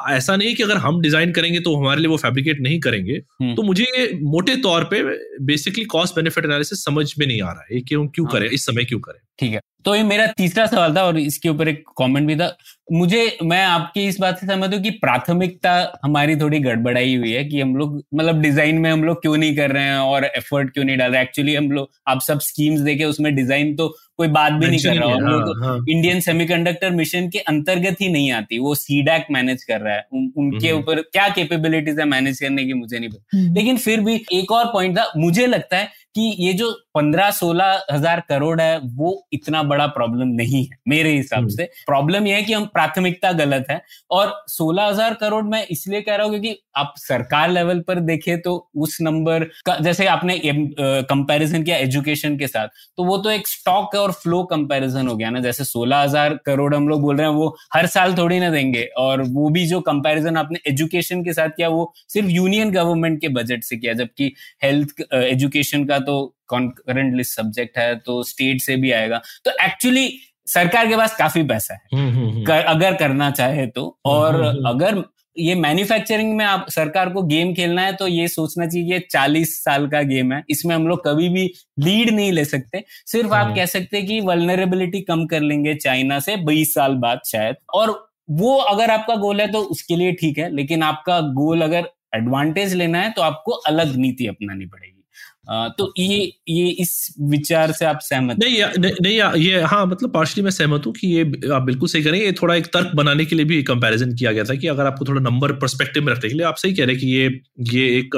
ऐसा 0.08 0.36
नहीं 0.36 0.54
कि 0.54 0.62
अगर 0.62 0.76
हम 0.76 1.00
डिज़ाइन 1.00 1.32
करेंगे 1.32 1.60
तो 1.60 1.74
हमारे 1.76 2.00
लिए 2.00 2.08
वो 2.08 2.16
फैब्रिकेट 2.16 2.60
नहीं 2.60 2.78
करेंगे। 2.80 3.20
हम्म। 3.40 3.54
तो 3.54 3.62
मुझे 3.62 4.10
मोटे 4.22 4.56
तौर 4.56 4.84
पे 4.84 5.02
बेसिकली 5.44 5.84
कॉस्ट 5.86 6.14
बेनिफिट 6.14 6.44
एनालिसिस 6.44 6.84
समझ 6.84 7.12
में 7.18 7.26
नहीं 7.26 7.40
आ 7.42 7.52
रहा 7.52 7.64
है 7.72 7.80
क्यों 7.80 8.06
क्यों 8.06 8.26
हाँ। 8.26 8.32
करें 8.32 8.48
इस 8.48 8.66
समय 8.66 8.84
क्यों 8.84 9.00
करें? 9.00 9.20
ठीक 9.38 9.52
है। 9.52 9.60
तो 9.84 9.94
ये 9.94 10.02
मेरा 10.02 10.26
तीसरा 10.36 10.64
सवाल 10.66 10.94
था 10.96 11.02
और 11.02 11.18
इसके 11.18 11.48
ऊपर 11.48 11.68
एक 11.68 11.84
कमेंट 11.98 12.26
भी 12.26 12.34
था। 12.36 12.56
मुझे 12.92 13.38
मैं 13.42 13.62
आपकी 13.64 14.06
इस 14.08 14.18
बात 14.20 14.38
से 14.38 14.46
सहमत 14.46 14.74
हूँ 14.74 14.80
कि 14.82 14.90
प्राथमिकता 15.00 15.72
हमारी 16.04 16.36
थोड़ी 16.36 16.58
गड़बड़ाई 16.58 17.14
हुई 17.16 17.30
है 17.32 17.44
कि 17.44 17.60
हम 17.60 17.74
लोग 17.76 17.96
मतलब 18.14 18.40
डिज़ाइन 18.42 18.78
में 18.78 18.90
हम 18.90 19.04
लोग 19.04 19.20
क्यों 19.22 19.36
नहीं 19.36 19.56
कर 19.56 19.72
रहे 19.72 19.84
हैं 19.84 19.98
और 19.98 20.24
एफर्ट 20.26 20.72
क्यों 20.74 20.84
नहीं 20.84 20.96
डाल 20.96 21.12
रहे 21.12 21.22
एक्चुअली 21.22 21.54
हम 21.54 21.70
लोग 21.72 21.90
आप 22.08 22.20
सब 22.20 22.40
स्कीम्स 22.40 22.80
देखे 22.80 23.04
उसमें 23.04 23.34
डिज़ाइन 23.34 23.74
तो 23.76 23.94
कोई 24.20 24.28
बात 24.28 24.52
भी 24.52 24.66
नहीं 24.66 24.78
कर 24.78 24.96
रहा 24.96 25.08
है, 25.08 25.14
हम 25.14 25.26
लोग। 25.26 25.88
इंडियन 25.88 26.20
सेमीकंडक्टर 26.20 26.90
मिशन 26.90 27.28
के 27.28 27.38
अंतर्गत 27.48 28.00
ही 28.00 28.08
नहीं 28.08 28.30
आती 28.32 28.58
वो 28.58 28.74
सीडैक 28.74 29.26
मैनेज 29.30 29.62
कर 29.64 29.80
रहा 29.80 29.94
है 29.94 30.06
उन, 30.12 30.30
उनके 30.36 30.68
हम्म। 30.68 30.78
ऊपर 30.78 31.00
क्या 31.12 31.28
कैपेबिलिटीज 31.28 31.98
है 32.00 32.04
मैनेज 32.06 32.40
करने 32.40 32.64
की 32.64 32.72
मुझे 32.72 32.98
नहीं 32.98 33.10
पता 33.10 33.38
हम्म। 33.38 33.54
लेकिन 33.54 33.76
फिर 33.76 34.00
भी 34.00 34.20
एक 34.32 34.52
और 34.52 34.66
पॉइंट 34.72 34.98
था 34.98 35.10
मुझे 35.16 35.46
लगता 35.46 35.76
है 35.76 35.88
कि 36.14 36.34
ये 36.38 36.52
जो 36.52 36.70
पंद्रह 36.94 37.30
सोलह 37.30 37.82
हज़ार 37.90 38.20
करोड़ 38.28 38.60
है 38.60 38.78
वो 38.94 39.12
इतना 39.32 39.62
बड़ा 39.64 39.86
प्रॉब्लम 39.88 40.28
नहीं 40.34 40.64
है 40.64 40.78
मेरे 40.88 41.10
हिसाब 41.10 41.38
हम्म। 41.38 41.48
से 41.50 41.64
प्रॉब्लम 41.86 42.26
यह 42.26 42.36
है 42.36 42.42
कि 42.42 42.52
हम 42.52 42.64
प्राथमिकता 42.68 43.32
गलत 43.34 43.66
है 43.70 43.80
और 44.10 44.32
सोलह 44.48 44.84
हज़ार 44.84 45.14
करोड़ 45.14 45.42
मैं 45.44 45.66
इसलिए 45.68 46.00
कह 46.00 46.14
रहा 46.14 46.26
हूँ 46.26 46.32
क्योंकि 46.32 46.58
आप 46.76 46.94
सरकार 46.98 47.50
लेवल 47.50 47.80
पर 47.80 48.00
देखें 48.02 48.40
तो 48.40 48.54
उस 48.76 48.98
नंबर 49.00 49.44
का 49.66 49.76
जैसे 49.80 50.06
आपने 50.06 50.40
कंपैरिजन 50.44 51.62
किया 51.62 51.76
एजुकेशन 51.78 52.36
के 52.36 52.46
साथ 52.46 52.68
तो 52.98 53.04
वो 53.04 53.16
तो 53.18 53.30
एक 53.30 53.48
स्टॉक 53.48 53.94
और 53.94 54.12
फ्लो 54.14 54.42
कंपैरिजन 54.46 55.08
हो 55.08 55.16
गया 55.16 55.30
ना 55.30 55.40
जैसे 55.40 55.64
सोलह 55.64 55.98
हज़ार 55.98 56.34
करोड़ 56.46 56.74
हम 56.74 56.88
लोग 56.88 57.00
बोल 57.00 57.16
रहे 57.16 57.26
हैं 57.26 57.34
वो 57.34 57.48
हर 57.74 57.86
साल 57.88 58.14
थोड़ी 58.18 58.40
ना 58.40 58.50
देंगे 58.50 58.84
और 58.98 59.22
वो 59.30 59.48
भी 59.50 59.66
जो 59.66 59.80
कंपैरिजन 59.82 60.36
आपने 60.36 60.60
एजुकेशन 60.68 61.24
के 61.24 61.32
साथ 61.32 61.56
किया 61.56 61.68
वो 61.68 61.92
सिर्फ़ 62.08 62.28
यूनियन 62.30 62.70
गवर्नमेंट 62.72 63.20
के 63.20 63.28
बजट 63.30 63.64
से 63.64 63.76
किया 63.76 63.92
जबकि 63.94 64.32
हेल्थ 64.64 65.00
एजुकेशन 65.14 65.84
का 65.84 65.98
तो 66.00 66.36
कॉन्करेंट 66.46 67.16
लिस्ट 67.16 67.36
सब्जेक्ट 67.36 67.78
है 67.78 67.94
तो 67.96 68.22
स्टेट 68.22 68.60
से 68.60 68.76
भी 68.76 68.92
आएगा। 68.92 69.20
तो 69.44 69.50
एक्चुअली 69.62 70.12
सरकार 70.46 70.88
के 70.88 70.96
पास 70.96 71.16
काफ़ी 71.16 71.42
पैसा 71.42 71.74
है। 71.74 71.80
हम्म, 71.94 72.16
हम्म, 72.16 72.30
हम्म। 72.30 72.44
कर, 72.44 72.60
अगर 72.64 72.94
करना 72.94 73.30
चाहे 73.30 73.66
तो। 73.66 73.98
और। 74.04 74.42
अगर 74.66 75.02
ये 75.38 75.54
मैन्युफैक्चरिंग 75.54 76.36
में 76.36 76.44
आप 76.44 76.66
सरकार 76.70 77.08
को 77.10 77.22
गेम 77.22 77.54
खेलना 77.54 77.82
है 77.82 77.92
तो 77.92 78.06
ये 78.06 78.28
सोचना 78.28 78.66
चाहिए 78.66 78.98
चालीस 79.10 79.64
साल 79.64 79.86
का 79.88 80.02
गेम 80.02 80.32
है। 80.32 80.42
इसमें 80.50 80.74
हम 80.74 80.88
लोग 80.88 81.04
कभी 81.04 81.28
भी 81.28 81.52
लीड 81.78 82.10
नहीं 82.10 82.32
ले 82.32 82.44
सकते। 82.44 82.84
सिर्फ़ 83.06 83.32
आप। 83.34 83.54
कह 83.56 83.66
सकते 83.66 83.96
हैं 83.96 84.06
कि 84.06 84.20
वल्नरेबिलिटी 84.20 85.00
कम 85.00 85.26
कर 85.26 85.40
लेंगे 85.40 85.74
चाइना 85.74 86.20
से 86.20 86.36
बीस 86.36 86.74
साल 86.74 86.94
बाद 86.94 87.20
शायद। 87.26 87.56
और 87.74 88.10
वो 88.30 88.56
अगर 88.56 88.90
आपका 88.90 89.14
गोल 89.16 89.40
है 89.40 89.52
तो 89.52 89.62
उसके 89.62 89.96
लिए 89.96 90.12
ठीक 90.12 90.38
है। 90.38 90.54
लेकिन 90.56 90.82
आपका 90.82 91.20
गोल 91.20 91.62
अगर 91.62 91.88
एडवांटेज 92.14 92.74
लेना 92.74 93.00
है 93.00 93.10
तो 93.10 93.22
आपको 93.22 93.52
अलग 93.52 93.96
नीति 93.96 94.26
अपनानी 94.26 94.66
पड़ेगी। 94.66 94.99
तो 95.44 95.92
ये 95.98 96.32
ये 96.48 96.68
इस 96.80 97.14
विचार 97.20 97.72
से 97.72 97.84
आप 97.84 97.98
सहमत 98.00 98.38
नहीं 98.38 98.56
या, 98.58 98.70
नहीं, 98.78 98.92
नहीं 99.02 99.16
या, 99.16 99.32
ये 99.36 99.60
हाँ 99.62 99.84
मतलब 99.86 100.12
पार्शली 100.12 100.42
मैं 100.44 100.50
सहमत 100.50 100.86
हूँ 100.86 100.92
कि 100.92 101.08
ये 101.08 101.52
आप 101.52 101.62
बिल्कुल 101.62 101.88
सही 101.88 102.02
करें 102.02 102.18
ये 102.18 102.32
थोड़ा 102.32 102.54
एक 102.54 102.66
तर्क 102.66 102.94
बनाने 102.94 103.24
के 103.24 103.36
लिए 103.36 103.44
भी 103.44 103.62
कंपैरिजन 103.62 104.14
किया 104.14 104.32
गया 104.32 104.44
था 104.44 104.54
कि 104.54 104.66
अगर 104.66 104.86
आपको 104.86 105.04
थोड़ा 105.04 105.20
नंबर 105.20 105.52
पर्सपेक्टिव 105.52 106.04
में 106.04 106.12
रखने 106.12 106.28
के 106.28 106.34
लिए 106.34 106.46
आप 106.46 106.56
सही 106.56 106.74
कह 106.74 106.84
रहे 106.84 106.94
हैं 106.94 107.00
कि 107.00 107.06
ये 107.06 107.40
ये 107.72 107.98
एक 107.98 108.16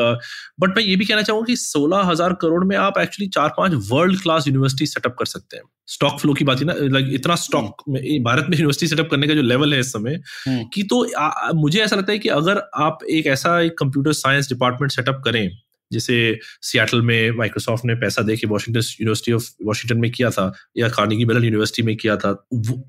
बट 0.61 0.77
मैं 0.77 0.85
ये 0.85 0.97
भी 0.97 1.05
कहना 1.05 1.23
चाहूँगा 1.23 1.47
कि 1.47 1.57
सोलह 1.57 2.03
हज़ार 2.03 2.33
करोड़ 2.33 2.65
में 2.65 2.77
आप 2.77 2.99
एक्चुअली 2.99 3.29
चार 3.29 3.49
पाँच 3.49 3.73
वर्ल्ड 3.91 4.21
क्लास 4.23 4.47
यूनिवर्सिटी 4.49 4.87
सेटअप 4.87 5.17
कर 5.19 5.27
सकते 5.27 5.57
हैं। 5.57 5.65
स्टॉक 5.87 6.21
फ्लो 6.21 6.35
की 6.35 6.45
बात 6.45 6.59
है 6.59 6.65
ना 6.65 6.75
लाइक 6.79 7.09
इतना 7.15 7.35
स्टॉक 7.37 7.83
में 7.89 8.23
भारत 8.23 8.47
में 8.51 8.57
यूनिवर्सिटी 8.57 8.87
सेटअप 8.87 9.09
करने 9.11 9.27
का 9.27 9.35
जो 9.35 9.43
लेवल 9.43 9.75
है 9.75 9.81
इस 9.81 9.93
समय 9.93 10.21
हम्म। 10.47 10.65
कि 10.75 10.83
तो 10.83 11.05
आ, 11.19 11.51
मुझे 11.55 11.81
ऐसा 11.81 11.97
लगता 11.97 12.13
है 12.13 12.19
कि 12.19 12.29
अगर 12.29 12.63
आप 12.77 13.05
एक 13.11 13.27
ऐसा 13.27 13.61
एक 13.61 13.79
कंप्यूटर 13.79 14.13
साइंस 14.13 14.49
डिपार्टमेंट 14.49 14.93
सेटअप 14.93 15.23
करें 15.25 15.49
जैसे 15.93 16.39
सियाटल 16.63 17.03
में 17.03 17.31
माइक्रोसॉफ्ट 17.37 17.85
ने 17.87 17.95
पैसा 17.97 18.23
दे 18.23 18.37
के 18.37 18.47
वॉशिंगटन 18.47 18.87
यूनिवर्सिटी 19.01 19.33
ऑफ़ 19.33 19.51
वॉशिंगटन 19.65 20.01
में 20.01 20.11
किया 20.11 20.31
था 20.31 20.53
या 20.77 20.89
कार्नेगी 20.89 21.25
मेलन 21.25 21.45
यूनिवर्सिटी 21.45 21.83
में 21.83 21.97
किया 21.97 22.17
था। 22.17 22.31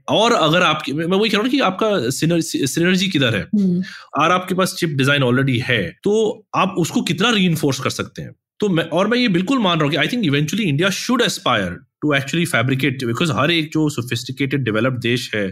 और 0.10 0.34
अगर 0.34 0.62
आपकी 0.64 0.94
मैं 0.94 1.06
मैं 1.06 1.18
वही 1.18 1.30
कह 1.30 1.38
रहा 1.38 1.44
हूँ 1.44 1.52
कि 1.52 1.60
आपका 1.62 2.10
सिनर्जी 2.12 3.08
किधर 3.08 3.36
है? 3.36 3.42
हम्म, 3.56 3.84
और 4.20 4.32
आपके 4.32 4.56
पास 4.56 4.76
चिप 4.80 4.90
डिज़ाइन 4.98 5.24
ऑलरेडी 5.24 5.58
है 5.60 5.82
तो 6.04 6.46
आप 6.56 6.76
उसको 6.80 7.02
कितना 7.04 7.30
री 7.30 7.54
कर 7.56 7.90
सकते 7.90 8.22
हैं? 8.22 8.32
तो 8.60 8.70
मैं 8.70 8.84
और 8.90 9.08
मैं 9.08 9.18
ये 9.18 9.28
बिल्कुल 9.30 9.60
मान 9.60 9.78
रहा 9.78 9.84
हूँ 9.84 9.92
कि 9.92 9.98
I 9.98 10.08
think 10.08 10.26
eventually 10.26 10.64
India 10.64 10.90
should 10.90 11.22
aspire 11.22 11.78
to 12.02 12.14
actually 12.14 12.46
fabricate 12.46 13.04
because 13.04 13.32
हर 13.32 13.52
एक 13.52 13.70
जो 13.74 13.90
सोफिस्टिकेटेड 13.90 14.64
डेवलप्ड 14.64 15.00
देश 15.02 15.30
है 15.36 15.48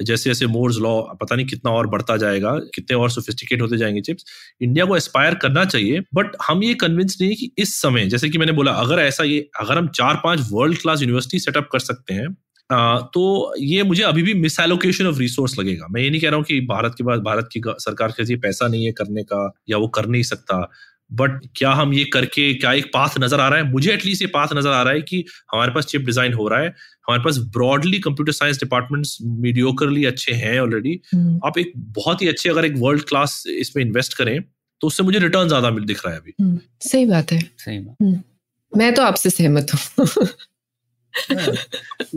जैसे 0.00 0.30
जैसे 0.30 0.46
मोर्स 0.48 0.78
लॉ 0.78 1.00
पता 1.14 1.36
नहीं 1.36 1.46
कितना 1.46 1.70
और 1.72 1.86
बढ़ता 1.88 2.16
जाएगा, 2.16 2.52
कितने 2.74 2.96
और 2.96 3.10
सोफिस्टिकेट 3.10 3.62
होते 3.62 3.76
जाएँगे 3.76 4.00
चिप्स 4.02 4.24
इंडिया 4.60 4.84
को 4.84 4.96
एस्पायर 4.96 5.34
करना 5.36 5.64
चाहिए 5.66 6.00
बट 6.14 6.36
हम 6.48 6.62
ये 6.64 6.74
कन्विंस 6.76 7.16
नहीं 7.20 7.34
कि 7.36 7.50
इस 7.58 7.74
समय, 7.82 8.06
जैसे 8.06 8.28
कि 8.28 8.38
मैंने 8.38 8.52
बोला, 8.52 8.72
अगर 8.74 9.00
ऐसा 9.00 9.24
ये, 9.24 9.48
अगर 9.60 9.78
हम 9.78 9.88
चार 9.94 10.20
पाँच 10.24 10.48
वर्ल्ड 10.52 10.78
क्लास 10.78 11.02
यूनिवर्सिटी 11.02 11.38
सेटअप 11.40 11.68
कर 11.72 11.78
सकते 11.80 12.14
हैं 12.14 12.34
तो 12.70 13.54
ये 13.58 13.82
मुझे 13.82 14.02
अभी 14.02 14.22
भी 14.22 14.32
मिस 14.34 14.58
एलोकेशन 14.60 15.06
ऑफ़ 15.06 15.18
रिसोर्स 15.18 15.58
लगेगा। 15.58 15.86
मैं 15.90 16.02
ये 16.02 16.10
नहीं 16.10 16.20
कह 16.20 16.28
रहा 16.28 16.36
हूँ 16.36 16.44
कि 16.44 16.60
भारत 16.66 16.94
के 16.98 17.04
पास 17.04 17.18
भारत 17.20 17.48
की 17.52 17.60
सरकार 17.66 18.08
के 18.08 18.22
पास 18.22 18.30
ये 18.30 18.36
पैसा 18.36 18.68
नहीं 18.68 18.84
है 18.84 18.92
करने 18.92 19.22
का, 19.22 19.52
या 19.68 19.76
वो 19.78 19.88
कर 19.88 20.06
नहीं 20.06 20.22
सकता। 20.22 20.60
बट 21.12 21.40
क्या 21.56 21.70
हम 21.72 21.92
ये 21.94 22.04
करके 22.04 22.52
क्या 22.54 22.72
एक 22.72 22.86
पाथ 22.94 23.18
नज़र 23.18 23.40
आ 23.40 23.48
रहा 23.48 23.58
है? 23.58 23.70
मुझे 23.70 23.92
एटलीस्ट 23.92 24.22
ये 24.22 24.28
पाथ 24.28 24.52
नज़र 24.54 24.70
आ 24.70 24.82
रहा 24.82 24.92
है 24.92 25.00
कि 25.02 25.24
हमारे 25.52 25.72
पास 25.72 25.86
चिप 25.86 26.02
डिज़ाइन 26.02 26.32
हो 26.32 26.48
रहा 26.48 26.60
है। 26.60 26.68
हमारे 27.08 27.22
पास 27.24 27.38
broadly 27.52 27.98
computer 27.98 28.32
science 28.32 28.60
departments 28.60 29.16
mediocrely 29.22 30.04
अच्छे 30.04 30.32
हैं 30.34 30.58
ऑलरेडी 30.60 31.00
हम्म, 31.14 31.40
आप 31.46 31.58
एक 31.58 31.72
बहुत 31.76 32.22
ही 32.22 32.28
अच्छे 32.28 32.48
अगर 32.50 32.64
एक 32.64 32.74
वर्ल्ड 32.78 33.02
क्लास 33.04 33.42
इसमें 33.48 33.84
इन्वेस्ट 33.84 34.16
करें 34.18 34.40
तो 34.80 34.86
उससे 34.86 35.02
मुझे 35.02 35.18
रिटर्न 35.18 35.48
ज़्यादा 35.48 35.70
मिल 35.70 35.84
दिख 35.84 36.04
रहा 36.06 36.14
है 36.14 36.20
अभी। 36.20 36.34
हम्म, 36.40 36.58
सही 36.80 37.06
बात 37.06 37.32
है। 37.32 37.40
सही 37.58 37.78
बात। 37.78 38.22
मैं 38.72 38.94
तो 38.94 39.02
आपसे 39.02 39.30
सहमत 39.30 39.72
हूँ। 39.74 40.06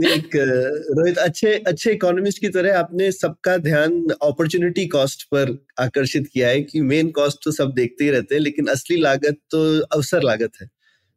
एक 0.07 0.35
रोहित 0.35 1.17
अच्छे 1.17 1.53
अच्छे 1.67 1.91
इकोनॉमिस्ट 1.91 2.39
की 2.39 2.49
तरह 2.49 2.77
आपने 2.79 3.11
सबका 3.11 3.57
ध्यान 3.57 3.99
अपॉर्चुनिटी 4.09 4.85
कॉस्ट 4.87 5.23
पर 5.23 5.57
आकर्षित 5.79 6.27
किया 6.33 6.47
है 6.47 6.61
कि 6.61 6.81
मेन 6.81 7.11
कॉस्ट 7.11 7.39
तो 7.43 7.51
सब 7.51 7.73
देखते 7.73 8.03
ही 8.03 8.09
रहते 8.09 8.35
हैं 8.35 8.41
लेकिन 8.41 8.67
असली 8.67 8.97
लागत 9.01 9.37
तो 9.51 9.63
अवसर 9.81 10.23
लागत 10.23 10.61
है। 10.61 10.67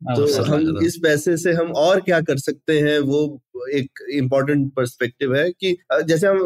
तो 0.00 0.42
हम 0.44 0.84
इस 0.84 0.96
पैसे 1.02 1.36
से 1.36 1.52
हम 1.52 1.70
और 1.72 2.00
क्या 2.00 2.20
कर 2.20 2.38
सकते 2.38 2.78
हैं 2.80 2.98
वो 2.98 3.20
एक 3.74 4.00
इम्पोर्टेंट 4.12 4.72
पर्सपेक्टिव 4.74 5.34
है 5.36 5.50
कि 5.50 5.76
जैसे 6.04 6.26
हम 6.26 6.38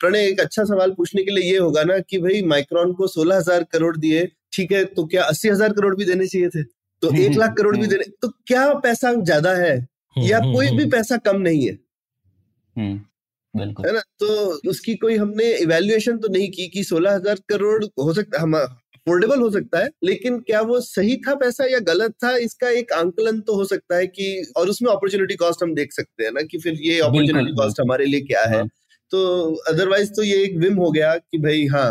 प्रणय 0.00 0.26
एक 0.26 0.40
अच्छा 0.40 0.64
सवाल 0.64 0.90
पूछने 0.90 1.22
के 1.22 1.30
लिए 1.30 1.52
ये 1.52 1.58
होगा 1.58 1.84
ना 1.84 1.98
कि 1.98 2.18
भाई 2.18 2.42
माइक्रॉन 2.42 2.92
को 2.92 3.06
सोलह 3.06 3.36
हज़ार 3.36 3.64
करोड़ 3.72 3.96
दिए 3.96 4.28
ठीक 4.52 4.72
है 4.72 4.84
तो 4.84 5.06
क्या 5.06 5.22
अस्सी 5.24 5.48
हज़ार 5.48 5.72
करोड़ 5.72 5.94
भी 5.96 6.04
देने 6.04 6.26
चाहिए 6.26 6.48
थे? 6.48 6.62
तो 6.62 7.14
एक 7.24 7.36
लाख 7.38 7.54
करोड़ 7.56 7.76
भी 7.76 7.86
देने 7.86 8.04
तो 8.22 8.28
क्या 8.46 8.72
पैसा 8.74 9.12
ज़्यादा 9.14 9.54
है? 9.54 9.86
या 10.16 10.38
हम्म, 10.38 10.52
कोई 10.52 10.66
भी 10.66 10.72
हम्म, 10.72 10.90
पैसा 10.90 11.16
कम 11.16 11.40
नहीं 11.40 11.66
है। 11.66 11.78
हम्म 12.76 13.00
बिल्कुल। 13.54 13.86
है 13.86 13.92
ना? 13.92 14.00
तो 14.20 14.26
उसकी 14.70 14.94
कोई 14.94 15.16
हमने 15.16 15.44
इवेल्युएशन 15.56 16.18
तो 16.18 16.28
नहीं 16.28 16.48
की 16.50 16.66
कि 16.68 16.84
सोलह 16.84 17.14
हज़ार 17.14 17.38
करोड़ 17.48 17.84
हो 17.84 18.12
सकता 18.14 18.42
हम 18.42 18.54
अफोर्डेबल 18.54 19.40
हो 19.40 19.50
सकता 19.50 19.78
है 19.78 19.88
लेकिन 20.04 20.38
क्या 20.40 20.60
वो 20.60 20.80
सही 20.80 21.16
था 21.16 21.34
पैसा 21.34 21.64
या 21.64 21.78
गलत 21.84 22.12
था 22.24 22.36
इसका 22.38 22.68
एक 22.78 22.92
आंकलन 22.92 23.40
तो 23.40 23.54
हो 23.54 23.64
सकता 23.64 23.96
है 23.96 24.06
कि 24.06 24.52
और 24.56 24.68
उसमें 24.68 24.90
अपॉर्चुनिटी 24.92 25.34
कॉस्ट 25.36 25.62
हम 25.62 25.74
देख 25.74 25.92
सकते 25.92 26.24
हैं 26.24 26.32
ना 26.32 26.42
कि 26.42 26.58
फिर 26.58 26.78
ये 26.82 27.00
अपॉर्चुनिटी 27.00 27.54
कॉस्ट 27.56 27.80
हमारे 27.80 28.04
लिए 28.04 28.20
क्या 28.20 28.42
है। 28.42 28.56
हाँ। 28.56 28.68
तो 29.12 29.20
अदरवाइज़ 29.68 30.10
तो 30.10 30.22
ये 30.22 30.42
एक 30.44 30.56
विम 30.58 30.76
हो 30.76 30.90
गया 30.90 31.14
कि 31.16 31.38
भाई 31.38 31.66
हाँ 31.66 31.90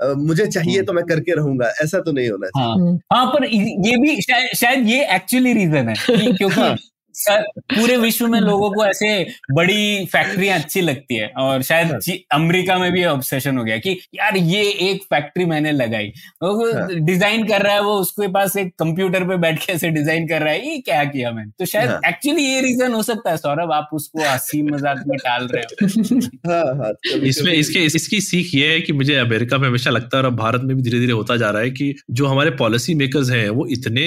मुझे 0.00 0.46
चाहिए 0.46 0.74
हम्म। 0.74 0.86
तो 0.86 0.92
मैं 0.92 1.04
करके 1.04 1.34
रहूँगा 1.34 1.68
ऐसा 1.82 2.00
तो 2.00 2.12
नहीं 2.12 2.28
होना 2.30 2.46
चाहिए। 2.48 2.68
हाँ। 2.68 2.76
हम्म, 2.76 2.98
हाँ 3.12 3.26
पर 3.26 3.44
ये 3.44 3.96
भी 3.96 4.20
शायद 4.22 4.56
शायद 4.56 4.88
ये 4.88 5.04
एक्चुअली 5.14 5.52
रीजन 5.52 5.88
है 5.88 5.94
क्योंकि 6.38 6.54
हाँ। 6.54 6.74
पूरे 7.16 7.96
विश्व 7.96 8.26
में 8.26 8.38
लोगों 8.40 8.70
को 8.70 8.84
ऐसे 8.84 9.08
बड़ी 9.52 10.06
फैक्ट्रियाँ 10.06 10.58
अच्छी 10.58 10.80
लगती 10.80 11.16
है 11.16 11.28
और 11.38 11.62
शायद 11.62 11.90
हाँ। 11.90 12.16
अमेरिका 12.32 12.78
में 12.78 12.90
भी 12.92 13.04
ऑब्सेशन 13.04 13.58
हो 13.58 13.64
गया 13.64 13.76
कि 13.78 13.98
यार 14.14 14.36
ये 14.36 14.62
एक 14.82 15.02
फैक्ट्री 15.04 15.44
मैंने 15.44 15.72
लगाई 15.72 16.12
वो 16.42 16.72
हाँ। 16.72 16.88
डिज़ाइन 16.90 17.46
कर 17.48 17.62
रहा 17.62 17.74
है 17.74 17.82
वो 17.82 17.94
उसके 17.96 18.28
पास 18.28 18.56
एक 18.56 18.74
कंप्यूटर 18.78 19.24
पे 19.24 19.36
बैठ 19.36 19.64
के 19.64 19.72
ऐसे 19.72 19.90
डिज़ाइन 19.90 20.28
कर 20.28 20.42
रहा 20.42 20.52
है 20.52 20.68
ये 20.68 20.78
क्या 20.80 21.04
किया 21.04 21.30
मैंने 21.30 21.50
तो 21.58 21.64
शायद 21.64 21.90
हाँ। 21.90 22.00
एक्चुअली 22.06 22.42
ये 22.42 22.60
रीजन 22.60 22.92
हो 22.92 23.02
सकता 23.02 23.30
है 23.30 23.36
सौरभ 23.36 23.72
आप 23.72 23.90
उसको 23.92 24.22
हँसी 24.22 24.62
मज़ाक 24.62 25.04
में 25.06 25.16
टाल 25.18 25.48
रहे 25.48 25.62
हो 25.62 26.20
हाँ 26.50 26.64
हाँ 26.76 26.92
इसमें 27.24 27.52
इसके 27.52 27.84
इसकी 27.94 28.20
सीख 28.20 28.54
ये 28.54 28.72
है 28.72 28.80
कि 28.80 28.92
मुझे 28.92 29.16
अमेरिका 29.16 29.58
में 29.58 29.68
हमेशा 29.68 29.90
लगता 29.90 30.18
है 30.18 30.24
और 30.24 30.30
भारत 30.34 30.62
में 30.62 30.76
भी 30.76 30.82
धीरे 30.82 31.00
धीरे 31.00 31.12
होता 31.12 31.36
जा 31.36 31.50
रहा 31.50 31.62
है 31.62 31.70
कि 31.70 31.94
जो 32.10 32.26
हमारे 32.26 32.50
पॉलिसी 32.56 32.94
मेकर्स 32.94 33.30
हैं 33.30 33.48
वो 33.50 33.66
इतने 33.70 34.06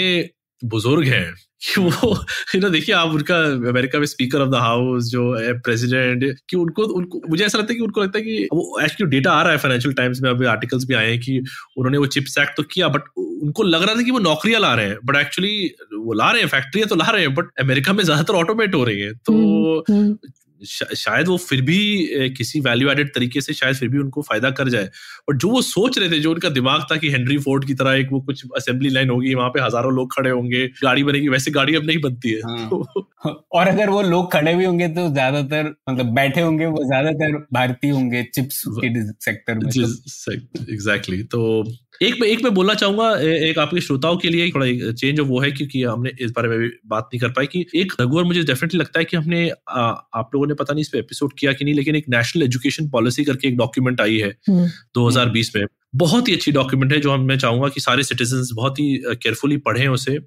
बुज़ुर्ग 0.62 1.08
हैं 1.08 1.28
कि 1.62 1.82
वो 1.82 2.10
यू 2.56 2.60
नो 2.62 2.70
देखिए 2.70 2.96
आप 2.96 3.10
उनका 3.10 3.36
अमेरिका 3.70 4.00
में 4.00 4.06
स्पीकर 4.06 4.42
ऑफ़ 4.42 4.50
द 4.50 4.56
हाउस 4.56 5.10
जो 5.10 5.24
है 5.36 5.54
प्रेसिडेंट 5.60 6.24
कि 6.50 6.58
उनको 6.58 6.84
उनको 6.94 7.22
मुझे 7.30 7.44
ऐसा 7.46 7.58
लगता 7.58 7.74
है 7.74 7.76
कि 7.76 7.84
उनको 7.84 8.04
लगता 8.04 8.20
है 8.20 8.24
कि 8.26 8.48
वो 8.54 8.80
एक्चुअली 8.82 9.10
डेटा 9.12 9.32
आ 9.32 9.42
रहा 9.42 9.52
है 9.52 9.58
फाइनेंशियल 9.58 9.94
टाइम्स 9.94 10.22
में 10.22 10.30
अभी 10.30 10.46
आर्टिकल्स 10.46 10.86
भी 10.86 10.94
आए 10.94 11.10
हैं 11.10 11.20
कि 11.20 11.38
उन्होंने 11.78 11.98
वो 11.98 12.06
चिप्स 12.08 12.38
एक्ट 12.38 12.58
तो 12.58 12.64
किया 12.64 12.88
बट 12.88 13.10
उनको 13.18 13.64
लग 13.64 13.84
रहा 13.84 13.96
था 13.96 14.02
कि 14.02 14.12
वो 14.12 14.20
नौकरियाँ 14.20 14.62
ला 14.62 14.74
रहे 14.74 14.88
हैं 14.88 14.98
बट 15.06 15.16
एक्चुअली 15.16 15.56
वो 15.96 16.14
ला 16.14 16.32
रहे 16.32 16.42
हैं 16.42 16.50
फैक्ट्रियाँ 16.50 16.90
तो 16.90 16.96
ला 16.96 17.10
रहे 17.10 17.22
हैं 17.22 17.34
बट 17.36 17.50
अमेरिका 17.60 17.94
में 17.94 18.04
ज़्यादातर 18.04 18.34
ऑटोमेट 18.34 18.76
हो 18.76 18.84
रही 18.84 19.00
है 19.00 19.14
तो 19.14 19.34
हम्म, 19.90 20.18
शायद 20.66 21.28
वो 21.28 21.38
फिर 21.40 21.62
भी 21.62 21.80
किसी 22.38 22.60
वैल्यू 22.60 22.90
एडेड 22.90 23.14
तरीके 23.14 23.42
से 23.42 23.54
शायद 23.54 23.76
फिर 23.76 23.90
भी 23.90 23.98
उनको 23.98 24.22
फ़ायदा 24.22 24.50
कर 24.52 24.70
जाए 24.70 24.90
और 25.30 25.38
जो 25.38 25.50
वो 25.50 25.62
सोच 25.62 26.00
रहे 26.00 26.10
थे 26.10 26.20
जो 26.20 26.32
उनका 26.32 26.50
दिमाग 26.50 26.86
था 26.92 26.98
कि 26.98 27.10
हेनरी 27.10 27.38
फोर्ड 27.38 27.66
की 27.66 27.74
तरह 27.74 27.94
एक 27.94 28.12
वो 28.12 28.20
कुछ 28.22 28.44
असेंबली 28.58 28.90
लाइन 28.90 29.10
होगी 29.10 29.34
वहाँ 29.34 29.50
पे 29.50 29.62
हज़ारों 29.62 29.94
लोग 29.94 30.14
खड़े 30.16 30.30
होंगे 30.30 30.66
गाड़ी 30.84 31.04
बनेगी 31.04 31.28
वैसे 31.28 31.52
गाड़ी 31.52 31.76
अब 31.76 31.86
नहीं 31.86 32.02
बनती 32.02 32.32
है 32.32 32.40
हाँ। 32.42 32.70
तो 32.70 33.42
और 33.52 33.68
अगर 33.68 33.90
वो 33.90 34.02
लोग 34.02 34.32
खड़े 34.32 34.56
भी 34.56 34.66
होंगे 34.66 34.88
तो 34.88 35.10
ज़्यादातर 35.10 35.74
मतलब 35.90 36.14
बैठे 36.14 36.42
होंगे 36.42 36.66
वो 36.66 36.84
ज़्यादातर 36.86 37.38
भारतीय 37.54 37.92
होंगे 37.92 38.24
चिप्स 38.24 38.64
सेक्टर 39.24 39.56
में 39.56 39.70
एग्जैक्टली 40.74 41.24
तो 41.24 41.64
एक 42.02 42.16
मैं 42.22 42.28
एक 42.28 42.44
मैं 42.44 42.54
बोलना 42.54 42.74
चाहूँगा 42.74 43.10
एक 43.20 43.60
आपके 43.60 43.82
श्रोताओं 43.82 44.18
के 44.18 44.30
लिए 44.30 44.50
थोड़ा 44.52 44.66
एक 44.66 44.92
चेंज 44.94 45.20
वो 45.22 45.40
है 45.40 45.52
क्योंकि 45.52 45.82
हमने 45.84 46.12
इस 46.22 46.32
बारे 46.32 46.50
में 46.50 46.58
भी 46.60 46.70
बात 46.88 47.04
नहीं 47.04 47.20
कर 47.20 47.30
पाई 47.30 47.48
कि 47.48 47.66
एक 47.76 47.94
रघुवर 48.02 48.24
मुझे 48.24 48.44
डेफिनेटली 48.44 48.80
लगता 48.80 49.00
है 49.00 49.06
कि 49.06 49.18
हमने 49.18 49.50
आ, 49.70 49.82
आप 50.14 50.30
लोगों 50.34 50.48
ने 50.48 50.54
पता 50.54 50.74
नहीं 50.74 50.82
इस 50.82 50.90
पे 50.90 51.00
एपिसोड 51.00 51.34
किया 51.40 51.54
कि 51.54 51.66
नहीं 51.66 51.76
लेकिन 51.76 51.96
एक 51.96 52.10
नेशनल 52.10 52.44
एजुकेशन 52.44 52.90
पॉलिसी 52.90 53.24
करके 53.24 53.48
एक 53.48 53.58
डॉक्यूमेंट 53.58 54.02
आई 54.02 54.18
है 54.18 54.32
2020 54.98 55.56
हम्म। 55.56 55.60
में 55.60 55.68
बहुत 55.96 56.28
ही 56.28 56.34
अच्छी 56.34 56.52
डॉक्यूमेंट 56.52 56.94
है 56.94 57.00
जो 57.00 57.12
हम 57.12 57.24
मैं 57.24 57.38
चाहूँगा 57.38 57.70
कि 57.70 57.82
सारे 57.82 58.04
सिटीजन 58.04 58.56
बहुत 58.56 58.80
ही 58.80 58.98
केयरफुली 59.06 59.58
पढ़ें 59.60 59.88
उसे 59.90 60.20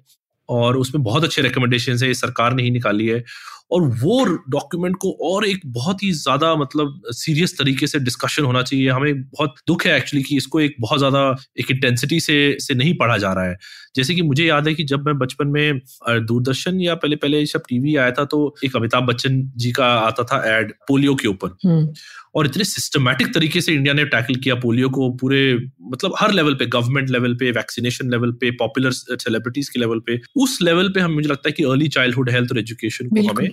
और 0.49 0.77
उसमें 0.77 1.03
बहुत 1.03 1.23
अच्छे 1.23 1.41
रिकमेंडेशन 1.41 1.97
है 2.03 2.13
सरकार 2.15 2.53
ने 2.53 2.63
ही 2.63 2.71
निकाली 2.71 3.07
है 3.07 3.23
और 3.71 3.81
वो 4.01 4.23
डॉक्यूमेंट 4.49 4.95
को 4.97 5.11
और 5.25 5.45
एक 5.47 5.61
बहुत 5.67 6.03
ही 6.03 6.11
ज़्यादा 6.13 6.55
मतलब 6.55 7.01
सीरियस 7.13 7.57
तरीके 7.57 7.87
से 7.87 7.99
डिस्कशन 7.99 8.43
होना 8.43 8.61
चाहिए। 8.63 8.89
हमें 8.89 9.21
बहुत 9.23 9.55
दुख 9.67 9.85
है 9.85 9.95
एक्चुअली 9.97 10.23
कि 10.23 10.37
इसको 10.37 10.59
एक 10.61 10.75
बहुत 10.79 10.99
ज़्यादा 10.99 11.23
एक 11.59 11.71
इंटेंसिटी 11.71 12.19
से 12.19 12.37
से 12.61 12.73
नहीं 12.73 12.93
पढ़ा 12.97 13.17
जा 13.17 13.33
रहा 13.33 13.45
है। 13.45 13.57
जैसे 13.95 14.15
कि 14.15 14.21
मुझे 14.21 14.45
याद 14.45 14.67
है 14.67 14.73
कि 14.73 14.83
जब 14.83 15.05
मैं 15.05 15.17
बचपन 15.17 15.47
में 15.47 15.79
दूरदर्शन 16.09 16.81
या 16.81 16.95
पहले 16.95 17.15
पहले 17.15 17.45
सब 17.45 17.61
टीवी 17.69 17.95
आया 17.95 18.11
था 18.11 18.25
तो 18.25 18.55
एक 18.65 18.75
अमिताभ 18.75 19.03
बच्चन 19.03 19.51
जी 19.55 19.71
का 19.71 19.85
आता 19.85 20.23
था 20.23 20.57
एड 20.57 20.71
पोलियो 20.87 21.15
के 21.15 21.27
ऊपर। 21.27 21.47
हम्म। 21.65 21.93
और 22.35 22.45
इतने 22.45 22.63
सिस्टमैटिक 22.63 23.33
तरीके 23.33 23.61
से 23.61 23.73
इंडिया 23.73 23.93
ने 23.93 24.05
टैकल 24.05 24.35
किया 24.35 24.55
पोलियो 24.55 24.89
को 24.89 25.09
पूरे 25.09 25.55
मतलब 25.81 26.13
हर 26.19 26.31
लेवल 26.31 26.53
पे 26.53 26.65
गवर्नमेंट 26.65 27.09
लेवल 27.09 27.35
पे 27.35 27.51
वैक्सीनेशन 27.51 28.11
लेवल 28.11 28.31
पे 28.31 28.51
पॉपुलर 28.51 28.91
सेलिब्रिटीज 28.91 29.69
के 29.69 29.79
लेवल 29.79 29.99
पे। 29.99 30.19
उस 30.35 30.59
लेवल 30.61 30.89
पे 30.89 30.99
हम 30.99 31.11
मुझे 31.11 31.29
लगता 31.29 31.49
है 31.49 31.53
कि 31.53 31.63
अर्ली 31.63 31.87
चाइल्डहुड 31.87 32.29
हेल्थ 32.29 32.51
और 32.51 32.59
एजुकेशन 32.59 33.07
को 33.07 33.27
हमें 33.29 33.49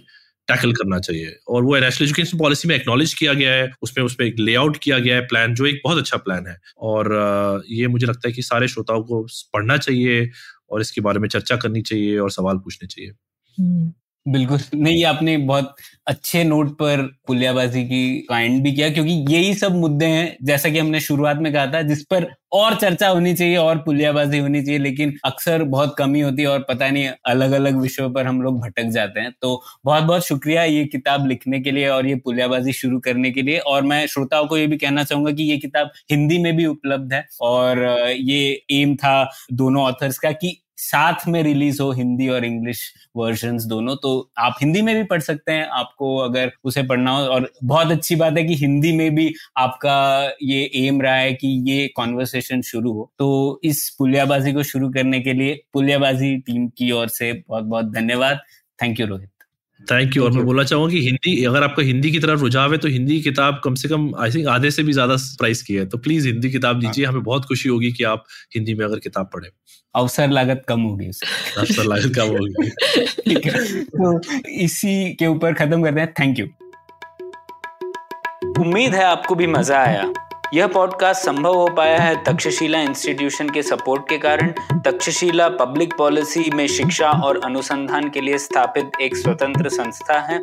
टैकल 0.48 0.72
करना 0.72 0.98
चाहिए। 0.98 1.36
और 1.48 1.64
वो 1.64 1.78
नेशनल 1.78 2.04
एजुकेशन 2.04 2.38
पॉलिसी 2.38 2.68
में 2.68 2.76
एक्नॉलेज 2.76 3.14
किया 3.14 3.32
गया 3.32 3.52
है, 3.52 3.72
उसमें 3.82 4.04
उसमें 4.04 4.26
एक 4.26 4.34
लेआउट 4.38 4.76
किया 4.76 4.98
गया 4.98 5.16
है 5.16 5.20
प्लान 5.20 5.54
जो 5.54 5.66
एक 5.66 5.80
बहुत 5.84 5.98
अच्छा 5.98 6.16
प्लान 6.16 6.46
है। 6.46 6.56
और 6.78 7.12
ये 7.70 7.88
मुझे 7.88 8.06
लगता 8.06 8.28
है 8.28 8.32
कि 8.32 8.42
सारे 8.42 8.68
श्रोताओं 8.68 9.02
को 9.02 9.22
पढ़ना 9.22 9.76
चाहिए 9.76 10.30
और 10.70 10.80
इसके 10.80 11.00
बारे 11.00 11.18
में 11.18 11.28
चर्चा 11.28 11.56
करनी 11.56 11.82
चाहिए 11.82 12.18
और 12.18 12.30
सवाल 12.30 12.56
पूछने 12.56 12.86
चाहिए। 12.86 13.10
हम्म। 13.60 13.92
बिल्कुल। 14.28 14.58
नहीं, 14.74 15.04
आपने 15.04 15.36
बहुत 15.38 15.74
अच्छे 16.06 16.42
नोट 16.44 16.70
पर 16.74 17.02
पुलियाबाजी 17.26 17.82
की 17.84 18.00
काइंड 18.28 18.62
भी 18.62 18.72
किया, 18.72 18.88
क्योंकि 18.90 19.12
यही 19.28 19.54
सब 19.54 19.74
मुद्दे 19.76 20.06
हैं, 20.06 20.36
जैसा 20.44 20.68
कि 20.68 20.78
हमने 20.78 21.00
शुरुआत 21.00 21.36
में 21.38 21.52
कहा 21.52 21.66
था, 21.66 21.82
जिस 21.82 22.02
पर 22.04 22.26
और 22.52 22.74
चर्चा 22.74 23.08
होनी 23.08 23.34
चाहिए, 23.34 23.56
और 23.56 23.78
पुलियाबाजी 23.78 24.38
होनी 24.38 24.62
चाहिए, 24.62 24.78
लेकिन 24.78 25.14
अक्सर 25.24 25.62
बहुत 25.66 25.94
कमी 25.98 26.20
होती 26.20 26.42
है 26.42 26.48
और 26.48 26.64
पता 26.68 26.88
नहीं 26.90 27.08
अलग 27.26 27.52
अलग 27.52 27.80
विषयों 27.80 28.10
पर 28.12 28.26
हम 28.26 28.40
लोग 28.42 28.60
भटक 28.60 28.90
जाते 28.90 29.20
हैं। 29.20 29.32
तो 29.42 29.62
बहुत 29.84 30.02
बहुत 30.04 30.26
शुक्रिया 30.26 30.64
ये 30.64 30.84
किताब 30.86 31.26
लिखने 31.26 31.60
के 31.60 31.70
लिए 31.70 31.88
और 31.88 32.06
ये 32.06 32.14
पुलियाबाजी 32.24 32.72
शुरू 32.74 33.00
करने 33.00 33.30
के 33.30 33.42
लिए। 33.42 33.58
और 33.58 33.82
मैं 33.84 34.06
श्रोताओं 34.06 34.46
को 34.46 34.58
ये 34.58 34.66
भी 34.66 34.76
कहना 34.78 35.04
चाहूँगा 35.04 35.32
कि 35.32 35.42
ये 35.42 35.56
किताब 35.58 35.90
हिंदी 36.10 36.38
में 36.38 36.54
भी 36.56 36.66
उपलब्ध 36.66 37.12
है, 37.12 37.26
और 37.42 37.84
ये 38.10 38.62
एम 38.72 38.94
था 38.96 39.30
दोनों 39.54 39.82
ऑथर्स 39.84 40.18
का 40.18 40.32
कि 40.32 40.58
साथ 40.78 41.26
में 41.28 41.42
रिलीज़ 41.42 41.80
हो 41.82 41.90
हिंदी 41.92 42.28
और 42.28 42.44
इंग्लिश 42.44 42.80
वर्जन 43.16 43.56
दोनों 43.68 43.94
तो 43.96 44.10
आप 44.38 44.56
हिंदी 44.60 44.82
में 44.82 44.94
भी 44.96 45.02
पढ़ 45.04 45.20
सकते 45.22 45.52
हैं। 45.52 45.66
आपको 45.74 46.16
अगर 46.18 46.52
उसे 46.64 46.82
पढ़ना 46.84 47.10
हो 47.10 47.24
और 47.26 47.50
बहुत 47.64 47.90
अच्छी 47.92 48.16
बात 48.16 48.36
है 48.38 48.44
कि 48.44 48.54
हिंदी 48.56 48.92
में 48.92 49.14
भी 49.14 49.32
आपका 49.58 49.96
ये 50.42 50.60
एम 50.76 51.00
रहा 51.02 51.14
है 51.14 51.32
कि 51.34 51.48
ये 51.68 51.86
कॉन्वर्सेशन 51.96 52.62
शुरू 52.64 52.92
हो। 52.92 53.10
तो 53.18 53.60
इस 53.64 53.88
पुलियाबाजी 53.98 54.52
को 54.52 54.62
शुरू 54.64 54.90
करने 54.90 55.20
के 55.20 55.32
लिए 55.32 55.60
पुलियाबाजी 55.72 56.36
टीम 56.38 56.68
की 56.68 56.90
ओर 56.92 57.08
से 57.10 57.32
बहुत 57.40 57.64
बहुत 57.64 57.92
धन्यवाद। 57.92 58.40
Thank 58.78 59.00
you 59.00 59.06
Rohit 59.06 59.30
thank 59.80 60.16
you 60.16 60.24
और 60.24 60.30
मैं 60.32 60.44
बोलना 60.44 60.62
चाहूँगा 60.64 60.90
कि 60.92 61.00
हिंदी 61.00 61.44
अगर 61.44 61.62
आपका 61.62 61.82
हिंदी 61.82 62.10
की 62.10 62.18
तरफ़ 62.20 62.40
रुझाव 62.40 62.72
है 62.72 62.78
तो 62.78 62.88
हिंदी 62.88 63.20
किताब 63.22 63.60
कम 63.64 63.74
से 63.74 63.88
कम 63.88 64.10
आई 64.18 64.30
थिंक 64.30 64.46
आधे 64.48 64.70
से 64.70 64.82
भी 64.82 64.92
ज़्यादा 64.92 65.16
प्राइस 65.38 65.62
की 65.62 65.74
है। 65.74 65.84
तो 65.86 65.98
प्लीज़ 65.98 66.26
हिंदी 66.26 66.50
किताब 66.50 66.84
हाँ। 66.84 66.92
हमें 67.04 67.22
बहुत 67.22 67.44
खुशी 67.44 67.68
होगी 67.68 67.92
कि 67.92 68.04
आप 68.04 68.24
हिंदी 68.54 68.74
में 68.74 68.84
अगर 68.86 68.98
किताब 68.98 69.30
पढ़े। 69.34 69.50
अवसर 69.98 70.28
लागत 70.30 70.62
कम 70.68 70.80
होगी 70.80 71.06
अवसर 71.06 71.84
लागत 71.84 72.12
कम 72.16 72.28
होगी। 72.28 72.68
ठीक 73.22 73.46
है। 73.46 73.82
तो 73.84 74.20
इसी 74.60 75.12
के 75.14 75.26
ऊपर 75.26 75.54
खत्म 75.54 75.82
करते 75.84 76.00
हैं। 76.00 76.12
थैंक 76.20 76.38
यू 76.38 76.46
उम्मीद 78.60 78.94
है 78.94 79.04
आपको 79.04 79.34
भी 79.34 79.46
मज़ा 79.46 79.78
आया। 79.78 80.12
यह 80.54 80.66
पॉडकास्ट 80.66 81.24
संभव 81.24 81.54
हो 81.54 81.66
पाया 81.68 81.98
है 81.98 82.14
तक्षशिला 82.24 82.80
इंस्टीट्यूशन 82.80 83.48
के 83.48 83.62
सपोर्ट 83.62 84.08
के 84.08 84.18
कारण। 84.18 84.52
तक्षशिला 84.84 85.48
पब्लिक 85.56 85.94
पॉलिसी 85.94 86.50
में 86.54 86.66
शिक्षा 86.68 87.10
और 87.24 87.40
अनुसंधान 87.44 88.08
के 88.10 88.20
लिए 88.20 88.38
स्थापित 88.38 89.00
एक 89.00 89.16
स्वतंत्र 89.16 89.68
संस्था 89.68 90.18
है। 90.20 90.42